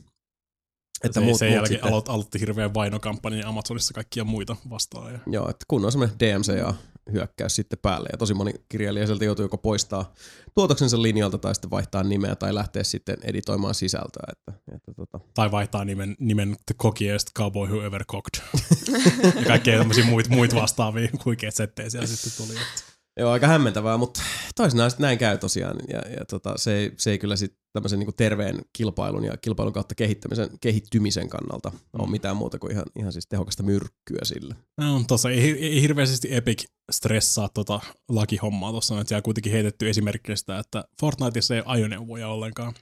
[1.05, 5.13] Että se, muut, sen muut jälkeen sitten, aloitti hirveän vainokampanjan Amazonissa kaikkia muita vastaan.
[5.13, 5.19] Ja.
[5.27, 6.75] Joo, että kun on semmoinen DMCA
[7.13, 8.09] hyökkäys sitten päälle.
[8.13, 10.15] Ja tosi moni kirjailija sieltä joutuu joko poistaa
[10.55, 14.33] tuotoksensa linjalta tai sitten vaihtaa nimeä tai lähteä sitten editoimaan sisältöä.
[14.33, 15.21] Että, että tota.
[15.35, 18.43] Tai vaihtaa nimen, nimen The Cockiest Cowboy Who Ever Cocked.
[19.41, 22.59] ja kaikkea tämmöisiä muita muit vastaavia huikeat settejä siellä sitten tuli.
[22.59, 22.96] Että.
[23.21, 24.23] Joo, aika hämmentävää, mutta
[24.57, 25.77] toisinaan sitten näin käy tosiaan.
[25.89, 29.73] Ja, ja tota, se, ei, se ei kyllä sitten tämmöisen niin terveen kilpailun ja kilpailun
[29.73, 31.79] kautta kehittämisen, kehittymisen kannalta mm.
[31.93, 34.55] ole mitään muuta kuin ihan, ihan siis tehokasta myrkkyä sille.
[34.79, 40.45] No, tossa ei, ei hirveästi Epic stressaa tota lakihommaa tuossa, että siellä kuitenkin heitetty esimerkiksi
[40.61, 42.75] että Fortniteissa ei ajoneuvoja ollenkaan.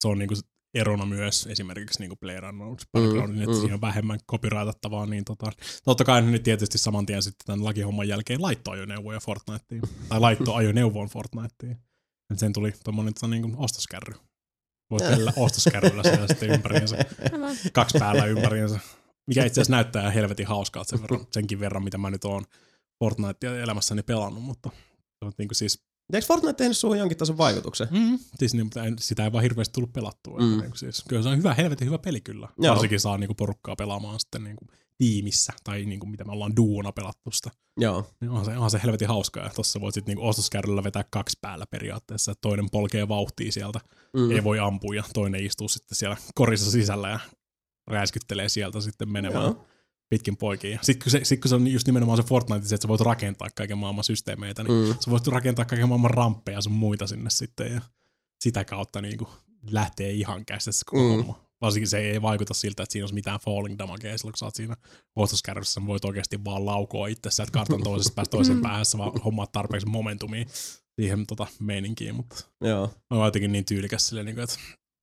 [0.00, 0.34] Se on niinku
[0.76, 3.60] erona myös esimerkiksi niin PlayerUnknown's Battlegroundin, mm, että mm.
[3.60, 5.52] siinä on vähemmän copyrightettavaa, niin tota,
[5.84, 10.20] totta kai ne nyt tietysti saman tien sitten tämän lakihomman jälkeen laittoi ajoneuvoja Fortniteen, tai
[10.20, 11.78] laittoi ajoneuvon Fortniteen.
[12.32, 14.14] Et sen tuli tuommoinen tota, niin ostoskärry.
[14.90, 16.96] Voit käydä ostoskärryllä siellä sitten ympäriinsä.
[17.72, 18.80] Kaksi päällä ympäriinsä.
[19.26, 22.44] Mikä itse asiassa näyttää helvetin hauskaa sen verran, senkin verran, mitä mä nyt oon
[23.04, 24.70] Fortnitea elämässäni pelannut, mutta
[25.38, 27.88] niin kuin siis Eikö Fortnite tehnyt suhun jonkin tason vaikutuksen?
[27.90, 28.18] Mm.
[28.38, 30.38] Siis niin, sitä ei vaan hirveästi tullut pelattua.
[30.38, 30.60] Mm.
[30.60, 32.48] Niin, siis, kyllä se on hyvä, helvetin hyvä peli kyllä.
[32.58, 32.74] Joo.
[32.74, 34.68] Varsinkin saa niin kuin, porukkaa pelaamaan sitten niin kuin,
[34.98, 37.50] tiimissä, tai niin kuin, mitä me ollaan duona pelattu sitä.
[37.76, 38.10] Joo.
[38.20, 41.38] Niin onhan, se, onhan se helvetin hauskaa, ja tossa voit sitten niin ostoskärryllä vetää kaksi
[41.40, 43.80] päällä periaatteessa, että toinen polkee vauhtia sieltä,
[44.16, 44.30] mm.
[44.30, 47.20] ei voi ampua, ja toinen istuu sitten siellä korissa sisällä ja
[47.86, 49.44] räiskyttelee sieltä sitten menemään.
[49.44, 49.66] Joo
[50.08, 50.78] pitkin poikin.
[50.82, 53.48] Sitten kun, se, sit kun se on just nimenomaan se Fortnite, että sä voit rakentaa
[53.54, 54.94] kaiken maailman systeemeitä, niin mm.
[55.00, 57.80] sä voit rakentaa kaiken maailman ramppeja sun muita sinne sitten ja
[58.40, 59.28] sitä kautta niin kuin
[59.70, 61.08] lähtee ihan käsissä koko mm.
[61.08, 61.46] homma.
[61.60, 64.54] Varsinkin se ei vaikuta siltä, että siinä olisi mitään falling damagea silloin, kun sä oot
[64.54, 64.76] siinä
[65.16, 69.86] ostoskärryssä, voit oikeasti vaan laukoa itse sieltä kartan toisesta päästä toisen päässä, vaan hommaa tarpeeksi
[69.86, 70.44] momentumia
[71.00, 72.94] siihen tota, meininkiin, mutta Joo.
[73.10, 74.56] on jotenkin niin tyylikäs silleen, niin että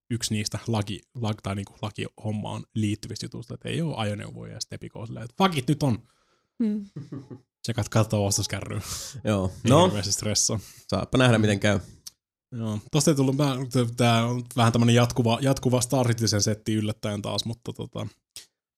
[0.10, 4.92] yksi niistä laki, laki, tai niin lakihommaan liittyvistä jutuista, että ei ole ajoneuvoja ja Epic
[5.06, 6.00] silleen, että fuck it, nyt on.
[7.64, 8.82] Sekat katsoo ostoskärryä.
[9.24, 9.52] Joo.
[9.70, 9.86] No.
[9.86, 10.60] Hirveästi stressaa.
[10.88, 11.80] saappa nähdä miten käy.
[12.52, 12.80] Joo.
[12.92, 13.36] Tosta ei tullut,
[13.98, 18.08] tämä on vähän tämmönen jatkuva, jatkuva Star Citizen setti yllättäen taas, mutta tota,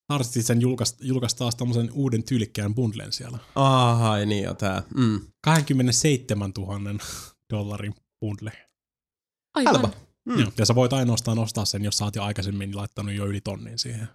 [0.04, 3.38] Star Citizen julkaisi julkais taas tämmöisen uuden tyylikkään bundlen siellä.
[3.56, 4.84] Aha, niin jo tää.
[4.96, 5.22] Mm.
[5.42, 6.80] 27 000
[7.54, 8.52] dollarin bundle.
[9.54, 9.74] Aivan.
[9.74, 10.05] Halpa.
[10.26, 10.40] Mm.
[10.40, 10.52] Joo.
[10.58, 13.80] Ja sä voit ainoastaan ostaa sen, jos sä oot jo aikaisemmin laittanut jo yli tonnin
[13.80, 14.08] siihen.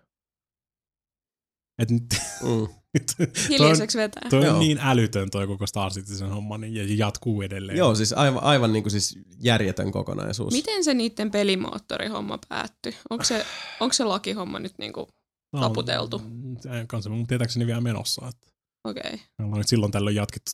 [1.78, 2.04] Et nyt,
[2.42, 2.68] Mm.
[3.48, 4.22] Hiljaiseksi vetää.
[4.30, 4.54] toi Joo.
[4.54, 7.78] on niin älytön toi koko Star Citizen homma, niin ja jatkuu edelleen.
[7.78, 10.52] Joo, siis aivan, aivan niin kuin siis järjetön kokonaisuus.
[10.54, 12.96] Miten se niiden pelimoottorihomma päättyi?
[13.10, 13.46] Onko se,
[13.80, 15.08] onko se lakihomma nyt niinku,
[15.52, 16.18] No, taputeltu?
[16.18, 16.56] mm,
[16.86, 18.28] Kanssa mun tietääkseni vielä menossa.
[18.28, 18.46] Että
[18.84, 19.02] okei.
[19.14, 19.18] Okay.
[19.38, 20.50] me ollaan nyt silloin tällöin jatkettu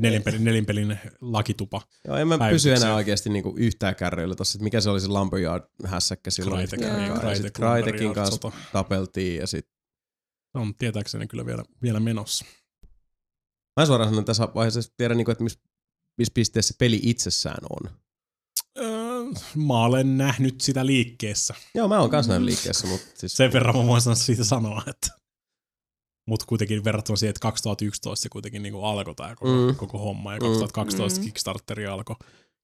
[0.00, 1.82] nelinpelin, nelinpelin lakitupa.
[2.08, 5.06] Joo, en mä pysy enää oikeasti niinku yhtään kärryillä tossa, että mikä se oli se
[5.06, 6.68] Lumberyard-hässäkkä silloin.
[6.68, 6.90] Crytek,
[7.52, 8.52] Crytekin Lumberyard kanssa sota.
[8.72, 9.68] tapeltiin ja sit
[10.54, 12.44] On tietääkseni kyllä vielä, vielä menossa.
[13.76, 15.60] Mä en suoraan sanon tässä vaiheessa tiedä, niinku, että missä
[16.18, 17.90] mis pisteessä peli itsessään on.
[18.78, 19.24] Öö,
[19.54, 21.54] mä olen nähnyt sitä liikkeessä.
[21.74, 23.36] Joo, mä oon kanssa näin liikkeessä, mutta siis...
[23.36, 25.21] Sen verran mä voin sanoa siitä sanoa, että
[26.28, 29.66] mutta kuitenkin verrattuna siihen, että 2011 se kuitenkin niinku alkoi tämä koko, Mm.
[29.70, 29.76] mm.
[29.76, 31.22] koko homma ja 2012 Mm.
[31.22, 31.24] mm.
[31.26, 32.16] Kickstarteri alkoi.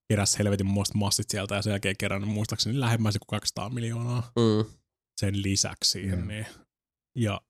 [0.09, 4.71] Keräs helvetin muista massit sieltä ja sen jälkeen kerännyt muistaakseni lähemmäs kuin 200 miljoonaa Mm.
[5.21, 6.19] sen lisäksi siihen.
[6.19, 6.29] Joo.
[6.29, 6.47] Niin.
[7.15, 7.41] Ja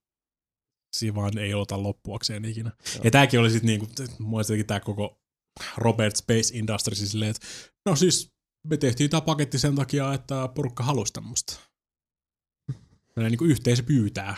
[0.95, 2.71] siinä vaan ei ota loppuakseen ikinä.
[2.95, 3.01] Joo.
[3.03, 3.87] Ja tääkin oli sitten niinku,
[4.19, 5.19] mua jotenkin tää koko
[5.77, 7.47] Robert Space Industries silleen, että
[7.85, 8.31] no siis
[8.67, 11.53] me tehtiin tää paketti sen takia, että porukka halusi tämmöstä.
[13.15, 14.35] Meillä niinku yhteisö pyytää.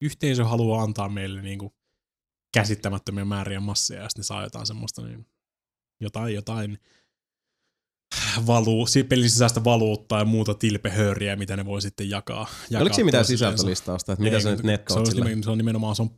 [0.00, 1.74] Yhteisö haluaa antaa meille niinku
[2.54, 5.26] käsittämättömiä määriä masseja ja sitten ne saa jotain semmoista niin
[6.00, 6.78] jotain, jotain
[8.46, 12.46] valuu, pelin sisäistä valuuttaa ja muuta tilpehööriä, mitä ne voi sitten jakaa.
[12.70, 15.24] jakaa Oliko siinä mitään sisältölistausta, että mitä Ei, sä nyt se nettoat on, sillä?
[15.24, 16.10] nimen- se on nimenomaan se on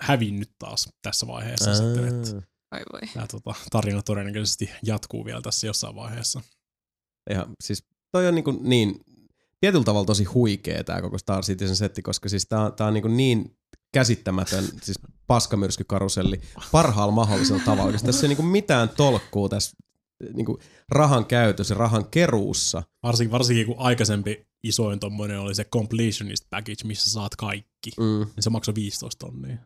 [0.00, 1.76] hävinnyt taas tässä vaiheessa Aa.
[1.76, 3.00] sitten, että Ai voi.
[3.14, 6.40] tämä tota, tarina todennäköisesti jatkuu vielä tässä jossain vaiheessa.
[7.30, 9.00] Ihan, siis toi on niin, niin
[9.62, 13.16] tietyllä tavalla tosi huikea tämä koko Star Citizen setti, koska siis on- tää on niin,
[13.16, 13.56] niin
[13.92, 16.40] käsittämätön siis paskamyrskykaruselli
[16.72, 17.92] parhaalla mahdollisella tavalla.
[17.92, 19.76] Koska tässä ei niin mitään tolkkuu tässä
[20.34, 20.46] niin
[20.88, 22.82] rahan käytössä rahan keruussa.
[23.02, 27.90] Varsinkin, varsinkin kun aikaisempi isoin tommonen oli se completionist package, missä saat kaikki.
[28.00, 28.18] Mm.
[28.18, 29.56] Niin se maksoi 15 tonnia.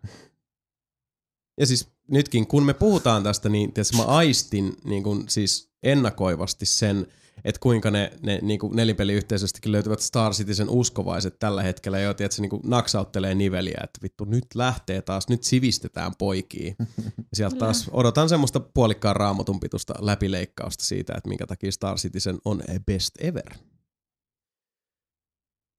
[1.60, 6.66] Ja siis nytkin, kun me puhutaan tästä, niin tietysti mä aistin niin kuin, siis ennakoivasti
[6.66, 7.06] sen,
[7.44, 12.28] että kuinka ne, ne niin kuin nelipeliyhteisöstäkin löytyvät Star Citizen uskovaiset tällä hetkellä jo, että
[12.30, 16.74] se niin kuin naksauttelee niveliä, että vittu nyt lähtee taas, nyt sivistetään poikia.
[17.16, 22.38] Ja sieltä taas odotan semmoista puolikkaan raamatun pitusta läpileikkausta siitä, että minkä takia Star Citizen
[22.44, 23.54] on best ever.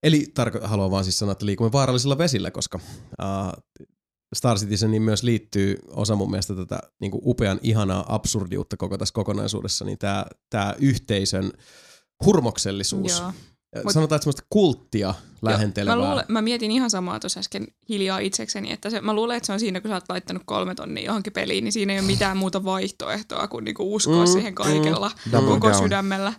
[0.03, 2.79] Eli tarko- haluan vaan siis sanoa, että liikumme vaarallisilla vesillä, koska
[3.21, 3.87] uh,
[4.35, 9.13] Star Citizeniin myös liittyy osa mun mielestä tätä niin kuin upean ihanaa absurdiutta koko tässä
[9.13, 11.51] kokonaisuudessa, niin tämä, tämä yhteisön
[12.25, 13.19] hurmoksellisuus.
[13.19, 13.31] Joo.
[13.83, 15.95] Mut- Sanotaan, että semmoista kulttia lähentelevää.
[15.97, 19.47] Mä, luulen, mä mietin ihan samaa tuossa äsken hiljaa itsekseni, että se, mä luulen, että
[19.47, 22.07] se on siinä, kun sä oot laittanut kolme tonnia johonkin peliin, niin siinä ei ole
[22.07, 25.31] mitään muuta vaihtoehtoa kuin niinku uskoa Mm, mm, siihen kaikella mm.
[25.47, 25.83] Koko down.
[25.83, 26.33] sydämellä.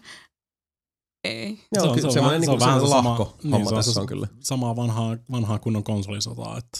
[1.24, 1.58] Ei.
[1.72, 3.52] Joo, Se on- se on semmoinen vähän- niin se on vähän semmoinen sama- lahko niin,
[3.52, 4.26] homma se on tässä se- on kyllä.
[4.40, 6.78] Samaa vanhaa, vanhaa kunnon konsolisotaa, että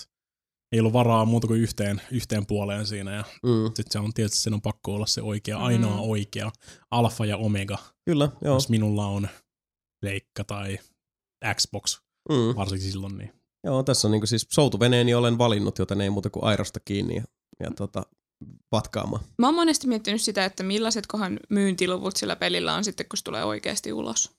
[0.72, 4.38] ei ollut varaa muuta kuin yhteen, yhteen puoleen siinä ja Mm, sitten se on tietysti
[4.38, 6.00] sen on pakko olla se oikea, ainoa Mm.
[6.10, 6.50] oikea
[6.90, 8.54] alfa ja omega, kyllä, joo.
[8.54, 9.28] jos minulla on
[10.02, 10.78] leikka tai
[11.54, 13.32] Xbox, Mm, varsinkin silloin, niin
[13.64, 17.16] joo, tässä on niin kuin siis soutuveneeni olen valinnut, joten ei muuta kuin airosta kiinni
[17.16, 17.22] ja,
[17.60, 18.02] ja tota,
[18.72, 19.24] vatkaamaan.
[19.38, 23.44] Mä oon monesti miettinyt sitä, että millaisetkohan myyntiluvut sillä pelillä on sitten, kun se tulee
[23.44, 24.30] oikeasti ulos.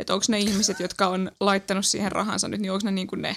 [0.00, 3.22] Että onko ne ihmiset, jotka on laittanut siihen rahansa nyt, niin onko ne niin kuin
[3.22, 3.36] ne,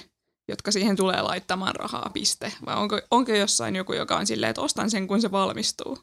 [0.50, 2.52] jotka siihen tulee laittamaan rahaa, piste?
[2.66, 5.98] Vai onko, onko jossain joku, joka on silleen, että ostan sen, kun se valmistuu?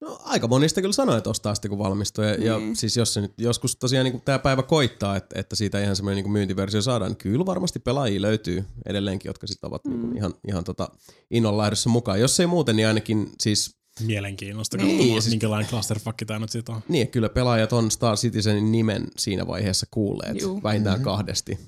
[0.00, 2.24] No, aika monista kyllä sanoo, että ostaa sitten kun valmistuu.
[2.24, 2.76] Ja, ja Niin.
[2.76, 6.24] siis jos se nyt joskus tosiaan niin tämä päivä koittaa, että, että siitä ihan semmoinen
[6.24, 10.02] niin myyntiversio saadaan, niin kyllä varmasti pelaajia löytyy edelleenkin, jotka sitten ovat mm.
[10.02, 10.88] niin ihan, ihan tota
[11.30, 12.20] innon lähdössä mukaan.
[12.20, 13.70] Jos ei muuten, niin ainakin siis
[14.00, 16.80] mielenkiinnosta Niin, katsomaan, siis- minkälainen clusterfuck tämä nyt sitten on.
[16.88, 20.62] niin, kyllä pelaajat on Star Citizenin nimen siinä vaiheessa kuulleet Juu.
[20.62, 21.04] vähintään Mhm.
[21.04, 21.58] kahdesti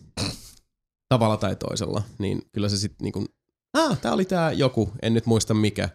[1.09, 2.03] tavalla tai toisella.
[2.19, 3.27] Niin kyllä se sitten niin kuin,
[3.79, 5.89] ah, tää oli tää joku, en nyt muista mikä,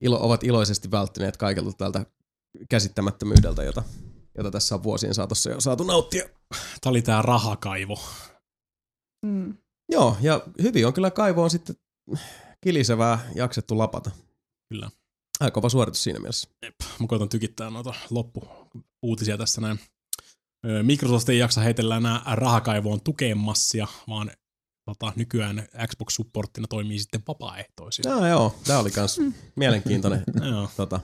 [0.00, 2.06] ilo, ovat iloisesti välttyneet kaikelta tältä
[2.70, 3.82] käsittämättömyydeltä, jota,
[4.38, 6.28] jota tässä on vuosien saatossa jo saatu nauttia.
[6.80, 7.98] Tämä oli tämä rahakaivo.
[9.26, 9.56] Mm.
[9.92, 11.76] Joo, ja hyvin on kyllä kaivo on sitten
[12.60, 14.10] kilisevää jaksettu lapata.
[14.68, 14.90] Kyllä.
[15.40, 16.48] Aika kova suoritus siinä mielessä.
[17.00, 19.80] Mä koitan tykittää noita loppuuutisia tässä näin.
[20.66, 24.30] Öö, Microsoft ei jaksa heitellä enää rahakaivoon tukemassia, vaan
[24.84, 28.10] tota, nykyään Xbox-supporttina toimii sitten vapaaehtoisia.
[28.10, 28.54] Joo, joo.
[28.66, 29.20] Tämä oli kans
[29.56, 30.24] mielenkiintoinen.
[30.50, 30.70] Joo.
[30.76, 31.00] tota,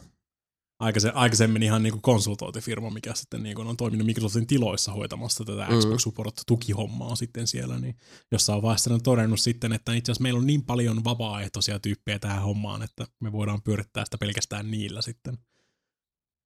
[0.78, 5.78] Aikaise, aikaisemmin ihan niinku konsultointifirma, mikä sitten niinku on toiminut Microsoftin tiloissa hoitamassa tätä Mm.
[5.78, 7.96] Xbox Support-tukihommaa sitten siellä, niin
[8.32, 12.42] jossain vaiheessa on todennut sitten, että itse asiassa meillä on niin paljon vapaaehtoisia tyyppejä tähän
[12.42, 15.38] hommaan, että me voidaan pyörittää sitä pelkästään niillä sitten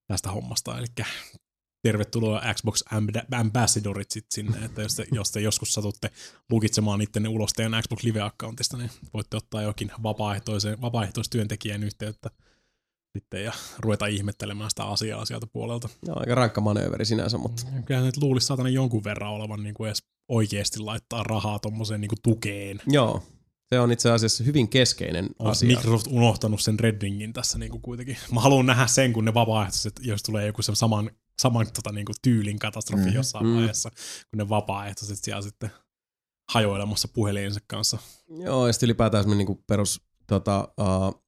[0.07, 0.79] tästä hommasta.
[0.79, 0.87] Eli
[1.83, 6.11] tervetuloa Xbox Amb- Ambassadorit sitten sinne, että jos te, jos te joskus satutte
[6.51, 12.31] lukitsemaan ittenne ulos teidän Xbox Live-accountista, niin voitte ottaa jokin vapaaehtoisen, vapaaehtoistyöntekijän yhteyttä
[13.13, 15.89] sitten ja ruveta ihmettelemään sitä asiaa sieltä puolelta.
[16.07, 19.89] joo, aika rankka manööveri sinänsä, mutta Kyllä nyt luulisi saatana jonkun verran olevan niin kuin
[19.89, 22.81] edes oikeasti laittaa rahaa tommoseen niin tukeen.
[22.87, 23.23] joo.
[23.75, 25.67] Se on itse asiassa hyvin keskeinen On asia.
[25.77, 28.17] Microsoft unohtanut sen Reddingin tässä niin kuin kuitenkin.
[28.33, 31.11] Mä haluan nähdä sen, kun ne vapaaehtoiset, jos tulee joku sen saman,
[31.41, 33.15] saman tota, niin kuin tyylin katastrofi Mhm.
[33.15, 33.55] jossain Mm.
[33.57, 33.91] vaiheessa,
[34.31, 35.71] kun ne vapaaehtoiset siellä sitten
[36.53, 37.99] hajoilemassa puheliinsa kanssa.
[38.29, 41.23] Joo, ja sitten ylipäätään semmoinen niinku perus tota, uh,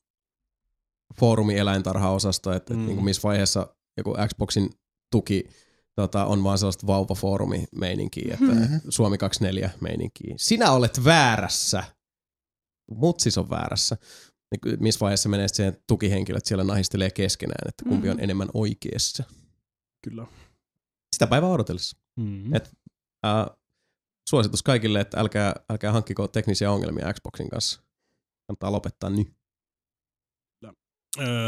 [1.20, 2.80] foorumi-eläintarha-osasto, että Mm.
[2.80, 2.86] mm.
[2.86, 4.70] niinku missä vaiheessa joku Xboxin
[5.10, 5.44] tuki
[5.94, 8.58] tota, on vaan sellaista vauva-foorumi-meininkiä, että Mhm.
[8.58, 8.80] mm-hmm.
[8.88, 10.34] Suomi 24 meininkiä.
[10.38, 11.84] Sinä olet väärässä.
[12.90, 13.96] Mutsis on väärässä.
[14.50, 18.24] Niin missä vaiheessa menee siihen tukihenkilöt siellä nahistelee keskenään, että kumpi on Mhm.
[18.24, 19.24] enemmän oikeassa.
[20.04, 20.26] Kyllä.
[21.14, 21.96] Sitä päivää odotellessa.
[22.20, 22.54] Mm.
[22.54, 22.70] Et-
[23.26, 23.56] Uh,
[24.30, 27.82] suositus kaikille, että älkää, älkää hankkiko teknisiä ongelmia Xboxin kanssa.
[28.46, 29.28] Kannattaa lopettaa nyt.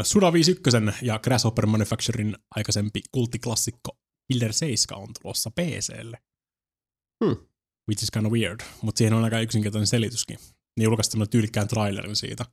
[0.03, 3.97] Suda 51 ja Grasshopper Manufacturing aikaisempi kulttiklassikko
[4.31, 6.17] Killer 7 on tulossa PClle.
[7.25, 7.35] Hmm.
[7.89, 10.37] Which is kind of weird, mutta siihen on aika yksinkertainen selityskin.
[10.79, 12.45] Ne julkaisi tämmöinen tyylikkään trailerin siitä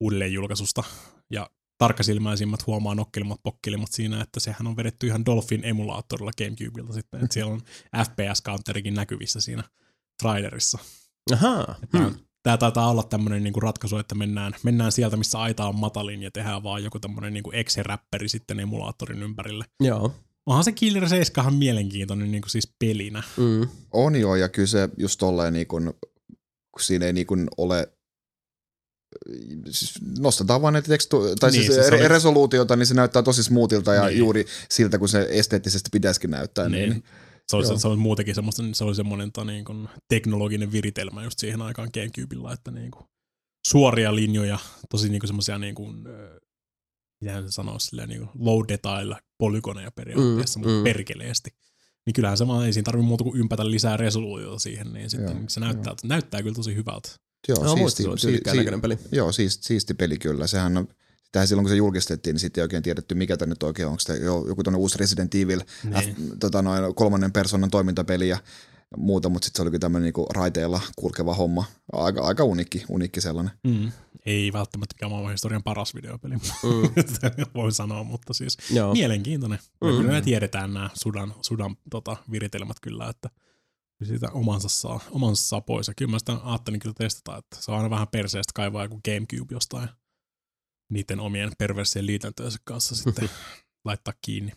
[0.00, 0.82] uudelleen julkaisusta.
[1.30, 7.24] Ja tarkkasilmäisimmät huomaa nokkelimmat pokkelimat siinä, että sehän on vedetty ihan Dolphin emulaattorilla Gamecubeilta sitten.
[7.24, 7.60] Että siellä on
[7.96, 9.64] FPS-counterikin näkyvissä siinä
[10.22, 10.78] trailerissa.
[11.32, 11.74] Ahaa.
[11.90, 12.18] Tämä, Hmm.
[12.42, 16.30] tämä taitaa olla tämmöinen niinku ratkaisu, että mennään, mennään sieltä, missä aita on matalin ja
[16.30, 19.64] tehdään vaan joku tämmöinen niinku exe-räppäri sitten emulaattorin ympärille.
[19.80, 20.14] Joo.
[20.46, 23.22] Onhan se Killer 7 mielenkiintoinen niinku siis pelinä.
[23.36, 23.68] Mm.
[23.92, 25.94] On joo, ja kyllä se just tolleen niin kun,
[26.72, 27.92] kun siinä ei niin kun ole
[29.70, 32.94] siis nostetaan vaan näitä tekstu- tai Niin, niin, siis siis re- oli- resoluutiota, niin se
[32.94, 34.08] näyttää tosi smoothilta ja Niin.
[34.08, 34.18] niin.
[34.18, 36.68] juuri siltä, kun se esteettisesti pitäisikin näyttää.
[36.68, 36.90] Niin.
[36.90, 37.04] niin.
[37.50, 37.78] Se oli, Joo.
[37.78, 41.90] se oli muutenkin semmoista, se oli semmoinen ta, niin kuin, teknologinen viritelmä just siihen aikaan
[41.94, 43.04] Gamecubella, että niin kuin,
[43.68, 44.58] suoria linjoja,
[44.90, 45.96] tosi niin kuin semmoisia niin kuin,
[47.24, 50.84] mitä se sanoo, silleen, niin kuin low detail polygoneja periaatteessa, Mm, mm, mutta mm.
[50.84, 51.50] perkeleesti.
[52.06, 55.36] Niin kyllähän se vaan ei siinä tarvitse muuta kuin ympätä lisää resoluutiota siihen, niin sitten
[55.36, 57.08] Joo, se näyttää, näyttää kyllä tosi hyvältä.
[57.48, 58.98] Joo, No, siisti, se oli si- tyylikkään si- näköinen peli.
[59.12, 60.46] joo siisti, siisti peli kyllä.
[60.46, 60.88] Sehän on,
[61.24, 63.90] sitähän silloin kun se julkistettiin, niin sitten ei oikein tiedetty, mikä tämä nyt oikein on.
[63.92, 66.14] Onko se jo, joku tuonne uusi Resident Evil Niin.
[66.14, 68.38] F, tota noin, kolmannen persoonan toimintapeli ja
[68.96, 71.64] muuta, mutta sitten se oli kyllä tämmöinen niinku raiteilla kulkeva homma.
[71.92, 73.52] Aika, aika unikki, unikki sellainen.
[73.64, 73.92] Mm.
[74.26, 76.42] Ei välttämättä mikään maailman historian paras videopeli, Mm.
[77.54, 78.92] voin sanoa, mutta siis Joo.
[78.92, 79.58] mielenkiintoinen.
[79.80, 79.88] Mm.
[79.88, 79.96] Mm.
[79.96, 83.30] Kyllä me tiedetään nämä sudan, sudan tota, viritelmät kyllä, että
[84.06, 85.88] siitä omansa saa, omansa saa pois.
[85.88, 89.00] Ja kyllä mä sitä ajattelin kyllä testata, että se on aina vähän perseestä kaivaa joku
[89.04, 89.88] Gamecube jostain
[90.92, 93.30] niiden omien perversien liitäntöjensä kanssa sitten
[93.84, 94.52] laittaa kiinni.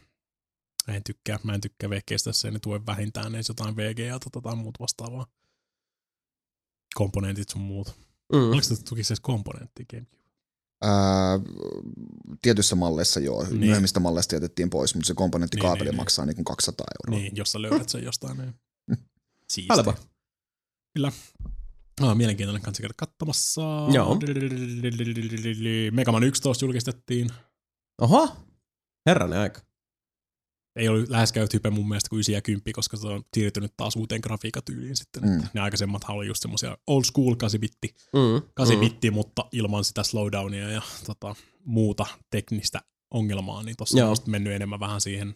[0.87, 4.19] Mä en tykkää, mä en tykkää vehkeistä, jos ei ne tue vähintään edes jotain VGA
[4.19, 5.25] tai jotain muut vastaavaa.
[6.95, 7.87] Komponentit sun muut.
[8.33, 8.39] Mm.
[8.49, 10.21] Oliko se tukisi edes komponenttia Gamecube?
[10.83, 11.39] Ää,
[12.41, 13.49] tietyissä malleissa joo, Niin.
[13.51, 13.59] niin.
[13.59, 16.01] myöhemmistä malleista jätettiin pois, mutta se komponenttikaapeli Niin, niin, niin, niin.
[16.01, 17.19] maksaa niin kuin 200 euroa.
[17.21, 18.37] Niin, jos sä löydät sen jostain.
[18.37, 18.53] Niin.
[19.51, 19.73] Siisti.
[19.73, 19.93] Halpa.
[20.93, 21.11] Kyllä.
[22.01, 23.61] Ah, mielenkiintoinen kanssa käydä katsomassa.
[23.93, 24.19] Joo.
[25.91, 27.29] Mega Man 11 julkistettiin.
[28.01, 28.35] Oho.
[29.05, 29.61] Herranen aika.
[30.75, 33.73] Ei ollut läheskään yhtä hype mun mielestä kuin 9 ja 10, koska se on siirtynyt
[33.77, 35.23] taas uuteen grafiikatyyliin sitten.
[35.23, 35.29] Mm.
[35.29, 35.43] Mm.
[35.53, 38.41] Ne aikaisemmat oli just semmosia old school 8-bitti, Mm.
[38.61, 42.81] 8-bitti mutta ilman sitä slowdownia ja tota, muuta teknistä
[43.13, 44.09] ongelmaa, niin tossa Joo.
[44.11, 45.35] on mennyt enemmän vähän siihen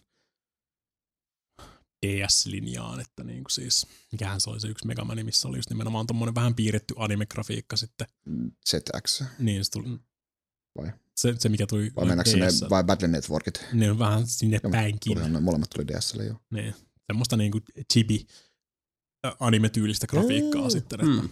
[2.06, 6.06] DS-linjaan, että niin kuin siis, mikähän se oli se yksi Megamani, missä oli just nimenomaan
[6.06, 8.06] tommonen vähän piirretty anime-grafiikka sitten,
[8.70, 9.98] ZX, niin se tuli,
[10.78, 10.92] Vai?
[11.16, 13.64] Se, se mikä tuli vai mennäänkö ne, vai Battle Networkit?
[13.72, 16.34] ne on vähän sinne Joo, päinkin, Tulihan ne molemmat tuli DSlle jo.
[16.50, 16.74] niin,
[17.06, 17.60] semmoista niinku
[17.92, 18.26] chibi
[19.40, 20.70] anime-tyylistä grafiikkaa Mm.
[20.70, 21.28] sitten, että Mm.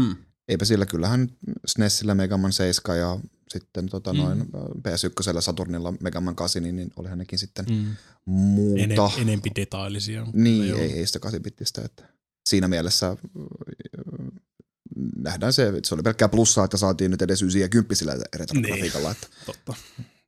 [0.00, 0.16] Mm.
[0.48, 1.28] Eipä sillä, kyllähän
[1.66, 4.18] SNESillä Mega Man 7 ja sitten tota Mm.
[4.18, 4.40] noin
[4.78, 7.86] PS1 Saturnilla Mega Man 8, niin, niin olihan nekin sitten mm,
[8.24, 8.82] muuta.
[8.82, 10.26] enem, enempi detailisia.
[10.32, 10.78] Niin, Joo.
[10.78, 11.84] ei, ei sitä 8-bittistä.
[11.84, 12.04] Että
[12.48, 13.16] siinä mielessä äh,
[15.16, 18.16] nähdään se, että se oli pelkkää plussaa, että saatiin nyt edes 9 ja 10 sillä
[18.36, 19.10] retrografiikalla.
[19.10, 19.74] Että, Totta.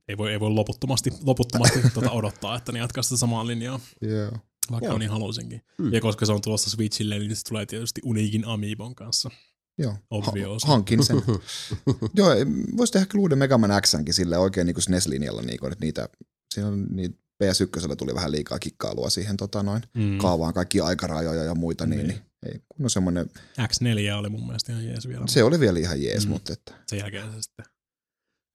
[0.09, 3.81] Ei voi, ei voi loputtomasti, loputtomasti tuota odottaa, että ne jatkaa sitä samaa linjaa.
[4.01, 4.33] joo.
[4.71, 4.99] vaikka Joo.
[4.99, 5.63] niin halusinkin.
[5.79, 5.93] Mm.
[5.93, 9.31] Ja koska se on tulossa Switchille, niin se tulee tietysti Uniikin Amiibon kanssa.
[9.79, 10.65] Joo, Obvious.
[10.65, 11.23] ha- hankin sen.
[12.15, 12.29] Joo,
[12.77, 16.09] voisi tehdä kyllä uuden Mega Man Xnkin sille oikein niin SNES-linjalla, niin kuin, että niitä,
[16.55, 20.19] siinä on, niin PS1 tuli vähän liikaa kikkailua siihen tota, noin, Mm.
[20.19, 22.09] kaavaan, kaikki aikarajoja ja muita, niin, Niin.
[22.09, 23.31] niin ei, kun on semmoinen,
[23.61, 25.25] X4 oli mun mielestä ihan jees vielä.
[25.29, 26.31] se oli vielä ihan jees, Mm.
[26.33, 27.67] mutta että, Sen jälkeen se sitten...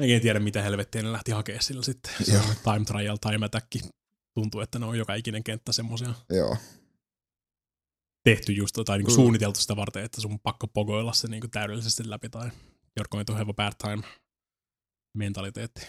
[0.02, 2.12] Mäkin en tiedä, mitä helvettiä ne lähti hakemaan sillä sitten.
[2.24, 2.42] Se Joo.
[2.64, 3.68] time trial, time attack.
[4.34, 6.58] Tuntuu, että ne on joka ikinen kenttä semmoisia joo.
[8.24, 9.16] Tehty just tai niinku Mm.
[9.16, 12.50] suunniteltu sitä varten, että sun on pakko pogoilla se niinku täydellisesti läpi tai
[13.00, 14.04] you're going to have a bad time
[15.18, 15.82] mentaliteetti.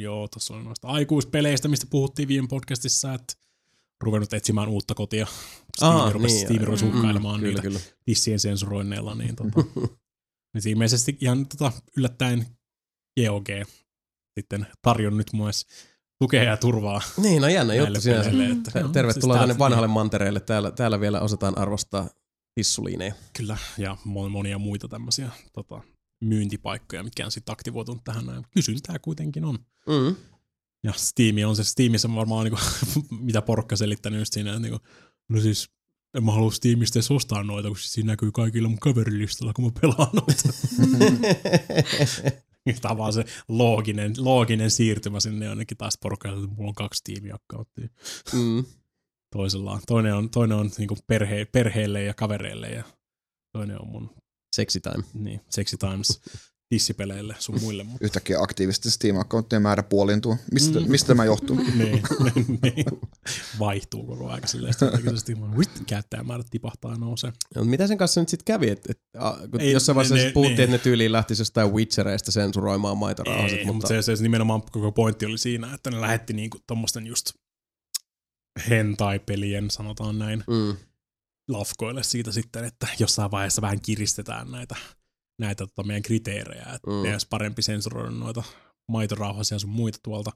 [0.00, 3.34] Joo, tuossa oli noista aikuispeleistä, mistä puhuttiin viime podcastissa, että
[4.02, 5.26] ruvennut etsimään uutta kotia.
[5.76, 7.80] Steam Aa, rupesi, niin, rupesi uhkailemaan kyllä, niitä kyllä.
[8.04, 9.64] tissien sensuroinneilla, niin tota,
[10.54, 12.46] nyt ilmeisesti ihan tota, yllättäen
[13.20, 13.48] GOG
[14.40, 15.66] sitten tarjon nyt myös
[16.18, 18.30] tukea ja turvaa Niin, no jännä juttu sinänsä.
[18.30, 18.54] peleille.
[18.54, 18.60] Mm.
[18.66, 20.40] Että, joo, Tervetuloa siis tänne vanhalle mantereelle.
[20.40, 22.08] Täällä, täällä vielä osataan arvostaa
[22.54, 23.14] tissuliineja.
[23.36, 25.80] Kyllä, ja mon- monia muita tämmöisiä tota,
[26.24, 28.44] myyntipaikkoja, mitkä on sitten aktivoitunut tähän näin.
[28.50, 29.58] Kysyntää kuitenkin on.
[29.88, 30.16] Mm.
[30.84, 32.60] Ja Steam on se, Steamissa on varmaan niinku,
[33.26, 34.78] mitä porukka selittänyt just siinä, että niinku,
[35.28, 35.68] no siis
[36.16, 39.70] en mä halua Steamista edes ostaa noita, kun siinä näkyy kaikilla mun kaverilistalla, kun mä
[39.80, 40.48] pelaan noita.
[42.82, 46.98] Tämä on vaan se looginen, looginen siirtymä sinne jonnekin taas porukkaan, että mulla on kaksi
[46.98, 47.88] Steam-accounttia.
[48.32, 48.64] mm.
[49.36, 52.84] Toisella on, toinen on, toinen on niinku perhe, perheelle ja kavereille ja
[53.52, 54.10] toinen on mun
[54.56, 55.04] Sexy time.
[55.14, 56.20] niin, Sexy Times
[56.74, 57.84] tissipeleille sun muille.
[57.84, 60.36] Mutta, Yhtäkkiä aktiivisten Steam-accounttien määrä puolintuu.
[60.52, 60.90] Mistä, Mm.
[60.90, 61.56] mistä tämä johtuu?
[61.78, 62.02] niin,
[62.34, 62.84] niin, niin,
[63.58, 65.36] vaihtuu koko ajan silleen strategisesti.
[65.86, 67.32] Käyttäjämäärät tipahtaa ja nousee.
[67.54, 68.70] No, mitä sen kanssa nyt sitten kävi?
[68.70, 71.12] Et, et, a, kun Ei, jossain vaiheessa ne- siis ne- puhuttiin, ne- että ne tyyliin
[71.12, 73.72] lähtisi jostain Witchereista sensuroimaan maitorauhaset, Ei, mutta...
[73.94, 77.30] mutta se, se, nimenomaan koko pointti oli siinä, että ne lähetti niinku tommosten just
[78.70, 80.76] hentai-pelien, sanotaan näin, Mm.
[81.48, 84.76] lafkoille siitä sitten, että jossain vaiheessa vähän kiristetään näitä,
[85.38, 86.92] näitä tota meidän kriteerejä, että Mm.
[87.06, 87.12] mm.
[87.12, 88.42] olisi parempi sensuroida noita
[88.88, 90.30] maitorauhasia ja sun muita tuolta.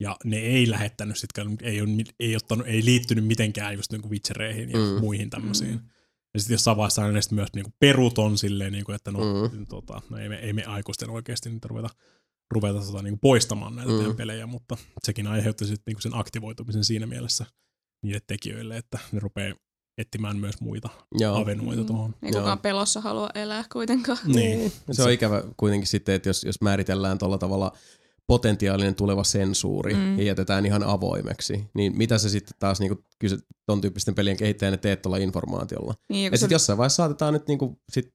[0.00, 1.88] Ja ne ei lähettänyt sitten, ei, on,
[2.20, 4.82] ei, ottanut, ei liittynyt mitenkään just niinku Witchereihin ja Mm.
[4.84, 5.00] mm.
[5.00, 5.70] muihin tämmöisiin.
[5.70, 5.76] Mm.
[5.80, 5.88] Mm.
[6.34, 9.58] Ja sitten jossain vaiheessa ne sitten myös niinku peruton silleen, niinku, että no, Mm.
[9.58, 9.66] mm.
[9.66, 11.88] tota, no ei, me, ei me aikuisten oikeasti niitä ruveta,
[12.50, 14.06] ruveta tota, niinku poistamaan näitä Mm.
[14.08, 14.16] mm.
[14.16, 17.46] pelejä, mutta sekin aiheutti sitten niinku sen aktivoitumisen siinä mielessä
[18.02, 19.54] niille tekijöille, että ne rupeaa
[20.00, 20.88] etsimään myös muita
[21.18, 21.36] Joo.
[21.42, 22.14] avenuita tuohon.
[22.22, 22.40] Ei Joo.
[22.40, 24.18] kukaan pelossa halua elää kuitenkaan.
[24.26, 24.72] Niin.
[24.92, 27.72] Se on ikävä kuitenkin sitten, että jos, jos määritellään tuolla tavalla
[28.26, 30.00] potentiaalinen tuleva sensuuri Mm.
[30.00, 30.18] mm.
[30.18, 34.76] ja jätetään ihan avoimeksi, niin mitä se sitten taas niinku, kyse, ton tyyppisten pelien kehittäjänä
[34.76, 35.94] teet tuolla informaatiolla?
[36.08, 38.14] Niin, ja Ja se, sitten jossain vaiheessa saatetaan nyt niinku sit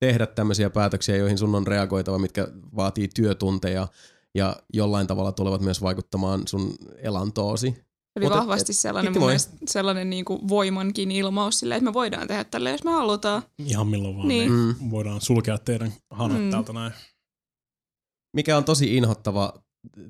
[0.00, 3.88] tehdä tämmöisiä päätöksiä, joihin sun on reagoitava, mitkä vaatii työtunteja
[4.34, 7.74] ja jollain tavalla tulevat myös vaikuttamaan sun elantoosi.
[8.16, 11.94] Oli Mutta et- vahvasti et- sellainen, mielestä, sellainen niin kuin voimankin ilmaus silleen, että me
[11.94, 13.42] voidaan tehdä tälle, jos me halutaan.
[13.58, 14.52] Ihan milloin vaan, Niin.
[14.52, 14.76] niin.
[14.80, 14.90] Mm.
[14.90, 16.50] voidaan sulkea teidän hanat Mm.
[16.50, 16.92] täältä näin.
[18.36, 19.52] Mikä on tosi inhottava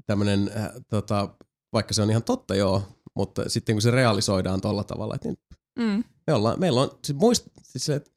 [0.06, 1.34] tämmönen, äh, tota,
[1.72, 2.82] vaikka se on ihan totta joo,
[3.16, 5.38] mutta sitten kun se realisoidaan tolla tavalla, että niin
[5.78, 6.04] Mm.
[6.26, 8.10] me ollaan, meillä on, siis muist, siis se, että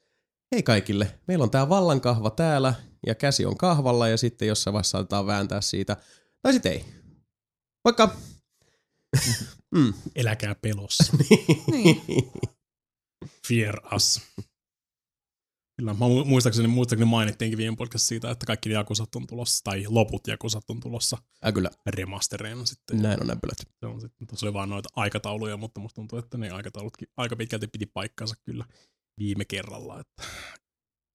[0.56, 2.74] hei kaikille, meillä on tää vallankahva täällä
[3.07, 5.98] ja käsi on kahvalla ja sitten jossain vaiheessa saatetaan vääntää siitä.
[6.41, 6.85] Tai sitten ei.
[7.85, 8.09] Vaikka.
[9.76, 9.94] Mm.
[10.16, 11.14] Eläkää pelossa.
[11.72, 12.02] Niin.
[13.48, 14.22] Fear us.
[15.80, 19.86] Kyllä, mä mu- muistaakseni, muistaakseni mainittiinkin viime podcastissa siitä, että kaikki Jakusat on tulossa, tai
[19.88, 23.02] loput Jakusat on tulossa Äh, kyllä, remastereina sitten.
[23.02, 23.58] näin on näpylät.
[23.80, 27.36] Se on sitten, tuossa oli vaan noita aikatauluja, mutta musta tuntuu, että ne aikataulutkin aika
[27.36, 28.66] pitkälti piti paikkansa kyllä
[29.19, 30.00] viime kerralla.
[30.00, 30.24] Että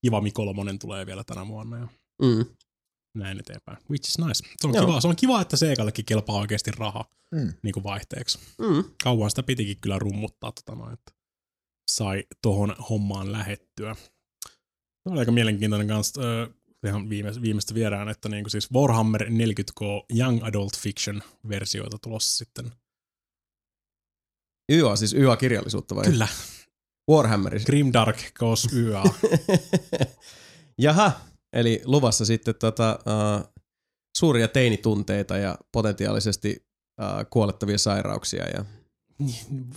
[0.05, 1.89] kiva Mi kolmonen tulee vielä tänä vuonna ja
[2.23, 2.45] Mm.
[3.15, 3.79] Näin eteenpäin.
[3.91, 4.45] Which is nice.
[4.61, 4.87] Se on, Joo.
[4.87, 7.53] kiva, se on kiva, että Segallekin kelpaa oikeasti raha Mm.
[7.63, 8.39] niin kuin vaihteeksi.
[8.59, 8.85] Mm.
[9.03, 11.13] Kauan sitä pitikin kyllä rummuttaa, tota noin, että
[11.91, 13.95] sai tohon hommaan lähettyä.
[15.03, 16.47] Se oli aika mielenkiintoinen kanssa, öö,
[16.87, 19.83] ihan viime, viimeistä vierään, että niinku siis Warhammer 40K
[20.19, 22.73] Young Adult Fiction versioita tulossa sitten.
[24.73, 26.05] YA, siis YA-kirjallisuutta vai?
[26.05, 26.29] Kyllä,
[27.11, 27.67] Warhammerissa.
[27.67, 29.03] Grimdark Goes YA.
[30.79, 31.13] Jaha,
[31.53, 33.53] eli luvassa sitten tota, uh,
[34.17, 36.67] suuria teinitunteita ja potentiaalisesti
[37.01, 38.45] uh, kuolettavia sairauksia.
[38.45, 38.65] Ja...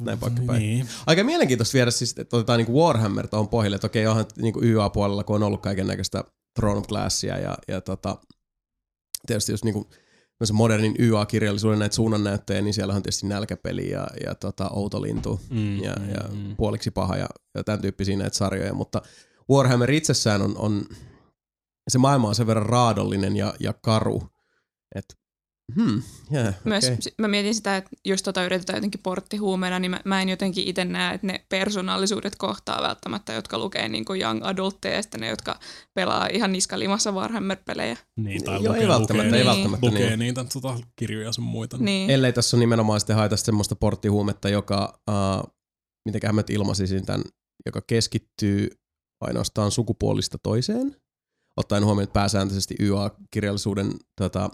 [0.02, 0.60] Näin poikkipäin.
[0.60, 0.88] Niin.
[1.08, 5.24] Aika mielenkiintoista viedä siis, että otetaan niinku Warhammer tuohon pohjalle, että okei, onhan niinku YA-puolella,
[5.24, 6.24] kun on ollut kaiken näköistä
[6.60, 8.18] Throne of Glassia ja, ja tota,
[9.28, 9.90] tietysti jos niinku
[10.54, 15.94] modernin YA-kirjallisuuden näitä suunnannäyttöjä, niin siellä on tietysti nälkäpeli ja, ja tota, outolintu Mm, ja,
[16.00, 16.56] mm, ja mm.
[16.56, 19.02] puoliksi paha ja, ja tämän tyyppisiä näitä sarjoja, mutta
[19.52, 20.86] Warhammer itsessään on, on
[21.92, 24.24] se maailma on sen verran raadollinen ja, ja karu,
[24.96, 25.14] että
[25.76, 26.02] Hmm,
[26.34, 26.98] yeah, Myös okay.
[27.00, 30.68] si- mä mietin sitä, että jos tota yritetään jotenkin porttihuumeena, niin mä, mä en jotenkin
[30.68, 35.22] itse näe, että ne persoonallisuudet kohtaa välttämättä, jotka lukee niin kuin young adultteja ja sitten
[35.22, 35.60] ne, jotka
[35.94, 37.98] pelaa ihan niskalimassa Warhammer-pelejä.
[38.20, 39.54] Niin, tai Joo, lukee, ei välttämättä, lukee, ei Niin.
[39.54, 40.20] välttämättä lukee niin.
[40.20, 41.78] niitä tota, kirjoja ja sun muita.
[41.78, 42.10] Niin.
[42.10, 45.54] Ellei tässä on nimenomaan sitten haeta semmoista porttihuumetta, joka, uh,
[46.06, 47.24] mitenköhän mä nyt ilmaisisin tämän,
[47.66, 48.70] joka keskittyy
[49.22, 50.96] ainoastaan sukupuolista toiseen,
[51.58, 54.50] ottaen huomioon, että pääsääntöisesti YA-kirjallisuuden tota,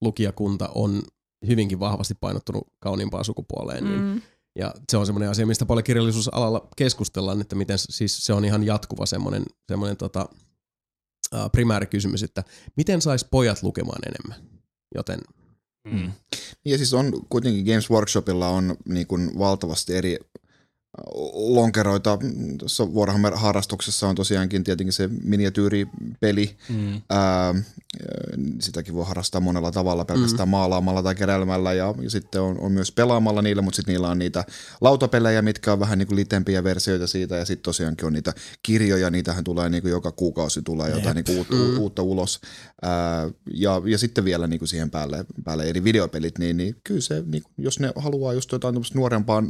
[0.00, 1.02] lukijakunta on
[1.46, 4.22] hyvinkin vahvasti painottunut kauniimpaan sukupuoleen, niin Mm.
[4.58, 8.64] Ja se on semmoinen asia, mistä paljon kirjallisuusalalla keskustellaan, että miten siis se on ihan
[8.64, 10.28] jatkuva semmoinen, semmoinen tota,
[11.52, 12.44] primäärikysymys, että
[12.76, 14.50] miten sais pojat lukemaan enemmän.
[14.94, 15.20] Joten
[15.92, 16.12] Mm.
[16.64, 20.18] Ja siis on kuitenkin Games Workshopilla on niin kuin valtavasti eri
[21.34, 22.18] lonkeroita.
[22.58, 26.56] Tuossa Warhammer-harrastuksessa on tosiaankin tietenkin se miniatyyripeli.
[26.68, 27.02] Mm.
[27.10, 27.54] Ää,
[28.60, 30.50] sitäkin voi harrastaa monella tavalla, pelkästään mm.
[30.50, 34.18] maalaamalla tai keräilemällä ja, ja sitten on, on myös pelaamalla niillä, mutta sitten niillä on
[34.18, 34.44] niitä
[34.80, 39.10] lautapelejä, mitkä on vähän niin kuin litempiä versioita siitä ja sitten tosiaankin on niitä kirjoja,
[39.10, 41.78] niitähän tulee niin kuin joka kuukausi tulee jotain niin kuin uutta, mm.
[41.78, 42.40] uutta ulos
[42.82, 47.00] Ää, ja, ja sitten vielä niin kuin siihen päälle, päälle eri videopelit, niin, niin kyllä
[47.00, 49.42] se, niin kuin, jos ne haluaa just jotain tämmöistä nuorempaa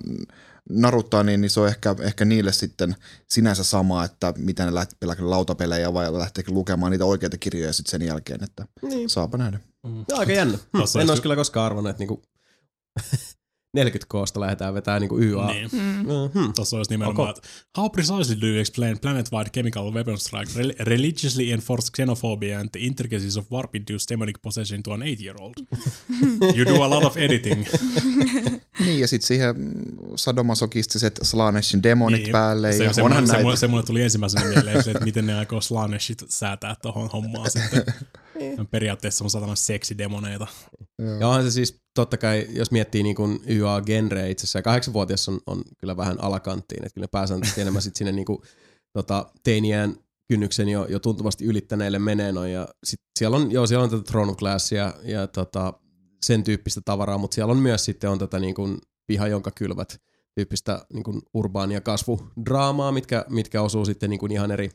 [0.70, 2.96] naruttaa, niin, niin se on ehkä, ehkä niille sitten
[3.28, 7.90] sinänsä sama, että mitä ne lähtee pelaamaan lautapelejä vai lähteekö lukemaan niitä oikeita kirjoja sitten
[7.90, 9.10] sen jälkeen, että niin.
[9.10, 9.60] saapa nähdä.
[9.84, 10.58] Joo, aika jännä.
[10.74, 12.22] En olisi- olisi kyllä koskaan arvannut, että niinku
[13.76, 15.46] 40 koosta lähdetään vetämään niinku YA.
[15.46, 15.68] Niin.
[15.72, 15.78] Mm.
[15.80, 16.52] Mm-hmm.
[16.56, 17.36] Tuossa olisi nimenomaan, Ok.
[17.38, 17.48] että
[17.78, 22.80] How precisely do you explain planet-wide chemical weapon strike, rel- religiously enforced xenophobia and the
[22.80, 25.54] intricacies of warp-induced demonic possession to an eight-year-old?
[26.56, 27.64] you do a lot of editing.
[28.80, 29.54] Niin, ja sitten siihen
[30.16, 32.72] sadomasokistiset Slaneshin demonit Niin, päälle.
[32.72, 33.42] se, ja se, onhan se, näitä.
[33.44, 37.50] mulle, se mulle tuli ensimmäisenä mieleen, se, että miten ne aikoo Slaneshit säätää tuohon hommaan
[37.50, 37.84] sitten.
[38.40, 40.46] Ne on Periaatteessa on satana seksidemoneita.
[41.20, 45.28] Ja onhan se siis totta kai, jos miettii niin kuin YA-genreä itse asiassa, ja kahdeksanvuotias
[45.28, 48.38] on, on kyllä vähän alakanttiin, että kyllä pääsääntöisesti enemmän sit sinne niin kuin,
[48.92, 49.96] tota, teiniään
[50.28, 54.02] kynnyksen jo, jo tuntuvasti ylittäneille menee noin, ja sit siellä on, joo, siellä on tätä
[54.02, 55.72] Throne of Glassia ja tota,
[56.26, 60.00] sen tyyppistä tavaraa, mutta siellä on myös sitten on tätä niin kuin piha, jonka kylvät
[60.34, 64.70] tyyppistä niin kuin urbaania kasvudraamaa, mitkä, mitkä osuu sitten niin kuin ihan eri,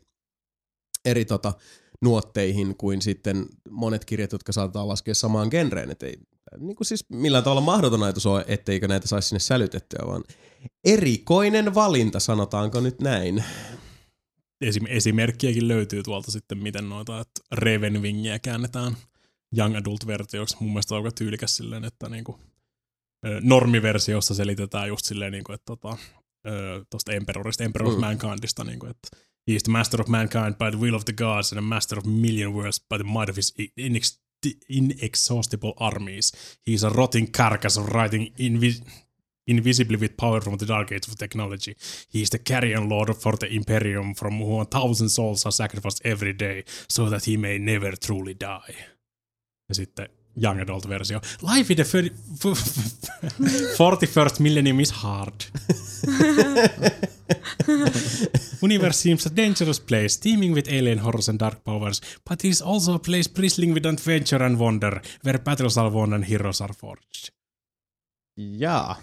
[1.05, 1.53] eri tota,
[2.01, 5.91] nuotteihin kuin sitten monet kirjat, jotka saatetaan laskea samaan genreen.
[5.91, 6.17] Et ei,
[6.57, 10.23] niin kuin siis millään tavalla mahdoton ajatus ole, etteikö näitä saisi sinne sälytettyä, vaan
[10.85, 13.43] erikoinen valinta, sanotaanko nyt näin.
[14.65, 18.97] Esim- esimerkkiäkin löytyy tuolta sitten, miten noita, että Ravenwingia käännetään
[19.57, 20.57] young adult versioksi.
[20.59, 22.39] Mun mielestä on aika tyylikäs silleen, että niinku,
[23.41, 25.97] normiversiossa selitetään just silleen, niinku, että tota,
[26.47, 27.99] ö, tosta Emperorista, Emperor of Mm.
[27.99, 29.07] Mankindista, niinku, että
[29.47, 31.99] he is the master of mankind by the will of the gods and a master
[31.99, 34.19] of million worlds by the might of his inex-
[34.69, 36.31] inexhaustible armies.
[36.61, 38.83] He is a rotting carcass of writing invi-
[39.47, 41.75] invisibly with power from the dark age of technology.
[42.09, 46.01] He is the carrion lord for the imperium from whom a thousand souls are sacrificed
[46.05, 48.75] every day so that he may never truly die.
[49.67, 51.21] Ja sitten young adult versio.
[51.41, 52.11] Life in the thirty-
[53.77, 55.45] 41st millennium is hard.
[58.61, 62.61] Universe seems a dangerous place, teeming with alien horrors and dark powers, but it is
[62.61, 66.73] also a place bristling with adventure and wonder, where battles are won and heroes are
[66.73, 67.31] forged.
[68.37, 68.97] Jaa.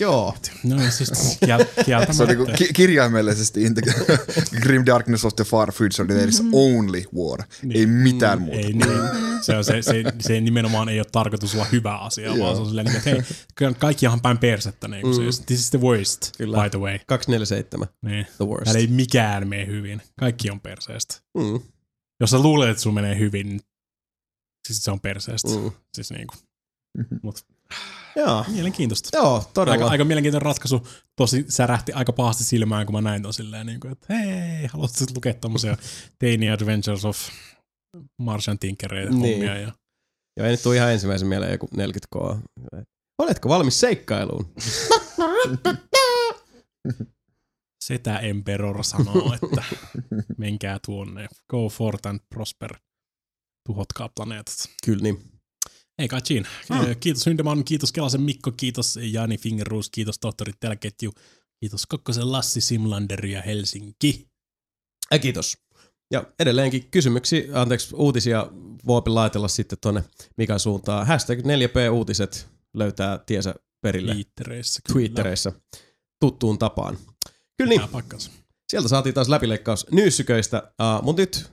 [0.00, 0.34] Joo.
[0.64, 2.12] No siis kiel- kieltämättä.
[2.12, 3.60] Se on niinku ki- kirjaimellisesti
[4.60, 7.42] Grim Darkness of the Far Future, there is only war.
[7.74, 8.56] Ei mitään muuta.
[8.60, 9.00] Ei niin.
[9.40, 12.66] Se, on, se, se, se nimenomaan ei ole tarkoitus olla hyvä asia, vaan se on
[12.68, 13.22] silleen, että hei,
[13.78, 14.88] kaikki ihan päin persettä.
[14.88, 16.62] Niin kuin siis, this is the worst, Kyllä.
[16.62, 16.98] by the way.
[17.06, 17.88] 247.
[18.02, 18.26] Niin.
[18.36, 18.64] The worst.
[18.64, 20.02] Täällä ei mikään mene hyvin.
[20.20, 21.14] Kaikki on perseestä.
[21.38, 21.60] Mm,
[22.20, 23.60] Jos sä luulet, että sun menee hyvin, niin
[24.68, 25.48] siis se on perseestä.
[25.48, 25.70] mm.
[25.94, 26.38] Siis niin kuin.
[27.22, 27.46] Mut
[28.16, 28.44] Joo.
[28.48, 29.18] mielenkiintoista.
[29.18, 29.72] Joo, todella.
[29.72, 30.86] Aika, aika mielenkiintoinen ratkaisu.
[31.16, 34.96] Tosi särähti aika pahasti silmään, kun mä näin ton silleen, niin kuin, että hei, haluatko
[35.14, 35.76] lukea tommosia
[36.18, 37.18] Teini Adventures of
[38.18, 39.20] Martian Tinkereitä Niin.
[39.34, 39.58] hommia.
[39.58, 39.72] Ja...
[40.36, 42.36] Joo, ei nyt tule ihan ensimmäisen mieleen joku 40K.
[43.18, 44.54] Oletko valmis seikkailuun?
[47.84, 49.62] Setä Emperor sanoo, että
[50.38, 51.28] menkää tuonne.
[51.50, 52.76] Go forth and prosper.
[53.68, 54.54] Tuhotkaa planeetat.
[54.86, 55.32] Kyllä niin.
[56.00, 56.48] Ei kai siinä.
[56.74, 56.96] Hmm.
[57.00, 61.12] Kiitos Hyndeman, kiitos Kelasen Mikko, kiitos Jani Fingerruus, kiitos tohtori Telketju,
[61.60, 64.28] kiitos Kokkosen Lassi Simlander ja Helsinki.
[65.10, 65.58] Ja kiitos.
[66.10, 68.46] Ja edelleenkin kysymyksiä, anteeksi, uutisia
[68.86, 70.04] voi laitella sitten tuonne
[70.36, 71.06] Mikan suuntaan.
[71.06, 74.80] Hashtag 4P-uutiset löytää tiesä perille Twittereissä.
[74.86, 74.94] kyllä.
[74.98, 75.52] Twittereissä
[76.20, 76.98] tuttuun tapaan.
[77.56, 77.80] Kyllä niin,
[78.68, 81.50] sieltä saatiin taas läpileikkaus nyysyköistä, uh, mutta nyt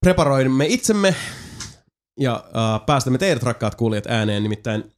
[0.00, 1.14] preparoimme itsemme
[2.18, 4.92] ja uh, päästämme teidät rakkaat kuulijat ääneen, nimittäin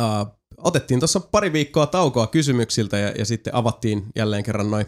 [0.00, 4.86] uh, otettiin tuossa pari viikkoa taukoa kysymyksiltä ja, ja sitten avattiin jälleen kerran noin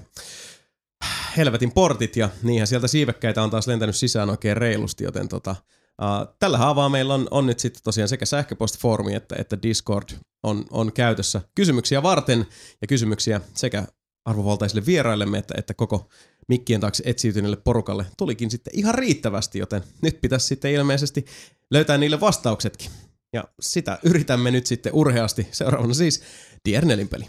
[1.36, 5.56] helvetin portit ja niinhän sieltä siivekkäitä on taas lentänyt sisään oikein reilusti, joten tota,
[6.02, 10.08] uh, tällä haavaa meillä on, on nyt sitten tosiaan sekä sähköpostifoorumi että, että Discord
[10.42, 12.46] on, on käytössä kysymyksiä varten
[12.80, 13.84] ja kysymyksiä sekä
[14.28, 16.08] arvovaltaisille vieraillemme että, että koko
[16.48, 21.24] mikkien taakse etsiytyneelle porukalle tulikin sitten ihan riittävästi, joten nyt pitäisi sitten ilmeisesti
[21.70, 22.90] löytää niille vastauksetkin.
[23.32, 25.48] Ja sitä yritämme nyt sitten urheasti.
[25.52, 26.22] Seuraavana siis
[26.68, 27.24] Diernelin peli.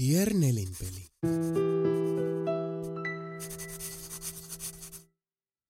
[0.00, 1.08] Diernelin peli.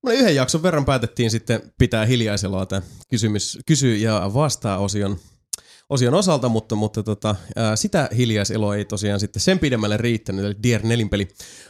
[0.07, 4.79] Me yhden jakson verran päätettiin sitten pitää hiljaisella tämä kysymys, kysy ja vastaa
[5.91, 10.45] osion osalta, mutta, mutta tota, ää, sitä hiljaiseloa ei tosiaan sitten sen pidemmälle riittänyt.
[10.45, 11.29] Eli Dier Nelinpeli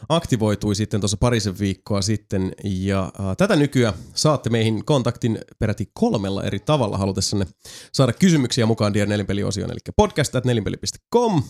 [0.09, 6.45] aktivoitui sitten tuossa parisen viikkoa sitten ja ää, tätä nykyään saatte meihin kontaktin peräti kolmella
[6.45, 7.47] eri tavalla halutessanne
[7.93, 11.43] saada kysymyksiä mukaan Dier Nelinpeli-osioon, eli podcast.nelinpeli.com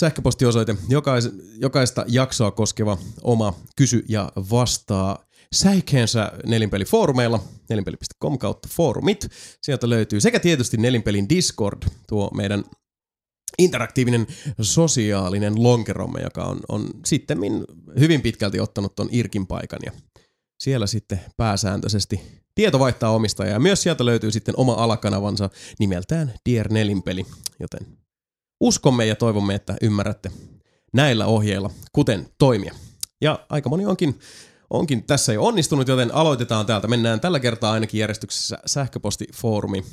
[0.00, 9.28] sähköpostiosoite, jokais, jokaista jaksoa koskeva oma kysy ja vastaa säikeensä nelinpelifoorumeilla, nelinpeli.com kautta foorumit.
[9.62, 12.64] Sieltä löytyy sekä tietysti nelinpelin Discord, tuo meidän
[13.58, 14.26] interaktiivinen
[14.60, 17.38] sosiaalinen lonkeromme, joka on, on sitten
[17.98, 19.92] hyvin pitkälti ottanut ton Irkin paikan ja
[20.58, 22.20] siellä sitten pääsääntöisesti
[22.54, 23.52] tieto vaihtaa omistajaa.
[23.52, 27.26] Ja myös sieltä löytyy sitten oma alakanavansa nimeltään Dear Nelinpeli,
[27.60, 27.86] joten
[28.60, 30.30] uskomme ja toivomme, että ymmärrätte
[30.92, 32.74] näillä ohjeilla, kuten toimia.
[33.20, 34.18] Ja aika moni onkin
[34.72, 36.88] onkin tässä jo onnistunut, joten aloitetaan täältä.
[36.88, 39.84] Mennään tällä kertaa ainakin järjestyksessä sähköpostifoorumi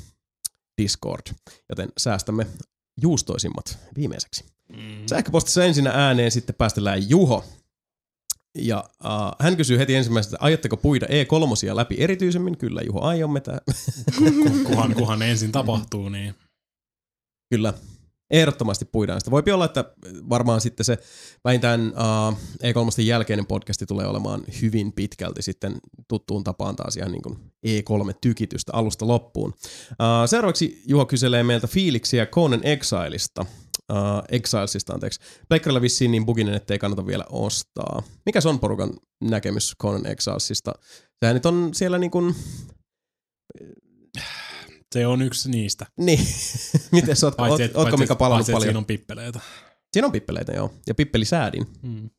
[0.82, 1.22] Discord,
[1.68, 2.46] joten säästämme
[3.02, 4.44] juustoisimmat viimeiseksi.
[4.68, 5.06] Mm.
[5.06, 7.44] Sähköpostissa ensinnä ääneen sitten päästellään Juho.
[8.58, 12.58] Ja uh, hän kysyy heti ensimmäisenä, että aiotteko puida E3 läpi erityisemmin?
[12.58, 13.40] Kyllä Juho, aiomme.
[13.40, 13.58] Tää.
[14.66, 16.34] kuhan, kuhan ensin tapahtuu, niin...
[17.50, 17.74] Kyllä
[18.30, 19.30] ehdottomasti puidaan sitä.
[19.30, 19.84] Voipi olla, että
[20.28, 20.98] varmaan sitten se
[21.44, 25.76] vähintään uh, E3 jälkeinen podcasti tulee olemaan hyvin pitkälti sitten
[26.08, 27.36] tuttuun tapaan taas ihan niin kuin
[27.66, 29.54] E3-tykitystä alusta loppuun.
[29.90, 33.46] Uh, seuraavaksi Juho kyselee meiltä fiiliksiä Conan Exileista.
[33.92, 33.96] Uh,
[34.28, 35.20] Exilesista, anteeksi.
[35.48, 38.02] Pleikkarilla vissiin niin buginen, ettei kannata vielä ostaa.
[38.26, 40.72] Mikä on porukan näkemys Conan Exilesista?
[41.20, 42.34] Sehän nyt on siellä niin kuin
[44.94, 45.86] se on yksi niistä.
[45.96, 46.20] Niin.
[46.92, 48.66] Miten sä oot, paitsi, oot, ootko Mika palannut paitsi, paljon?
[48.66, 49.40] siinä on pippeleitä.
[49.92, 50.74] Siinä on pippeleitä, joo.
[50.86, 51.66] Ja pippelisäädin.
[51.82, 52.10] Hmm.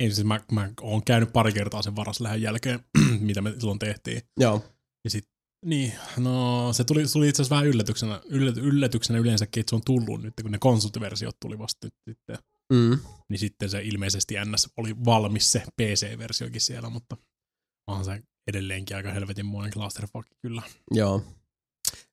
[0.00, 2.80] Ei, siis mä, mä oon käynyt pari kertaa sen varaslähön jälkeen,
[3.20, 4.22] mitä me silloin tehtiin.
[4.40, 4.64] Joo.
[5.04, 5.24] Ja sit,
[5.64, 8.20] niin, no se tuli, tuli itse asiassa vähän yllätyksenä,
[8.56, 12.38] yllätyksenä yleensäkin, että se on tullut nyt, kun ne konsulttiversiot tuli vasta nyt sitten.
[12.72, 12.98] Mm.
[13.28, 17.16] Niin sitten se ilmeisesti NS oli valmis se PC-versiokin siellä, mutta
[17.86, 20.62] onhan se edelleenkin aika helvetin muinen clusterfuck kyllä.
[20.90, 21.24] Joo.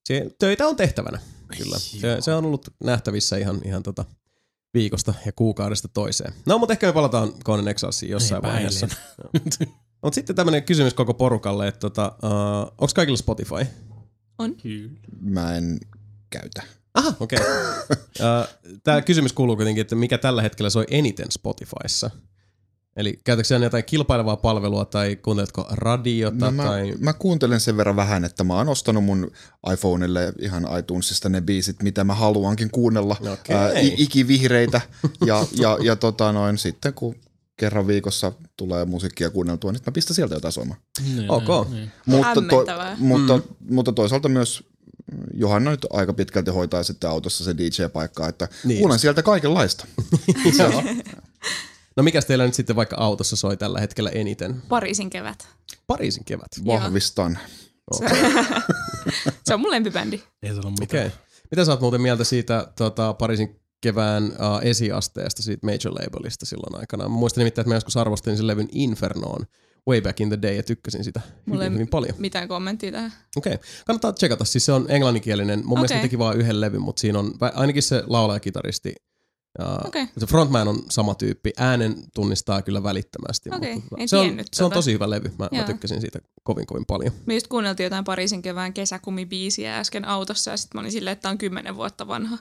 [0.05, 1.19] Se, töitä on tehtävänä,
[1.57, 1.80] kyllä.
[1.80, 4.05] Se, se on ollut nähtävissä ihan, ihan tota
[4.73, 6.33] viikosta ja kuukaudesta toiseen.
[6.45, 8.88] No, mutta ehkä me palataan Conan Exilesin jossain Ei vaiheessa.
[10.03, 12.31] Mutta sitten tämmöinen kysymys koko porukalle, että tota, uh,
[12.61, 13.65] onko kaikilla Spotify?
[14.38, 14.55] On.
[14.55, 14.99] Kyllä.
[15.22, 15.80] Mä en
[16.30, 16.64] käytä.
[16.93, 17.39] Aha, okei.
[17.39, 17.97] Okay.
[18.19, 22.11] uh, Tämä kysymys kuuluu kuitenkin, että mikä tällä hetkellä soi eniten Spotifyssa?
[22.95, 26.45] Eli käytätkö sinä jotain kilpailevaa palvelua tai kuunteletko radiota?
[26.45, 26.93] No mä, tai...
[26.99, 29.32] mä kuuntelen sen verran vähän, että mä oon ostanut mun
[29.74, 33.17] iPhoneille ihan iTunesista ne biisit, mitä mä haluankin kuunnella.
[33.19, 33.56] Okay.
[33.56, 34.82] Ää, ikivihreitä
[35.25, 37.15] ja, ja, ja tota noin, sitten kun
[37.57, 40.80] kerran viikossa tulee musiikkia kuunneltua, niin mä pistän sieltä jotain soimaan.
[41.15, 41.69] Niin, ok.
[41.69, 41.91] Niin.
[42.06, 42.65] Mutta, to,
[42.98, 43.43] mutta, mm.
[43.75, 44.64] mutta toisaalta myös
[45.33, 49.88] Johanna nyt aika pitkälti hoitaa sitten autossa se DJ-paikkaa, että niin kuulen sieltä kaikenlaista.
[51.98, 54.61] No mikä teillä nyt sitten vaikka autossa soi tällä hetkellä eniten?
[54.69, 55.48] Pariisin kevät.
[55.88, 56.65] Pariisin kevät.
[56.65, 57.40] Vahvistan.
[57.98, 58.06] Se,
[59.45, 60.22] se on mun lempibändi.
[60.43, 61.07] Ei sano mitään.
[61.07, 61.19] Okay.
[61.51, 66.80] Mitä sä oot muuten mieltä siitä tota, Pariisin kevään uh, esiasteesta, siitä Major Labelista silloin
[66.80, 67.03] aikana?
[67.03, 69.45] Mä muistan nimittäin, että mä joskus arvostelin sen levyn Infernoon
[69.90, 72.15] way back in the day ja tykkäsin sitä Mulla hyvin, hyvin paljon.
[72.17, 73.14] mitään kommenttia tähän.
[73.38, 73.67] Okei, okay.
[73.85, 74.45] kannattaa tsekata.
[74.45, 75.59] Siis se on englanninkielinen.
[75.59, 75.82] Mun okay.
[75.82, 78.95] mielestä teki vain yhden levyn, mutta siinä on ainakin se laulaja-kitaristi
[79.59, 80.08] ja okay.
[80.17, 81.51] Se frontman on sama tyyppi.
[81.58, 83.50] Äänen tunnistaa kyllä välittömästi.
[83.50, 83.74] Okay.
[83.74, 84.43] Mutta en se, on, tota.
[84.53, 85.32] se on tosi hyvä levy.
[85.40, 87.14] Mä, mä tykkäsin siitä kovin kovin paljon.
[87.25, 91.30] Me just kuunneltiin jotain Pariisin kevään kesäkumibiisiä äsken autossa ja sitten mä olin silleen, että
[91.30, 92.38] on kymmenen vuotta vanha.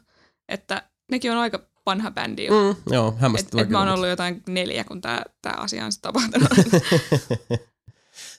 [0.48, 2.52] Että nekin on aika vanha bändi jo.
[2.52, 5.92] Mm, joo, hämmästyttävä Et, et mä oon ollut jotain neljä, kun tää, tää asia on
[5.92, 6.48] sitten tapahtunut.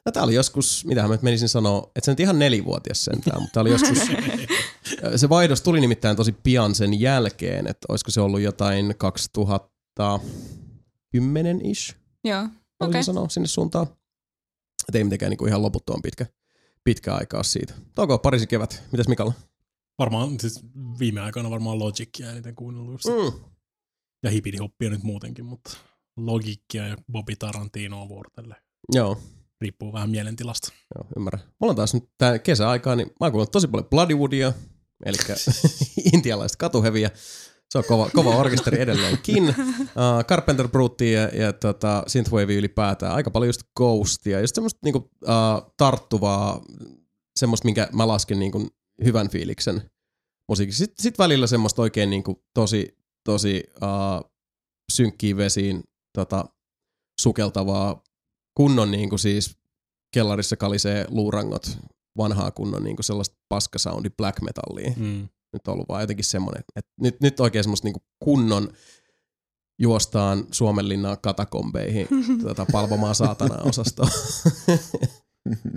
[0.06, 3.53] No tää oli joskus, mitä mä menisin sanoa, että se nyt ihan nelivuotias sentään, mutta
[3.53, 3.98] tää oli joskus,
[5.22, 8.95] se vaihdos tuli nimittäin tosi pian sen jälkeen, että olisiko se ollut jotain
[10.00, 12.56] 2010-ish, Joo, okei.
[12.80, 13.03] Okay.
[13.03, 13.88] sanoa sinne suuntaan.
[14.88, 16.25] Että ei mitenkään niinku ihan loputtoman pitkä,
[16.84, 17.74] pitkä aikaa siitä.
[17.95, 18.84] Toiko parisi kevät?
[18.92, 19.34] Mitäs Mikalla?
[20.00, 20.59] Varmaan siis
[21.00, 23.01] viime aikoina varmaan Logicia eniten kuunnellut.
[23.06, 23.40] Mm.
[24.24, 25.77] Ja hipidihoppia nyt muutenkin, mutta
[26.17, 28.56] Logicia ja Bobby Tarantino vuorotelle.
[28.93, 29.22] Joo,
[29.61, 30.74] Riippuu vähän mielentilasta.
[30.95, 31.43] joo, ymmärrän.
[31.59, 34.53] Mulla on taas nyt tää kesäaikaa, niin mä oon tosi paljon Bloodywoodia,
[35.06, 35.17] eli
[36.14, 37.11] intialaista katuheviä.
[37.69, 39.43] Se on kova, kova orkesteri edelleenkin.
[39.43, 43.16] Uh, Carpenter Brutia ja, ja tota, Synthwave ylipäätään.
[43.16, 44.40] Aika paljon just Ghostia.
[44.40, 46.61] Just semmoista niinku, uh, tarttuvaa,
[47.40, 48.67] semmoista, minkä mä lasken niinku
[49.03, 49.92] hyvän fiiliksen
[50.50, 50.77] musiikiksi.
[50.77, 54.32] Sitten sit välillä semmoista oikein niinku tosi, tosi uh,
[54.92, 56.45] synkkiin vesiin tota,
[57.22, 58.03] sukeltavaa
[58.56, 59.58] kunnon niinku siis
[60.14, 61.77] kellarissa kalisee luurangot
[62.17, 65.27] vanhaa kunnon niinku sellaista paskasoundi black metallia Mm.
[65.53, 68.69] nyt on ollut vaan jotenkin semmoinen, että nyt, nyt oikein semmoista niinku kunnon
[69.80, 72.08] juostaan Suomenlinnaa katakombeihin
[72.48, 74.08] tota, palvomaan saatanaa osastoa.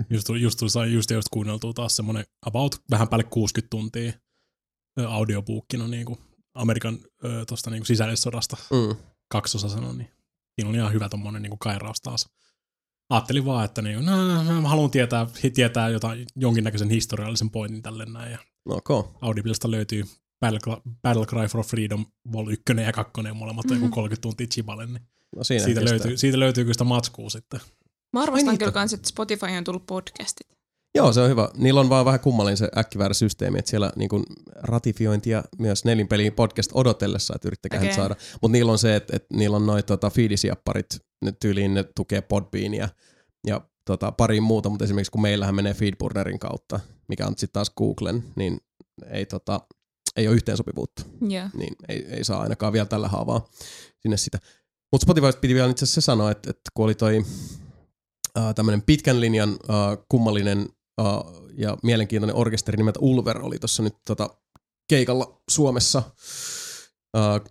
[0.09, 4.13] Just, tuli- just, tuli- sai just, just kuunneltua taas semmonen about vähän päälle 60 tuntia
[4.99, 6.17] ö, audiobuukkina niinku
[6.53, 8.95] Amerikan ö, tosta niinku sisällissodasta mm.
[9.27, 10.09] kaksosa sanon, niin
[10.55, 12.29] siinä on ihan hyvä tommonen niinku kairaus taas.
[13.09, 18.31] Ajattelin vaan, että niinku, no, mä haluan tietää, tietää jotain, jonkinnäköisen historiallisen pointin tälle näin.
[18.31, 18.37] Ja
[18.69, 19.03] Okay.
[19.21, 20.03] Audiblesta löytyy
[20.39, 23.83] Battle, Battle Cry for Freedom Vol 1 ja 2, molemmat mm-hmm.
[23.83, 25.01] joku 30 tuntia chiballe, niin
[25.35, 25.97] No siinä siitä kestää.
[25.97, 27.59] löytyy, siitä löytyy kyllä sitä matskua sitten.
[28.13, 30.47] Mä arvostan Ai niin, kyllä kans, että Spotify on tullut podcastit.
[30.95, 31.49] Joo, se on hyvä.
[31.57, 34.23] Niillä on vaan vähän kummallinen se äkkiväärä systeemi, että siellä niin kuin
[34.55, 37.93] ratifiointia myös nelinpeliin podcast odotellessa, että yrittäkää okay.
[37.93, 38.15] Saada.
[38.41, 42.21] Mutta niillä on se, että, että niillä on noin tota, feedisiapparit, ne tyyliin ne tukee
[42.21, 42.89] Podbeania
[43.47, 47.69] ja tota, pari muuta, mutta esimerkiksi kun meillähän menee Feedburnerin kautta, mikä on sitten taas
[47.69, 48.57] Googlen, niin
[49.11, 49.61] ei, tota,
[50.15, 51.03] ei ole yhteensopivuutta.
[51.21, 51.49] Joo.
[51.53, 53.49] niin ei, ei saa ainakaan vielä tällä haavaa
[53.99, 54.39] sinne sitä.
[54.91, 58.81] Mutta Spotifysta piti vielä itse asiassa se sanoa, että, että kun oli toi uh, tämmöinen
[58.81, 60.69] pitkän linjan uh, kummallinen
[61.01, 64.29] uh, ja mielenkiintoinen orkesteri nimeltä Ulver oli tuossa nyt tota,
[64.89, 66.03] keikalla Suomessa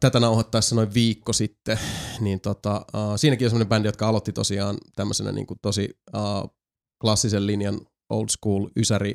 [0.01, 1.79] tätä nauhoittaessa noin viikko sitten,
[2.21, 6.57] niin tota, siinäkin on semmoinen bändi, jotka aloitti tosiaan tämmöisenä niin kuin tosi uh,
[7.01, 7.81] klassisen linjan
[8.11, 9.15] old school ysäri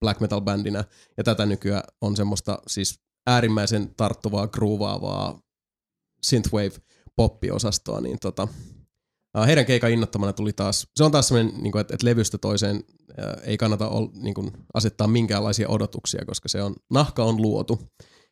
[0.00, 0.84] black metal bändinä,
[1.16, 5.40] ja tätä nykyään on semmoista siis äärimmäisen tarttuvaa, groovaavaa
[6.22, 6.72] synthwave
[7.16, 8.48] poppiosastoa, niin tota,
[9.46, 12.84] heidän keikan innottamana tuli taas, se on taas semmoinen, niin että, että levystä toiseen
[13.42, 17.80] ei kannata ol, niin kuin, asettaa minkäänlaisia odotuksia, koska se on, nahka on luotu,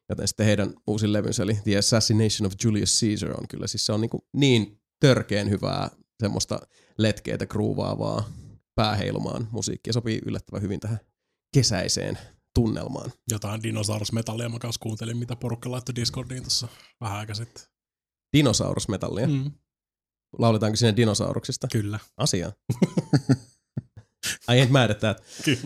[0.08, 3.92] joten sitten heidän uusin levynsä, eli The Assassination of Julius Caesar on kyllä, siis se
[3.92, 5.90] on niin, kuin niin törkeen hyvää
[6.20, 6.60] semmoista
[6.98, 8.30] letkeitä groovaavaa
[8.74, 11.00] pääheilumaan musiikkia, sopii yllättävän hyvin tähän
[11.54, 12.18] kesäiseen
[12.54, 13.12] tunnelmaan.
[13.30, 16.68] Jotain dinosaurusmetallia mä kanssa kuuntelin, mitä porukka laittoi Discordiin tuossa
[17.00, 17.64] vähän aika sitten.
[18.36, 19.26] Dinosaurusmetallia.
[19.26, 19.52] Mm.
[20.38, 21.68] Lauletaanko sinne dinosauruksista?
[21.72, 21.98] Kyllä.
[22.16, 22.52] Asiaa.
[24.54, 25.22] I ain't mad at that.
[25.44, 25.58] Kyllä.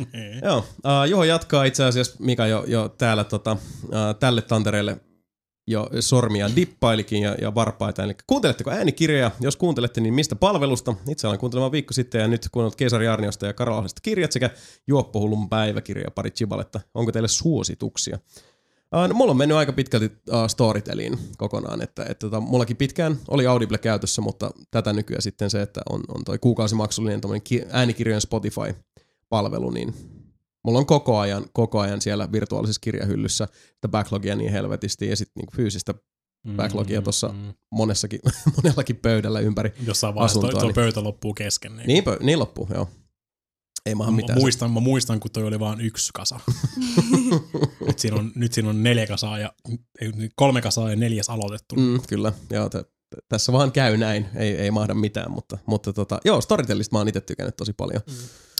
[0.44, 3.90] Joo, uh, Juho jatkaa itse asiassa, Mika jo, jo täällä tota, uh,
[4.20, 5.00] tälle tantereelle
[5.68, 8.02] jo sormia dippailikin ja, ja varpaita.
[8.02, 9.30] Eli kuunteletteko äänikirjoja?
[9.40, 10.94] Jos kuuntelette, niin mistä palvelusta?
[11.08, 14.50] Itse olen kuuntelemaan viikko sitten ja nyt kuunnellut Keisari Arniosta ja Karolahdesta kirjat sekä
[14.86, 16.80] Juoppohullun päiväkirja ja pari chibaletta.
[16.94, 18.18] Onko teille suosituksia?
[18.96, 23.18] Uh, no, mulla on mennyt aika pitkälti uh, Storyteliin kokonaan, että, että tota, mullakin pitkään
[23.28, 28.20] oli Audible käytössä, mutta tätä nykyään sitten se, että on, on toi kuukausimaksullinen ki- äänikirjojen
[28.20, 29.94] Spotify-palvelu, niin
[30.64, 35.32] mulla on koko ajan, koko ajan siellä virtuaalisessa kirjahyllyssä sitä backlogia niin helvetisti ja sitten
[35.40, 35.94] niinku fyysistä
[36.56, 37.52] backlogia tuossa Mm.
[37.72, 38.20] monessakin,
[38.62, 39.72] monellakin pöydällä ympäri.
[39.86, 41.76] Jossain vaiheessa toi, asuntoa, toi niin- pöytä loppuu kesken.
[41.76, 41.86] Niin.
[41.86, 42.88] Niin, pö- niin loppuu, joo.
[43.86, 44.38] Ei maahan Mä mitään.
[44.38, 46.40] muistan, mä muistan, kun toi oli vain yksi kasa.
[47.86, 49.52] nyt, siinä on, nyt siinä on neljä kasaa ja
[50.00, 51.74] ei, nyt kolme kasaa ja neljäs aloitettu.
[51.74, 51.82] Mm.
[51.82, 55.92] Mm, kyllä, joo, t- t- tässä vaan käy näin, ei, ei mahda mitään, mutta, mutta
[55.92, 58.02] tota, joo, Storytellista mä oon itse tykännyt tosi paljon.
[58.06, 58.14] Mm.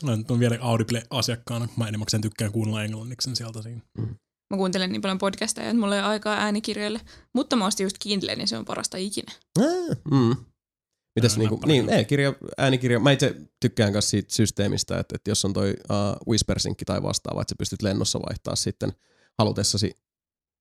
[0.04, 1.68] Mä nyt on vielä Audible-asiakkaana.
[1.76, 3.80] Mä enimmäkseen tykkään kuunnella englanniksi sen sieltä siinä.
[4.50, 7.00] Mä kuuntelen niin paljon podcasteja, että mulla ei ole aikaa äänikirjoille.
[7.32, 9.32] Mutta mä ostin just Kindle, niin se on parasta ikinä.
[10.10, 10.36] Mm.
[11.16, 15.52] Mitäs niinku, niin, e-kirja, äänikirja, mä itse tykkään myös siitä systeemistä, että, että jos on
[15.52, 18.92] toi uh, Whispersynkki tai vastaava, että sä pystyt lennossa vaihtaa sitten
[19.38, 19.98] halutessasi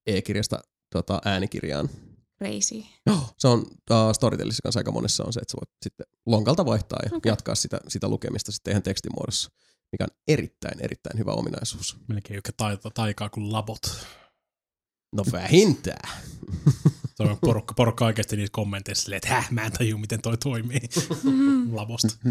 [0.08, 0.60] e-kirjasta
[0.90, 1.90] tota, äänikirjaan.
[2.38, 2.84] Crazy.
[3.06, 6.66] Joo, se on uh, Storytellissa kanssa aika monessa on se, että sä voit sitten lonkalta
[6.66, 7.32] vaihtaa ja okay.
[7.32, 9.52] Jatkaa sitä, sitä lukemista sitten ihan tekstimuodossa,
[9.92, 11.98] mikä on erittäin, erittäin hyvä ominaisuus.
[12.08, 13.82] Melkein yhtä taikaa kuin labot.
[15.16, 16.10] No vähintään.
[17.16, 20.38] Se on porukka, porukka oikeasti niissä kommenteissa silleen, että häh, mä en tajua, miten toi
[20.38, 20.80] toimii
[21.72, 22.30] labosta.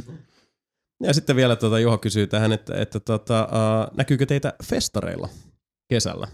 [1.03, 5.29] Ja sitten vielä tuota, Juho kysyy tähän, että, että tota, uh, näkyykö teitä festareilla
[5.89, 6.29] kesällä?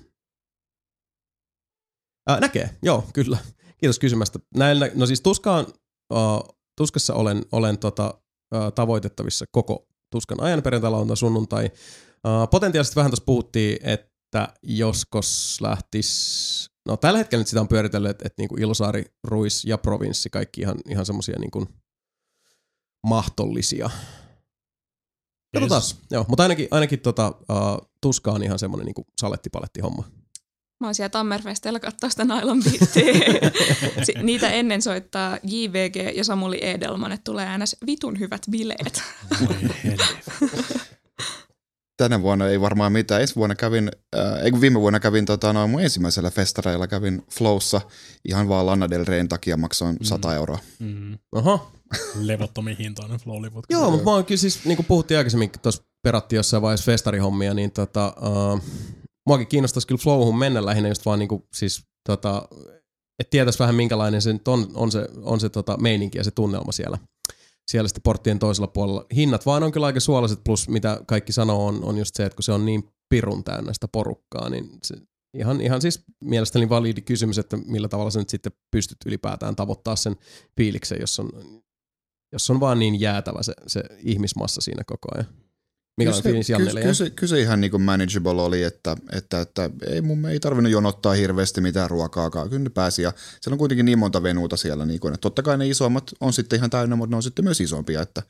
[2.31, 3.39] Uh, näkee, joo, kyllä.
[3.79, 4.39] Kiitos kysymästä.
[4.57, 5.67] Näillä, no siis tuskaan,
[6.13, 8.15] uh, tuskassa olen, olen tota,
[8.55, 11.71] uh, tavoitettavissa koko tuskan ajan perjantai, lauantai, sunnuntai.
[12.27, 18.11] Uh, potentiaalisesti vähän tuossa puhuttiin, että joskos lähtis, no tällä hetkellä nyt sitä on pyöritellyt,
[18.11, 21.67] että, että niinku Ilosaari, Ruis ja Provinssi, kaikki ihan, ihan semmosia niinku
[23.07, 23.91] mahdollisia.
[25.55, 25.83] Katsotaan.
[26.11, 30.05] Joo, mutta ainakin, ainakin tota, uh, tuska on ihan semmoinen niinku salettipaletti homma.
[30.81, 32.63] Mä oon siellä Tammerfestellä katsoa sitä Nylon
[34.23, 39.03] Niitä ennen soittaa JVG ja Samuli Edelman, että tulee äänes vitun hyvät bileet.
[42.01, 43.21] Tänä vuonna ei varmaan mitään.
[43.21, 47.81] Ensi vuonna kävin, äh, viime vuonna kävin tota, no, mun ensimmäisellä festareilla kävin Flowssa
[48.29, 50.05] ihan vaan Lana Del Reyn takia maksoin mm.
[50.05, 50.59] 100 euroa.
[50.79, 51.19] Mm.
[51.33, 51.73] Oho.
[52.29, 53.65] Levottomin hintainen Flowliput.
[53.71, 57.55] Joo, mutta mä oon kyllä siis, niin kuin puhuttiin aikaisemmin, tuossa perattiin jossain vaiheessa festarihommia,
[57.55, 58.61] niin tota, uh,
[59.27, 62.49] muakin kiinnostaisi kyllä Flowhun mennä lähinnä just vaan niinku, siis tota,
[63.19, 66.31] että tietäisi vähän minkälainen se nyt on, on se, on se tota meininki ja se
[66.31, 66.99] tunnelma siellä.
[67.71, 69.07] Siellä sitten porttien toisella puolella.
[69.17, 72.37] Hinnat vaan on kyllä aika suolaiset, plus mitä kaikki sanoo on, on just se, että
[72.37, 74.97] kun se on niin pirun täynnä sitä porukkaa, niin se,
[75.35, 79.97] ihan, ihan siis mielestäni validi kysymys, että millä tavalla sä nyt sitten pystyt ylipäätään tavoittaa
[79.97, 80.17] sen
[80.57, 81.31] fiiliksen, jos on,
[82.33, 85.27] jos on vaan niin jäätävä se, se ihmismassa siinä koko ajan.
[86.05, 86.81] Mikä on fiilis Jannelle?
[86.81, 90.41] Kyllä, kyllä, kyllä se ihan niin kuin manageable oli, että, että, että ei mun ei
[90.41, 92.49] tarvinnut jonottaa hirveästi mitään ruokaakaan.
[92.49, 94.87] Kyllä ne pääsi ja siellä on kuitenkin niin monta venuuta siellä.
[94.87, 97.45] Niin kuin, että totta kai ne isommat on sitten ihan täynnä, mutta ne on sitten
[97.45, 98.03] myös isompia.
[98.03, 98.23] Että,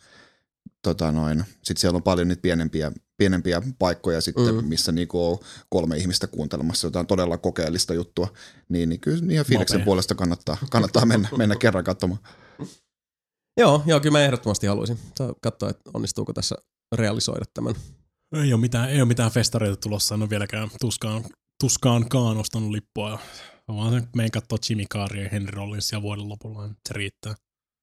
[0.82, 1.44] tota noin.
[1.62, 4.64] Sitten siellä on paljon niitä pienempiä, pienempiä paikkoja sitten, mm.
[4.64, 8.28] missä niinku on kolme ihmistä kuuntelemassa jotain todella kokeellista juttua.
[8.68, 12.20] Niin, niin kyllä ihan fiiliksen puolesta kannattaa, kannattaa mennä, mennä kerran katsomaan.
[13.56, 14.98] Joo, joo, kyllä mä ehdottomasti haluaisin
[15.42, 16.56] katsoa, että onnistuuko tässä
[16.92, 17.74] realisoida tämän.
[18.34, 21.24] Ei ole mitään, ei ole mitään festareita tulossa, en ole vieläkään tuskaan,
[21.60, 23.18] tuskaankaan ostanut lippua.
[23.68, 27.34] Mä vaan meidän katsoa Jimmy Carria ja Henry Rollinsia vuoden lopulla, niin se riittää.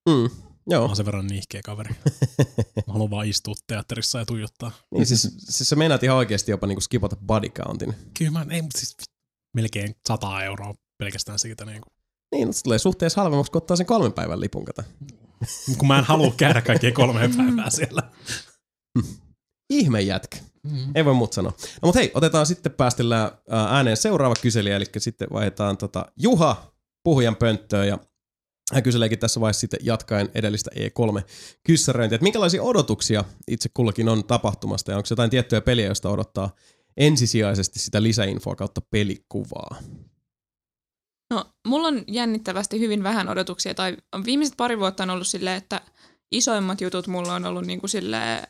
[0.09, 0.29] Mm,
[0.69, 0.81] joo.
[0.81, 1.95] Mä oon sen verran nihkeä kaveri.
[2.87, 4.71] Mä haluan vaan istua teatterissa ja tuijottaa.
[4.91, 7.95] niin siis, siis sä meinaat ihan oikeasti jopa niinku skipata body countin.
[8.17, 8.95] Kyllä mä, ei, mutta siis
[9.55, 11.65] melkein 100 euroa pelkästään siitä.
[11.65, 11.93] Niin, kuin.
[12.31, 14.83] niin se tulee suhteessa halvemmaksi, kun ottaa sen kolmen päivän lipun kata.
[15.77, 18.01] kun mä en halua käydä kaikkien kolmeen päivää siellä.
[19.69, 20.37] Ihme jätkä.
[20.63, 20.91] Mm-hmm.
[20.95, 21.53] Ei voi muuta sanoa.
[21.81, 27.35] No mutta hei, otetaan sitten päästellään ääneen seuraava kyselijä, eli sitten vaihdetaan tota Juha puhujan
[27.35, 27.97] pönttöön ja
[28.73, 34.91] hän kyseleekin tässä vaiheessa sitten jatkaen edellistä E3-kyssäröintiä, että minkälaisia odotuksia itse kullakin on tapahtumasta
[34.91, 36.49] ja onko jotain tiettyjä peliä, joista odottaa
[36.97, 39.75] ensisijaisesti sitä lisäinfoa kautta pelikuvaa?
[41.33, 45.81] No, mulla on jännittävästi hyvin vähän odotuksia, tai viimeiset pari vuotta on ollut silleen, että
[46.31, 48.47] isoimmat jutut mulla on ollut niin kuin silleen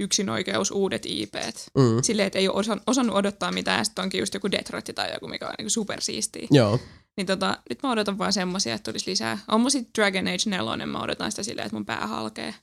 [0.00, 1.68] yksinoikeus uudet IPt.
[1.78, 2.02] Mm.
[2.02, 5.28] Silleen, että ei ole osan, osannut odottaa mitään, sitten onkin just joku Detroit tai joku,
[5.28, 6.46] mikä on niin supersiistiä.
[6.50, 6.78] Joo.
[7.16, 9.38] Niin tota, nyt mä odotan vaan semmosia, että tulisi lisää.
[9.48, 12.54] On mun sitten Dragon Age 4, mä odotan sitä silleen, että mun pää halkee.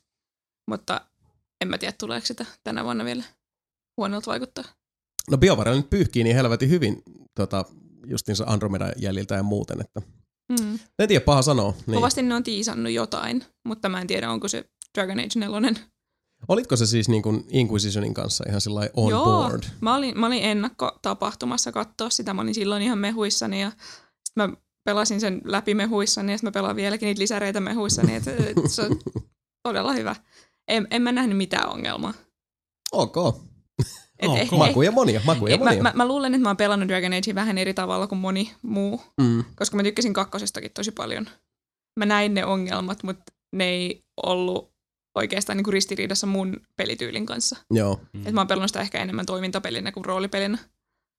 [0.69, 1.01] Mutta
[1.61, 3.23] en mä tiedä, tuleeko sitä tänä vuonna vielä
[3.97, 4.63] huonolta vaikuttaa.
[5.31, 7.03] No BioWare nyt pyyhkii niin helvetin hyvin
[7.35, 7.65] tota,
[8.07, 10.01] justiinsa Andromeda jäljiltä ja muuten, että
[10.49, 10.79] mm.
[10.99, 11.73] en tiedä, paha sanoa.
[11.87, 11.95] Niin.
[11.95, 14.65] Kovasti ne on tiisannut jotain, mutta mä en tiedä, onko se
[14.97, 15.87] Dragon Age 4.
[16.47, 19.63] Olitko se siis niin kuin Inquisitionin kanssa ihan sillä on Joo, board?
[19.81, 22.33] Mä olin, mä olin ennakkotapahtumassa katsoa sitä.
[22.33, 23.71] Mä olin silloin ihan mehuissani ja
[24.35, 24.49] mä
[24.85, 28.15] pelasin sen läpi mehuissani ja sitten mä pelaan vieläkin niitä lisäreitä mehuissani.
[28.15, 28.99] Et, et, se on
[29.63, 30.15] todella hyvä.
[30.67, 32.13] En, en mä nähnyt mitään ongelmaa.
[32.91, 33.17] Ok.
[34.19, 35.83] Et oh, eh, makuja monia, makuja eh, monia.
[35.83, 38.53] Mä, mä, mä, luulen, että mä oon pelannut Dragon Age vähän eri tavalla kuin moni
[38.61, 39.43] muu, mm.
[39.55, 41.29] koska mä tykkäsin kakkosestakin tosi paljon.
[41.99, 43.23] Mä näin ne ongelmat, mutta
[43.55, 44.76] ne ei ollut
[45.17, 47.55] oikeastaan niin kuin ristiriidassa mun pelityylin kanssa.
[47.71, 48.01] Joo.
[48.25, 50.57] Et mä oon pelannut sitä ehkä enemmän toimintapelinä kuin roolipelinä.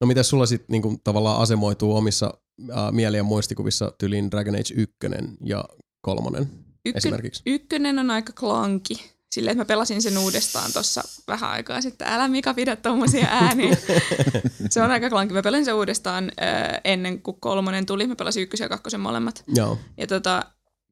[0.00, 2.34] No miten sulla sitten niin tavallaan asemoituu omissa
[2.70, 4.96] äh, mieli- ja muistikuvissa tyliin Dragon Age 1
[5.44, 5.64] ja
[6.00, 6.38] 3
[6.86, 7.42] Ykkö, esimerkiksi?
[7.46, 9.18] Ykkönen on aika klanki.
[9.32, 12.08] Silleen, että mä pelasin sen uudestaan tuossa vähän aikaa sitten.
[12.08, 13.76] Älä Mika pidä tommosia ääniä.
[14.70, 15.34] se on aika klanki.
[15.34, 18.06] Mä pelasin sen uudestaan äh, ennen kuin kolmonen tuli.
[18.06, 19.44] Mä pelasin ykkösen ja kakkosen molemmat.
[19.54, 19.78] Joo.
[19.96, 20.44] Ja tota,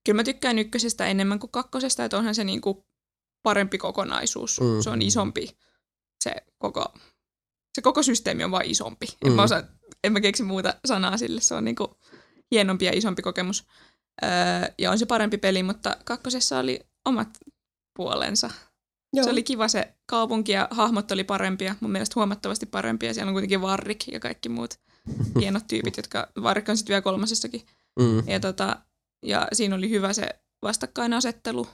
[0.04, 2.86] kyllä mä tykkään ykkösestä enemmän kuin kakkosesta, että onhan se niinku
[3.46, 4.60] parempi kokonaisuus.
[4.60, 4.80] Mm.
[4.80, 5.56] Se on isompi.
[6.24, 6.94] Se koko,
[7.74, 9.06] se koko systeemi on vain isompi.
[9.06, 9.30] Mm.
[9.30, 9.62] En, mä osaa,
[10.04, 11.40] en mä keksi muuta sanaa sille.
[11.40, 11.96] Se on niinku
[12.50, 13.64] hienompi ja isompi kokemus.
[14.24, 14.28] Öö,
[14.78, 17.28] ja on se parempi peli, mutta kakkosessa oli omat
[17.96, 18.50] puolensa.
[19.12, 19.24] Joo.
[19.24, 23.14] Se oli kiva se kaupunki ja hahmot oli parempia, mun mielestä huomattavasti parempia.
[23.14, 24.80] Siellä on kuitenkin Varrik ja kaikki muut
[25.40, 27.66] hienot tyypit, jotka Varrik on sitten vielä kolmasessakin.
[28.00, 28.28] Mm.
[28.28, 28.80] Ja, tota,
[29.22, 30.28] ja siinä oli hyvä se
[30.62, 31.66] vastakkainasettelu.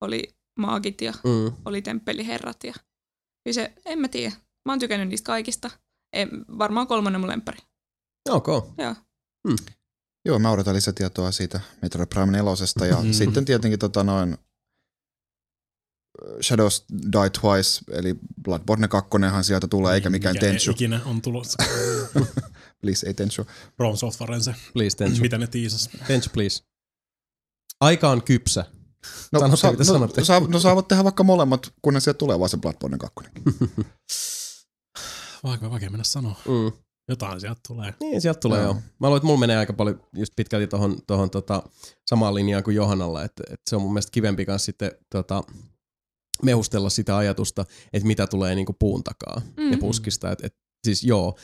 [0.00, 1.56] Oli maagit ja mm.
[1.64, 2.64] oli temppeliherrat.
[2.64, 2.74] Ja,
[3.46, 4.36] ja se, en mä tiedä.
[4.66, 5.70] Mä oon tykännyt niistä kaikista.
[6.12, 7.58] En, varmaan kolmannen mun lemppari.
[8.28, 8.46] Ok.
[8.78, 8.94] Joo.
[9.48, 9.56] Hmm.
[10.24, 12.88] Joo, mä odotan lisätietoa siitä Metroid Prime 4.
[12.88, 13.12] Ja mm.
[13.12, 14.36] sitten tietenkin tota noin,
[16.42, 19.10] Shadows Die Twice, eli Bloodborne 2
[19.42, 20.70] sieltä tulee, eikä mikään Mikä Tenchu.
[20.70, 21.62] ikinä on tulossa.
[22.80, 23.46] Please, ei Tenchu.
[23.76, 25.20] From Softwaren se, Please, Tenchu.
[25.20, 25.90] mitä ne tiisas.
[26.06, 26.64] Tenchu, please.
[27.80, 28.64] Aika on kypsä.
[29.32, 30.24] No, Sanotte, sa- mitä no, sanotte.
[30.24, 33.14] saa, no saavat tehdä vaikka molemmat, kunnes sieltä tulee vaan se Bloodborne 2.
[35.44, 36.36] Vaikea, vaikea mennä sanoa.
[36.48, 36.72] Mm.
[37.08, 37.94] Jotain sieltä tulee.
[38.00, 38.66] Niin, sieltä tulee Joo.
[38.66, 38.74] joo.
[38.74, 41.62] Mä luulen, että mulla menee aika paljon just pitkälti tohon, tohon tota,
[42.10, 45.42] samaan linjaan kuin Johannalla, että, että se on mun mielestä kivempi kanssa sitten tota,
[46.42, 49.72] mehustella sitä ajatusta, että mitä tulee niinku puun takaa mm.
[49.72, 50.32] ja puskista.
[50.32, 51.38] Et, et, siis joo,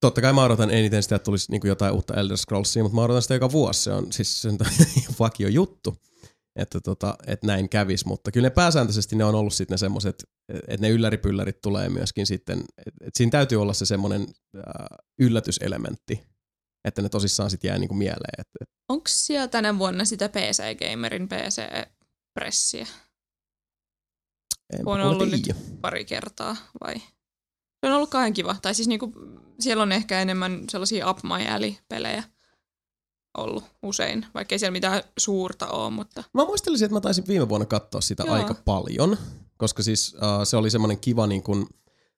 [0.00, 3.02] totta kai mä odotan eniten sitä, että tulisi niinku jotain uutta Elder Scrollsia, mutta mä
[3.02, 3.82] odotan sitä joka vuosi.
[3.82, 4.58] Se on siis sen
[5.18, 5.96] vakio juttu,
[6.56, 10.24] että, tota, että näin kävis, mutta kyllä ne pääsääntöisesti ne on ollut sitten ne semmoiset,
[10.48, 14.64] että ne ylläripyllärit tulee myöskin sitten, että et siinä täytyy olla se semmoinen äh,
[15.18, 16.22] yllätyselementti,
[16.84, 18.34] että ne tosissaan sitten jää niinku mieleen.
[18.38, 22.86] Että, et, Onko siellä tänä vuonna sitä PC Gamerin PC-pressiä
[24.86, 25.56] On ollut nyt.
[25.80, 26.94] pari kertaa vai?
[27.80, 28.56] Se on ollut kauhean kiva.
[28.62, 29.12] Tai siis niinku,
[29.60, 32.22] siellä on ehkä enemmän sellaisia Up My Alley-pelejä
[33.38, 37.48] ollut usein, vaikka ei siellä mitään suurta ole, mutta Mä muistelisin, että mä taisin viime
[37.48, 38.34] vuonna katsoa sitä Joo.
[38.34, 39.16] aika paljon,
[39.56, 41.66] koska siis uh, se oli semmoinen kiva niin kuin,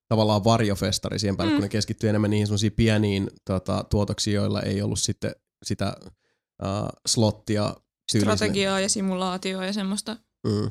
[0.09, 1.57] tavallaan varjofestari siihen päälle, mm.
[1.57, 5.33] Kun ne keskittyi enemmän niihin semmoisiin pieniin tota, tuotoksiin, joilla ei ollut sitten
[5.65, 5.97] sitä
[6.63, 7.75] uh, slottia
[8.13, 8.37] tyylisille.
[8.37, 10.17] strategiaa ja simulaatioa ja semmoista.
[10.47, 10.71] Mm.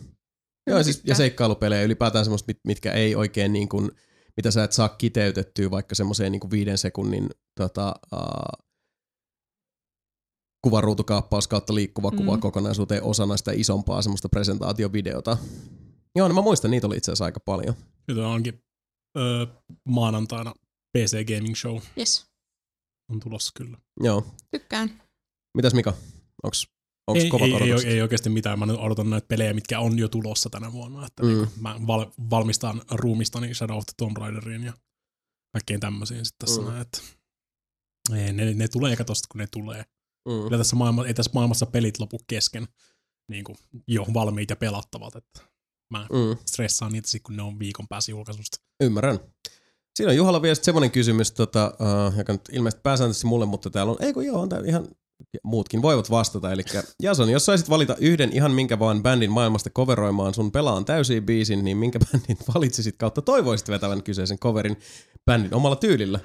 [0.68, 3.92] Joo, siis, ja seikkailupelejä ylipäätään semmoista, mit, mitkä ei oikein niin kuin,
[4.38, 8.66] mitä sä et saa kiteytettyä vaikka semmoiseen niin kuin viiden sekunnin tota, uh,
[10.62, 12.18] kuvaruutukaappaus kautta liikkuva Mm.
[12.18, 15.38] kuva kokonaisuuteen osana sitä isompaa semmoista presentaatiovideota.
[16.16, 17.76] Joo, no mä muistan, niitä oli itse asiassa aika paljon.
[18.08, 18.64] Nyt onkin
[19.18, 19.46] öö,
[19.90, 20.54] maanantaina
[20.98, 22.26] PC Gaming Show Yes,
[23.12, 23.78] on tulossa kyllä.
[24.00, 24.26] Joo.
[24.52, 25.02] tykkään.
[25.58, 25.94] Mitäs Mika?
[26.44, 26.68] Onks,
[27.08, 27.90] onks ei, kovat ei, ei, odotukset?
[27.90, 28.60] ei, oikeasti mitään.
[28.60, 31.06] Mä nyt odotan näitä pelejä, mitkä on jo tulossa tänä vuonna.
[31.08, 31.30] Että Mm.
[31.30, 31.36] mm.
[31.38, 34.74] niin mä val, valmistan ruumistani Shadow of the Tomb Raideriin ja
[35.54, 36.68] kaikkeen tämmöisiin sitten tässä Mm.
[36.68, 37.02] näin, että
[38.16, 39.86] ei, ne, ne tulee eikä tosta kun ne tulee.
[40.30, 40.44] Mm.
[40.44, 42.68] Kyllä tässä maailma, ei tässä maailmassa pelit lopu kesken
[43.30, 45.42] niin kuin jo valmiit ja pelattavat, että
[45.90, 46.38] mä Mm.
[46.46, 48.58] stressaan niitä sit, kun ne on viikon päässä julkaisusta.
[48.84, 49.20] Ymmärrän.
[49.96, 53.92] Siinä on Juhalla vielä semmoinen kysymys, tota, uh, joka nyt ilmeisesti pääsääntöisesti mulle, mutta täällä
[53.92, 54.88] on, ei kun joo, on täällä ihan
[55.44, 56.52] muutkin voivat vastata.
[56.52, 56.62] Eli
[57.02, 61.66] Jason, jos saisit valita yhden ihan minkä vaan bändin maailmasta coveroimaan sun pelaan täysin biisin,
[61.66, 64.78] niin minkä bändin valitsisit kautta toivoisit vetävän kyseisen coverin
[65.26, 66.20] bändin omalla tyylillä?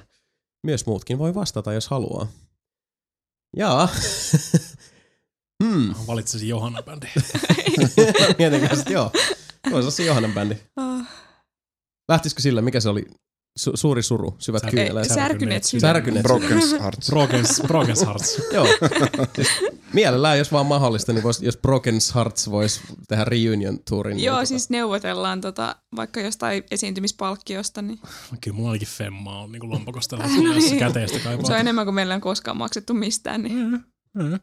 [0.63, 2.27] Myös muutkin voi vastata, jos haluaa.
[3.55, 3.89] Jaa.
[5.63, 5.87] hmm.
[5.87, 7.07] Mä valitsisin Johanna bändi.
[8.37, 9.11] Mietin kanssa, että joo.
[9.63, 10.55] Voisi olla se Johannan bändi.
[12.09, 13.05] Lähtisikö sillä, mikä se oli?
[13.59, 15.09] Su- suuri suru, syvät Sär- kyyneleet.
[15.09, 15.81] Ei, särkyneet sydämet.
[15.95, 17.09] Särkyneet Broken Hearts.
[17.09, 18.41] Broken, Broken Hearts.
[18.53, 18.67] Joo.
[19.35, 19.47] Siis
[19.93, 24.23] mielellään, jos vaan mahdollista, niin vois, jos Broken Hearts voisi tehdä reunion tourin.
[24.23, 27.99] Joo, niin, siis neuvotellaan tota, vaikka jostain esiintymispalkkiosta, niin
[28.41, 30.79] Kyllä mulla ainakin femmaa on niin lompakosta Äh, jos niin.
[30.79, 31.45] käteistä kaipaa.
[31.45, 33.43] se on enemmän kuin meillä on koskaan maksettu mistään.
[33.43, 33.79] Niin.
[34.13, 34.39] Mm.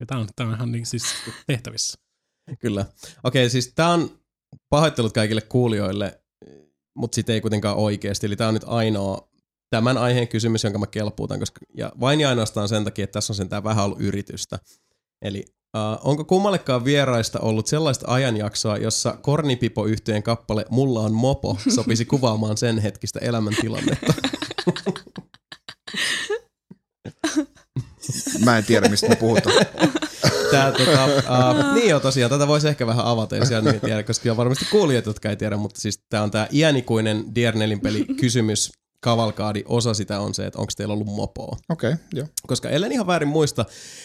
[0.00, 1.04] Ja tää on, tää on ihan niin, siis
[1.46, 1.98] tehtävissä.
[2.50, 2.86] tota, Kyllä.
[3.24, 4.10] Okei, siis tää on
[4.68, 6.19] pahoittelut kaikille kuulijoille,
[7.00, 8.26] mutta sitten ei kuitenkaan oikeasti.
[8.26, 9.28] Eli tää on nyt ainoa
[9.70, 13.32] tämän aiheen kysymys, jonka mä kelpuutan, koska, ja vain ja ainoastaan sen takia, että tässä
[13.32, 14.58] on sentään vähän ollut yritystä.
[15.22, 15.44] Eli
[15.76, 22.04] Uh, onko kummallekaan vieraista ollut sellaista ajanjaksoa, jossa kornipipo yhteen kappale Mulla on mopo sopisi
[22.14, 24.14] kuvaamaan sen hetkistä elämäntilannetta?
[28.44, 29.56] Mä en tiedä, mistä me puhutaan.
[30.50, 31.04] Tää, tota,
[31.64, 34.36] uh, niin joo tosiaan, tätä voisi ehkä vähän avata, jos ihan niin tiedä, koska on
[34.36, 39.62] varmasti kuulijat, jotka ei tiedä, mutta siis tämä on tämä iänikuinen DR4 peli kysymys, kavalkaadi,
[39.66, 41.56] osa sitä on se, että onko teillä ollut mopoa.
[41.68, 42.26] Okei, okay, joo.
[42.46, 43.64] Koska ellen ihan väärin muista,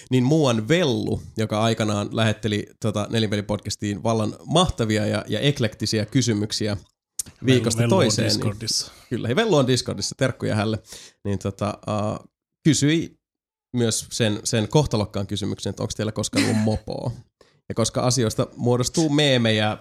[0.10, 6.78] niin muuan Vellu, joka aikanaan lähetteli tota nelinpelipodcastiin vallan mahtavia ja, ja eklektisiä kysymyksiä
[7.46, 8.28] viikosta Vellu on toiseen.
[8.28, 8.92] Niin, Discordissa.
[9.10, 10.80] kyllä, ja Vellu on Discordissa, terkkuja hälle.
[11.24, 12.30] Niin tota, uh,
[12.64, 13.18] kysyi
[13.76, 17.12] myös sen, sen kohtalokkaan kysymyksen, että onko teillä koskaan ollut mopoa.
[17.70, 19.78] Ja koska asioista muodostuu meemejä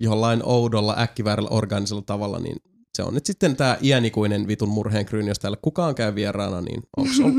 [0.00, 2.56] jollain oudolla, äkkiväärällä, organisella tavalla, niin
[2.96, 6.82] se on nyt sitten tämä iänikuinen vitun murheenkryyni, jos täällä kukaan käy vieraana, niin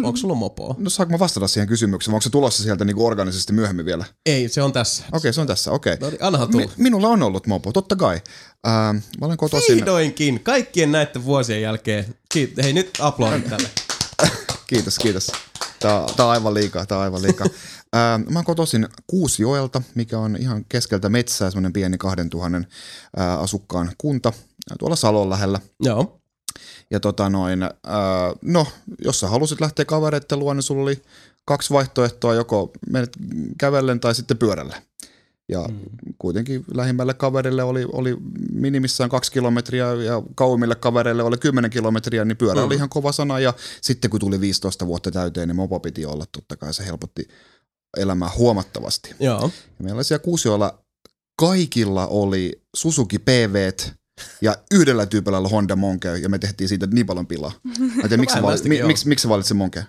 [0.04, 0.76] onko sulla mopoa?
[0.78, 2.14] No saanko mä vastata siihen kysymykseen?
[2.14, 4.06] Onko se tulossa sieltä niinku organisesti myöhemmin vielä?
[4.26, 5.04] Ei, se on tässä.
[5.04, 5.94] Okei, okay, se on tässä, okei.
[5.94, 6.18] Okay.
[6.22, 6.66] No niin, tulla.
[6.66, 8.22] Mi- minulla on ollut mopo, totta kai.
[8.68, 9.76] Ähm, mä olen kotoisin...
[9.76, 12.06] Vihdoinkin, kaikkien näiden vuosien jälkeen.
[12.34, 13.70] Kiit- Hei, nyt aplodit tälle.
[14.68, 15.32] Kiitos, kiitos.
[15.80, 17.48] Tää, tää on aivan liikaa, tää on aivan liikaa.
[17.94, 22.62] Ää, mä oon kotoisin Kuusjoelta, mikä on ihan keskeltä metsää, semmoinen pieni 2000
[23.18, 24.34] ää, asukkaan kunta
[24.80, 25.60] tuolla Salon lähellä.
[25.80, 26.20] Joo.
[26.92, 27.72] Ja tota noin, ää,
[28.42, 28.68] no,
[29.02, 31.02] jos sä halusit lähteä kavereitten luo, niin sulla oli
[31.46, 33.18] kaksi vaihtoehtoa, joko menet
[33.58, 34.82] kävellen tai sitten pyörällä.
[35.50, 35.80] Ja mm.
[36.20, 38.18] kuitenkin lähimmälle kaverille oli, oli
[38.52, 42.66] minimissään kaksi kilometriä ja kauimmille kavereille oli 10 kilometriä, niin pyörä mm.
[42.66, 43.40] oli ihan kova sana.
[43.40, 47.28] Ja sitten kun tuli 15 vuotta täyteen, niin mopo piti olla totta kai, se helpotti
[47.98, 49.16] elämää huomattavasti.
[49.20, 49.52] Joo.
[49.80, 50.84] Ja meillä siellä Kuusiolla
[51.40, 53.72] kaikilla oli Suzuki PV
[54.42, 57.52] ja yhdellä tyypillä oli Honda Monkey ja me tehtiin siitä niin paljon pilaa.
[57.80, 59.84] Mä tiedän, miksi, valit, mi, miksi, miksi valitsit Monkey?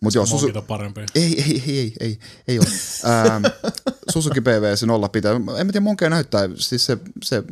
[0.00, 0.48] Mut joo, Susu...
[0.66, 1.00] parempi.
[1.14, 2.66] Ei, ei, ei, ei, ei, ei ole.
[3.06, 3.44] ähm,
[4.12, 5.32] Suzuki PV se nolla pitää.
[5.32, 6.98] En mä tiedä, Monkey näyttää, siis se...
[7.24, 7.42] se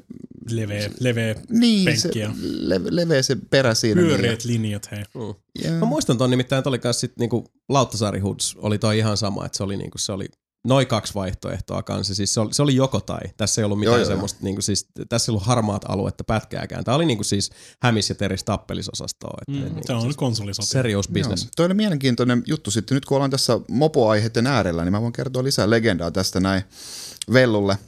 [0.51, 2.29] leveä, leveä niin, penkkiä.
[2.29, 4.03] Se, leve, leveä se perä siinä.
[4.03, 4.62] Pyöreät niin.
[4.62, 5.05] linjat, hei.
[5.15, 5.35] Mm.
[5.65, 5.79] Yeah.
[5.79, 9.47] Mä muistan ton nimittäin, että oli kanssa sit niinku Lauttasaari Hoods, oli toi ihan sama,
[9.47, 10.29] että se oli niinku, se oli
[10.66, 12.15] noin kaksi vaihtoehtoa kanssa.
[12.15, 13.20] Siis se oli, se oli joko tai.
[13.36, 14.44] Tässä ei ollut mitään joo, semmoista, joo.
[14.44, 16.84] Niinku, siis, tässä ei ollut harmaat aluetta pätkääkään.
[16.84, 17.50] Tämä oli niinku siis
[17.82, 19.39] hämis ja teris tappelisosastoa.
[19.41, 20.68] Että, mm, niinku, se on siis konsolisota.
[20.68, 21.42] Serious business.
[21.42, 21.50] Joo.
[21.57, 22.94] Toi oli mielenkiintoinen juttu sitten.
[22.94, 26.62] Nyt kun ollaan tässä mopoaiheiden äärellä, niin mä voin kertoa lisää legendaa tästä näin.
[27.32, 27.78] Vellulle,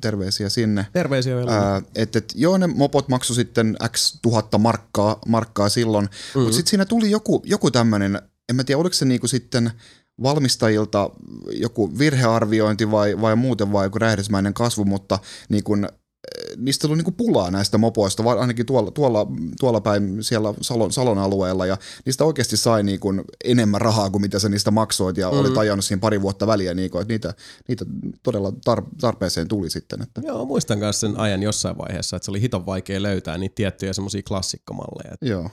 [0.00, 0.86] terveisiä sinne.
[0.92, 1.54] Terveisiä Vellulle.
[1.54, 6.42] Ää, et, et, joo, ne mopot maksu sitten x tuhatta markkaa, markkaa silloin, mm-hmm.
[6.42, 9.70] mutta sitten siinä tuli joku, joku tämmöinen, en mä tiedä, oliko se niinku sitten–
[10.22, 11.10] valmistajilta
[11.50, 15.18] joku virhearviointi vai, vai muuten vai joku räjähdysmäinen kasvu, mutta
[15.48, 19.26] niin kun, eh, niistä tuli niin pulaa näistä mopoista, ainakin tuolla, tuolla,
[19.60, 21.76] tuolla päin siellä Salon, Salon alueella, ja
[22.06, 25.38] niistä oikeasti sai niin kuin enemmän rahaa kuin mitä sä niistä maksoit, ja mm.
[25.38, 27.34] oli tajannut siinä pari vuotta väliä, niin kuin, että niitä,
[27.68, 27.84] niitä
[28.22, 30.02] todella tar- tarpeeseen tuli sitten.
[30.02, 30.20] Että.
[30.24, 33.92] Joo, muistan myös sen ajan jossain vaiheessa, että se oli hiton vaikea löytää niitä tiettyjä
[33.92, 35.16] semmoisia klassikkomalleja.
[35.20, 35.50] Joo.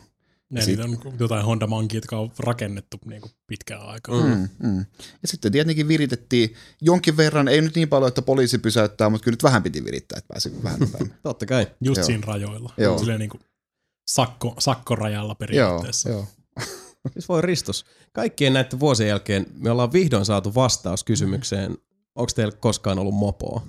[0.51, 4.23] Ja sit, on jotain Honda Monkey, jotka on rakennettu niin kuin pitkään aikaa.
[4.23, 4.85] Mm, mm.
[5.21, 9.33] Ja sitten tietenkin viritettiin jonkin verran, ei nyt niin paljon, että poliisi pysäyttää, mutta kyllä
[9.33, 10.79] nyt vähän piti virittää, että pääsi vähän.
[11.23, 11.67] Totta kai.
[11.81, 12.05] Just joo.
[12.05, 12.73] siinä rajoilla.
[12.77, 12.97] Joo.
[12.97, 13.41] Silleen niin kuin
[14.07, 16.09] sakko, sakkorajalla periaatteessa.
[16.09, 16.65] Joo, joo.
[17.13, 17.85] siis voi ristus.
[18.13, 21.77] Kaikkien näiden vuosien jälkeen me ollaan vihdoin saatu vastaus kysymykseen,
[22.15, 23.67] onko teillä koskaan ollut mopoa?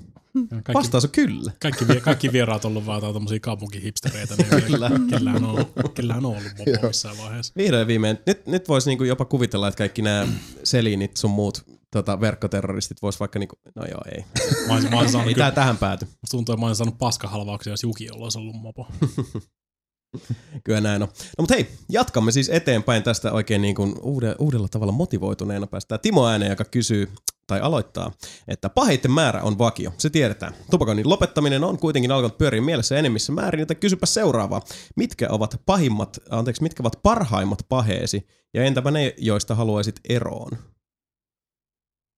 [0.50, 1.52] Kaikki, Vastaus on kyllä.
[1.62, 4.88] Kaikki, kaikki vieraat on ollut vaan tommosia kaupunkihipstereitä, niin kyllä.
[5.10, 7.52] kellään on, kellään on ollut mopo missään vaiheessa.
[7.56, 8.18] Vihdoin viimein.
[8.26, 10.28] Nyt, nyt voisi niinku jopa kuvitella, että kaikki nämä
[10.64, 14.24] selinit sun muut tota, verkkoterroristit vois vaikka niinku, no joo ei.
[14.66, 16.04] Mä olisin, mä olisin saanut, ei tää tähän pääty.
[16.04, 18.86] Musta tuntuu, että mä olisin saanut paskahalvauksia, jos Juki olisi ollut mopo.
[20.64, 21.08] Kyllä näin on.
[21.08, 23.94] No mutta hei, jatkamme siis eteenpäin tästä oikein niin kuin
[24.38, 27.08] uudella tavalla motivoituneena päästään Timo ääneen, joka kysyy
[27.50, 28.12] tai aloittaa,
[28.48, 29.92] että paheiden määrä on vakio.
[29.98, 30.54] Se tiedetään.
[30.70, 34.62] Tupakoinnin lopettaminen on kuitenkin alkanut pyöriä mielessä enemmissä määrin, joten kysypä seuraavaa.
[34.96, 40.50] Mitkä ovat pahimmat, anteeksi, mitkä ovat parhaimmat paheesi ja entäpä ne, joista haluaisit eroon?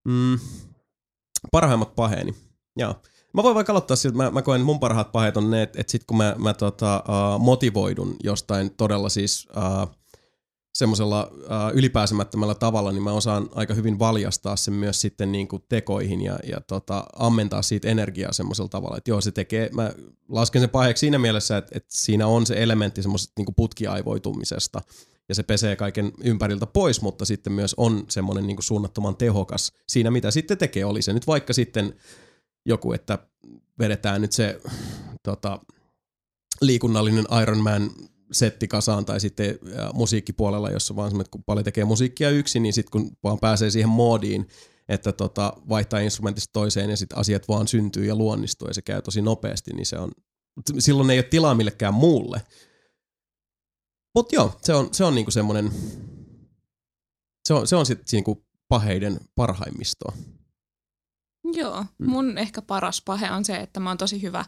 [0.09, 0.39] Mm,
[1.53, 2.35] parhaimmat paheeni.
[2.77, 2.95] Joo.
[3.35, 5.91] Mä voin vaikka aloittaa siltä, mä, mä koen, mun parhaat paheet on ne, että, että
[5.91, 10.02] sit kun mä, mä tota, uh, motivoidun jostain todella siis uh,
[10.73, 15.63] semmoisella uh, ylipääsemättömällä tavalla, niin mä osaan aika hyvin valjastaa sen myös sitten niin kuin
[15.69, 19.93] tekoihin ja, ja tota, ammentaa siitä energiaa semmoisella tavalla, että joo se tekee, mä
[20.29, 24.81] lasken sen paheeksi siinä mielessä, että, että siinä on se elementti semmoisesta niin putkiaivoitumisesta
[25.29, 30.11] ja se pesee kaiken ympäriltä pois, mutta sitten myös on semmoinen niin suunnattoman tehokas siinä,
[30.11, 31.95] mitä sitten tekee, oli se nyt vaikka sitten
[32.67, 33.19] joku, että
[33.79, 34.61] vedetään nyt se
[35.23, 35.61] tota,
[36.61, 37.91] liikunnallinen Ironman
[38.33, 39.59] setti kasaan tai sitten
[39.95, 43.89] musiikkipuolella, jossa vaan että kun paljon tekee musiikkia yksin, niin sitten kun vaan pääsee siihen
[43.89, 44.49] moodiin,
[44.89, 49.03] että tota, vaihtaa instrumentista toiseen ja sitten asiat vaan syntyy ja luonnistuu ja se käy
[49.03, 50.11] tosi nopeasti, niin se on,
[50.79, 52.43] silloin ei ole tilaa millekään muulle.
[54.15, 55.73] Mutta joo, se on, se on niinku semmoinen,
[57.49, 60.17] se on, se on sitten niinku paheiden parhaimmistoa.
[61.53, 62.11] Joo, mm.
[62.11, 64.45] mun ehkä paras pahe on se, että mä oon tosi hyvä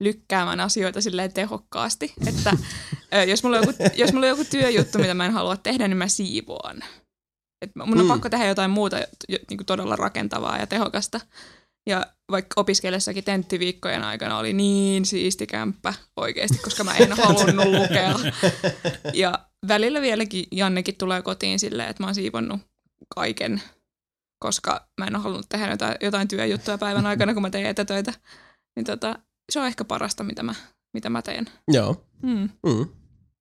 [0.00, 2.12] lykkäämään asioita silleen tehokkaasti.
[2.26, 2.52] Että
[3.26, 5.96] jos, mulla on joku, jos mulla on joku työjuttu, mitä mä en halua tehdä, niin
[5.96, 6.84] mä siivoan.
[7.62, 8.08] Et mun on mm.
[8.08, 8.96] pakko tehdä jotain muuta
[9.28, 11.20] niin kuin todella rakentavaa ja tehokasta.
[11.88, 18.14] Ja vaikka opiskellessakin tenttiviikkojen aikana oli niin siisti kämppä oikeasti, koska mä en halunnut lukea.
[19.14, 22.60] Ja välillä vieläkin Jannekin tulee kotiin silleen, että mä oon siivonnut
[23.14, 23.62] kaiken
[24.38, 28.12] koska mä en ole halunnut tehdä jotain, jotain työjuttuja päivän aikana, kun mä teen etätöitä.
[28.76, 29.18] Niin tota,
[29.52, 30.54] se on ehkä parasta, mitä mä,
[30.94, 31.46] mitä mä teen.
[31.68, 32.06] Joo.
[32.22, 32.50] Mm.
[32.66, 32.86] Mm.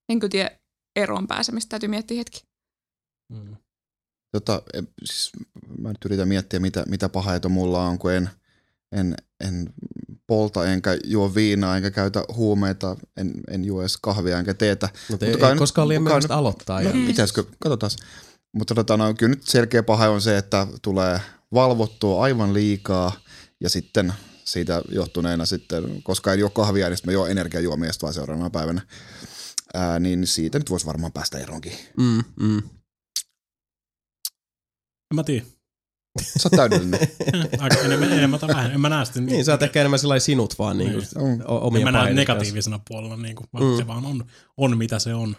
[0.10, 0.52] En kyllä tiedä
[0.96, 2.44] eroon pääsemistä, täytyy miettiä hetki.
[3.34, 3.56] Mm.
[4.32, 4.62] Tota,
[5.06, 5.32] siis
[5.80, 8.30] mä nyt yritän miettiä, mitä, mitä pahaita mulla on, kun en,
[8.92, 9.74] en, en
[10.28, 14.90] polta, enkä juo viinaa, enkä käytä huumeita, en, en juo edes kahvia, enkä teetä.
[15.10, 16.82] Mutta ei, ei koskaan liian myöhäistä aloittaa.
[16.82, 17.08] No, ja...
[17.08, 17.92] pitäisikö, katsotaan.
[18.54, 21.20] Mutta tota, no, kyllä nyt selkeä paha on se, että tulee
[21.54, 23.12] valvottua aivan liikaa
[23.62, 24.14] ja sitten
[24.46, 28.82] siitä johtuneena sitten, koska ei juo kahvia, niin mä juon energiajuomia vaan seuraavana päivänä.
[29.74, 31.74] Ää, niin siitä nyt voisi varmaan päästä eroonkin.
[31.98, 32.62] Mm, mm.
[35.14, 35.48] Mä tiedän.
[36.22, 37.00] Sä oot täydellinen.
[37.60, 38.72] Aika enemmän, enemmän tai vähemmän.
[38.74, 39.22] En mä näe sitä.
[39.22, 41.42] Niin, sä oot ehkä enemmän sellainen sinut vaan niin kuin, Mm.
[41.48, 43.78] o- en mä näe negatiivisena puolella, niin kuin, Mm.
[43.78, 44.26] se vaan on,
[44.58, 45.36] on mitä se on.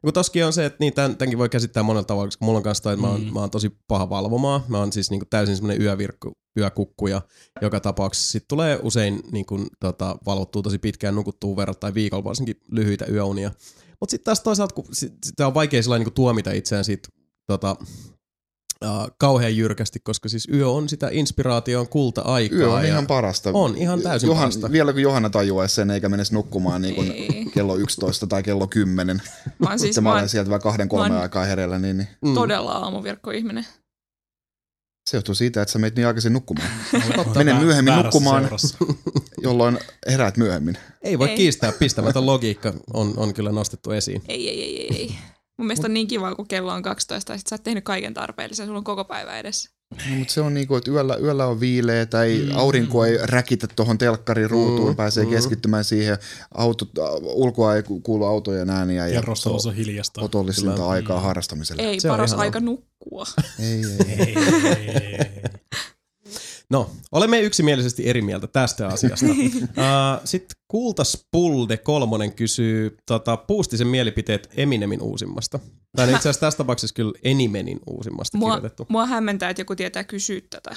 [0.00, 2.62] Kun toskin on se, että niin, tämän, tämänkin voi käsittää monella tavalla, koska mulla on
[2.62, 3.32] kanssa toi, että mä, oon, Mm.
[3.32, 4.60] mä oon tosi paha valvomaan.
[4.68, 7.22] Mä oon siis niin kuin täysin semmoinen yövirkku, yökukku ja
[7.62, 12.56] joka tapauksessa sit tulee usein niin kuin, tota, valvottua tosi pitkään, nukuttuu verrattain viikolla varsinkin
[12.70, 13.50] lyhyitä yöunia.
[14.00, 17.08] Mutta sitten taas toisaalta, kun sit, sitä on vaikea sillä niin tuomita itseään siitä
[17.46, 17.76] tota,
[18.84, 22.58] uh, kauhean jyrkästi, koska siis yö on sitä inspiraation kulta-aikaa.
[22.58, 23.50] Yö on ja ihan parasta.
[23.54, 24.72] On ihan täysin Johan, parasta.
[24.72, 27.44] Vielä kun Johanna tajuaisi sen eikä menisi nukkumaan niin kuin Ei.
[27.54, 29.22] kello 11 tai kello 10.
[29.58, 32.08] Mä oon siis Sitten mä olen sieltä vähän kahden kolmen oon- aikaa hereillä, niin, niin
[32.24, 32.34] Mm.
[32.34, 33.66] todella aamuvirkkoihminen.
[35.10, 36.68] se johtuu siitä, että sä menet niin aikaisin nukkumaan.
[37.36, 38.42] Mene myöhemmin nukkumaan.
[38.42, 38.76] seurassa.
[39.42, 40.78] jolloin heräät myöhemmin.
[41.02, 41.36] Ei voi Ei.
[41.36, 44.22] kiistää, pistämätön logiikka on, on kyllä nostettu esiin.
[44.28, 45.14] Ei, ei, ei, ei, ei.
[45.58, 48.14] Mun mielestä on niin kiva, kun kello on 12 ja sit sä oot tehnyt kaiken
[48.14, 49.70] tarpeellisen, sulla on koko päivä edessä.
[50.10, 52.56] No, mutta se on niin kuin, että yöllä, yöllä on viileä tai Mm.
[52.56, 55.30] aurinko ei räkitä tuohon telkkarin ruutuun, Mm, pääsee mm.
[55.30, 56.18] keskittymään siihen.
[56.54, 56.90] Autot,
[57.22, 60.20] ulkoa ei ku- kuulu autojen ääniä ja Kerrostalossa on hiljasta.
[60.22, 60.88] otollisinta Kyllä.
[60.88, 61.22] aikaa Mm.
[61.22, 61.82] harrastamiselle.
[61.82, 63.24] Ei, Se on paras aika nukkua.
[63.60, 64.34] Ei, ei, ei.
[64.36, 65.42] Ei, ei, ei.
[66.70, 69.26] No, olemme yksimielisesti eri mieltä tästä asiasta.
[69.32, 75.58] uh, Sitten Kultaspulde kolmonen kysyy tota, Puustisen mielipiteet Eminemin uusimmasta.
[75.96, 78.86] Tai itse asiassa tässä tapauksessa kyllä Enimenin uusimmasta Mua, kirjoitettu.
[78.88, 80.76] mua hämmentää, että joku tietää kysyä tätä.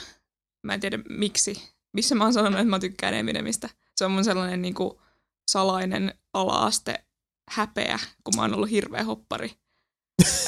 [0.64, 1.64] Mä en tiedä miksi.
[1.94, 3.70] Missä mä oon sanonut, että mä tykkään Eminemistä.
[3.96, 4.92] Se on mun sellainen niin kuin,
[5.52, 7.06] salainen ala-aste
[7.50, 9.52] häpeä, kun mä oon ollut hirveä hoppari.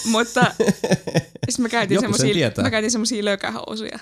[0.06, 0.42] Mutta
[1.46, 4.00] siis mä käytin semmosia lökähousuja.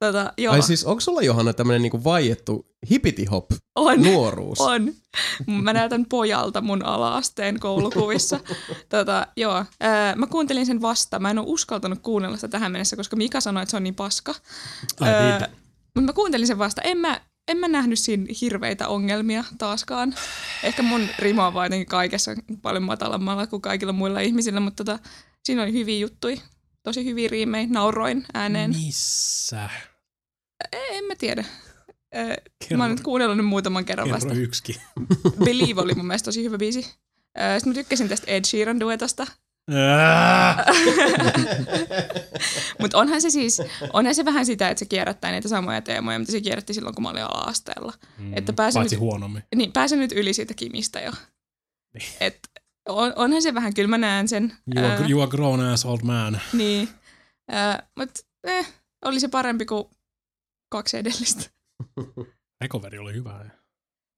[0.00, 4.02] Tota, joo, Ai siis onko sulla Johanna tämmönen niinku vaiettu hippity hop on.
[4.02, 4.60] nuoruus?
[4.60, 4.92] On.
[5.46, 8.40] Mä näytän pojalta mun ala-asteen koulukuvissa.
[8.88, 9.64] tota, joo.
[9.80, 11.18] Ää, mä kuuntelin sen vasta.
[11.18, 13.94] Mä en ole uskaltanut kuunnella sitä tähän mennessä, koska Mika sanoi, että se on niin
[13.94, 14.34] paska.
[15.02, 15.48] I did.
[15.94, 16.82] Mutta mä kuuntelin sen vasta.
[16.82, 20.14] En mä, en mä nähnyt siinä hirveitä ongelmia taaskaan.
[20.62, 22.30] Ehkä mun rima on vaan kaikessa
[22.62, 24.98] paljon matalammalla kuin kaikilla muilla ihmisillä, mutta tota,
[25.44, 26.36] siinä oli hyviä juttuja.
[26.82, 27.66] Tosi hyviä riimejä.
[27.70, 28.70] Nauroin ääneen.
[28.70, 29.70] Missä?
[30.72, 31.44] En mä tiedä.
[32.12, 32.36] Ää,
[32.76, 34.34] Mä oon nyt kuunnellut nyt muutaman kerran kerro vasta.
[34.34, 34.76] yksikin.
[35.44, 36.82] Believe oli mun mielestä tosi hyvä biisi.
[36.82, 39.26] Sitten mä tykkäsin tästä Ed Sheeran duetosta.
[39.74, 40.64] Ää!
[42.80, 46.32] Mutta onhan se siis, onhan se vähän sitä, että se kierrättää niitä samoja teemoja, mitä
[46.32, 47.92] se kierrätti silloin, kun mä olin ala-asteella.
[48.18, 49.42] Mm, Että pääsen nyt- huonommin.
[49.54, 51.12] Niin, pääsen nyt yli siitä Kimistä jo.
[51.94, 52.08] Niin.
[52.20, 52.38] Et
[52.88, 54.52] on, onhan se vähän, kyllä mä näen sen.
[54.76, 56.40] You are, Öö, you are grown ass old man.
[56.52, 56.88] niin.
[57.98, 58.72] Mutta eh,
[59.04, 59.84] oli se parempi kuin
[60.70, 61.50] kaksi edellistä.
[62.60, 63.50] Recovery oli hyvä.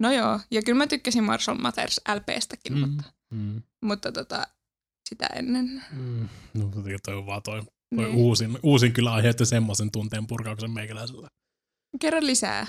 [0.00, 2.81] No joo, ja kyllä mä tykkäsin Marshall Mathers LPstäkin, Mm.
[2.81, 3.62] mutta, Mm.
[3.84, 4.47] mutta tota,
[5.08, 5.82] sitä ennen.
[5.92, 6.28] Mm.
[6.55, 6.70] No,
[7.06, 8.16] toi on vaan toi, toi Niin.
[8.16, 11.28] uusin, uusin kyllä aiheutti semmoisen tunteen purkauksen meikäläisellä.
[12.00, 12.66] Kerro lisää.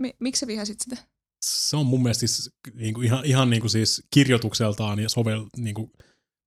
[0.00, 0.96] Mi- miksi sä vihasit sitä?
[1.44, 5.92] Se on mun mielestä siis niinku ihan, ihan niinku siis kirjoitukseltaan ja sovel, niinku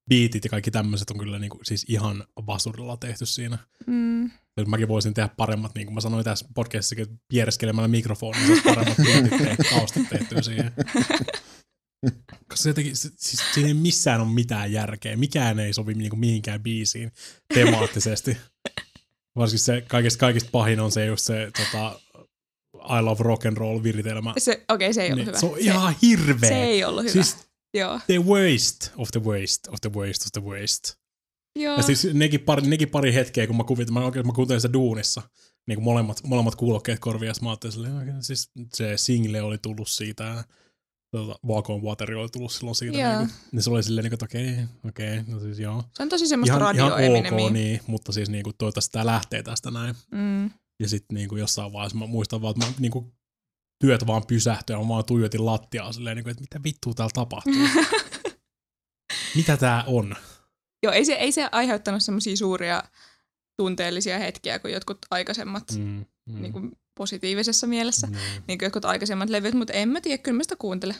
[0.08, 3.58] biitit ja kaikki tämmöiset on kyllä niinku siis ihan vasurilla tehty siinä.
[3.86, 4.30] Mm.
[4.56, 8.62] Jos mäkin voisin tehdä paremmat, niin kuin mä sanoin tässä podcastissakin, että piereskelemällä mikrofonia saisi
[8.62, 10.72] paremmat biitit te- taustat tehtyä siihen.
[12.48, 15.16] Koska se jotenkin, se, siis siinä ei missään ole mitään järkeä.
[15.16, 17.12] Mikään ei sovi niinku mihinkään biisiin
[17.54, 18.36] temaattisesti.
[19.36, 22.00] Varsinkin se kaikista, kaikista pahin on se just se tota,
[22.98, 24.34] I love rock and roll viritelmä.
[24.38, 25.38] Se, okei, okay, se ei ollut Niin, hyvä.
[25.40, 26.48] se on ihan hirveä.
[26.48, 27.12] se ei ollut hyvä.
[27.12, 27.36] Siis
[27.74, 28.00] Joo.
[28.06, 31.00] the waste of the waste of the waste of the waste.
[31.56, 31.76] Joo.
[31.76, 34.72] Ja siis nekin pari, nekin pari hetkeä, kun mä kuvitin, mä, oikein, mä kuuntelin sitä
[34.72, 35.22] duunissa,
[35.68, 39.58] niin kuin molemmat, molemmat kuulokkeet korvia, ja mä ajattelin silleen, okay, siis se single oli
[39.58, 40.44] tullut siitä, ja
[41.10, 43.18] tota, Walk on Water oli tullut silloin siitä, Joo.
[43.18, 45.84] niin, kuin, niin se oli silleen, niin kuin, että okei, okei, okay, no siis joo.
[45.96, 47.46] se on tosi semmoista Ihan, radio ihan Eminemiä.
[47.46, 49.94] ok, niin, mutta siis niin kuin, toivottavasti tämä lähtee tästä näin.
[50.10, 50.50] Mm.
[50.80, 53.12] Ja sitten niin kuin jossain vaiheessa mä muistan vaan, että mä niin kuin,
[53.80, 57.10] työt vaan pysähtyi, ja mä vaan tuijotin lattiaa silleen, niin kuin, että mitä vittua täällä
[57.14, 57.52] tapahtuu.
[59.36, 60.16] mitä tää on?
[60.82, 62.82] Joo, ei se, ei se aiheuttanut semmoisia suuria
[63.56, 68.06] tunteellisia hetkiä kuin jotkut aikaisemmat Mm, mm, niin kuin positiivisessa mielessä.
[68.06, 68.16] mm.
[68.48, 70.94] Niin kuin jotkut aikaisemmat levyt, mutta en mä tiedä, kyllä mä sitä kuuntele.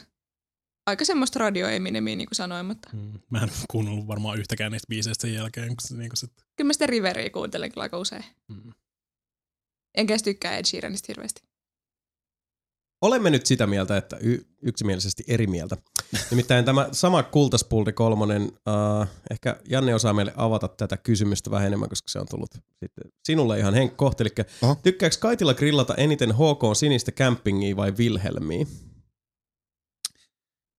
[0.87, 3.19] Aika semmoista radio Eminemiä, niin kuin sanoin, mutta Mm.
[3.29, 6.73] Mä en kuunnellut varmaan yhtäkään niistä biiseistä sen jälkeen, kun se niinku sit, kyllä mä
[6.73, 8.25] sitä Riveria kuuntelen kyllä aika usein.
[8.47, 8.73] mm.
[9.97, 11.41] Enkä tykkää Ed Sheeranista hirveästi.
[13.01, 15.77] Olemme nyt sitä mieltä, että y- yksimielisesti eri mieltä.
[16.31, 21.89] Nimittäin tämä sama Kultaspuldi kolmonen, uh, ehkä Janne osaa meille avata tätä kysymystä vähän enemmän,
[21.89, 24.23] koska se on tullut sitten sinulle ihan Henk kohti.
[24.23, 24.29] Eli
[24.61, 24.75] Oho.
[24.83, 28.65] tykkääkö Kaitilla grillata eniten HK sinistä campingia vai Wilhelmiä?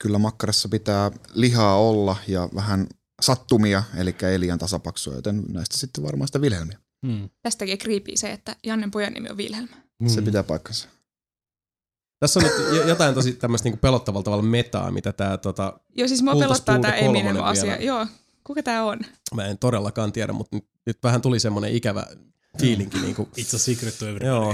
[0.03, 2.87] Kyllä makkarassa pitää lihaa olla ja vähän
[3.23, 6.79] sattumia, eli ei liian tasapaksua, joten näistä sitten varmaan sitä Vilhelmiä.
[7.03, 7.29] Mm.
[7.43, 9.69] Tästä tekee creepy se, että Jannen pojan nimi on Wilhelm.
[10.07, 10.25] Se Mm.
[10.25, 10.89] pitää paikkansa.
[12.23, 16.09] Tässä on nyt jo- jotain tosi tämmöistä niinku pelottavalla tavalla metaa, mitä tämä tota, Joo,
[16.09, 17.65] siis mua pelottaa tämä Eminem kolmonen asia.
[17.65, 17.83] vielä.
[17.85, 18.07] Joo,
[18.45, 18.99] kuka tämä on?
[19.35, 22.07] mä en todellakaan tiedä, mutta nyt, nyt vähän tuli semmoinen ikävä
[22.61, 24.27] fiilinki, niinku, It's a secret to everybody.
[24.31, 24.51] joo,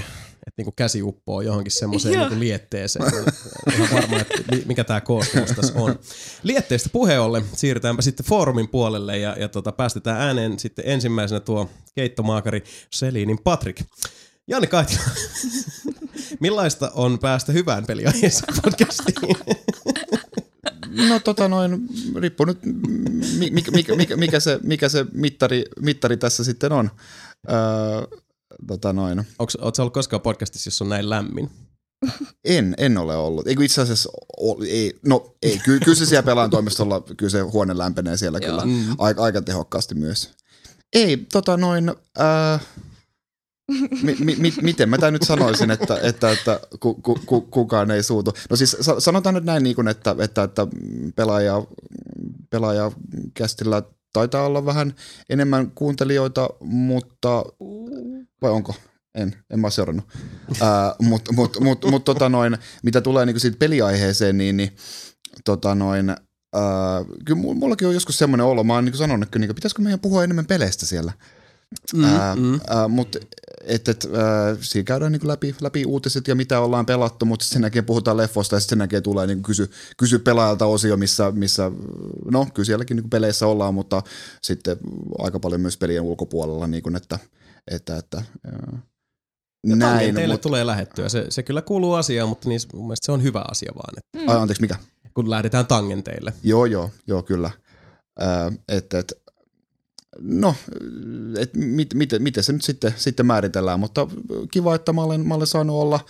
[0.46, 3.04] että niinku käsi uppoo johonkin semmoiseen niinku lietteeseen.
[3.06, 5.98] En Ihan varma, että mi- mikä tämä koostumus tässä on.
[6.42, 11.70] Lietteestä puheen ollen siirrytäänpä sitten foorumin puolelle ja, ja tota, päästetään ääneen sitten ensimmäisenä tuo
[11.94, 13.82] keittomaakari Selinin Patrick.
[14.50, 15.00] Janne Kaitila,
[16.40, 19.36] millaista on päästä hyvään peliaiheeseen podcastiin?
[21.08, 22.58] No tota noin, riippuu nyt,
[23.38, 26.90] mi- mikä, mikä, mikä, mikä, se, mikä se mittari, mittari tässä sitten on.
[27.50, 27.56] Öö,
[28.66, 29.18] tota noin.
[29.38, 31.50] Oletko ollut koskaan podcastissa, jos on näin lämmin?
[32.44, 33.46] En, en ole ollut.
[33.46, 37.40] Eikö itse asiassa, o, ei, no ei, kyllä, kyllä se siellä pelaan toimistolla, kyllä se
[37.40, 38.50] huone lämpenee siellä Joo.
[38.50, 38.94] kyllä Mm.
[38.98, 40.30] aika, aika tehokkaasti myös.
[40.92, 41.88] Ei, tota noin,
[42.20, 42.60] äh,
[44.02, 47.90] mi, mi, mi, miten mä tämän nyt sanoisin, että, että, että ku, ku, ku, kukaan
[47.90, 48.32] ei suutu.
[48.50, 50.66] No siis sa- sanotaan nyt näin, niin kuin, että, että, että
[51.16, 51.62] pelaaja,
[52.50, 52.92] pelaaja
[53.34, 53.82] kästillä
[54.12, 54.94] taitaa olla vähän
[55.30, 57.44] enemmän kuuntelijoita, mutta
[58.42, 58.74] vai onko?
[59.14, 60.06] En, en mä ole seurannut.
[61.02, 64.76] Mutta mut, mut, mut, tota noin, mitä tulee niinku siitä peliaiheeseen, niin, niin
[65.44, 69.38] tota noin, ää, kyllä mu- mullakin on joskus semmoinen olo, mä oon niinku sanonut, että
[69.38, 71.12] niinku, pitäisikö meidän puhua enemmän peleistä siellä.
[71.94, 72.60] Mm, mm.
[72.88, 73.18] mutta
[73.68, 77.62] et, et, ää, siinä käydään niinku läpi, läpi uutiset ja mitä ollaan pelattu, mutta sen
[77.62, 81.70] jälkeen puhutaan leffoista ja sitten sen jälkeen tulee niinku kysy, kysy pelaajalta osio, missä, missä
[82.30, 84.02] no kyllä sielläkin niinku peleissä ollaan, mutta
[84.42, 84.76] sitten
[85.18, 87.18] aika paljon myös pelien ulkopuolella, niinku, että,
[87.70, 88.78] että, että ää,
[89.66, 90.14] näin.
[90.14, 91.08] teille Mut, tulee lähettyä.
[91.08, 94.32] Se, se kyllä kuuluu asiaan, mutta niin, mun mielestä se on hyvä asia vaan, että
[94.32, 94.76] ai, anteeksi, mikä?
[95.14, 96.32] kun lähdetään tangenteille.
[96.42, 97.50] Joo, joo, joo, kyllä.
[98.18, 99.12] Ää, et, et,
[100.20, 100.54] no,
[101.38, 104.08] et mit, miten, miten se nyt sitten, sitten määritellään, mutta
[104.50, 106.00] kiva, että mä olen, mä olen saanut olla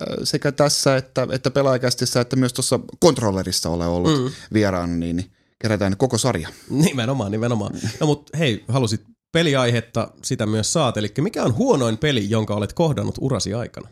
[0.00, 4.30] ää, sekä tässä että, että pelaajakästissä, että myös tuossa kontrollerissa olen ollut mm.
[4.52, 6.48] vieraana, niin, niin kerätään koko sarja.
[6.70, 7.74] Nimenomaan, nimenomaan.
[8.00, 10.96] No mut hei, halusit peliaihetta, sitä myös saat.
[10.96, 13.88] Eli mikä on huonoin peli, jonka olet kohdannut urasi aikana?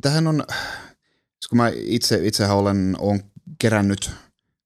[0.00, 0.44] Tähän on,
[1.48, 3.31] kun mä itse, itsehän olen, olen
[3.62, 4.10] kerännyt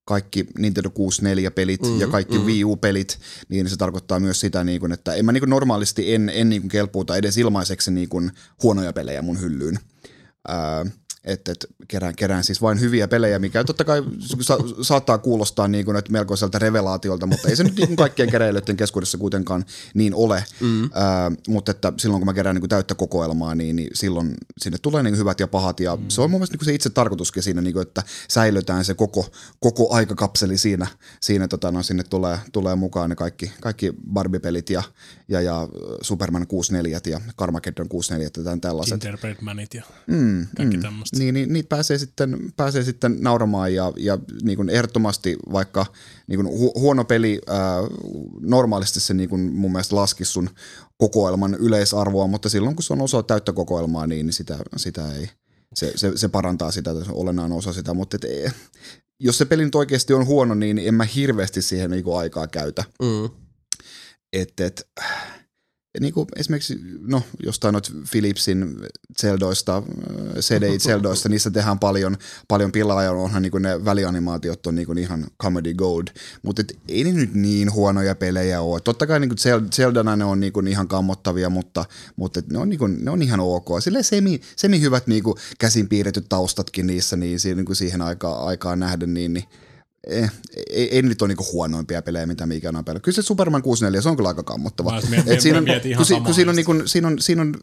[0.05, 2.47] kaikki Nintendo 64-pelit mm, ja kaikki mhm.
[2.47, 3.18] Wii U-pelit,
[3.49, 6.49] niin se tarkoittaa myös sitä, niin kuin, että en mä niin kuin normaalisti en, en
[6.49, 8.31] niin kuin kelpuuta edes ilmaiseksi niin kuin
[8.62, 9.78] huonoja pelejä mun hyllyyn.
[10.49, 10.86] Ää,
[11.27, 14.03] että et, kerään, kerään siis vain hyviä pelejä, mikä totta kai
[14.41, 18.31] sa- saattaa kuulostaa niin kuin, että melkoiselta revelaatiolta, mutta ei se nyt niin kuin kaikkien
[18.31, 19.65] keräilijöiden keskuudessa kuitenkaan
[19.95, 20.45] niin ole.
[20.61, 20.91] Mm.
[20.95, 24.79] Ää, mutta että silloin kun mä kerään niin kuin täyttä kokoelmaa, niin, niin silloin sinne
[24.83, 26.05] tulee niin hyvät ja pahat ja mm.
[26.09, 28.95] se on mun mielestä niin kuin se itse tarkoituskin siinä, niin kuin, että säilytään se
[28.95, 29.31] koko,
[29.61, 30.87] koko aikakapseli siinä,
[31.21, 34.83] siinä tota, no, sinne tulee, tulee mukaan ne kaikki, kaikki Barbie-pelit ja,
[35.29, 35.69] ja, ja
[36.03, 39.01] Superman 64 ja Carmageddon 64 ja tällaiset.
[39.01, 41.16] Gingerbread Manit ja Mm, kaikki tämmöistä.
[41.19, 45.86] Niin, niin niitä pääsee sitten, pääsee sitten nauramaan ja, ja niin kuin ehdottomasti vaikka
[46.27, 47.77] niin kuin hu- huono peli ää,
[48.41, 50.51] normaalisti se niin kuin mun mielestä laski sun
[50.99, 55.31] kokoelman yleisarvoa, mutta silloin kun se on osa täyttä kokoelmaa, niin, sitä, sitä ei,
[55.75, 58.51] se, se, se, parantaa sitä, se on olennainen osa sitä, mutta et, ei-
[59.20, 62.85] jos se peli nyt oikeasti on huono, niin en mä hirveästi siihen niin aikaa käytä.
[63.03, 63.31] Mm.
[64.33, 64.89] Et, et,
[66.00, 68.76] niin kuin esimerkiksi no, jostain noita Philipsin
[69.20, 69.83] Zeldoista, äh,
[70.41, 72.16] CDI Zeldoista, niissä tehdään paljon,
[72.49, 76.07] paljon pilaa ja onhan niin kuin ne välianimaatiot on niin kuin ihan comedy gold,
[76.42, 78.81] mutta ei ne nyt niin huonoja pelejä ole.
[78.81, 81.84] Totta kai niin kuin Zel- Zeldana ne on niin kuin ihan kammottavia, mutta,
[82.16, 83.68] mutta ne, on niin kuin, ne on ihan ok.
[83.81, 88.47] Silleen semi, semi hyvät niin kuin käsin piirretyt taustatkin niissä, niin, niin kuin siihen aikaan,
[88.47, 89.44] aikaan nähden, niin, niin
[90.07, 90.33] eh,
[90.70, 93.02] ei, ei nyt ole niinku huonoimpia pelejä, mitä mikä on pelannut.
[93.02, 94.91] Kyllä se Superman 64, se on kyllä aika kammottava.
[94.91, 95.01] Mä
[95.39, 95.65] siinä on,
[95.97, 97.55] kun, si- samaa kun siinä on, niinku, siinä on, siinä on,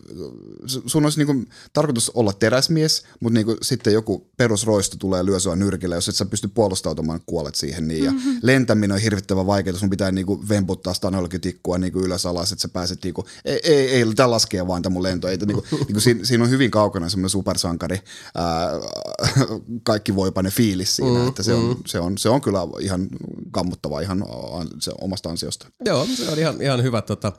[0.66, 5.96] sun olisi niinku tarkoitus olla teräsmies, mutta niinku sitten joku perusroisto tulee lyö sua nyrkillä,
[5.96, 7.88] jos et sä pysty puolustautumaan, kuolet siihen.
[7.88, 8.04] Niin.
[8.04, 12.52] Ja lentäminen on hirvittävän vaikeaa, sun pitää niinku vemputtaa sitä jollakin tikkua niinku ylös alas,
[12.52, 15.28] että sä pääset niinku, ei, ei, ei tää laskee vaan tämä mun lento.
[15.28, 18.00] Ei, niinku, niinku siinä, siinä, on hyvin kaukana semmoinen supersankari,
[18.36, 18.70] ää,
[19.84, 23.08] kaikki voipane fiilis siinä, mm, että se on, se, on, se on kyllä ihan
[23.52, 25.68] kammottava ihan an- se omasta ansiosta.
[25.86, 27.32] Joo, se on ihan, ihan hyvä, tota,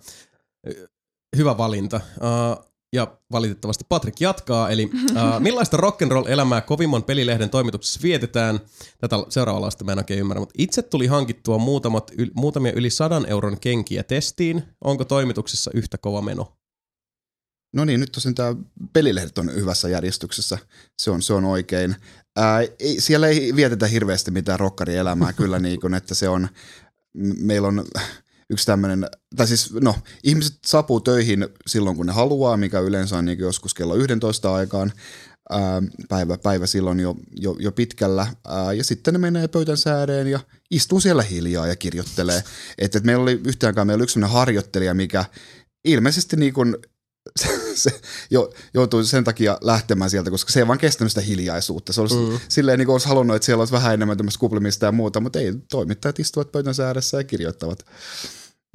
[1.37, 2.01] hyvä valinta.
[2.17, 8.61] Uh, ja valitettavasti Patrik jatkaa, eli uh, millaista rock'n'roll-elämää kovimman pelilehden toimituksessa vietetään?
[8.99, 13.27] Tätä seuraavalla mä en oikein ymmärrä, mutta itse tuli hankittua muutamat, yl, muutamia yli sadan
[13.27, 14.63] euron kenkiä testiin.
[14.85, 16.53] Onko toimituksessa yhtä kova meno?
[17.75, 18.57] No niin, nyt tosiaan tämä
[18.93, 20.59] pelilehdet on hyvässä järjestyksessä.
[20.99, 21.97] Se on, se on oikein.
[22.37, 26.49] Ää, ei, siellä ei vietetä hirveästi mitään rokkarielämää kyllä, niin kuin, että se on,
[27.39, 27.85] meillä on
[28.51, 29.07] yksi tämmöinen,
[29.37, 33.75] tai siis no, ihmiset saapuu töihin silloin kun ne haluaa, mikä yleensä on niin joskus
[33.75, 34.93] kello 11 aikaan,
[35.51, 40.27] ää, päivä, päivä silloin jo, jo, jo pitkällä, ää, ja sitten ne menee pöytän sääreen
[40.27, 40.41] ja
[40.71, 42.43] istuu siellä hiljaa ja kirjoittelee.
[42.79, 45.25] Että et meillä oli yhtäänkään, meillä oli yksi harjoittelija, mikä
[45.85, 46.77] ilmeisesti niin kuin
[47.41, 47.49] se,
[47.83, 51.93] se jo, joutui sen takia lähtemään sieltä, koska se ei vaan kestänyt sitä hiljaisuutta.
[51.93, 52.39] Se olisi mm.
[52.49, 55.39] silleen niin kuin olisi halunnut, että siellä olisi vähän enemmän tämmöistä kuplimista ja muuta, mutta
[55.39, 57.85] ei, toimittajat istuvat pöytän ääressä ja kirjoittavat.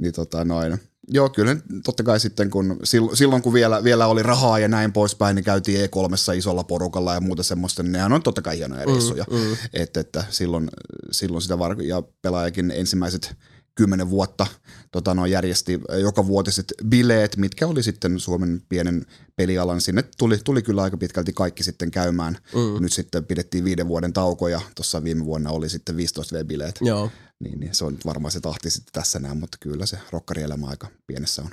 [0.02, 0.80] Niin tota noin.
[1.12, 2.80] Joo, kyllä totta kai sitten, kun
[3.14, 7.22] silloin kun vielä, vielä oli rahaa ja näin poispäin, niin käytiin E3 isolla porukalla ja
[7.22, 9.26] muuta semmoista, niin nehän on totta kai hienoja reissuja.
[9.32, 9.58] Mm, mm.
[9.74, 10.70] Että, että silloin,
[11.12, 13.36] silloin sitä var- ja pelaajakin ensimmäiset
[13.80, 14.48] kymmenen vuotta
[14.92, 19.82] tota, no, järjesti joka vuotiset bileet, mitkä oli sitten Suomen pienen pelialan.
[19.82, 22.38] Sinne tuli, tuli kyllä aika pitkälti kaikki sitten käymään.
[22.56, 22.84] Mm.
[22.84, 26.76] Nyt sitten pidettiin viiden vuoden tauko ja tuossa viime vuonna oli sitten 15V-bileet.
[26.82, 27.12] Joo.
[27.40, 30.88] Niin, niin se on varmaan se tahti sitten tässä näin, mutta kyllä se rokkarielämä aika
[31.08, 31.50] pienessä on.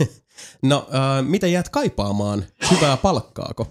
[0.62, 2.46] no, äh, mitä jäät kaipaamaan?
[2.70, 3.68] Hyvää palkkaako?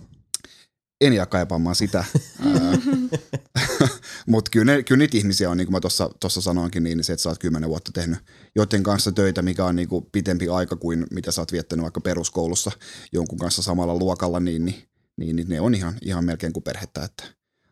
[1.02, 2.06] en jää kaipaamaan sitä.
[4.28, 5.80] Mutta kyllä, kyllä niitä ihmisiä on, niin kuin mä
[6.20, 8.20] tuossa sanoinkin, niin se, että sä oot kymmenen vuotta tehnyt
[8.56, 12.02] joiden kanssa töitä, mikä on niin kuin pitempi aika kuin mitä sä oot viettänyt vaikka
[12.02, 12.72] peruskoulussa
[13.12, 14.84] jonkun kanssa samalla luokalla, niin, niin,
[15.18, 17.04] niin, niin ne on ihan, ihan melkein kuin perhettä.
[17.04, 17.24] Että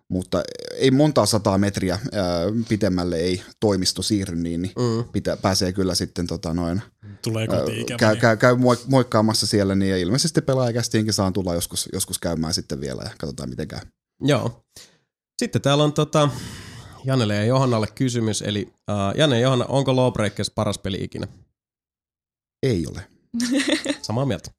[0.09, 0.43] mutta
[0.75, 5.03] ei montaa sataa metriä ää, pitemmälle ei toimisto siirry, niin, niin mm.
[5.11, 6.81] pitä, pääsee kyllä sitten tota noin,
[7.21, 8.55] Tulee kotiin ää, käy, käy, käy
[8.87, 13.49] moikkaamassa siellä, niin ja ilmeisesti pelaajakästiinkin saan tulla joskus, joskus käymään sitten vielä ja katsotaan
[13.49, 13.79] miten käy.
[14.21, 14.63] Joo.
[15.37, 16.29] Sitten täällä on tota,
[17.05, 21.27] Janelle ja Johannalle kysymys, eli uh, Janne ja Johanna, onko Lawbreakers paras peli ikinä?
[22.63, 23.07] Ei ole.
[24.01, 24.51] Samaa mieltä.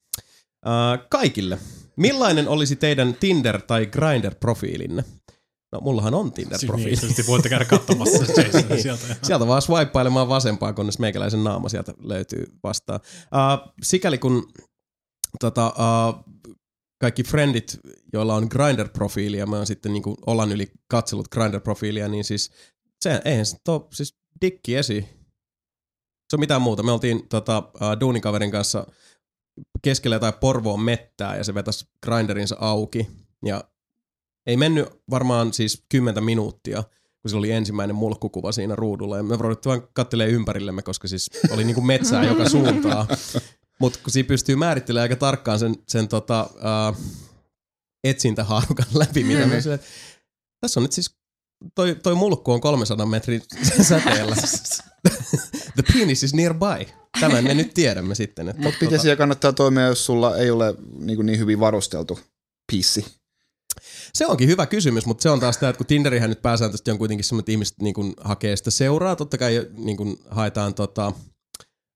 [0.67, 1.59] Uh, kaikille.
[1.97, 5.05] Millainen olisi teidän Tinder- tai Grindr-profiilinne?
[5.73, 7.09] No mullahan on Tinder-profiili.
[7.17, 8.25] Niin, voitte käydä katsomassa
[8.69, 8.83] niin.
[8.83, 9.17] sieltä.
[9.23, 13.01] sieltä vaan swipeilemaan vasempaa, kunnes meikäläisen naama sieltä löytyy vastaan.
[13.17, 14.53] Uh, sikäli kun
[15.41, 16.34] tota, uh,
[17.00, 17.81] kaikki friendit,
[18.12, 22.50] joilla on Grindr-profiili, ja mä oon sitten niin olan yli katsellut Grindr-profiilia, niin siis
[23.02, 25.08] se, eihän se to, siis dikki esi.
[26.31, 26.82] Se on mitään muuta.
[26.82, 28.86] Me oltiin tota, uh, duunikaverin kanssa
[29.82, 33.10] keskellä tai Porvoon mettää, ja se vetäisi Grinderinsa auki,
[33.44, 33.64] ja
[34.47, 36.82] ei mennyt varmaan siis kymmentä minuuttia,
[37.23, 39.16] kun se oli ensimmäinen mulkkukuva siinä ruudulla.
[39.16, 43.06] Ja me ruuduttiin vaan kattelee ympärillemme, koska siis oli niinku metsää joka suuntaan.
[43.81, 46.97] Mutta kun siinä pystyy määrittelemään aika tarkkaan sen, sen tota, uh,
[48.05, 49.81] etsintähaarukan läpi, mitä me sille,
[50.61, 51.17] tässä on nyt siis,
[51.75, 53.43] toi, toi mulkku on 300 metrin
[53.89, 54.36] säteellä.
[55.75, 56.86] The penis is nearby.
[57.20, 58.47] Tämän me nyt tiedämme sitten.
[58.47, 59.03] Mutta miten tota...
[59.03, 62.19] siellä kannattaa toimia, jos sulla ei ole niin, niin hyvin varusteltu
[62.73, 63.05] pissi?
[64.15, 66.99] Se onkin hyvä kysymys, mutta se on taas tämä, että kun Tinderihän nyt pääsääntöisesti on
[66.99, 71.12] kuitenkin semmoinen, että ihmiset niin kuin hakee sitä seuraa, totta kai niin kuin haetaan tota,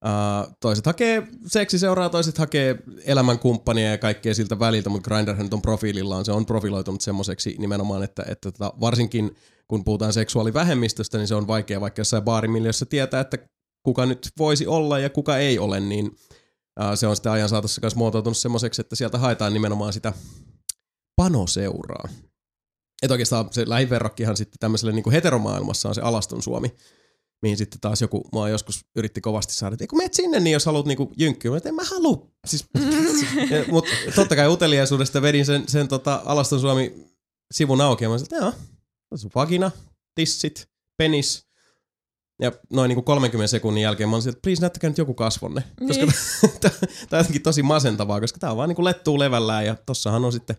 [0.04, 5.62] Uh, toiset hakee seksiseuraa, toiset hakee elämänkumppania ja kaikkea siltä väliltä, mutta Grindrhän nyt on
[5.62, 9.36] profiilillaan, se on profiloitunut semmoiseksi nimenomaan, että, että tota, varsinkin
[9.68, 13.38] kun puhutaan seksuaalivähemmistöstä, niin se on vaikea vaikka jossain baarimiljössä tietää, että
[13.82, 17.80] kuka nyt voisi olla ja kuka ei ole, niin uh, se on sitten ajan saatossa
[17.82, 20.12] myös muotoutunut semmoiseksi, että sieltä haetaan nimenomaan sitä
[21.16, 22.08] panoseuraa.
[23.02, 26.74] Että oikeastaan se lähiverrokkihan sitten tämmöiselle niin kuin heteromaailmassa on se alaston Suomi,
[27.42, 30.67] mihin sitten taas joku mua joskus yritti kovasti saada, että kun menet sinne, niin jos
[30.67, 32.31] haluat niinku jynkkyä, että en mä halua.
[32.47, 32.65] Siis,
[33.70, 37.07] Mutta totta kai uteliaisuudesta vedin sen, sen tota Alaston Suomi
[37.55, 39.70] sivun auki ja mä sanoin, että joo, vagina,
[40.15, 41.49] tissit, penis,
[42.42, 45.62] ja noin niin 30 sekunnin jälkeen mä olin että please näyttäkää nyt joku kasvonne.
[45.81, 45.89] Niin.
[45.89, 46.07] Koska
[46.60, 46.73] tämä
[47.12, 50.33] on jotenkin tosi masentavaa, koska tämä on vaan niin kuin lettuu levällään ja tossahan on
[50.33, 50.57] sitten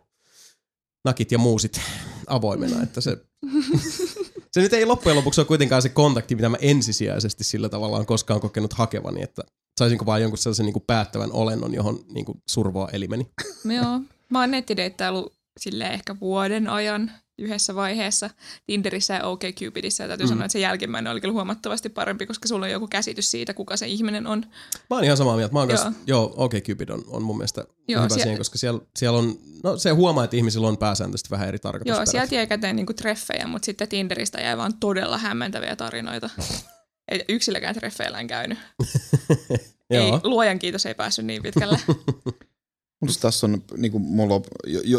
[1.06, 1.82] nakit ja muusit
[2.28, 3.18] avoimena, että se,
[4.52, 8.06] se nyt ei loppujen lopuksi ole kuitenkaan se kontakti, mitä mä ensisijaisesti sillä tavalla on
[8.06, 9.44] koskaan kokenut hakevani, että
[9.80, 13.28] saisinko vaan jonkun sellaisen niin kuin päättävän olennon, johon niin kuin survoa elimeni.
[13.66, 18.30] Joo, mä oon nettideittailu silleen ehkä vuoden ajan yhdessä vaiheessa
[18.66, 20.04] Tinderissä ja OkCupidissä.
[20.04, 20.30] Ja täytyy mm.
[20.30, 23.78] sanoa, että se jälkimmäinen oli kyllä huomattavasti parempi, koska sulla on joku käsitys siitä, kuka
[23.78, 24.46] se ihminen on.
[24.90, 25.54] Mä oon ihan samaa mieltä.
[25.54, 25.78] Mä oon joo.
[25.78, 29.36] Kanssa, joo, OkCupid on, on mun mielestä joo, hyvä sie- siihen, koska siellä, siellä on,
[29.64, 32.08] no se huomaa, että ihmisillä on pääsääntöisesti vähän eri tarkoitusperät.
[32.08, 36.30] Joo, sieltä jäi käteen niinku treffejä, mutta sitten Tinderistä jäi vaan todella hämmentäviä tarinoita.
[37.12, 38.58] ei yksilläkään treffeillä en käynyt.
[39.90, 41.80] ei, luojan kiitos ei päässyt niin pitkälle.
[43.00, 44.42] Mutta tässä on, niin kuin mulla,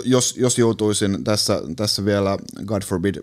[0.04, 3.14] jos, jos joutuisin tässä, tässä vielä, God forbid,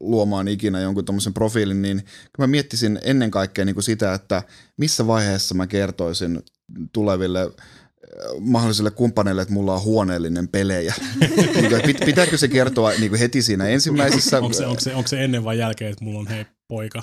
[0.00, 2.04] luomaan ikinä jonkun tuommoisen profiilin, niin
[2.38, 4.42] mä miettisin ennen kaikkea niin kuin sitä, että
[4.76, 6.42] missä vaiheessa mä kertoisin
[6.92, 7.50] tuleville
[8.40, 10.94] mahdollisille kumppaneille, että mulla on huoneellinen pelejä.
[11.54, 14.38] Niin kuin, pit- pitääkö se kertoa niin kuin heti siinä ensimmäisessä?
[14.38, 17.02] Onko se, onko, se, onko se ennen vai jälkeen, että mulla on hei poika?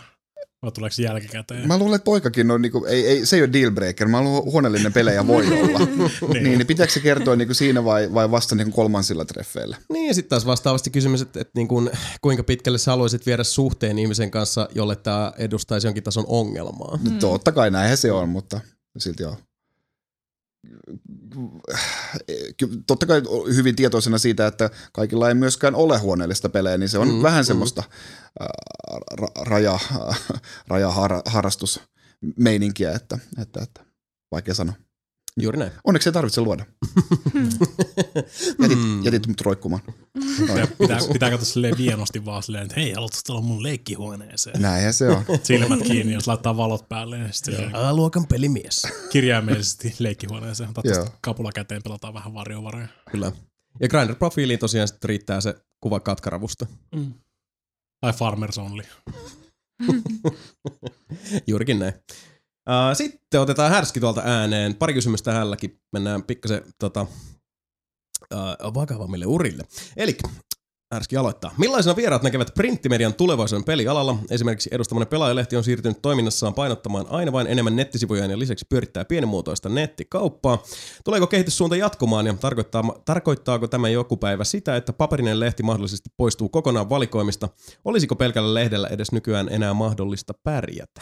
[0.62, 1.68] Vai tuleeko se jälkikäteen?
[1.68, 4.44] Mä luulen, että poikakin on, niin kuin, ei, ei, se ei ole dealbreaker, mä luulen,
[4.52, 5.80] huoneellinen pelejä voi olla.
[5.80, 6.44] niin.
[6.44, 9.78] niin, niin pitääkö se kertoa niin kuin siinä vai, vai vasta niin kuin kolmansilla treffeillä?
[9.94, 11.90] Niin ja sitten taas vastaavasti kysymys, että, että niin kuin,
[12.22, 17.00] kuinka pitkälle sä haluaisit viedä suhteen ihmisen kanssa, jolle tämä edustaisi jonkin tason ongelmaa.
[17.04, 17.20] Mm.
[17.20, 18.62] Totta kai näinhän se on, mutta
[18.98, 19.38] silti joo.
[22.88, 23.22] Totta kai
[23.56, 27.44] hyvin tietoisena siitä, että kaikilla ei myöskään ole huoneellista pelejä, niin se on mm, vähän
[27.44, 27.48] mm.
[27.48, 27.84] semmoista
[29.22, 29.80] ra- raja,
[30.68, 33.82] rajaharrastusmeininkiä, että, että, että
[34.32, 34.76] vaikea sanoa.
[35.40, 35.72] Juuri näin.
[35.84, 36.66] Onneksi ei tarvitse luoda.
[38.62, 39.82] jätit, jätit mut roikkumaan.
[40.40, 44.62] Pitää, pitää, pitää katsoa silleen vienosti vaan silleen, että hei, haluatko tulla mun leikkihuoneeseen?
[44.62, 45.24] Näinhän se on.
[45.44, 47.18] Silmät kiinni, jos laittaa valot päälle.
[47.18, 48.88] Ja sitten A-luokan pelimies.
[49.12, 50.70] Kirjaimellisesti leikkihuoneeseen.
[50.70, 52.88] Otat kapula käteen, pelataan vähän varjovaroja.
[53.12, 53.32] Kyllä.
[53.80, 56.66] Ja Grindr-profiiliin tosiaan sitten riittää se kuva katkaravusta.
[56.96, 57.14] Mm.
[58.02, 58.84] Tai Farmers Only.
[61.48, 61.94] Juurikin näin.
[62.94, 64.76] Sitten otetaan härski tuolta ääneen.
[64.76, 65.80] Pari kysymystä hälläkin.
[65.92, 67.08] Mennään pikkasen tota,
[68.74, 69.64] vakavammille urille.
[69.98, 70.18] Eli
[70.92, 71.52] Härski aloittaa.
[71.58, 74.18] Millaisena vieraat näkevät printtimedian tulevaisuuden pelialalla?
[74.30, 79.70] Esimerkiksi edustaminen pelaajalehti on siirtynyt toiminnassaan painottamaan aina vain enemmän nettisivujaan ja lisäksi pyörittää pienimuotoista
[79.70, 80.64] nettikauppaa.
[81.06, 86.50] Tuleeko kehityssuunta jatkumaan ja tarkoittaa, tarkoittaako tämä joku päivä sitä, että paperinen lehti mahdollisesti poistuu
[86.50, 87.50] kokonaan valikoimista?
[87.86, 91.02] Olisiko pelkällä lehdellä edes nykyään enää mahdollista pärjätä?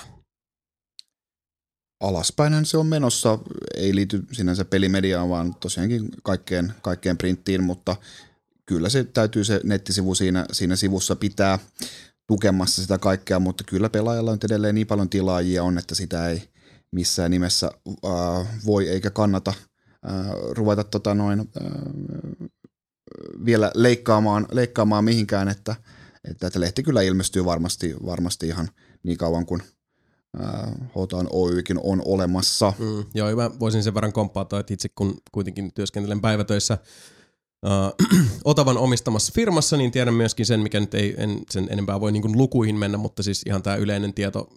[1.99, 3.39] Alaspäinhän se on menossa,
[3.75, 7.95] ei liity sinänsä pelimediaan, vaan tosiaankin kaikkeen, kaikkeen printtiin, mutta
[8.65, 11.59] kyllä se täytyy se nettisivu siinä, siinä sivussa pitää
[12.27, 16.49] tukemassa sitä kaikkea, mutta kyllä pelaajalla on edelleen niin paljon tilaajia on, että sitä ei
[16.91, 19.53] missään nimessä äh, voi eikä kannata
[20.09, 21.47] äh, ruveta tota noin, äh,
[23.45, 25.75] vielä leikkaamaan, leikkaamaan mihinkään, että,
[26.29, 28.69] että, että lehti kyllä ilmestyy varmasti, varmasti ihan
[29.03, 29.63] niin kauan kuin–
[30.95, 32.73] Hotaan Oykin on olemassa.
[32.79, 36.77] Mm, joo, mä voisin sen verran kompata, että itse kun kuitenkin työskentelen päivätöissä
[37.67, 42.11] äh, Otavan omistamassa firmassa, niin tiedän myöskin sen, mikä nyt ei en sen enempää voi
[42.11, 44.49] niin lukuihin mennä, mutta siis ihan tämä yleinen tieto,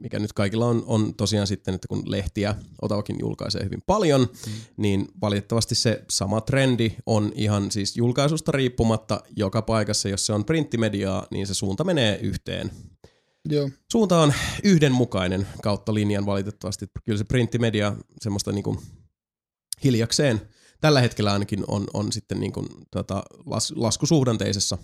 [0.00, 4.52] mikä nyt kaikilla on, on tosiaan sitten, että kun lehtiä Otavakin julkaisee hyvin paljon, mm.
[4.76, 10.44] niin valitettavasti se sama trendi on ihan siis julkaisusta riippumatta joka paikassa, jos se on
[10.44, 12.70] printtimediaa, niin se suunta menee yhteen
[13.50, 13.70] Joo.
[13.92, 14.32] Suunta on
[14.64, 16.86] yhdenmukainen kautta linjan valitettavasti.
[17.04, 18.78] Kyllä se printtimedia semmoista niin kuin
[19.84, 20.40] hiljakseen
[20.80, 24.78] tällä hetkellä ainakin on, on sitten niin kuin, tota, las, laskusuhdanteisessa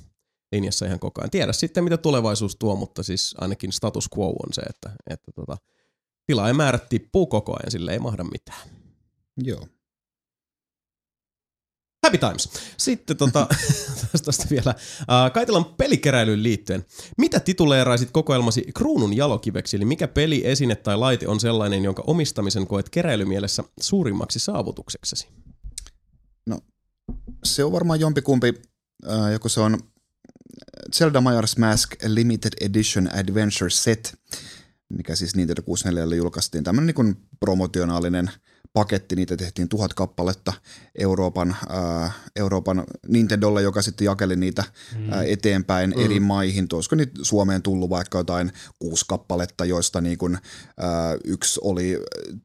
[0.52, 1.30] linjassa ihan koko ajan.
[1.30, 5.56] Tiedä sitten, mitä tulevaisuus tuo, mutta siis ainakin status quo on se, että, että tota,
[6.26, 8.68] tilaajamäärät tippuu koko ajan, sille ei mahda mitään.
[9.36, 9.66] Joo.
[12.04, 12.48] Happy Times.
[12.76, 13.46] Sitten tota,
[14.24, 14.74] tästä vielä.
[15.32, 16.84] Kaitelan pelikeräilyyn liittyen.
[17.18, 22.66] Mitä tituleeraisit kokoelmasi kruunun jalokiveksi, eli mikä peli, esine tai laite on sellainen, jonka omistamisen
[22.66, 25.28] koet keräilymielessä suurimmaksi saavutukseksesi?
[26.46, 26.60] No,
[27.44, 28.54] se on varmaan jompikumpi.
[29.06, 29.78] Uh, joku se on
[30.94, 34.14] Zelda Majora's Mask Limited Edition Adventure Set,
[34.88, 36.64] mikä siis Nintendo 64 julkaistiin.
[36.64, 38.30] Tämmöinen niin promotionaalinen–
[38.74, 40.52] paketti, niitä tehtiin tuhat kappaletta
[40.98, 44.64] Euroopan, ää, Euroopan Nintendolle, joka sitten jakeli niitä
[44.98, 45.12] mm.
[45.12, 46.04] ää, eteenpäin mm.
[46.04, 46.66] eri maihin.
[46.72, 50.38] Olisiko niitä Suomeen tullut vaikka jotain kuusi kappaletta, joista niin kun,
[50.80, 51.98] ää, yksi oli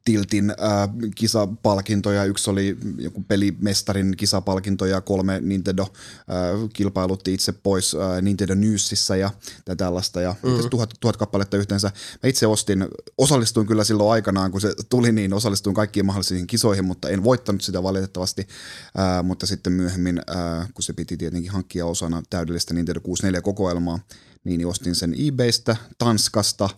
[0.04, 5.86] Tiltin ää, kisapalkinto ja yksi oli joku pelimestarin kisapalkinto ja kolme Nintendo
[6.28, 9.30] ää, kilpailutti itse pois ää, Nintendo Newsissä ja
[9.76, 10.70] tällaista ja mm.
[10.70, 11.90] tuhat, tuhat kappaletta yhteensä.
[12.22, 12.86] Mä itse ostin,
[13.18, 17.62] osallistuin kyllä silloin aikanaan, kun se tuli, niin osallistuin kaikkiin mahdollisiin kisoihin, mutta en voittanut
[17.62, 18.48] sitä valitettavasti,
[18.96, 23.98] ää, mutta sitten myöhemmin, ää, kun se piti tietenkin hankkia osana täydellistä Nintendo 64-kokoelmaa,
[24.44, 26.70] niin ostin sen eBaystä, Tanskasta.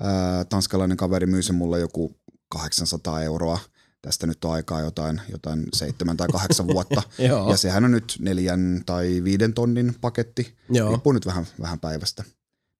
[0.00, 2.16] Ää, tanskalainen kaveri myi sen mulle joku
[2.48, 3.58] 800 euroa.
[4.02, 7.02] Tästä nyt on aikaa jotain, jotain seitsemän tai kahdeksan vuotta.
[7.50, 10.56] ja sehän on nyt neljän tai viiden tonnin paketti.
[10.90, 12.24] Riippuu nyt vähän, vähän päivästä.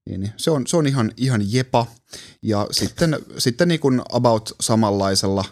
[0.07, 1.87] Niin, niin, se on, se on ihan, ihan jepa.
[2.43, 5.45] Ja sitten, sitten niin kuin about samanlaisella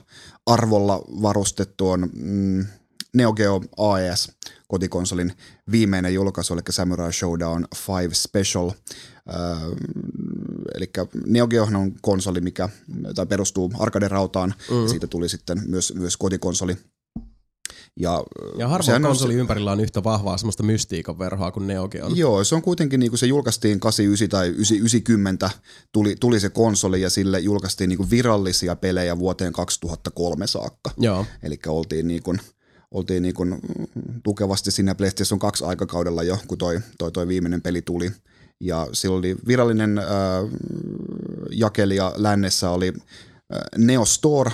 [0.48, 2.66] arvolla varustettu on mm,
[3.14, 4.32] Neo Geo AES
[4.68, 5.32] kotikonsolin
[5.70, 7.66] viimeinen julkaisu, eli Samurai Showdown
[8.02, 8.70] 5 Special.
[8.70, 9.62] Äh,
[10.74, 10.90] eli
[11.26, 12.68] Neo Geo on konsoli, mikä
[13.14, 14.82] tai perustuu arcade-rautaan, mm.
[14.82, 16.76] ja siitä tuli sitten myös, myös kotikonsoli.
[18.00, 18.24] Ja,
[18.56, 22.06] Ja harvoin sehän on konsoli ympärillä on yhtä vahvaa semmoista mystiikan verhoa kuin Neo Geo
[22.06, 22.16] on.
[22.16, 25.50] Joo, se on kuitenkin, niin kuin se julkaistiin 89 tai 90,
[25.92, 30.90] tuli, tuli se konsoli ja sille julkaistiin niin kuin virallisia pelejä vuoteen 2003 saakka.
[30.98, 31.26] Joo.
[31.42, 32.40] Eli oltiin, niin kuin,
[32.90, 33.58] oltiin niin kuin
[34.22, 38.10] tukevasti siinä PlayStation 2 aikakaudella jo, kun toi, toi, toi viimeinen peli tuli.
[38.60, 40.04] Ja silloin oli virallinen äh,
[41.50, 42.92] jakelija lännessä oli
[43.76, 44.52] Neo Store,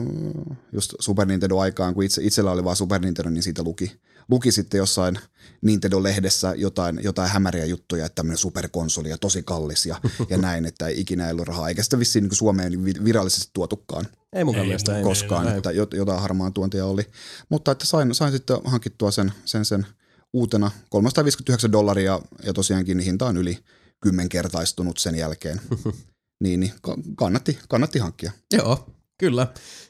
[0.72, 3.92] just Super Nintendo-aikaan, kun itse, itsellä oli vaan Super Nintendo, niin siitä luki,
[4.32, 5.19] luki sitten jossain
[5.61, 10.88] Nintendo-lehdessä jotain, jotain hämäriä juttuja, että tämmöinen superkonsoli ja tosi kallis ja, ja näin, että
[10.88, 11.69] ei ikinä ei ollut rahaa.
[11.69, 14.08] Eikä sitä vissiin niin Suomeen virallisesti tuotukaan.
[14.34, 17.06] Ei mun mielestä ei, koskaan, ei, että jotain harmaan tuontia oli.
[17.50, 19.85] Mutta että sain, sain sitten hankittua sen, sen, sen
[20.34, 23.60] uutena 359 dollaria ja tosiaankin hinta on yli
[24.02, 25.61] kymmenkertaistunut sen jälkeen.
[26.43, 26.74] niin, niin
[27.16, 28.32] kannatti, kannatti hankkia.
[28.53, 29.48] Joo, kyllä.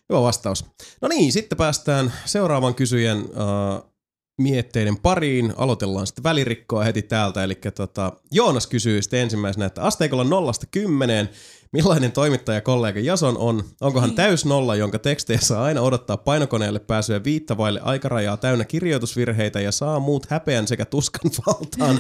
[0.10, 0.66] Hyvä vastaus.
[1.02, 3.93] No niin, sitten päästään seuraavan kysyjän uh,
[4.42, 5.54] mietteiden pariin.
[5.58, 7.44] Aloitellaan sitten välirikkoa heti täältä.
[7.44, 11.30] Eli tota, Joonas kysyy sitten ensimmäisenä, että asteikolla nollasta kymmeneen,
[11.72, 13.64] millainen toimittaja kollega Jason on?
[13.82, 19.62] Onko hän täys nolla, jonka tekstejä saa aina odottaa painokoneelle pääsyä viittavaille aikarajaa täynnä kirjoitusvirheitä
[19.62, 22.00] ja saa muut häpeän sekä tuskan valtaan?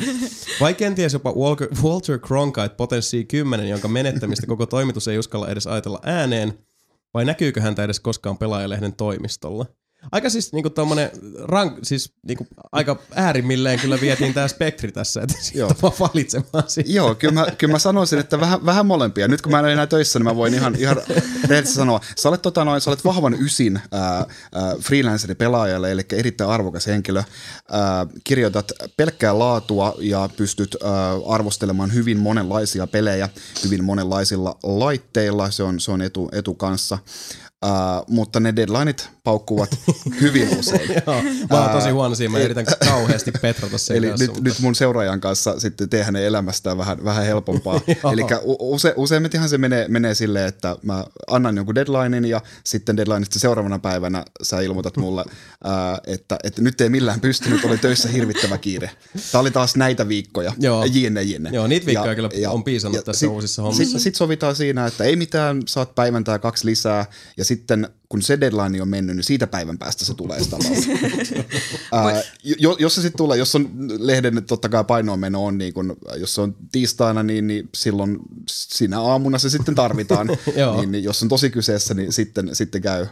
[0.61, 5.67] Vai kenties jopa Walker, Walter Cronkite potenssi 10, jonka menettämistä koko toimitus ei uskalla edes
[5.67, 6.59] ajatella ääneen?
[7.13, 9.65] Vai näkyykö häntä edes koskaan pelaajalehden toimistolla?
[10.11, 11.09] Aika siis niinku tommonen
[11.43, 16.91] rank, siis niinku aika äärimmilleen kyllä vietiin tää spektri tässä, että siitä vaan valitsemaan siitä.
[16.91, 19.27] Joo, kyllä mä, kyllä mä sanoisin, että vähän, vähän molempia.
[19.27, 20.97] Nyt kun mä en ole enää töissä, niin mä voin ihan, ihan
[21.47, 21.99] rehellisesti sanoa.
[22.17, 24.25] Sä olet, tota noin, sä olet vahvan ysin ää, ää,
[24.79, 27.23] freelanceri pelaajalle, eli erittäin arvokas henkilö.
[27.71, 30.91] Ää, kirjoitat pelkkää laatua ja pystyt ää,
[31.27, 33.29] arvostelemaan hyvin monenlaisia pelejä,
[33.63, 35.51] hyvin monenlaisilla laitteilla.
[35.51, 36.97] Se on, se on etu, etu kanssa.
[37.63, 39.79] Uh, mutta ne deadlineit paukkuvat
[40.21, 40.89] hyvin usein.
[41.07, 44.49] Joo, mä oon tosi huono siinä, mä yritän kauheasti petrata sen Eli kanssa, nyt, mutta...
[44.49, 47.81] nyt mun seuraajan kanssa sitten tehdä hänen elämästään vähän, vähän helpompaa.
[48.13, 48.21] Eli
[48.59, 53.79] use, useimminhan se menee, menee silleen, että mä annan jonkun deadlinein ja sitten deadlineista seuraavana
[53.79, 55.21] päivänä sä ilmoitat mulle,
[55.65, 58.91] uh, että, että nyt ei millään pystynyt, oli töissä hirvittävä kiire.
[59.31, 60.85] Tää oli taas näitä viikkoja, Joo.
[60.91, 61.49] jinne jinne.
[61.53, 63.83] Joo, niitä viikkoja ja, kyllä ja, on piisannut ja tässä sit, uusissa hommissa.
[63.83, 67.05] Sitten sit sovitaan siinä, että ei mitään, saat päivän tai kaksi lisää
[67.37, 70.63] ja sitten kun se deadline on mennyt, niin siitä päivän päästä se tulee sitä uh,
[72.79, 76.41] jos se sitten tulee, jos on lehden totta kai painoonmeno on, niin kun, jos se
[76.41, 80.27] on tiistaina, niin, niin silloin siinä aamuna se sitten tarvitaan.
[80.77, 83.07] niin, niin, jos on tosi kyseessä, niin sitten, sitten käy.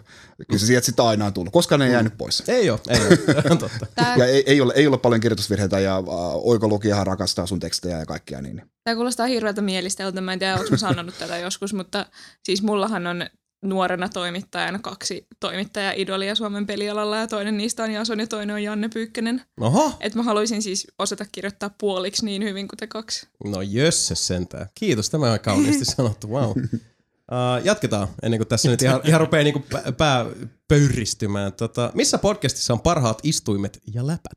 [0.47, 1.53] Kyllä se sieltä sitten aina on tullut.
[1.53, 2.43] koska ne ei jäänyt pois.
[2.47, 3.57] Ei ole, ei ole.
[3.59, 3.87] totta.
[4.17, 6.07] Ja ei, ei, ole, ei ole paljon kirjoitusvirheitä ja uh,
[6.49, 8.61] oikolukijahan rakastaa sun tekstejä ja kaikkea niin.
[8.83, 10.21] Tämä kuulostaa hirveältä mielisteltä.
[10.21, 12.05] Mä en tiedä, onko sanonut tätä joskus, mutta
[12.43, 13.25] siis mullahan on
[13.61, 18.89] nuorena toimittajana kaksi toimittaja-idolia Suomen pelialalla ja toinen niistä on Jason ja toinen on Janne
[18.89, 19.41] Pyykkönen.
[19.59, 19.93] Oho.
[19.99, 23.27] Et mä haluaisin siis osata kirjoittaa puoliksi niin hyvin kuin te kaksi.
[23.45, 24.67] No jösses sentään.
[24.75, 26.51] Kiitos, tämä on kauniisti sanottu, wow.
[26.51, 29.63] Uh, jatketaan, ennen kuin tässä nyt ihan, ihan rupeaa niinku
[29.97, 30.25] pää
[30.67, 31.53] pöyristymään.
[31.53, 34.33] Tota, missä podcastissa on parhaat istuimet ja läpät?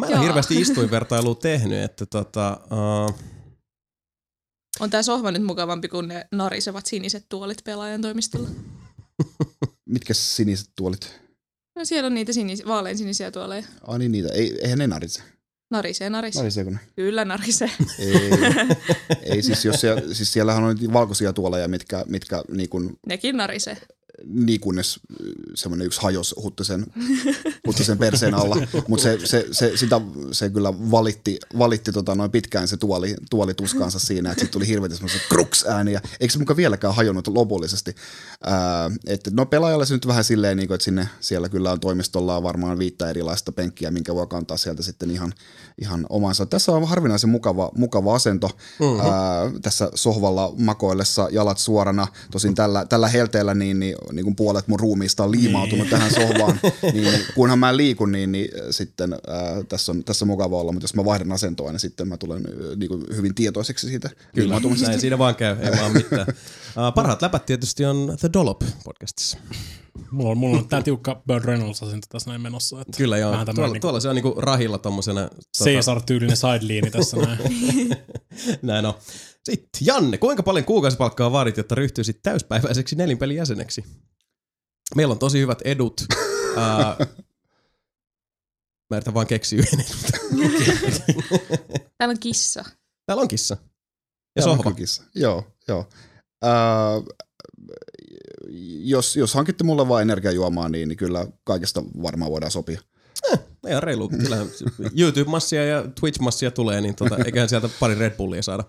[0.00, 3.14] Mä en ole hirveästi istuinvertailua tehnyt, että tota, uh,
[4.80, 8.48] on tää sohva nyt mukavampi, kun ne narisevat siniset tuolit pelaajan toimistolla.
[9.86, 11.20] Mitkä siniset tuolit?
[11.76, 13.62] No siellä on niitä sinis, vaaleansinisiä tuoleja.
[13.86, 15.22] Ai niin niitä, ei, eihän ne narise.
[15.70, 16.42] Narisee, narisee.
[16.42, 16.78] Nariseeko ne?
[16.96, 17.70] Kyllä narisee.
[17.98, 18.30] Ei,
[19.22, 23.76] ei siis, jos siellä, siis siellähän on valkoisia tuoleja, mitkä, mitkä niin kun, Nekin narisee
[24.24, 25.00] niin kunnes
[25.54, 26.86] semmoinen yksi hajos Huttisen,
[27.66, 28.56] Huttisen perseen alla.
[28.88, 30.00] Mutta se, se, se, sitä,
[30.32, 34.68] se kyllä valitti, valitti tota noin pitkään se tuoli, tuoli tuskaansa siinä, että sitten tuli
[34.68, 36.00] hirveästi semmoisia kruks ääniä.
[36.20, 37.94] Eikö se muka vieläkään hajonnut lopullisesti?
[38.44, 41.80] Ää, että no pelaajalle se nyt vähän silleen, niin kuin, että sinne siellä kyllä on
[41.80, 45.34] toimistolla varmaan viittä erilaista penkkiä, minkä voi kantaa sieltä sitten ihan,
[45.80, 46.46] ihan omansa.
[46.46, 49.00] Tässä on harvinaisen mukava, mukava asento mm-hmm.
[49.00, 52.06] ää, tässä sohvalla makoillessa, jalat suorana.
[52.30, 55.90] Tosin tällä, tällä helteellä niin, niin niin kuin puolet mun ruumiista on liimautunut niin.
[55.90, 56.60] tähän sohvaan,
[56.92, 59.18] niin kunhan mä liikun, niin, niin sitten ää,
[59.68, 62.42] tässä, on, tässä on mukava olla, mutta jos mä vaihdan asentoa, niin sitten mä tulen
[62.76, 66.26] niin kuin hyvin tietoiseksi siitä Kyllä, näin siinä vaan käy, ei vaan mitään.
[66.28, 69.38] Uh, parhaat läpät tietysti on The Dollop podcastissa.
[70.10, 72.80] Mulla on, mulla on tää tiukka Bird Reynolds asento tässä näin menossa.
[72.80, 75.28] Että Kyllä joo, tuolla, niinku tuolla se on niinku rahilla tommosena...
[75.64, 77.38] Caesar-tyylinen sideliini tässä näin.
[78.62, 78.94] näin on.
[79.50, 83.84] Sitten Janne, kuinka paljon kuukausipalkkaa vaadit, jotta ryhtyisit täyspäiväiseksi nelinpelin jäseneksi?
[84.94, 86.00] Meillä on tosi hyvät edut.
[86.56, 87.06] uh,
[88.90, 89.96] mä yritän vaan keksiä yhden edut.
[91.98, 92.64] Täällä on kissa.
[93.06, 93.56] Täällä on kissa.
[94.36, 94.72] Ja sohva.
[94.72, 95.02] Kissa.
[95.14, 95.88] Joo, joo.
[96.44, 97.06] Uh,
[98.80, 102.80] jos, jos hankitte mulle vain energiajuomaa, niin, niin kyllä kaikesta varmaan voidaan sopia.
[103.32, 104.08] Eh, ihan reilu.
[104.08, 104.36] Kyllä
[105.00, 108.64] YouTube-massia ja Twitch-massia tulee, niin tota, eiköhän sieltä pari Red Bullia saada,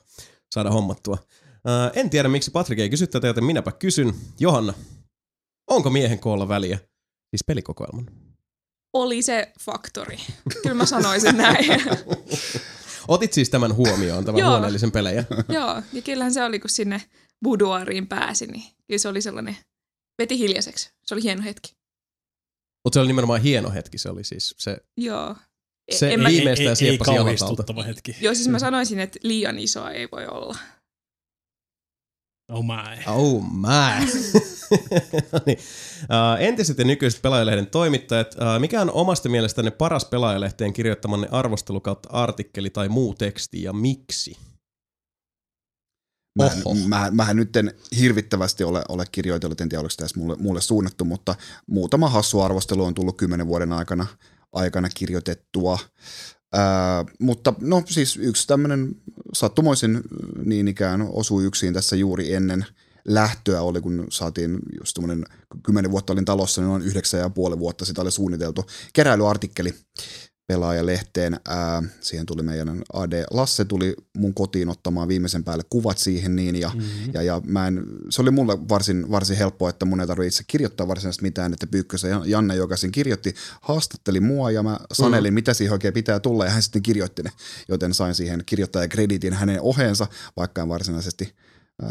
[0.54, 1.18] saada hommattua.
[1.44, 4.14] Uh, en tiedä, miksi Patrik ei kysy tätä, joten minäpä kysyn.
[4.40, 4.74] Johanna,
[5.68, 6.78] onko miehen koolla väliä?
[7.30, 8.08] Siis pelikokoelman.
[8.94, 10.18] Oli se faktori.
[10.62, 11.66] Kyllä mä sanoisin näin.
[13.08, 15.24] Otit siis tämän huomioon, tämän huoneellisen pelejä?
[15.50, 17.02] Joo, ja kyllähän se oli, kun sinne
[17.44, 19.58] buduariin pääsi, niin kyllä se oli sellainen,
[20.22, 20.92] veti hiljaiseksi.
[21.06, 21.76] Se oli hieno hetki.
[22.84, 24.78] Mutta se oli nimenomaan hieno hetki, se oli siis se...
[24.98, 25.36] Joo.
[25.92, 28.16] Se en viimeistään sieppasi kauhistuttava hetki.
[28.22, 30.56] Joo, siis mä sanoisin, että liian isoa ei voi olla.
[32.50, 33.04] Oh my.
[33.08, 34.06] Oh my.
[35.46, 35.58] niin.
[35.58, 41.82] uh, entiset ja nykyiset pelaajalehden toimittajat, uh, mikä on omasta mielestänne paras pelaajalehteen kirjoittamanne arvostelu
[41.82, 44.38] kautta artikkeli tai muu teksti ja miksi?
[46.38, 46.50] Mä,
[46.88, 51.06] mä, mähän nyt en hirvittävästi ole, ole kirjoitellut, en tiedä oliko tässä mulle, mulle suunnattu,
[51.06, 51.36] mutta
[51.68, 54.08] muutama hassu arvostelu on tullut kymmenen vuoden aikana,
[54.54, 55.80] aikana kirjoitettua.
[56.54, 58.96] Ää, mutta no siis yksi tämmöinen
[59.34, 60.02] sattumoisin
[60.46, 62.66] niin ikään osui yksin tässä juuri ennen
[63.08, 65.00] lähtöä oli, kun saatiin just
[65.64, 69.74] kymmenen vuotta olin talossa, niin noin yhdeksän ja puoli vuotta sitä oli suunniteltu keräilyartikkeli
[70.50, 71.40] pelaajalehteen.
[71.48, 76.56] Ää, siihen tuli meidän AD Lasse tuli mun kotiin ottamaan viimeisen päälle kuvat siihen niin
[76.56, 77.14] ja, mm-hmm.
[77.14, 80.44] ja, ja mä en, se oli mulle varsin, varsin helppoa, että mun ei tarvitse itse
[80.48, 85.24] kirjoittaa varsinaisesti mitään, että Pyykkösen ja Janne, joka sen kirjoitti, haastatteli mua ja mä sanelin,
[85.24, 85.34] mm-hmm.
[85.34, 87.32] mitä siihen oikein pitää tulla ja hän sitten kirjoitti ne,
[87.68, 91.34] joten sain siihen kirjoittajakreditin hänen oheensa, vaikka en varsinaisesti
[91.84, 91.90] äh,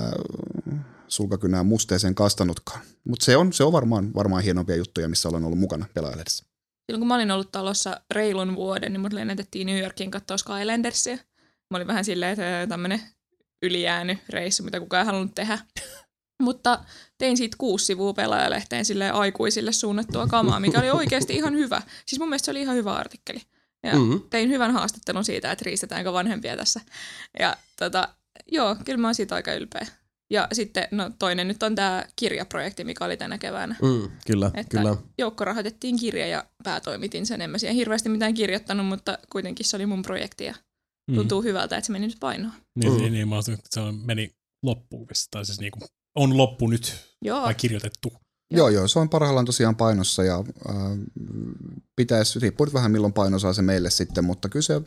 [1.09, 2.81] sulkakynää musteeseen kastanutkaan.
[3.05, 6.48] Mutta se on, se on varmaan, varmaan hienompia juttuja, missä olen ollut mukana pelaajaledessä
[6.89, 11.17] silloin kun mä olin ollut talossa reilun vuoden, niin mut lennätettiin New Yorkiin katsoa Skylandersia.
[11.71, 13.03] Mä olin vähän silleen, että tämmönen
[13.63, 15.59] ylijäänyt reissu, mitä kukaan ei halunnut tehdä.
[16.43, 16.85] Mutta
[17.19, 21.83] tein siitä kuusi sivua pelaajalehteen sille aikuisille suunnattua kamaa, mikä oli oikeasti ihan hyvä.
[22.07, 23.41] Siis mun mielestä se oli ihan hyvä artikkeli.
[23.83, 24.21] Ja mm-hmm.
[24.31, 26.81] tein hyvän haastattelun siitä, että riistetäänkö vanhempia tässä.
[27.39, 28.09] Ja tota,
[28.53, 29.87] joo, kyllä mä oon siitä aika ylpeä.
[30.31, 33.77] Ja sitten no, toinen nyt on tämä kirjaprojekti, mikä oli tänä keväänä.
[33.83, 34.97] Mm, kyllä, että kyllä.
[35.19, 37.41] Joukko rahoitettiin kirja ja päätoimitin sen.
[37.41, 40.55] En mä siihen hirveästi mitään kirjoittanut, mutta kuitenkin se oli mun projekti ja
[41.11, 41.15] mm.
[41.15, 41.45] tuntuu mm.
[41.45, 42.53] hyvältä, että se meni nyt painoon.
[42.77, 42.99] Niin, mm.
[42.99, 44.33] niin, niin mä että se meni
[44.63, 45.83] loppuun, tai siis niin kuin
[46.15, 47.43] on loppu nyt, joo.
[47.43, 48.13] vai kirjoitettu.
[48.51, 50.77] Joo, joo, se on parhaillaan tosiaan painossa ja äh,
[51.97, 54.81] pitäisi, riippuu vähän milloin paino saa se meille sitten, mutta kyllä se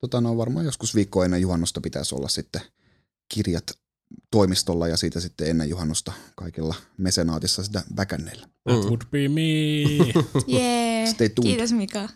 [0.00, 2.62] tota, no, varmaan joskus viikko ennen juhannusta pitäisi olla sitten
[3.34, 3.64] kirjat
[4.30, 8.46] toimistolla ja siitä sitten ennen juhannusta kaikilla mesenaatissa sitä backänneillä.
[8.68, 8.88] That mm.
[8.88, 9.42] would be me.
[10.58, 11.14] yeah.
[11.42, 12.08] Kiitos Mika.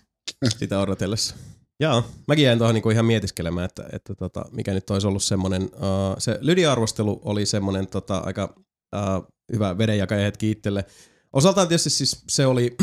[0.58, 1.34] Sitä odotellessa.
[1.81, 5.62] Joo, mäkin jäin tuohon niinku ihan mietiskelemään, että, että tota, mikä nyt olisi ollut semmoinen,
[5.62, 8.55] uh, se lydiarvostelu oli semmoinen tota, aika
[8.97, 10.84] uh, hyvä vedenjakaja hetki itselle.
[11.33, 12.76] Osaltaan tietysti siis se oli,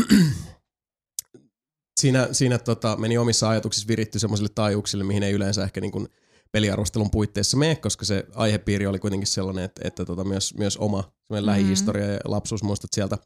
[2.02, 6.08] siinä, siinä tota, meni omissa ajatuksissa viritty semmoisille taajuuksille, mihin ei yleensä ehkä niin kuin
[6.54, 11.02] peliarvostelun puitteissa mene, koska se aihepiiri oli kuitenkin sellainen, että, että tota myös, myös oma
[11.02, 11.46] mm-hmm.
[11.46, 13.18] lähihistoria ja lapsuusmuistot sieltä,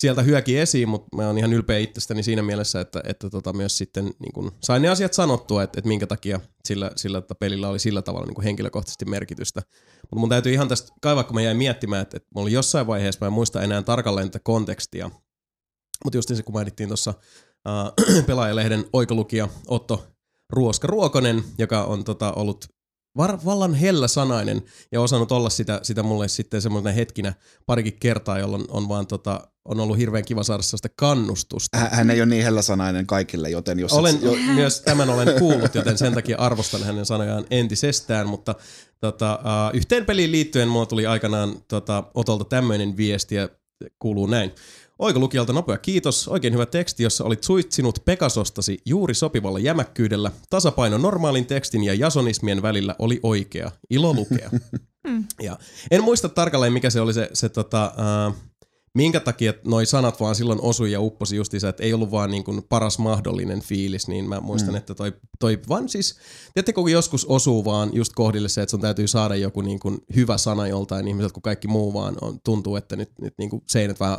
[0.00, 3.78] sieltä hyöki esiin, mutta mä oon ihan ylpeä itsestäni siinä mielessä, että, että tota myös
[3.78, 7.68] sitten niin kun sain ne asiat sanottua, että, että minkä takia sillä, sillä että pelillä
[7.68, 9.62] oli sillä tavalla niin kuin henkilökohtaisesti merkitystä.
[10.02, 12.86] Mutta mun täytyy ihan tästä kaivaa, kun mä jäin miettimään, että, että mulla oli jossain
[12.86, 15.10] vaiheessa, mä en muista enää tarkalleen tätä kontekstia,
[16.04, 17.14] mutta just se, kun mainittiin tuossa
[17.68, 20.17] äh, pelaajalehden oikolukija Otto
[20.52, 22.64] Ruoska Ruokonen, joka on tota, ollut
[23.16, 24.62] var, vallan hellä sanainen
[24.92, 27.34] ja osannut olla sitä, sitä mulle sitten semmoinen hetkinä
[27.66, 31.78] parikin kertaa, jolloin on vaan tota, on ollut hirveän kiva saada sellaista kannustusta.
[31.78, 33.92] Hän ei ole niin hellä sanainen kaikille, joten jos...
[33.92, 34.22] Olen et...
[34.22, 38.54] jo, myös tämän olen kuullut, joten sen takia arvostan hänen sanojaan entisestään, mutta
[39.00, 43.48] tota, uh, yhteen peliin liittyen mulla tuli aikanaan tota, Otolta tämmöinen viesti ja
[43.98, 44.52] kuuluu näin.
[44.98, 46.28] Oikolukijalta nopea kiitos.
[46.28, 50.30] Oikein hyvä teksti, jossa olit suitsinut Pekasostasi juuri sopivalla jämäkkyydellä.
[50.50, 53.70] Tasapaino normaalin tekstin ja jasonismien välillä oli oikea.
[53.90, 54.50] Ilo lukea.
[55.42, 55.58] ja
[55.90, 57.92] en muista tarkalleen, mikä se oli se, se tota,
[58.28, 58.34] uh,
[58.94, 62.44] minkä takia noi sanat vaan silloin osui ja upposi justiinsa, että ei ollut vaan niin
[62.44, 64.76] kuin paras mahdollinen fiilis, niin mä muistan, mm.
[64.76, 66.18] että toi, toi vaan siis,
[66.54, 69.98] tiedättekö kun joskus osuu vaan just kohdille se, että sun täytyy saada joku niin kuin
[70.16, 73.62] hyvä sana joltain ihmiseltä, kun kaikki muu vaan on, tuntuu, että nyt, nyt niin kuin
[73.68, 74.18] seinät vähän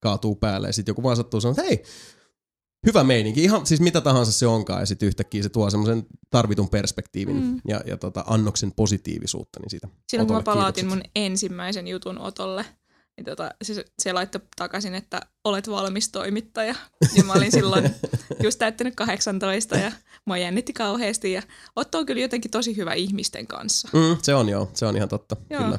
[0.00, 1.82] kaatuu päälle ja sitten joku vaan sattuu sanoa, että hei,
[2.86, 6.68] hyvä meininki, ihan siis mitä tahansa se onkaan ja sitten yhtäkkiä se tuo semmoisen tarvitun
[6.68, 7.60] perspektiivin mm.
[7.68, 9.60] ja, ja tota, annoksen positiivisuutta.
[9.60, 11.04] Niin siitä Silloin kun mä palautin kiitokset.
[11.04, 12.64] mun ensimmäisen jutun Otolle,
[13.16, 16.74] niin tota, se, se laittoi takaisin, että olet valmis toimittaja.
[17.14, 17.90] Ja mä olin silloin
[18.44, 19.92] just täyttänyt 18 ja
[20.26, 21.32] mua jännitti kauheasti.
[21.32, 21.42] Ja
[21.76, 23.88] Otto on kyllä jotenkin tosi hyvä ihmisten kanssa.
[23.92, 25.62] Mm, se on joo, se on ihan totta, Joo.
[25.62, 25.78] kyllä.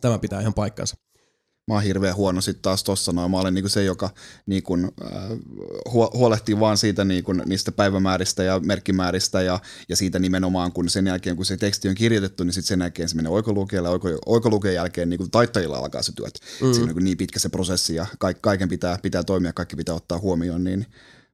[0.00, 0.96] Tämä pitää ihan paikkansa.
[1.68, 3.30] Mä oon hirveän huono sitten taas tossa noin.
[3.30, 4.10] Mä olen niinku se, joka
[4.46, 5.10] niinku, äh,
[5.92, 11.06] huo- huolehtii vaan siitä niinku, niistä päivämääristä ja merkkimääristä ja, ja siitä nimenomaan, kun sen
[11.06, 14.74] jälkeen, kun se teksti on kirjoitettu, niin sitten sen jälkeen se menee oikolukijalle, oiko, oikolukijan
[14.74, 16.34] jälkeen niinku, taittajilla alkaa se työt.
[16.34, 16.58] Mm.
[16.58, 19.94] Siinä on niinku niin pitkä se prosessi ja kaik, kaiken pitää, pitää toimia, kaikki pitää
[19.94, 20.86] ottaa huomioon, niin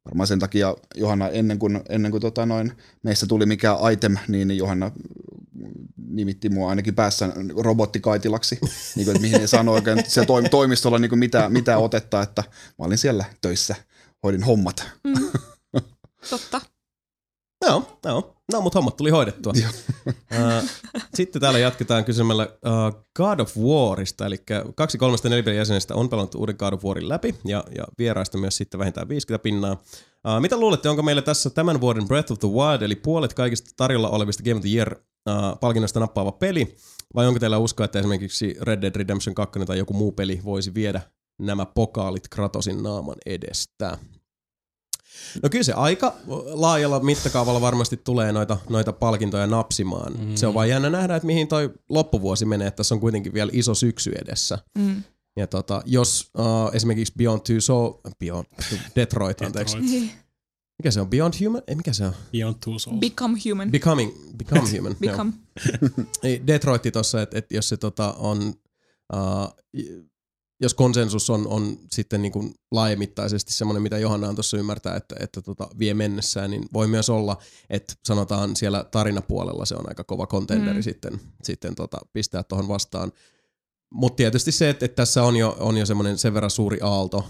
[0.04, 4.56] varmaan sen takia Johanna, ennen kuin, ennen kuin tota noin, meistä tuli mikä item, niin
[4.56, 4.90] Johanna
[5.96, 8.58] nimitti mua ainakin päässä robottikaitilaksi,
[8.96, 12.22] niin kuin, että mihin ei saanut oikein siellä toim- toimistolla niin kuin mitään, mitään otetta,
[12.22, 12.44] että
[12.78, 13.74] mä olin siellä töissä,
[14.22, 14.90] hoidin hommat.
[15.04, 15.14] Mm.
[16.30, 16.60] Totta.
[17.66, 18.36] Joo, joo.
[18.52, 19.52] No, mutta hommat tuli hoidettua.
[20.32, 20.64] Äh,
[21.14, 24.36] Sitten täällä jatketaan kysymällä uh, God of Warista, eli
[24.74, 28.56] kaksi kolmesta nelipelin jäsenestä on pelannut uuden God of Warin läpi, ja, ja vieraista myös
[28.56, 29.82] sitten vähintään 50 pinnaa.
[30.28, 33.70] Uh, mitä luulette, onko meillä tässä tämän vuoden Breath of the Wild, eli puolet kaikista
[33.76, 36.76] tarjolla olevista Game of the Year uh, palkinnoista nappaava peli,
[37.14, 40.74] vai onko teillä uskoa, että esimerkiksi Red Dead Redemption 2 tai joku muu peli voisi
[40.74, 41.00] viedä
[41.40, 43.98] nämä pokaalit Kratosin naaman edestä?
[45.42, 46.14] No kyllä se aika
[46.46, 50.12] laajalla mittakaavalla varmasti tulee noita, noita palkintoja napsimaan.
[50.18, 50.36] Mm.
[50.36, 53.50] Se on vaan jännä nähdä, että mihin toi loppuvuosi menee, että tässä on kuitenkin vielä
[53.54, 54.58] iso syksy edessä.
[54.78, 55.02] Mm.
[55.36, 58.46] Ja tota, jos uh, esimerkiksi Beyond Two Soul, Beyond,
[58.96, 59.76] Detroit, anteeksi.
[59.76, 60.10] Detroit.
[60.78, 61.10] Mikä se on?
[61.10, 61.62] Beyond Human?
[61.66, 62.12] Ei, mikä se on?
[62.32, 63.00] Beyond Two Souls.
[63.00, 63.70] Become human.
[63.70, 64.96] Becoming, become Human.
[65.00, 65.32] Become.
[66.22, 68.54] Ei, Detroitti tossa, että et jos se tota on,
[69.12, 69.56] uh,
[70.60, 75.16] jos konsensus on, on sitten niin kuin laajemittaisesti semmoinen, mitä Johanna on tuossa ymmärtää, että,
[75.20, 77.36] että tota vie mennessään, niin voi myös olla,
[77.70, 80.82] että sanotaan siellä tarinapuolella se on aika kova kontenderi Mm.
[80.82, 83.12] sitten, sitten tota, pistää tuohon vastaan.
[83.92, 87.28] Mutta tietysti se, että, että tässä on jo, on jo semmoinen sen verran suuri aalto,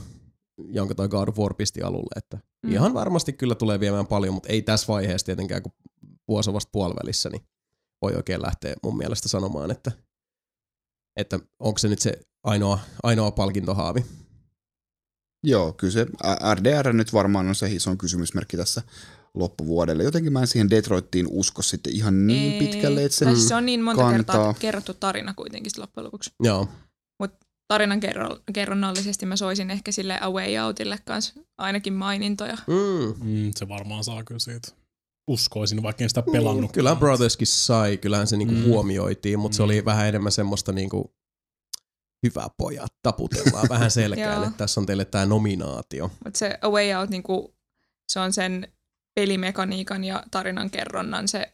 [0.65, 2.73] jonka toi God of War pisti alulle, että Mm.
[2.73, 5.73] ihan varmasti kyllä tulee viemään paljon, mutta ei tässä vaiheessa tietenkään, kun
[6.29, 7.43] vuosi on vasta puolivälissä, niin
[8.03, 9.93] voi oikein lähteä mun mielestä sanomaan, että,
[11.17, 14.05] että onko se nyt se ainoa, ainoa palkintohaavi.
[15.45, 16.07] Joo, kyllä se
[16.55, 18.83] RDR nyt varmaan on se iso kysymysmerkki tässä
[19.35, 20.03] loppuvuodelle.
[20.05, 22.59] Jotenkin mä en siihen Detroittiin usko sitten ihan niin Ei.
[22.59, 24.55] pitkälle, että se, Tai siis se on niin monta kertaa kantaa.
[24.61, 26.31] kerrottu tarina kuitenkin loppujen lopuksi.
[26.43, 26.69] Joo,
[27.69, 32.57] Tarinan kerro- kerronnallisesti mä soisin ehkä sille A Way Outille kanssa ainakin mainintoja.
[32.67, 33.25] mm.
[33.29, 34.69] Mm, se varmaan saa kyllä siitä.
[35.31, 36.71] Uskoisin, vaikka en sitä pelannut.
[36.71, 38.61] Mm, Kyllähän Brotherskin sai, kyllähän se niinku Mm.
[38.61, 38.67] mm.
[38.67, 39.57] huomioitiin, mutta mm.
[39.57, 39.65] se Mm.
[39.65, 41.15] oli vähän enemmän semmoista niinku,
[42.27, 46.11] hyvä pojat, taputellaan vähän selkään, että tässä on teille tämä nominaatio.
[46.25, 47.55] Mutta se A Way Out, niinku,
[48.09, 48.69] se on sen
[49.15, 51.53] pelimekaniikan ja tarinan kerronnan se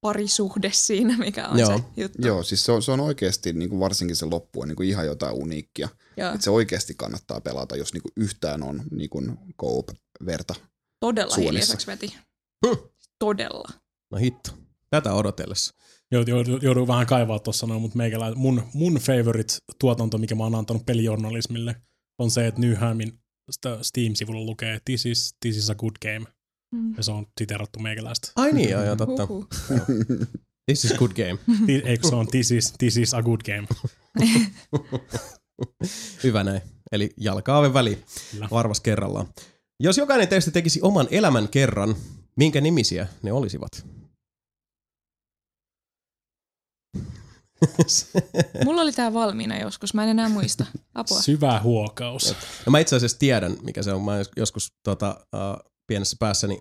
[0.00, 1.78] parisuhde siinä, mikä on Joo.
[1.78, 2.26] se juttu.
[2.26, 4.88] Joo, siis se on, se on oikeasti niin kuin varsinkin se loppu on niin kuin
[4.88, 5.88] ihan jotain uniikkia.
[6.16, 6.34] Joo.
[6.34, 10.54] Et se oikeasti kannattaa pelata, jos niin kuin yhtään on niin kuin co-op-verta.
[11.00, 11.50] Todella Suonissa.
[11.50, 12.16] hiljaiseksi veti.
[12.66, 12.78] Hm.
[13.18, 13.68] Todella.
[14.10, 14.50] No hitto,
[14.90, 15.74] tätä odotellessa.
[16.12, 20.42] Joudun, joudun, joudun vähän kaivaa tuossa noin, mutta meikälä, mun, mun favorite tuotanto, mikä mä
[20.42, 21.76] oon antanut pelijournalismille,
[22.18, 23.20] on se, että Nyhämin
[23.82, 26.26] Steam-sivulla lukee This is, this is a good game.
[26.72, 26.94] Mm.
[26.96, 28.32] Ja se on siterattu meikäläistä.
[28.36, 29.26] Ai niin, joo, joo, totta.
[29.26, 29.48] Huhhuh.
[30.66, 31.38] This is good game.
[31.66, 33.68] Ti- Eikö se on this is, this is a good game?
[36.24, 36.60] Hyvä näin.
[36.92, 38.02] Eli jalkaaven väli.
[38.30, 38.48] Kyllä.
[38.50, 39.26] Varvas kerrallaan.
[39.80, 41.96] Jos jokainen teistä tekisi oman elämän kerran,
[42.36, 43.86] minkä nimisiä ne olisivat?
[48.64, 50.66] Mulla oli tää valmiina joskus, mä en enää muista.
[50.94, 51.22] Apua.
[51.22, 52.34] Syvä huokaus.
[52.66, 54.02] no mä itse asiassa tiedän, mikä se on.
[54.02, 56.60] Mä joskus tota, uh, pienessä päässäni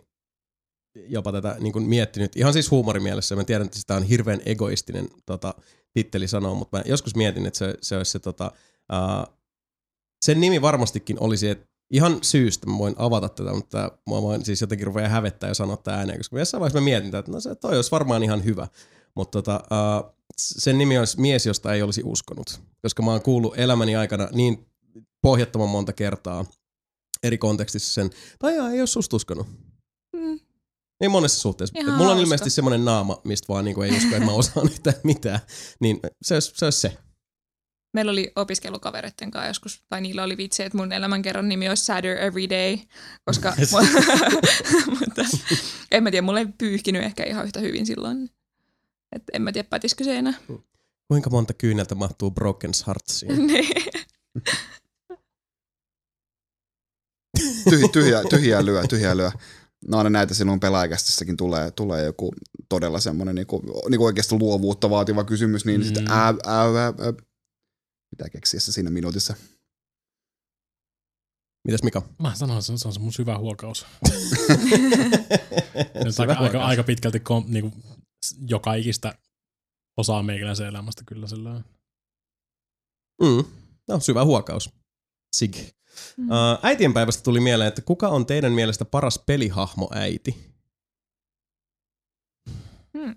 [0.95, 3.35] jopa tätä niin kuin miettinyt, ihan siis huumorimielessä.
[3.35, 5.53] Mä tiedän, että sitä on hirveän egoistinen tota,
[5.93, 8.51] titteli sanoa, mutta mä joskus mietin, että se, se olisi se tota,
[8.93, 9.35] uh,
[10.26, 14.61] sen nimi varmastikin olisi, että ihan syystä mä voin avata tätä, mutta mä voin siis
[14.61, 17.56] jotenkin ruveta hävettää ja sanoa tämä ääneen, koska jossain vaiheessa mä mietin, että no se
[17.56, 18.68] toi olisi varmaan ihan hyvä.
[19.16, 23.60] Mutta tota, uh, sen nimi olisi mies, josta ei olisi uskonut, koska mä oon kuullut
[23.60, 24.68] elämäni aikana niin
[25.22, 26.45] pohjattoman monta kertaa
[27.24, 28.09] eri kontekstissa sen,
[28.40, 29.48] tai jaa, ei ole susta uskonut.
[30.16, 30.40] Mm.
[31.00, 31.80] Niin monessa suhteessa.
[31.80, 32.24] Ihan Mulla on hauska.
[32.24, 35.40] ilmeisesti semmoinen naama, mistä vaan niinku ei usko, että mä osaan yhtään mitään.
[35.80, 36.66] Niin se olisi se.
[36.66, 36.98] Olisi se.
[37.93, 42.17] meillä oli opiskelukavereiden kanssa joskus, tai niillä oli vitsi, että mun elämänkerran nimi olisi Sadder
[42.17, 42.77] Every Day,
[43.25, 43.53] koska
[45.00, 45.25] mutta
[45.91, 48.30] en mä tiedä, mulla ei pyyhkinyt ehkä ihan yhtä hyvin silloin.
[49.16, 50.33] Et en mä tiedä, pätisikö se enää.
[51.08, 53.32] Kuinka monta kyyneltä mahtuu Broken Heartsiin?
[57.41, 57.63] Niin.
[57.69, 59.31] Tyhjä, tyhjä, tyhjää lyö, tyhjää lyö.
[59.87, 62.33] No aina näitä sinun pelaajakästissäkin tulee, tulee joku
[62.69, 65.85] todella semmoinen niinku, niinku oikeasti luovuutta vaativa kysymys, niin mm.
[65.85, 67.13] sitten ää, ää, ää, ää,
[68.09, 69.35] pitää keksiä se siinä minuutissa.
[71.67, 72.01] Mitäs Mika?
[72.19, 73.85] Mä sanoin, se on, se on se mun syvä huokaus.
[76.09, 76.63] Syvä aika, aika, huokaus.
[76.63, 77.71] aika pitkälti kom, niinku,
[78.47, 79.17] joka ikistä
[79.97, 81.61] osaa meikäläisen elämästä kyllä sillä
[83.21, 83.43] Mm.
[83.87, 84.69] No, syvä huokaus.
[85.35, 85.55] Sig.
[86.17, 86.27] Mm.
[86.63, 90.51] Äitienpäivästä tuli mieleen, että kuka on teidän mielestä paras pelihahmo äiti?
[92.97, 93.15] Hmm.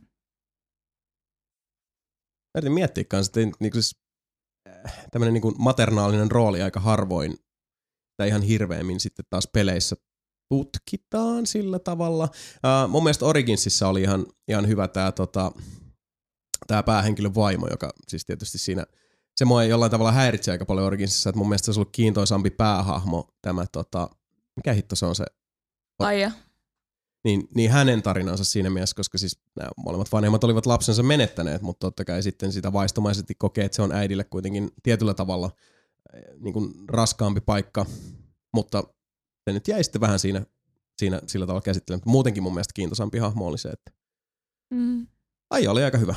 [2.54, 3.96] Mä yritin miettiä kanssa, että niinku siis,
[4.68, 7.36] äh, tämmönen niinku maternaalinen rooli aika harvoin
[8.16, 9.96] tai ihan hirveämmin sitten taas peleissä
[10.48, 12.24] tutkitaan sillä tavalla.
[12.24, 15.52] Uh, mun mielestä Originsissa oli ihan, ihan hyvä tämä tota,
[16.66, 18.86] tää päähenkilön vaimo, joka siis tietysti siinä
[19.36, 22.50] se mua jollain tavalla häiritsee aika paljon Originsissa, että mun mielestä se olisi ollut kiintoisampi
[22.50, 24.10] päähahmo tämä tota,
[24.56, 25.24] mikä hitto se on se
[25.98, 26.30] Laija.
[27.24, 31.86] niin, niin hänen tarinansa siinä mielessä, koska siis nämä molemmat vanhemmat olivat lapsensa menettäneet, mutta
[31.86, 35.50] totta kai sitten sitä vaistomaisesti kokee, että se on äidille kuitenkin tietyllä tavalla
[36.14, 37.86] eh, niin kuin raskaampi paikka,
[38.54, 38.84] mutta
[39.44, 40.46] se nyt jäi sitten vähän siinä,
[40.98, 41.98] siinä sillä tavalla käsittelyyn.
[41.98, 43.90] Mutta muutenkin mun mielestä kiintoisampi hahmo oli se, että
[44.70, 45.06] Mm.
[45.50, 46.14] ai oli aika hyvä.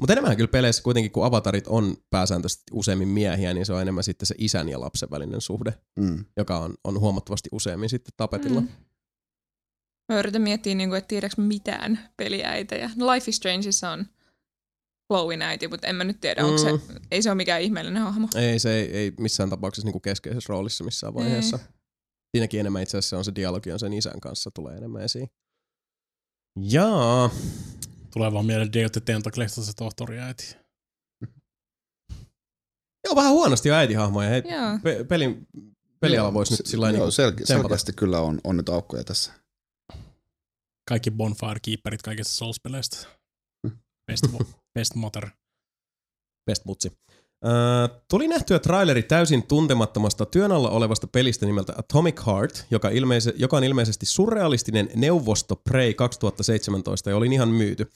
[0.00, 4.04] Mutta enemmän kyllä peleissä kuitenkin, kun avatarit on pääsääntöisesti useimmin miehiä, niin se on enemmän
[4.04, 6.24] sitten se isän ja lapsen välinen suhde, Mm.
[6.36, 8.60] joka on, on huomattavasti useammin sitten tapetilla.
[8.60, 8.68] Mm.
[10.12, 12.90] Mä yritän miettiä, niin kuin, että tiedäks mitään peliäitejä.
[13.14, 14.06] Life is Strangeissa on
[15.12, 16.80] Chloein äiti, mutta en mä nyt tiedä, onko se, Mm.
[17.10, 18.28] ei se ole mikään ihmeellinen hahmo.
[18.34, 21.58] Ei, se ei, ei missään tapauksessa niinku keskeisessä roolissa missään vaiheessa.
[22.36, 25.28] Siinäkin enemmän itse asiassa on se dialogi on sen isän kanssa tulee enemmän esiin.
[26.60, 27.30] Jaa.
[28.16, 30.56] Tulee vaan mieleen Deotte Tentaklesta se tohtori äiti.
[33.04, 34.28] Joo, vähän huonosti jo äitihahmoja.
[34.28, 34.78] Hei, Joo.
[34.82, 35.46] pe- pelin,
[36.00, 37.10] peliala voisi nyt sillä Joo, niinku
[37.42, 39.32] sel- selkeästi kyllä on, on nyt aukkoja tässä.
[40.88, 43.06] Kaikki Bonfire Keeperit kaikista Souls-peleistä.
[44.06, 45.30] Best, vo- best Motor.
[46.46, 46.92] Best mutsi.
[48.10, 53.56] Tuli nähtyä traileri täysin tuntemattomasta työn alla olevasta pelistä nimeltä Atomic Heart, joka, ilmeise- joka
[53.56, 57.90] on ilmeisesti surrealistinen neuvosto Prey 2017 ja oli ihan myyty.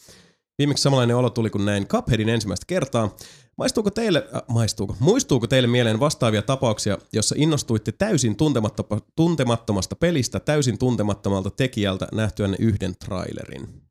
[0.58, 3.16] Viimeksi samanlainen olo tuli, kun näin Cupheadin ensimmäistä kertaa.
[3.58, 10.40] Maistuuko teille, äh, maistuuko, muistuuko teille mieleen vastaavia tapauksia, jossa innostuitte täysin tuntematto- tuntemattomasta pelistä
[10.40, 13.89] täysin tuntemattomalta tekijältä nähtyänne yhden trailerin?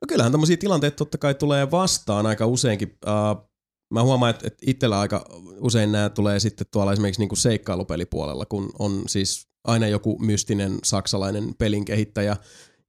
[0.00, 2.98] No kyllähän tämmöisiä tilanteita totta kai tulee vastaan aika useinkin.
[3.06, 3.48] Uh,
[3.94, 5.24] mä huomaan, että, itsellä aika
[5.60, 10.78] usein nämä tulee sitten tuolla esimerkiksi niin kuin seikkailupelipuolella, kun on siis aina joku mystinen
[10.84, 12.36] saksalainen pelin kehittäjä,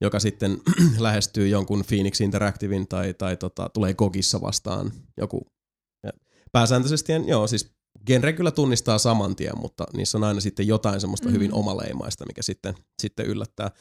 [0.01, 0.57] joka sitten
[0.99, 5.47] lähestyy jonkun Phoenix Interactivein tai, tai tota, tulee Gogissa vastaan joku.
[6.03, 6.11] Ja
[6.51, 7.71] pääsääntöisesti, joo, siis
[8.05, 11.33] genre kyllä tunnistaa saman tien, mutta niissä on aina sitten jotain semmoista Mm.
[11.33, 13.71] hyvin omaleimaista, mikä sitten, sitten yllättää.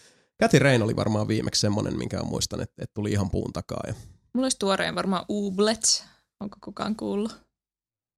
[0.43, 3.81] Cathy Rain oli varmaan viimeksi semmonen, minkä muistan, että, että tuli ihan puun takaa.
[3.87, 3.95] Ja
[4.35, 6.05] Mulla olisi tuoreen varmaan Ooblets.
[6.41, 7.41] Onko kukaan kuullut?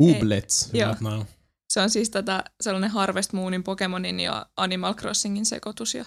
[0.03, 0.71] Ublets.
[0.73, 0.97] Joo.
[1.01, 1.27] No.
[1.69, 6.05] Se on siis tätä, sellainen Harvest Moonin Pokemonin ja Animal Crossingin sekoitus ja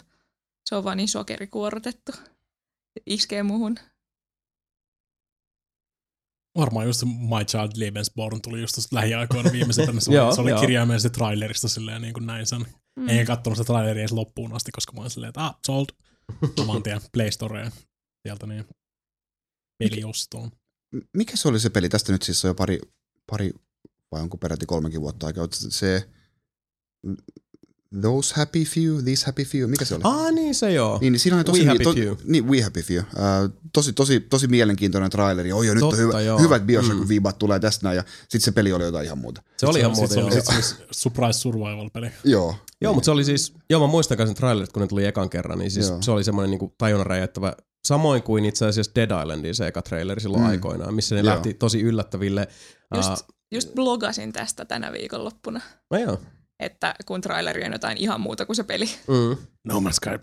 [0.66, 2.12] se on vaan niin sokerikuorotettu.
[3.06, 3.80] Iskee muuhun.
[6.58, 10.00] Varmaan just My Child Lebensborn tuli just lähiaikoina viimeisempänä.
[10.00, 12.66] Se se oli kirjaimellisesti trailerista silleen niin kuin näin sen.
[13.00, 13.10] Mm.
[13.10, 15.86] Enkä katsonut sitä traileria edes loppuun asti, koska mä olin silleen, että ah, sold.
[16.58, 17.72] Saman tien Play Storeen.
[18.28, 18.66] Sieltä niin
[19.80, 20.52] peliostoon.
[21.18, 21.90] Mikä se oli se peli?
[21.90, 22.80] Tästä nyt siis on jo pari,
[23.32, 23.52] pari
[24.12, 25.48] vai onko peräti kolmekin vuotta aikaa.
[25.52, 26.10] Se
[28.02, 30.02] Those Happy Few, These Happy Few, mikä se oli?
[30.06, 30.98] Ah niin se joo.
[31.02, 32.16] Niin, niin siinä oli tosi, We Happy to, Few.
[32.24, 32.98] Niin, We Happy Few.
[33.00, 35.54] Uh, tosi, tosi, tosi mielenkiintoinen traileri.
[35.54, 36.40] Oi, jo, nyt Totta, on hyvä, joo.
[36.40, 37.34] hyvät Bioshock Mm.
[37.40, 39.42] tulee tästä näin, ja sitten se peli oli jotain ihan muuta.
[39.58, 40.28] Se oli ihan se joo.
[40.28, 42.12] oli, se oli Surprise Survival-peli.
[42.24, 42.56] Joo.
[42.82, 45.60] Joo, mutta se oli siis, joo mä muistan sen trailerit, kun ne tuli ekan kerran,
[45.60, 46.02] niin siis Joo.
[46.02, 47.56] se oli semmoinen niinku tajunnan räjäyttävä,
[47.88, 50.50] samoin kuin itse asiassa Dead Islandin se eka traileri silloin mm.
[50.50, 51.34] aikoinaan, missä ne Joo.
[51.34, 52.48] lähti tosi yllättäville.
[52.96, 56.22] Just, Uh, just blogasin tästä tänä viikonloppuna, no joo.
[56.66, 58.86] Että kun traileri on jotain ihan muuta kuin se peli.
[59.08, 59.38] Mm.
[59.64, 60.20] No Man's Sky.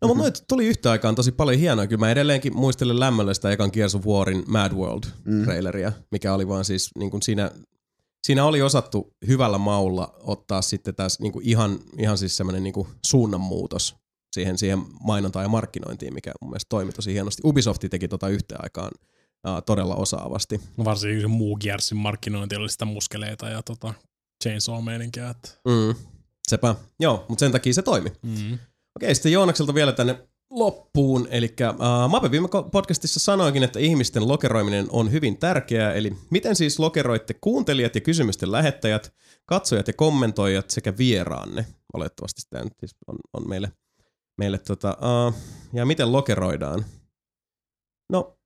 [0.00, 1.86] No mutta noita tuli yhtä aikaan tosi paljon hienoa.
[1.86, 6.64] Kyllä mä edelleenkin muistelen lämmöllä sitä ekan Gears of Warin Mad World-traileria, mikä oli vaan
[6.64, 7.50] siis niin kuin siinä,
[8.26, 12.72] siinä oli osattu hyvällä maulla ottaa sitten tässä niin kuin ihan, ihan siis semmoinen niin
[12.72, 13.96] kuin suunnanmuutos
[14.32, 17.42] siihen, siihen mainontaan ja markkinointiin, mikä mun mielestä toimi tosi hienosti.
[17.44, 18.90] Ubisoft teki tota yhteen aikaan
[19.48, 20.60] uh, todella osaavasti.
[20.84, 23.94] Varsinkin se muu Gearsin markkinointi oli sitä muskeleita ja tota
[24.44, 25.30] chainsaw-meininkiä.
[25.30, 25.48] Että...
[25.68, 25.94] Mm.
[26.48, 28.12] Sepä, joo, mutta sen takia se toimi.
[28.22, 28.58] Mm.
[28.96, 31.28] Okei, sitten Joonakselta vielä tänne loppuun.
[31.30, 35.92] Eli uh, Mape viime podcastissa sanoikin, että ihmisten lokeroiminen on hyvin tärkeää.
[35.92, 39.14] Eli miten siis lokeroitte kuuntelijat ja kysymysten lähettäjät,
[39.46, 41.66] katsojat ja kommentoijat sekä vieraanne?
[41.94, 43.72] Olettavasti tämä nyt siis on, on meille,
[44.38, 45.34] meille tota, uh,
[45.72, 46.84] ja miten lokeroidaan?
[48.12, 48.37] No,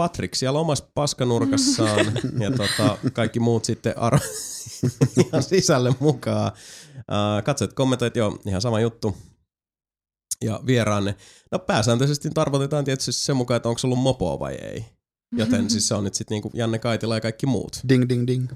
[0.00, 2.06] Patrick siellä omassa paskanurkassaan
[2.44, 4.20] ja tota, kaikki muut sitten ar-
[5.26, 6.52] ihan sisälle mukaan.
[6.96, 9.16] Uh, katsojat, kommentoit, joo, ihan sama juttu
[10.44, 11.16] ja vieraanne.
[11.52, 14.84] No pääsääntöisesti tarvoitetaan tietysti sen mukaan, että onko ollut mopoa vai ei.
[15.36, 17.80] Joten siis se on nyt sitten niinku Janne Kaitila ja kaikki muut.
[17.88, 18.50] Ding, ding, ding.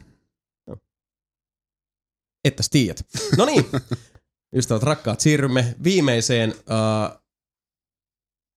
[2.44, 3.06] Että tiedät.
[3.38, 3.66] No niin,
[4.56, 7.23] ystävät rakkaat, siirrymme viimeiseen uh,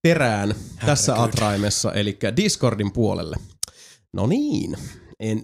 [0.02, 3.36] perään tässä atraimessa, eli Discordin puolelle.
[4.14, 4.78] No niin,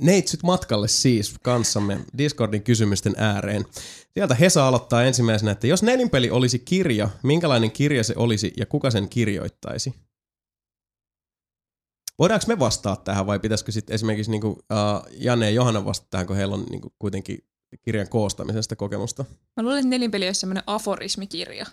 [0.02, 3.66] neitsyt matkalle siis kanssamme Discordin kysymysten ääreen.
[4.14, 8.92] Sieltä Hesa aloittaa ensimmäisenä, että jos nelinpeli olisi kirja, minkälainen kirja se olisi ja kuka
[8.92, 9.94] sen kirjoittaisi?
[12.20, 14.58] Voidaanko me vastaa tähän vai pitäisikö sitten esimerkiksi niinku, uh,
[15.12, 17.38] Janne ja Johanna vastata tähän, kun heillä on niinku kuitenkin
[17.82, 19.26] kirjan koostamisesta kokemusta?
[19.58, 21.66] Mä luulen, että nelinpeli olisi semmoinen aforismikirja,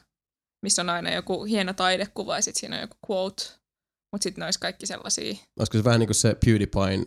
[0.63, 3.43] missä on aina joku hieno taidekuva ja sitten siinä on joku quote.
[4.13, 5.35] Mutta sitten ne olisi kaikki sellaisia.
[5.59, 7.07] Olisiko se vähän niin kuin se PewDiePien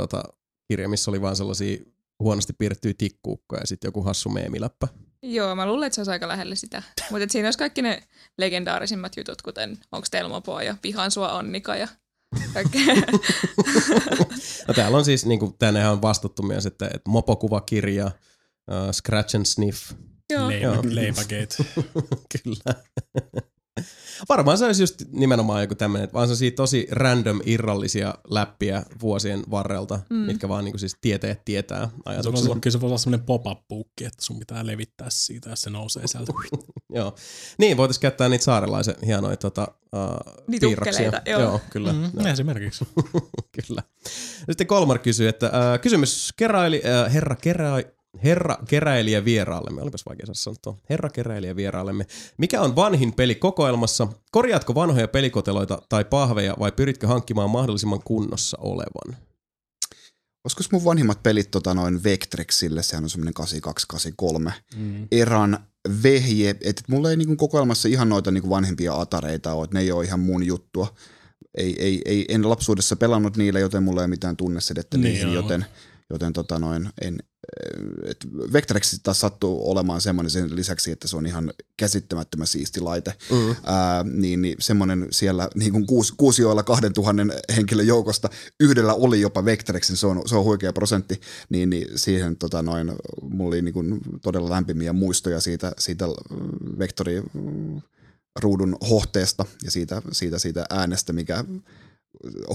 [0.00, 0.22] tota,
[0.68, 1.78] kirja, missä oli vaan sellaisia
[2.20, 4.88] huonosti piirrettyjä tikkuukkoja ja sitten joku hassu meemiläppä.
[5.22, 6.82] Joo, mä luulen, että se olisi aika lähellä sitä.
[7.10, 8.02] Mutta siinä olisi kaikki ne
[8.38, 11.88] legendaarisimmat jutut, kuten onko Telmopoa ja Pihan sua Annika ja
[14.68, 15.54] no täällä on siis, niin kuin,
[15.90, 18.12] on vastattu myös, että, että mopokuvakirja, uh,
[18.92, 19.92] Scratch and Sniff.
[20.30, 20.48] Joo.
[20.48, 21.64] Leipä, leipägate.
[22.42, 22.74] Kyllä.
[24.28, 29.42] Varmaan se olisi just nimenomaan joku tämmöinen, että vaan se tosi random irrallisia läppiä vuosien
[29.50, 30.16] varrelta, mm.
[30.16, 32.56] mitkä vaan niinku siis tieteet tietää ajatuksella.
[32.60, 36.32] Kyllä se voi olla semmoinen pop-up-puukki, että sun pitää levittää siitä ja se nousee sieltä.
[36.94, 37.14] joo.
[37.58, 41.12] Niin, voitaisiin käyttää niitä saarelaisen hienoja tota, uh, niitä piirroksia.
[41.26, 41.40] Joo.
[41.40, 41.92] joo, kyllä.
[41.92, 42.28] Mm, joo.
[42.28, 42.84] Esimerkiksi.
[43.66, 43.82] kyllä.
[44.46, 47.84] Sitten Kolmar kysyy, että uh, kysymys keräili, uh, herra keräi,
[48.24, 52.06] herra keräilijä vieraallemme, olipas vaikea sanoa tuo, herra keräilijä vieraallemme.
[52.38, 54.08] Mikä on vanhin peli kokoelmassa?
[54.30, 59.16] Korjaatko vanhoja pelikoteloita tai pahveja vai pyritkö hankkimaan mahdollisimman kunnossa olevan?
[60.44, 65.08] Olisiko mun vanhimmat pelit tota noin Vectrexille, sehän on semmoinen 8283 mm.
[65.12, 65.58] eran
[66.02, 69.92] vehje, että mulla ei niinku kokoelmassa ihan noita niinku vanhempia atareita ole, että ne ei
[69.92, 70.94] ole ihan mun juttua.
[71.54, 75.32] Ei, ei, ei, en lapsuudessa pelannut niillä, joten mulla ei ole mitään tunnesedettä niin niihin,
[75.32, 75.64] joten,
[76.10, 77.18] joten tota noin, en,
[78.04, 83.14] et Vectrex taas sattuu olemaan semmoinen sen lisäksi, että se on ihan käsittämättömän siisti laite,
[83.30, 83.56] mm.
[83.64, 87.22] ää, niin, niin semmoinen siellä niin kuin kuusi, kuusioilla 2000
[87.56, 88.28] henkilön joukosta
[88.60, 92.92] yhdellä oli jopa Vectrexin, se on, se on huikea prosentti, niin, niin siihen tota noin,
[93.22, 96.04] mulla oli niin kuin todella lämpimiä muistoja siitä, siitä
[96.78, 97.22] vektori
[98.40, 101.44] ruudun hohteesta ja siitä, siitä, siitä äänestä, mikä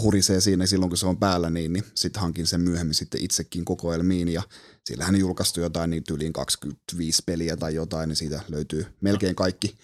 [0.01, 3.65] hurisee siinä silloin, kun se on päällä, niin, niin sitten hankin sen myöhemmin sitten itsekin
[3.65, 4.43] kokoelmiin ja
[4.85, 9.75] siellähän julkaistu jotain niin yliin 25 peliä tai jotain, niin siitä löytyy melkein kaikki,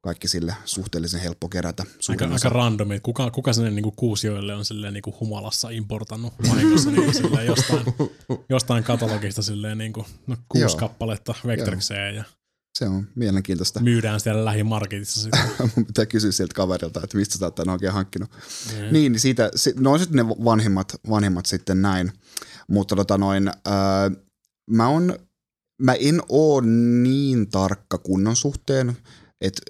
[0.00, 1.84] kaikki sille suhteellisen helppo kerätä.
[2.08, 7.14] Aika, aika randomi, kuka, kuka sinne niinku kuusioille on silleen niinku humalassa importannut vahingossa niin
[7.14, 7.84] silleen jostain,
[8.48, 10.78] jostain katalogista silleen niinku, no, kuusi Joo.
[10.78, 12.24] kappaletta Vectrexeen ja
[12.78, 13.80] se on mielenkiintoista.
[13.80, 15.40] Myydään siellä lähimarketissa sitten.
[15.76, 18.30] Mun pitää kysyä sieltä kaverilta, että mistä sä oot tämän oikein hankkinut.
[18.30, 18.92] Mm.
[18.92, 22.12] Niin, niin siitä, no on sitten ne vanhimmat, vanhimmat sitten näin.
[22.68, 24.10] Mutta tota noin, ää,
[24.70, 25.18] mä, on,
[25.82, 28.96] mä en oo niin tarkka kunnon suhteen,
[29.40, 29.62] että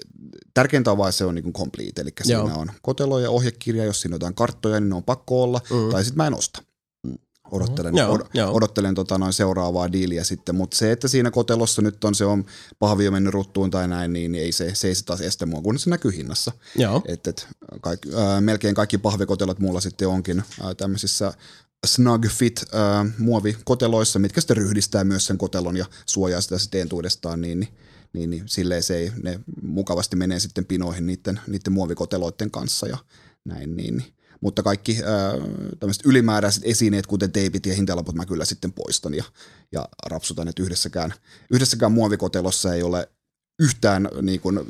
[0.55, 2.47] tärkeintä on vaan se on niin complete, eli Joo.
[2.47, 5.61] siinä on kotelo ja ohjekirja, jos siinä on jotain karttoja, niin ne on pakko olla,
[5.71, 5.91] mm.
[5.91, 6.63] tai sitten mä en osta
[7.51, 8.53] odottelen, mm, od, joo.
[8.53, 12.45] odottelen tota noin seuraavaa diiliä sitten, mutta se, että siinä kotelossa nyt on se on
[12.79, 15.63] pahvi on mennyt ruttuun tai näin, niin ei se, se ei se taas estä mua,
[15.63, 16.53] kun se näkyy hinnassa.
[16.77, 17.03] Joo.
[17.07, 17.49] Et, et,
[17.81, 21.33] kaik, äh, melkein kaikki pahvikotelot mulla sitten onkin äh, tämmöisissä
[21.87, 27.41] snug fit äh, muovikoteloissa, mitkä sitten ryhdistää myös sen kotelon ja suojaa sitä sitten entuudestaan,
[27.41, 27.73] niin, niin
[28.13, 32.99] niin, niin silleen se ei, ne mukavasti menee sitten pinoihin niiden, niiden muovikoteloiden kanssa ja
[33.45, 34.99] näin, niin, niin mutta kaikki
[35.81, 39.25] tämmöiset ylimääräiset esineet, kuten teipit ja hintalaput, mä kyllä sitten poistan ja,
[39.73, 41.15] ja rapsutan, että yhdessäkään,
[41.51, 43.09] yhdessäkään muovikotelossa ei ole
[43.59, 44.61] yhtään niin kuin,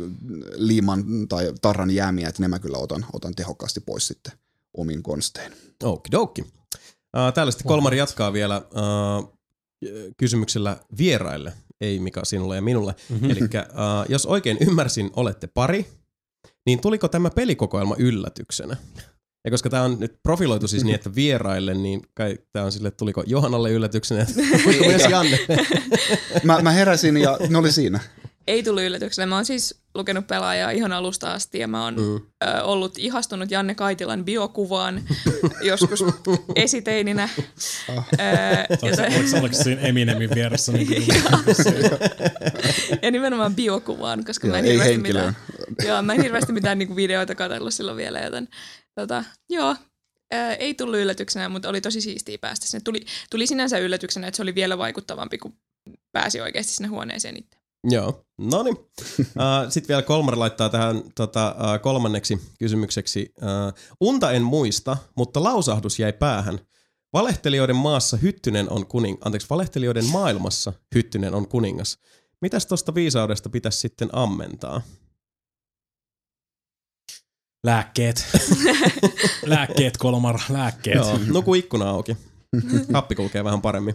[0.55, 4.33] liiman tai tarran jäämiä, että ne mä kyllä otan, otan tehokkaasti pois sitten
[4.77, 5.53] omin konstein.
[5.83, 6.43] Okidoki.
[6.43, 9.39] Uh, täällä sitten Kolmari jatkaa vielä uh,
[10.17, 12.95] kysymyksellä vieraille, ei Mika sinulle ja minulle.
[13.09, 13.31] Mm-hmm.
[13.31, 13.49] Eli uh,
[14.09, 15.87] jos oikein ymmärsin, olette pari,
[16.67, 18.77] niin tuliko tämä pelikokoelma yllätyksenä?
[19.45, 22.89] Ja koska tämä on nyt profiloitu siis niin, että vieraille, niin kai tämä on sille,
[22.89, 24.35] että tuliko Johannalle yllätyksenä, että
[24.87, 25.39] myös Janne.
[26.45, 28.01] Mä, mä heräsin ja ne oli siinä.
[28.47, 29.27] Ei tullut yllätyksenä.
[29.27, 32.15] Mä oon siis lukenut pelaajaa ihan alusta asti ja mä oon mm.
[32.15, 35.03] ö, ollut ihastunut Janne Kaitilan biokuvaan
[35.63, 36.05] joskus
[36.57, 37.29] esiteininä.
[37.97, 38.09] Ah.
[38.13, 40.73] Ö, ja, se, Oliko, siinä Eminemin vieressä?
[40.73, 41.07] Niin
[43.03, 45.37] ja nimenomaan biokuvaan, koska Joo, mä en ei hirveästi mitään,
[45.87, 48.49] joo, mä en hirveästi mitään niinku videoita katsellut silloin vielä, joten
[49.01, 49.77] tota, joo,
[50.31, 52.83] ää, ei tullut yllätyksenä, mutta oli tosi siistiä päästä sinne.
[52.85, 55.57] Tuli, tuli sinänsä yllätyksenä, että se oli vielä vaikuttavampi, kun
[56.13, 57.59] pääsi oikeasti sinne huoneeseen itse.
[57.85, 58.77] Joo, no niin.
[59.69, 63.33] Sitten vielä Kolmar laittaa tähän tota, uh, kolmanneksi kysymykseksi.
[63.37, 66.61] Uh, unta en muista, mutta lausahdus jäi päähän.
[67.13, 69.19] Valehtelijoiden maassa Hyttynen on kuning...
[69.25, 71.99] Anteeksi, valehtelijoiden maailmassa Hyttynen on kuningas.
[72.41, 74.83] Mitäs tuosta viisaudesta pitäisi sitten ammentaa?
[77.69, 78.27] Lääkkeet.
[79.47, 80.97] lääkkeet, kolmar, lääkkeet.
[80.97, 82.17] Joo, nuku ikkuna auki.
[82.93, 83.95] Happi kulkee vähän paremmin.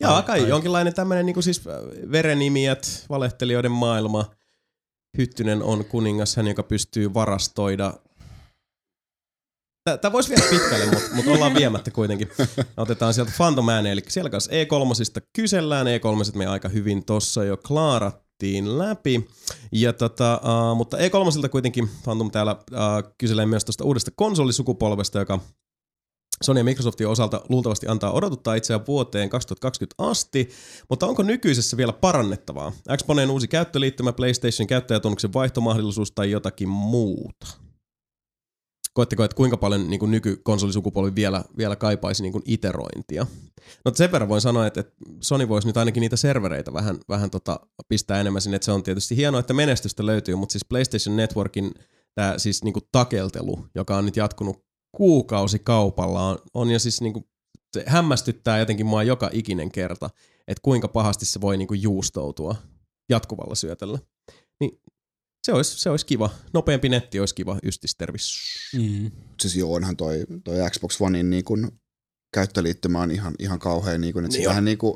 [0.00, 0.48] Joo, Ai- kai ai.
[0.48, 1.74] jonkinlainen tämmöinen niin siis äh,
[2.12, 4.30] verenimiät, valehtelijoiden maailma.
[5.18, 7.94] Hyttynen on kuningas, hän joka pystyy varastoida.
[10.00, 12.30] Tämä voisi viedä pitkälle, mutta mut ollaan viemättä kuitenkin.
[12.76, 15.86] Otetaan sieltä Phantom ääne, eli siellä kanssa E3 kysellään.
[15.86, 17.56] E3 me aika hyvin tossa jo
[18.42, 19.28] klaarattiin läpi.
[19.72, 25.40] Ja tota, uh, mutta E3 kuitenkin Phantom täällä uh, kyselee myös tuosta uudesta konsolisukupolvesta, joka
[26.42, 30.48] Sony ja Microsoftin osalta luultavasti antaa odotuttaa itseään vuoteen 2020 asti,
[30.88, 32.72] mutta onko nykyisessä vielä parannettavaa?
[32.96, 37.61] Xponeen uusi käyttöliittymä, PlayStation käyttäjätunnuksen vaihtomahdollisuus tai jotakin muuta?
[38.94, 43.26] Koetteko, että kuinka paljon niin nykykonsolisukupolvi vielä, vielä kaipaisi niin iterointia?
[43.84, 47.30] No sen verran voin sanoa, että, että Sony voisi nyt ainakin niitä servereitä vähän, vähän
[47.30, 51.16] tota, pistää enemmän sinne, että se on tietysti hienoa, että menestystä löytyy, mutta siis PlayStation
[51.16, 51.70] Networkin
[52.14, 54.64] tämä siis niin takeltelu, joka on nyt jatkunut
[54.96, 57.28] kuukausikaupalla on, on jo siis niinku,
[57.72, 60.10] se hämmästyttää jotenkin mua joka ikinen kerta,
[60.48, 62.54] että kuinka pahasti se voi niinku juustoutua
[63.08, 63.98] jatkuvalla syötöllä.
[65.42, 66.30] Se olisi, se olisi kiva.
[66.52, 68.32] Nopeampi netti olisi kiva, ystistervis.
[68.76, 69.10] Mm.
[69.40, 71.72] Siis joo, onhan toi, toi Xbox Onein niin kun
[72.34, 74.94] käyttöliittymä on ihan, ihan kauhean, niin kun, että Niin niin vähän niin kuin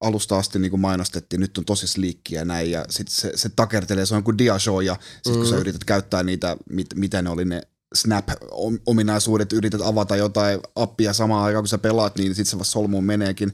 [0.00, 4.06] alusta asti niin kuin mainostettiin, nyt on tosi sliikkiä näin, ja sitten se, se takertelee,
[4.06, 5.38] se on kuin diashow, ja sitten mm.
[5.38, 5.60] kun sä Mm.
[5.60, 7.62] yrität käyttää niitä, mit, mitä ne oli ne
[7.94, 13.04] Snap-ominaisuudet, yrität avata jotain appia samaan aikaan, kun sä pelaat, niin sitten se vasta solmuun
[13.04, 13.52] meneekin,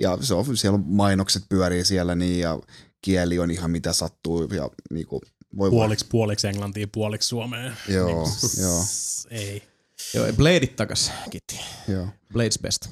[0.00, 2.58] ja se on, siellä on mainokset pyörii siellä, niin, ja
[3.06, 5.20] kieli on ihan mitä sattuu, ja niin kuin,
[5.56, 7.72] voi Puoliksi, puoliksi englantia, puoliksi suomea.
[7.88, 8.80] Joo, Niin kuin, joo.
[9.30, 9.62] Ei.
[10.14, 11.60] Joo, Bladeit takas, Kitti.
[11.88, 12.08] Joo.
[12.32, 12.86] Blades best.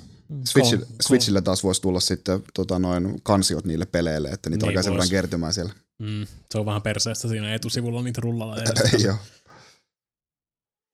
[0.44, 4.78] Switchillä, Kol- Switchillä taas voisi tulla sitten tota, noin kansiot niille peleille, että niitä Niin
[4.78, 5.72] alkaa sen kertymään siellä.
[5.98, 8.56] Mm, se on vähän perseestä siinä etusivulla niitä rullalla.
[9.04, 9.16] Joo.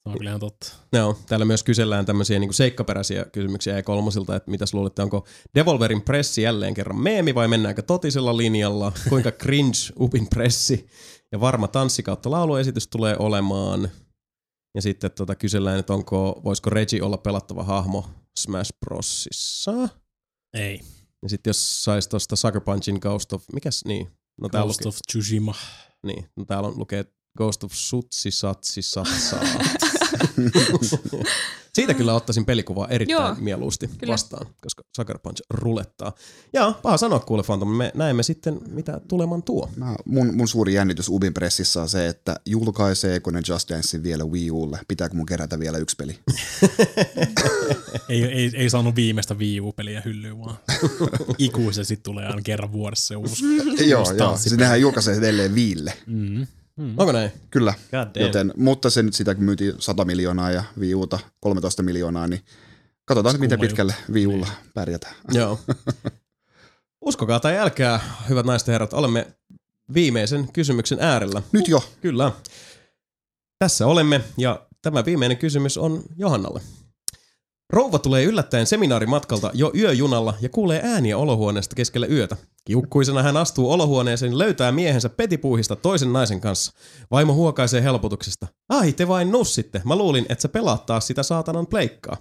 [0.03, 0.73] Se on kyllä ihan totta.
[0.93, 6.43] Joo, täällä myös kysellään tämmöisiä niin seikkaperäisiä kysymyksiä E3, että mitäs luulette, onko Devolverin pressi
[6.43, 8.93] jälleen kerran meemi vai mennäänkö totisella linjalla?
[9.09, 10.87] Kuinka cringe Upin pressi
[11.33, 13.91] ja varma tanssi kautta lauluesitys tulee olemaan?
[14.75, 19.89] Ja sitten tota, kysellään, että onko, voisiko Reggie olla pelattava hahmo Smash Brosissa?
[20.55, 20.81] Ei.
[21.23, 24.11] Ja sitten jos sais tosta Sucker Punchin Ghost of, mikäs niin?
[24.41, 25.55] No Ghost lukee, of Tsushima.
[26.07, 27.05] niin, no täällä on, lukee
[27.41, 29.41] Ghost of Sutsi Satsi Satsaa.
[31.75, 34.12] Siitä kyllä ottaisin pelikuvaa erittäin Joo, mieluusti kyllä.
[34.12, 36.12] vastaan, koska Sucker Punch rulettaa.
[36.52, 39.70] Ja paha sanoa kuule Phantom, me näemme sitten mitä tuleman tuo.
[39.77, 44.25] Mä, mun, mun suuri jännitys Ubin pressissä on se, että julkaiseeko ne Just Dancein vielä
[44.25, 44.78] Wii Ulle?
[44.89, 46.19] Pitääkö mun kerätä vielä yksi peli?
[48.09, 50.57] Ei, ei, ei saanut viimeistä Wii U-peliä hyllyyn, vaan
[51.39, 53.44] ikuisesti tulee aina kerran vuodessa se uusi.
[53.44, 54.05] joo, joo.
[54.05, 54.39] tanssipeli.
[54.39, 55.93] Siis nehän julkaisee edelleen Viille.
[56.07, 56.47] Mm.
[56.97, 57.31] Onko näin?
[57.50, 57.75] Kyllä.
[58.17, 62.41] Joten, mutta se nyt sitä kun myytiin 100 miljoonaa ja Wii Uta 13 miljoonaa, niin
[63.05, 65.15] katsotaan nyt, miten pitkälle Wii Ulla pärjätään.
[65.33, 65.59] Joo.
[67.07, 69.26] Uskokaa tai älkää, hyvät naiset ja herrat, olemme
[69.94, 71.42] viimeisen kysymyksen äärellä.
[71.52, 71.84] Nyt jo.
[72.00, 72.33] Kyllä.
[73.59, 76.60] Tässä olemme ja tämä viimeinen kysymys on Johannalle.
[77.70, 82.36] Rouva tulee yllättäen seminaarimatkalta jo yöjunalla ja kuulee ääniä olohuoneesta keskellä yötä.
[82.65, 86.73] Kiukkuisena hän astuu olohuoneeseen ja löytää miehensä petipuuhista toisen naisen kanssa.
[87.11, 88.47] Vaimo huokaisee helpotuksesta.
[88.69, 89.83] Ai, te vain nussitte.
[89.85, 92.17] Mä luulin, että sä pelaat taas sitä saatanan pleikkaa.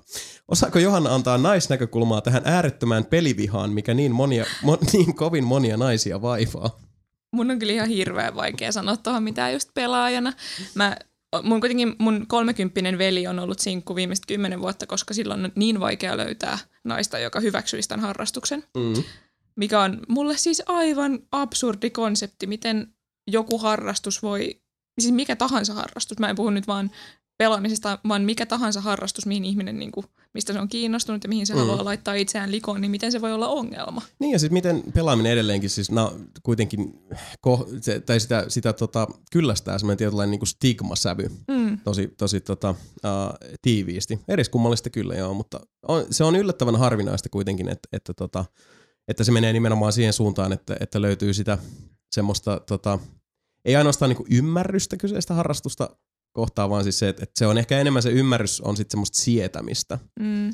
[0.47, 6.21] Osaako Johanna antaa naisnäkökulmaa tähän äärettömään pelivihaan, mikä niin, monia, mo, niin kovin monia naisia
[6.21, 6.79] vaivaa?
[7.35, 10.33] Mun on kyllä ihan hirveän vaikea sanoa tuohon mitään just pelaajana.
[10.75, 10.97] Mä,
[11.43, 15.79] mun kuitenkin mun kolmekymppinen veli on ollut sinkku viimeiset kymmenen vuotta, koska silloin on niin
[15.79, 18.63] vaikea löytää naista, joka hyväksyisi tämän harrastuksen.
[18.77, 19.03] Mm.
[19.59, 22.93] Mikä on mulle siis aivan absurdi konsepti, miten
[23.31, 24.61] joku harrastus voi,
[25.01, 26.91] siis mikä tahansa harrastus, mä en puhu nyt vaan
[27.37, 31.47] pelaamisesta, vaan mikä tahansa harrastus, mihin ihminen, niin kuin, mistä se on kiinnostunut ja mihin
[31.47, 31.59] se mm.
[31.59, 34.01] haluaa laittaa itseään likoon, niin miten se voi olla ongelma?
[34.19, 36.93] Niin ja sitten miten pelaaminen edelleenkin, siis no, kuitenkin
[37.41, 41.79] ko, se, tai sitä, sitä tota, kyllästää semmoinen tietynlainen niin stigma-sävy mm.
[41.79, 44.19] tosi, tosi tota, uh, tiiviisti.
[44.27, 48.45] Eriskummallista kyllä joo, mutta on, se on yllättävän harvinaista kuitenkin, että, että, tota,
[49.09, 51.57] että se menee nimenomaan siihen suuntaan, että, että löytyy sitä
[52.11, 52.99] semmoista tota,
[53.65, 55.89] ei ainoastaan niin ymmärrystä kyseistä harrastusta
[56.31, 59.17] kohtaa, vaan siis se, että, että se on ehkä enemmän se ymmärrys on sitten semmoista
[59.17, 59.99] sietämistä.
[60.19, 60.53] Mm.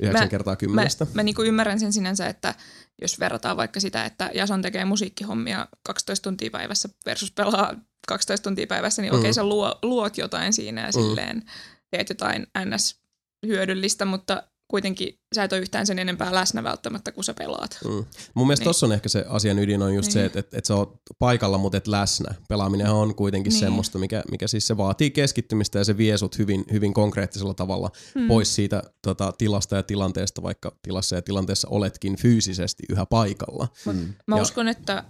[0.00, 1.04] Yhdeksän mä, kertaa kymmenestä.
[1.04, 2.54] Mä, mä niinku ymmärrän sen sinänsä, että
[3.02, 7.74] jos verrataan vaikka sitä, että Jason tekee musiikkihommia 12 tuntia päivässä versus pelaa
[8.08, 9.18] 12 tuntia päivässä, niin mm.
[9.18, 10.92] okei sä luo, luot jotain siinä ja mm.
[10.92, 11.42] silleen
[11.90, 13.00] teet jotain ns
[13.46, 17.78] hyödyllistä, mutta kuitenkin sä et ole yhtään sen enempää läsnä välttämättä, kun sä pelaat.
[17.84, 18.04] Mm.
[18.34, 18.68] Mun mielestä niin.
[18.68, 20.12] tossa on ehkä se asian ydin on just niin.
[20.12, 22.34] se, että, että, että sä oot paikalla, mutta et läsnä.
[22.48, 23.60] Pelaaminen on kuitenkin niin.
[23.60, 27.90] semmoista, mikä, mikä siis se vaatii keskittymistä ja se vie sut hyvin, hyvin konkreettisella tavalla
[28.14, 28.28] mm.
[28.28, 33.68] pois siitä tota, tilasta ja tilanteesta, vaikka tilassa ja tilanteessa oletkin fyysisesti yhä paikalla.
[33.86, 34.14] Mm.
[34.26, 35.04] Mä ja, uskon, että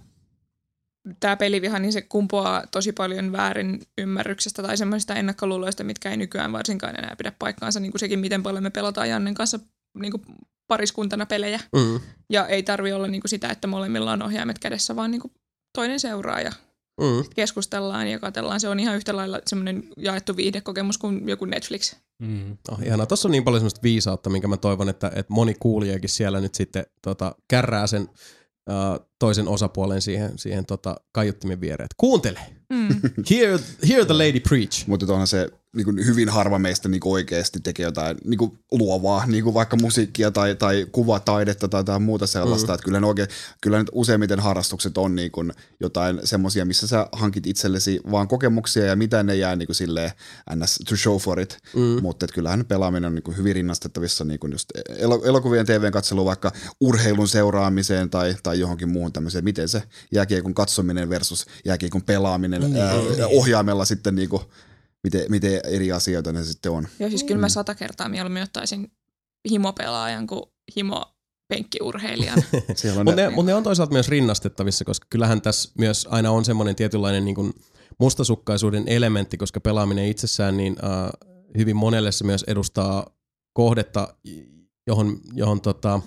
[1.19, 6.51] tämä peliviha, niin se kumpuaa tosi paljon väärin ymmärryksestä tai semmoisista ennakkoluuloista, mitkä ei nykyään
[6.51, 9.59] varsinkaan enää pidä paikkaansa, niin kuin sekin, miten paljon me pelataan Jannen kanssa
[9.99, 10.23] niin kuin
[10.67, 11.59] pariskuntana pelejä.
[11.75, 11.99] Mm.
[12.29, 15.31] Ja ei tarvi olla niin kuin sitä, että molemmilla on ohjaimet kädessä, vaan niin kuin
[15.77, 16.51] toinen seuraa ja
[17.01, 17.29] mm.
[17.35, 18.59] keskustellaan ja katsellaan.
[18.59, 21.95] Se on ihan yhtä lailla semmoinen jaettu viihdekokemus kuin joku Netflix.
[22.21, 22.57] Mm.
[22.71, 23.05] Oh, ihanaa.
[23.05, 26.55] Tuossa on niin paljon semmoista viisautta, minkä mä toivon, että, että moni kuulijakin siellä nyt
[26.55, 31.87] sitten tota, kärrää sen uh, toisen osapuolen siihen, siihen tota, kaiuttimen viereen.
[31.97, 32.39] Kuuntele!
[32.73, 32.87] Mm.
[33.29, 33.59] hear,
[33.89, 34.87] hear the lady preach.
[34.87, 38.59] Mutta onhan se niin kuin hyvin harva meistä niin kuin oikeasti tekee jotain niin kuin
[38.71, 42.67] luovaa, niin kuin vaikka musiikkia tai, tai kuvataidetta tai jotain muuta sellaista.
[42.67, 42.73] Mm.
[42.73, 43.27] Että kyllä, ne oikein,
[43.61, 48.85] kyllä nyt useimmiten harrastukset on niin kuin jotain semmoisia, missä sä hankit itsellesi vaan kokemuksia
[48.85, 50.11] ja mitä ne jää niin kuin silleen
[50.55, 50.79] ns.
[50.89, 51.57] to show for it.
[51.75, 52.01] Mm.
[52.01, 54.69] Mutta että kyllähän pelaaminen on niin kuin hyvin rinnastettavissa niin kuin just
[55.23, 56.51] elokuvien TVn katselu vaikka
[56.81, 62.75] urheilun seuraamiseen tai, tai johonkin muuhun tämmöiseen, miten se jääkiekon katsominen versus jääkiekon pelaaminen mm.
[62.75, 62.93] ää,
[63.27, 64.41] ohjaimella sitten niin kuin
[65.03, 66.87] miten, miten eri asioita ne sitten on.
[66.99, 67.51] Joo, siis kyllä mä mm.
[67.51, 68.91] sata kertaa mieluummin ottaisin
[69.49, 70.43] himopelaajan kuin
[70.75, 71.05] himo
[71.47, 72.43] penkkiurheilijan.
[72.95, 76.75] Mutta ne, mut ne on toisaalta myös rinnastettavissa, koska kyllähän tässä myös aina on semmoinen
[76.75, 77.53] tietynlainen niin kuin
[77.99, 83.15] mustasukkaisuuden elementti, koska pelaaminen itsessään niin uh, hyvin monelle se myös edustaa
[83.53, 84.15] kohdetta,
[84.87, 86.01] johon, johon tota,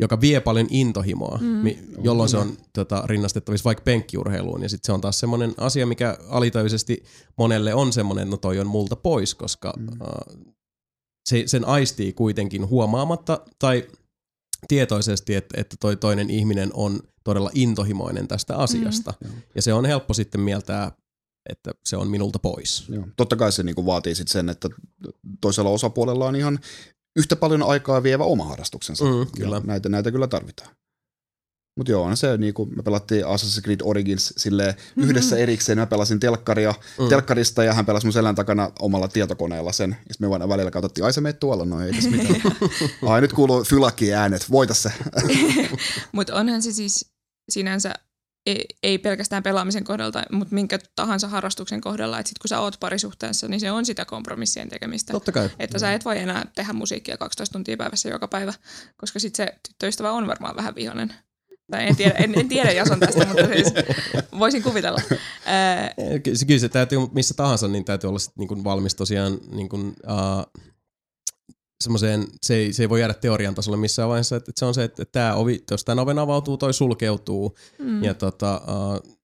[0.00, 1.62] joka vie paljon intohimoa, mm.
[2.02, 4.62] jolloin se on tota, rinnastettavissa vaikka penkkiurheiluun.
[4.62, 7.04] Ja sitten se on taas semmoinen asia, mikä alitajuisesti
[7.38, 9.86] monelle on semmoinen, että no toi on multa pois, koska mm.
[9.86, 10.54] uh,
[11.28, 13.88] se, sen aistii kuitenkin huomaamatta tai
[14.68, 19.14] tietoisesti, että, että toi toinen ihminen on todella intohimoinen tästä asiasta.
[19.24, 19.30] Mm.
[19.54, 20.92] Ja se on helppo sitten mieltää
[21.50, 22.88] että se on minulta pois.
[22.88, 23.06] Joo.
[23.16, 24.68] Totta kai se niinku vaatii sit sen, että
[25.40, 26.58] toisella osapuolella on ihan
[27.16, 29.04] yhtä paljon aikaa vievä oma harrastuksensa.
[29.04, 29.60] Mm, kyllä.
[29.64, 30.70] näitä, näitä kyllä tarvitaan.
[31.76, 35.10] Mutta joo, on se niinku, me pelattiin Assassin's Creed Origins sille mm-hmm.
[35.10, 35.78] yhdessä erikseen.
[35.78, 37.08] Mä pelasin telkkaria, mm.
[37.08, 39.90] telkkarista ja hän pelasi mun selän takana omalla tietokoneella sen.
[39.90, 42.40] Ja sitten me vain välillä katsottiin, ai se meet tuolla, no ei tässä mitään.
[43.06, 44.92] ai nyt kuuluu Fylakki äänet, voita se.
[46.12, 47.12] Mutta onhan se siis
[47.48, 47.94] sinänsä
[48.82, 53.48] ei, pelkästään pelaamisen kohdalla, mutta minkä tahansa harrastuksen kohdalla, että sit kun sä oot parisuhteessa,
[53.48, 55.12] niin se on sitä kompromissien tekemistä.
[55.12, 55.50] Totta kai.
[55.58, 58.52] Että sä et voi enää tehdä musiikkia 12 tuntia päivässä joka päivä,
[58.96, 61.14] koska sitten se tyttöystävä on varmaan vähän vihainen.
[61.70, 63.72] Tai en tiedä, en, en tiedä Jason tästä, mutta siis
[64.38, 65.00] voisin kuvitella.
[65.46, 65.94] Ää...
[66.24, 70.62] Kyllä se täytyy, missä tahansa, niin täytyy olla sit niin valmis tosiaan niin kuin, uh,
[71.84, 74.74] semmoiseen, se ei, se ei voi jäädä teorian tasolle missään vaiheessa, että, että se on
[74.74, 78.04] se, että, että tämä ovi, jos tämän oven avautuu, toi sulkeutuu, mm.
[78.04, 79.16] ja tota, uh,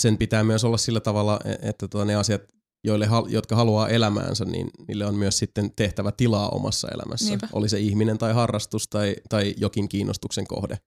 [0.00, 2.42] sen pitää myös olla sillä tavalla, e, että tota, ne asiat,
[2.84, 7.28] joille, jotka haluaa elämäänsä, niin niille on myös sitten tehtävä tilaa omassa elämässä.
[7.28, 7.48] Niinpä.
[7.52, 10.78] Oli se ihminen tai harrastus tai, tai jokin kiinnostuksen kohde.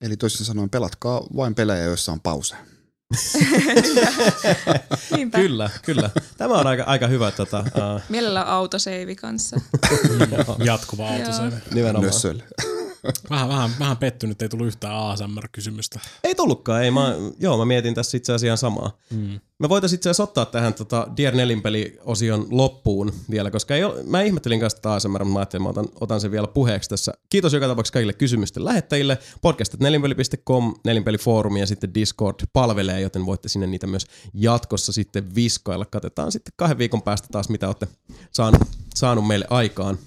[0.00, 2.56] Eli toisin sanoen pelatkaa vain pelejä, joissa on pause.
[5.34, 6.10] Kyllä, kyllä.
[6.36, 7.30] Tämä on aika, aika hyvä.
[7.30, 8.00] Tota, uh...
[8.08, 9.60] Mielellä autoseivi kanssa.
[10.64, 11.56] Jatkuva autoseivi.
[11.74, 12.12] Nimenomaan.
[13.30, 16.00] Vähän, vähän, vähän pettynyt, ei tullut yhtään ASMR-kysymystä.
[16.24, 16.90] Ei tullutkaan, ei.
[16.90, 18.98] Mä, joo, mä mietin tässä itse asiassa samaa.
[19.10, 19.40] Mm.
[19.58, 24.22] Me voitaisiin itse asiassa ottaa tähän tota Dear Nelinpeli-osion loppuun vielä, koska ei ole, mä
[24.22, 27.12] ihmettelin kanssa tätä ASMR, mutta mä ajattelin, mä otan, otan sen vielä puheeksi tässä.
[27.30, 29.18] Kiitos joka tapauksessa kaikille kysymysten lähettäjille.
[29.42, 35.84] Podcastat.nelinpeli.com, Nelinpelifoorumi ja sitten Discord palvelee, joten voitte sinne niitä myös jatkossa sitten viskoilla.
[35.84, 37.88] Katsotaan sitten kahden viikon päästä taas, mitä olette
[38.30, 38.62] saanut,
[38.94, 39.98] saanut meille aikaan.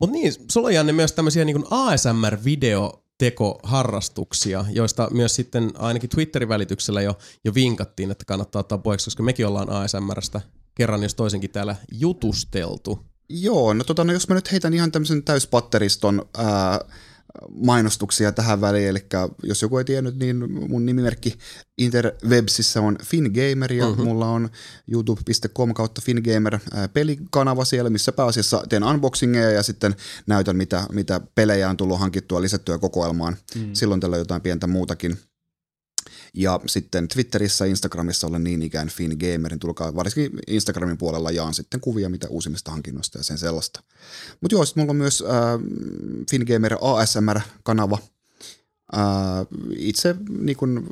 [0.00, 6.48] Mutta niin, sulla on Janne myös tämmöisiä niin ASMR-video tekoharrastuksia, joista myös sitten ainakin Twitterin
[6.48, 10.40] välityksellä jo, jo vinkattiin, että kannattaa ottaa puheeksi, koska mekin ollaan ASMRstä
[10.74, 12.98] kerran jos toisenkin täällä jutusteltu.
[13.28, 16.80] Joo, no, tota, no jos mä nyt heitän ihan tämmöisen täyspatteriston ää,
[17.50, 19.06] mainostuksia tähän väliin, eli
[19.42, 21.38] jos joku ei tiennyt, niin mun nimimerkki
[21.78, 24.04] Interwebsissä on Fingamer ja mm-hmm.
[24.04, 24.48] mulla on
[24.92, 26.58] youtube.com kautta Fingamer
[26.92, 32.42] pelikanava siellä, missä pääasiassa teen unboxingeja ja sitten näytän, mitä, mitä pelejä on tullut hankittua
[32.42, 33.36] lisättyä kokoelmaan.
[33.54, 33.70] Mm.
[33.72, 35.18] Silloin tällä jotain pientä muutakin
[36.34, 41.80] ja sitten Twitterissä ja Instagramissa olen niin ikään Gamerin, tulkaa varsinkin Instagramin puolella jaan sitten
[41.80, 43.82] kuvia mitä uusimmista hankinnoista ja sen sellaista.
[44.40, 47.98] Mutta joo, sitten mulla on myös äh, Gamer ASMR-kanava,
[49.76, 50.86] itse niin kun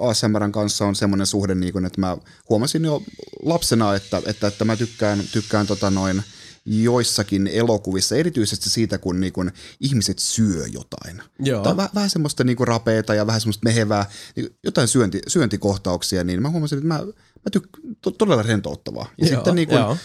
[0.00, 2.16] ASMRn kanssa on semmoinen suhde, niin kun, että mä
[2.48, 3.02] huomasin jo
[3.42, 6.22] lapsena, että, että, että mä tykkään, tykkään tota noin,
[6.66, 11.22] joissakin elokuvissa, erityisesti siitä, kun niin kun ihmiset syö jotain.
[11.38, 11.62] Joo.
[11.62, 16.24] Tai vähän, vähän semmoista niin kuin rapeeta ja vähän semmoista mehevää, niin jotain syönti, syöntikohtauksia,
[16.24, 16.98] niin mä huomasin, että mä,
[17.44, 19.06] mä tykkään to, todella rentouttavaa.
[19.18, 19.96] Ja Joo, sitten niin kun,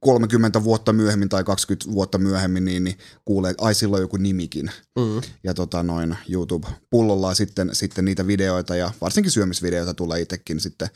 [0.00, 4.70] 30 vuotta myöhemmin tai 20 vuotta myöhemmin, niin, niin kuulee, ai silloin joku nimikin.
[4.98, 5.20] Mm.
[5.44, 10.88] Ja tota noin YouTube-pullolla sitten, sitten niitä videoita ja varsinkin syömisvideoita tulee itsekin sitten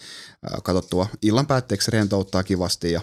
[0.53, 3.01] äh, katsottua illan päätteeksi rentouttaa kivasti ja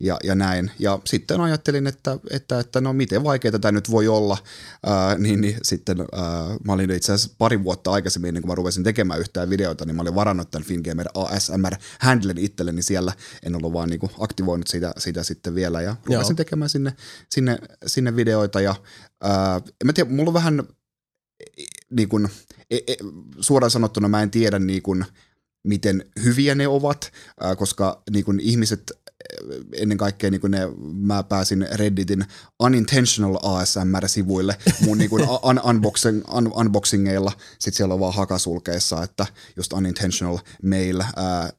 [0.00, 0.70] ja, ja näin.
[0.78, 4.38] Ja sitten ajattelin, että, että, että no miten vaikeaa tämä nyt voi olla,
[4.86, 8.54] ää, niin, niin sitten ää, mä olin itse asiassa pari vuotta aikaisemmin, niin kun mä
[8.54, 13.12] ruvesin tekemään yhtään videota, niin mä olin varannut tämän Fingamer ASMR-handlen itselleni siellä,
[13.42, 16.36] en ollut vaan niin kuin aktivoinut sitä, sitä sitten vielä, ja ruvesin Joo.
[16.36, 16.92] tekemään sinne,
[17.30, 18.74] sinne, sinne videoita, ja
[19.22, 20.62] ää, en mä tiedä, mulla on vähän
[21.90, 22.28] niin kuin,
[22.70, 22.96] e, e,
[23.40, 25.04] suoraan sanottuna mä en tiedä niin kuin,
[25.62, 27.12] miten hyviä ne ovat,
[27.56, 28.92] koska niin kuin ihmiset
[29.72, 30.58] ennen kaikkea niin ne,
[30.94, 32.24] mä pääsin Redditin
[32.62, 35.10] unintentional ASMR-sivuille mun niin
[35.42, 37.32] un, unboxing, un, unboxingeilla.
[37.58, 41.04] Sitten siellä on vaan hakasulkeissa, että just unintentional mail, uh,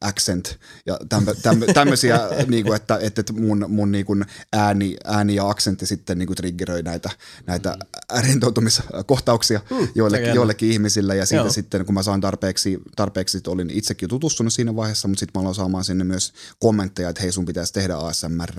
[0.01, 5.35] accent ja tämmö, tämmö, tämmöisiä, niin kuin, että, että mun, mun niin kuin ääni, ääni
[5.35, 7.09] ja aksentti sitten niin kuin triggeröi näitä,
[7.47, 7.77] näitä
[8.21, 11.15] rentoutumiskohtauksia mm, joillekin, joillekin ihmisille.
[11.15, 11.51] Ja siitä Joo.
[11.51, 15.55] sitten, kun mä saan tarpeeksi, tarpeeksi olin itsekin tutustunut siinä vaiheessa, mutta sitten mä aloin
[15.55, 18.51] saamaan sinne myös kommentteja, että hei sun pitäisi tehdä ASMR,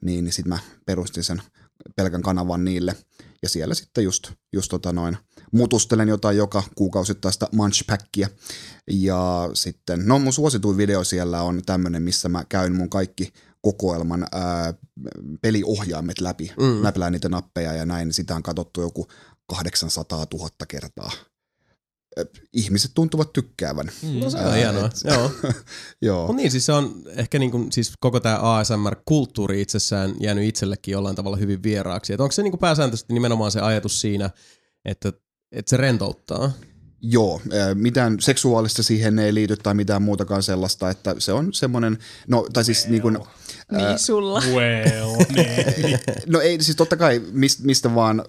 [0.00, 1.42] niin, niin sitten mä perustin sen
[1.96, 2.96] pelkän kanavan niille.
[3.42, 5.16] Ja siellä sitten just, just tota noin,
[5.52, 8.28] mutustelen jotain joka kuukausittaista munchpackia.
[8.90, 14.26] Ja sitten, no mun suosituin video siellä on tämmönen, missä mä käyn mun kaikki kokoelman
[14.32, 14.74] ää,
[15.40, 16.52] peliohjaimet läpi.
[16.60, 16.82] Mm.
[16.82, 18.12] Näpelään niitä nappeja ja näin.
[18.12, 19.08] Sitä on katsottu joku
[19.46, 21.10] 800 000 kertaa
[22.52, 23.90] ihmiset tuntuvat tykkäävän.
[24.02, 24.20] Mm.
[24.20, 25.30] No se on hienoa, et, joo.
[26.02, 26.26] joo.
[26.26, 30.92] Mutta niin, siis se on ehkä niin kuin, siis koko tämä ASMR-kulttuuri itsessään jäänyt itsellekin
[30.92, 32.12] jollain tavalla hyvin vieraaksi.
[32.12, 34.30] Et onko se niin kuin pääsääntöisesti nimenomaan se ajatus siinä,
[34.84, 35.12] että,
[35.52, 36.52] että se rentouttaa?
[37.02, 37.40] Joo,
[37.74, 41.98] mitään seksuaalista siihen ei liity tai mitään muutakaan sellaista, että se on semmoinen,
[42.28, 42.90] no tai siis well.
[42.90, 43.18] niin kuin,
[43.72, 44.42] Niin sulla.
[44.54, 45.98] Well, niin.
[46.32, 48.24] no ei, siis totta kai mistä, mistä vaan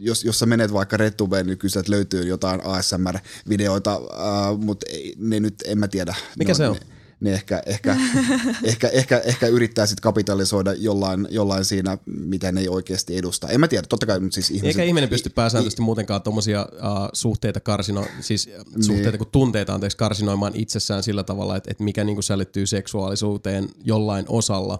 [0.00, 5.54] jos, jos sä menet vaikka RedTubeen, niin kyllä löytyy jotain ASMR-videoita, uh, mutta ne nyt,
[5.64, 6.14] en mä tiedä.
[6.38, 6.76] Mikä no, se on?
[6.76, 6.80] Ne,
[7.20, 7.96] ne ehkä, ehkä,
[8.64, 13.48] ehkä, ehkä, ehkä yrittää sitten kapitalisoida jollain, jollain siinä, mitä ne ei oikeasti edusta.
[13.48, 14.66] En mä tiedä, totta kai, mutta siis ihmiset...
[14.66, 18.84] Eikä ihminen pysty pääsääntöisesti muutenkaan tuommoisia uh, suhteita karsino, siis niin.
[18.84, 24.24] suhteita kun tunteita anteeksi karsinoimaan itsessään sillä tavalla, että, että mikä niin sälyttyy seksuaalisuuteen jollain
[24.28, 24.78] osalla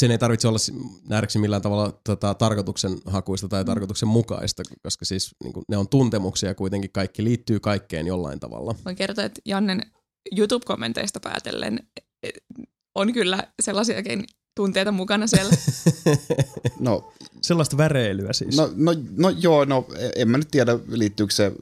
[0.00, 0.58] sen ei tarvitse olla
[1.08, 3.66] nähdäkseni millään tavalla tota, tarkoituksen hakuista tai mm.
[3.66, 8.74] tarkoituksen mukaista, koska siis niin kuin, ne on tuntemuksia kuitenkin, kaikki liittyy kaikkeen jollain tavalla.
[8.84, 9.82] Voin kertoa, että Jannen
[10.36, 11.80] YouTube-kommenteista päätellen
[12.22, 12.28] e,
[12.94, 14.24] on kyllä sellaisiakin
[14.56, 15.54] tunteita mukana siellä.
[16.80, 17.12] no,
[17.42, 18.56] Sellaista väreilyä siis.
[18.56, 19.86] No, no, no joo, no
[20.16, 21.52] en mä nyt tiedä liittyykö se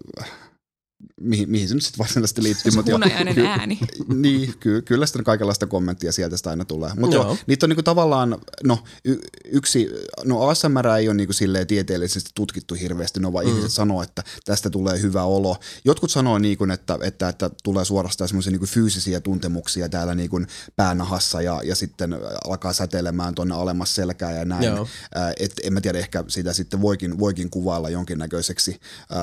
[1.20, 2.72] mihin, mihin se nyt sitten varsinaisesti liittyy.
[2.72, 3.78] Se hunajainen jo, ääni.
[4.14, 6.90] niin, ky, kyllä sitä kaikenlaista kommenttia sieltä sitä aina tulee.
[6.96, 7.36] Mutta joo.
[7.46, 9.90] niitä on niinku tavallaan, no y, yksi,
[10.24, 13.50] no ASMR ei ole niinku silleen tieteellisesti tutkittu hirveästi, no vaan mm.
[13.50, 15.56] ihmiset sanoo, että tästä tulee hyvä olo.
[15.84, 20.40] Jotkut sanoo niinku, että, että, että tulee suorastaan semmoisia niinku fyysisiä tuntemuksia täällä niinku
[20.76, 24.64] päänahassa ja, ja sitten alkaa säteilemään tuonne alemmas selkää ja näin.
[24.64, 24.88] Joo.
[25.16, 28.80] Äh, et, en mä tiedä, ehkä sitä sitten voikin, voikin kuvailla jonkinnäköiseksi
[29.12, 29.18] äh,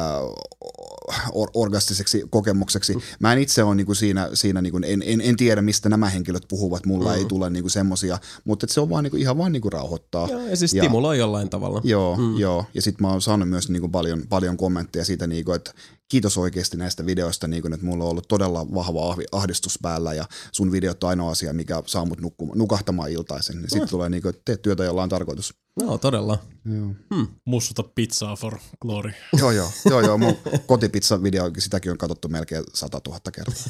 [1.31, 2.97] or, orgastiseksi kokemukseksi.
[3.19, 6.45] Mä en itse ole niinku siinä, siinä niinku, en, en, en, tiedä, mistä nämä henkilöt
[6.47, 7.17] puhuvat, mulla mm.
[7.17, 10.27] ei tule niinku semmosia, mutta se on vaan niinku, ihan vaan niinku rauhoittaa.
[10.29, 11.81] Joo, ja siis stimuloi jollain tavalla.
[11.83, 12.37] Joo, mm.
[12.37, 12.65] joo.
[12.73, 15.73] ja sitten mä oon saanut myös niinku paljon, paljon kommentteja siitä, niinku, että
[16.11, 20.25] kiitos oikeasti näistä videoista, niin kun, että mulla on ollut todella vahva ahdistus päällä ja
[20.51, 23.55] sun videot on ainoa asia, mikä saa mut nukkumaan, nukahtamaan iltaisen.
[23.55, 23.89] Niin sitten mm.
[23.89, 25.53] tulee, niin kun, että teet työtä, jolla on tarkoitus.
[25.81, 26.37] No todella.
[26.65, 27.19] Joo.
[27.45, 29.11] Mussuta pizzaa for glory.
[29.39, 33.63] joo, joo, joo, joo, mun kotipizza-video, sitäkin on katsottu melkein 100 000 kertaa.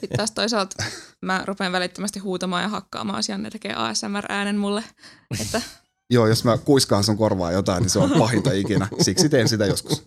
[0.00, 0.84] Sitten taas toisaalta
[1.22, 4.84] mä rupean välittömästi huutamaan ja hakkaamaan asian, ne tekee ASMR-äänen mulle.
[5.40, 5.62] Että
[6.10, 8.88] Joo, jos mä kuiskaan sun korvaa jotain, niin se on pahinta ikinä.
[9.00, 10.02] Siksi teen sitä joskus.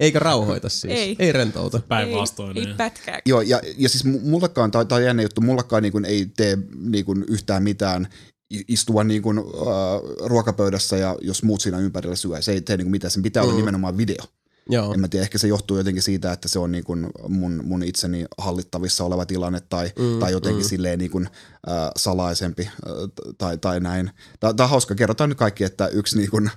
[0.00, 0.92] Eikä rauhoita siis.
[0.92, 1.16] Ei.
[1.18, 1.80] Ei rentouta.
[1.88, 2.48] Päinvastoin.
[2.48, 2.68] ei, niin.
[2.68, 3.22] ei pätkääkään.
[3.26, 6.58] Joo, ja, ja siis mu- mullakaan, tai, tai jännä juttu, mullakaan niin kuin ei tee
[6.78, 8.08] niin kuin yhtään mitään
[8.68, 9.44] istua niin kuin, äh,
[10.24, 13.42] ruokapöydässä ja jos muut siinä ympärillä syö, se ei tee niin kuin mitään, sen pitää
[13.42, 14.24] olla nimenomaan video.
[14.70, 14.94] Joo.
[14.94, 17.82] En mä tiedä, ehkä se johtuu jotenkin siitä, että se on niin kuin mun, mun
[17.82, 20.68] itseni hallittavissa oleva tilanne tai, mm, tai jotenkin mm.
[20.68, 21.26] silleen niin kuin,
[21.68, 22.92] äh, salaisempi äh,
[23.38, 24.10] tai, tai näin.
[24.40, 26.50] Tämä on hauska, kerrotaan nyt kaikki, että yksi niin kuin,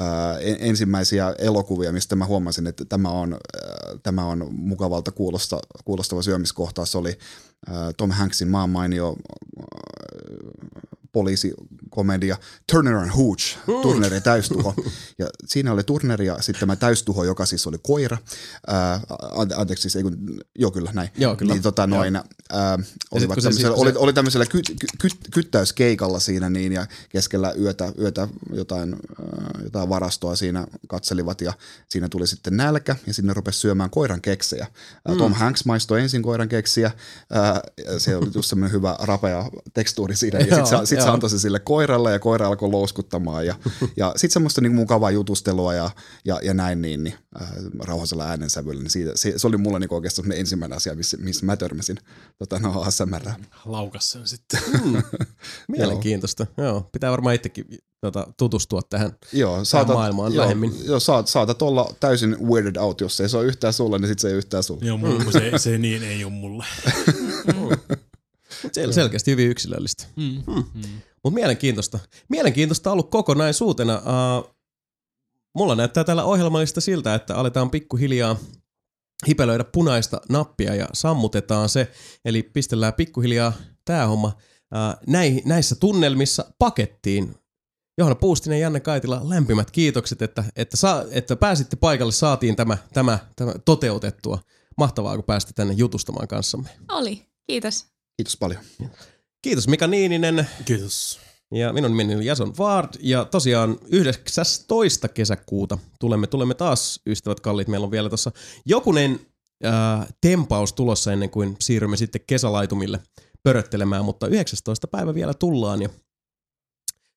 [0.00, 5.58] äh, en- ensimmäisiä elokuvia, mistä mä huomasin, että tämä on, äh, tämä on mukavalta kuulosta,
[5.84, 7.18] kuulostava syömiskohtaus, oli
[7.70, 9.16] äh, Tom Hanksin maan mainio
[11.16, 12.36] poliisikomedia
[12.72, 14.74] Turner and Hooch, Turner ja täystuho.
[15.18, 18.18] Ja siinä oli Turner ja sitten tämä täystuho, joka siis oli koira.
[18.66, 21.08] Ää, ante- anteeksi, siis ei kun, joo kyllä näin.
[21.18, 21.52] Joo, kyllä.
[21.52, 22.24] Niin tota noin, ää,
[23.10, 26.50] olivat kun se- tämmöisellä, sit kun oli, se- oli tämmöisellä ky, ky, ky, kyttäyskeikalla siinä
[26.50, 31.52] niin ja keskellä yötä, yötä jotain, ää, jotain varastoa siinä katselivat ja
[31.88, 34.66] siinä tuli sitten nälkä ja sinne rupesi syömään koiran keksejä.
[35.08, 35.16] Mm.
[35.18, 36.90] Tom Hanks maistoi ensin koiran keksiä,
[37.30, 41.00] ää, ja se oli just semmoinen hyvä rapea tekstuuri siinä ja sitten Joo, se, sit
[41.06, 43.54] se antoi se sille koiralle ja koira alkoi louskuttamaan ja,
[43.96, 45.90] ja sitten semmoista niinku mukavaa jutustelua ja,
[46.24, 49.94] ja, ja näin niin, niin äh, rauhallisella äänensävyllä, niin siitä, se, se, oli mulla niinku
[49.94, 51.96] oikeastaan ensimmäinen asia, missä, missä mä törmäsin
[52.38, 53.30] tota, no, ASMR.
[53.64, 54.60] Laukas sen sitten.
[55.68, 56.46] Mielenkiintoista.
[56.56, 56.88] Joo.
[56.92, 57.66] Pitää varmaan itsekin
[58.00, 59.12] tota, tutustua tähän.
[59.32, 60.72] Joo, saatat, maailmaan joo, lähemmin.
[60.84, 64.18] Joo, saat, saatat olla täysin weirded out, jos ei se ole yhtään sulle, niin sit
[64.18, 64.86] se ei yhtään sulle.
[64.86, 66.64] Joo, mulla, se, se niin ei ole mulle.
[68.72, 70.06] Sel- selkeästi hyvin yksilöllistä.
[70.16, 70.42] Mm.
[70.46, 70.64] Mm.
[71.24, 71.98] Mutta mielenkiintoista.
[72.28, 73.96] Mielenkiintoista ollut kokonaisuutena.
[73.96, 74.54] Uh,
[75.54, 78.36] mulla näyttää tällä ohjelmallista siltä, että aletaan pikkuhiljaa
[79.28, 81.90] hipelöidä punaista nappia ja sammutetaan se.
[82.24, 83.52] Eli pistellään pikkuhiljaa
[83.84, 87.34] tämä homma uh, näi, näissä tunnelmissa pakettiin.
[87.98, 92.78] Johanna Puustinen ja Janne Kaitila, lämpimät kiitokset, että, että, saa, että pääsitte paikalle, saatiin tämä,
[92.92, 94.38] tämä, tämä toteutettua.
[94.76, 96.68] Mahtavaa, kun pääsitte tänne jutustamaan kanssamme.
[96.88, 97.26] Oli.
[97.46, 97.86] Kiitos.
[98.16, 98.60] Kiitos paljon.
[99.42, 100.46] Kiitos Mika Niininen.
[100.64, 101.20] Kiitos.
[101.54, 105.08] Ja minun nimeni on Jason Ward ja tosiaan 19.
[105.08, 108.32] kesäkuuta tulemme, tulemme taas, ystävät kalliit, meillä on vielä tuossa
[108.66, 109.20] jokunen
[109.62, 113.00] ää, tempaus tulossa ennen kuin siirrymme sitten kesälaitumille
[113.42, 114.88] pöröttelemään, mutta 19.
[114.88, 115.88] päivä vielä tullaan ja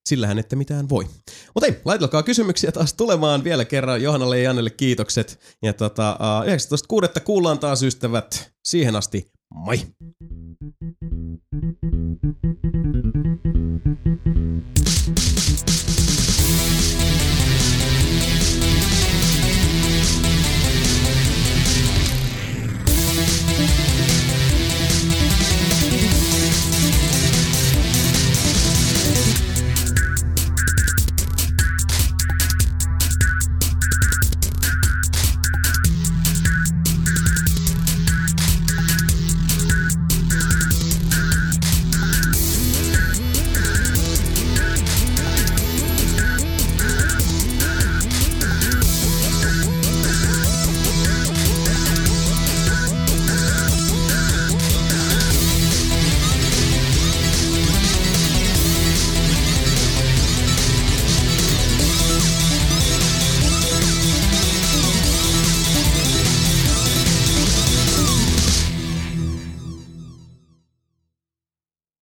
[0.10, 1.08] sillähän ette mitään voi.
[1.54, 5.40] Mutta ei, laitelkaa kysymyksiä taas tulemaan vielä kerran Johannalle ja Jannelle kiitokset.
[5.64, 6.44] Ja tota, ää,
[7.18, 7.22] 19.6.
[7.24, 8.52] kuullaan taas ystävät.
[8.64, 9.80] Siihen asti, moi!
[12.42, 12.58] thank
[14.26, 14.79] you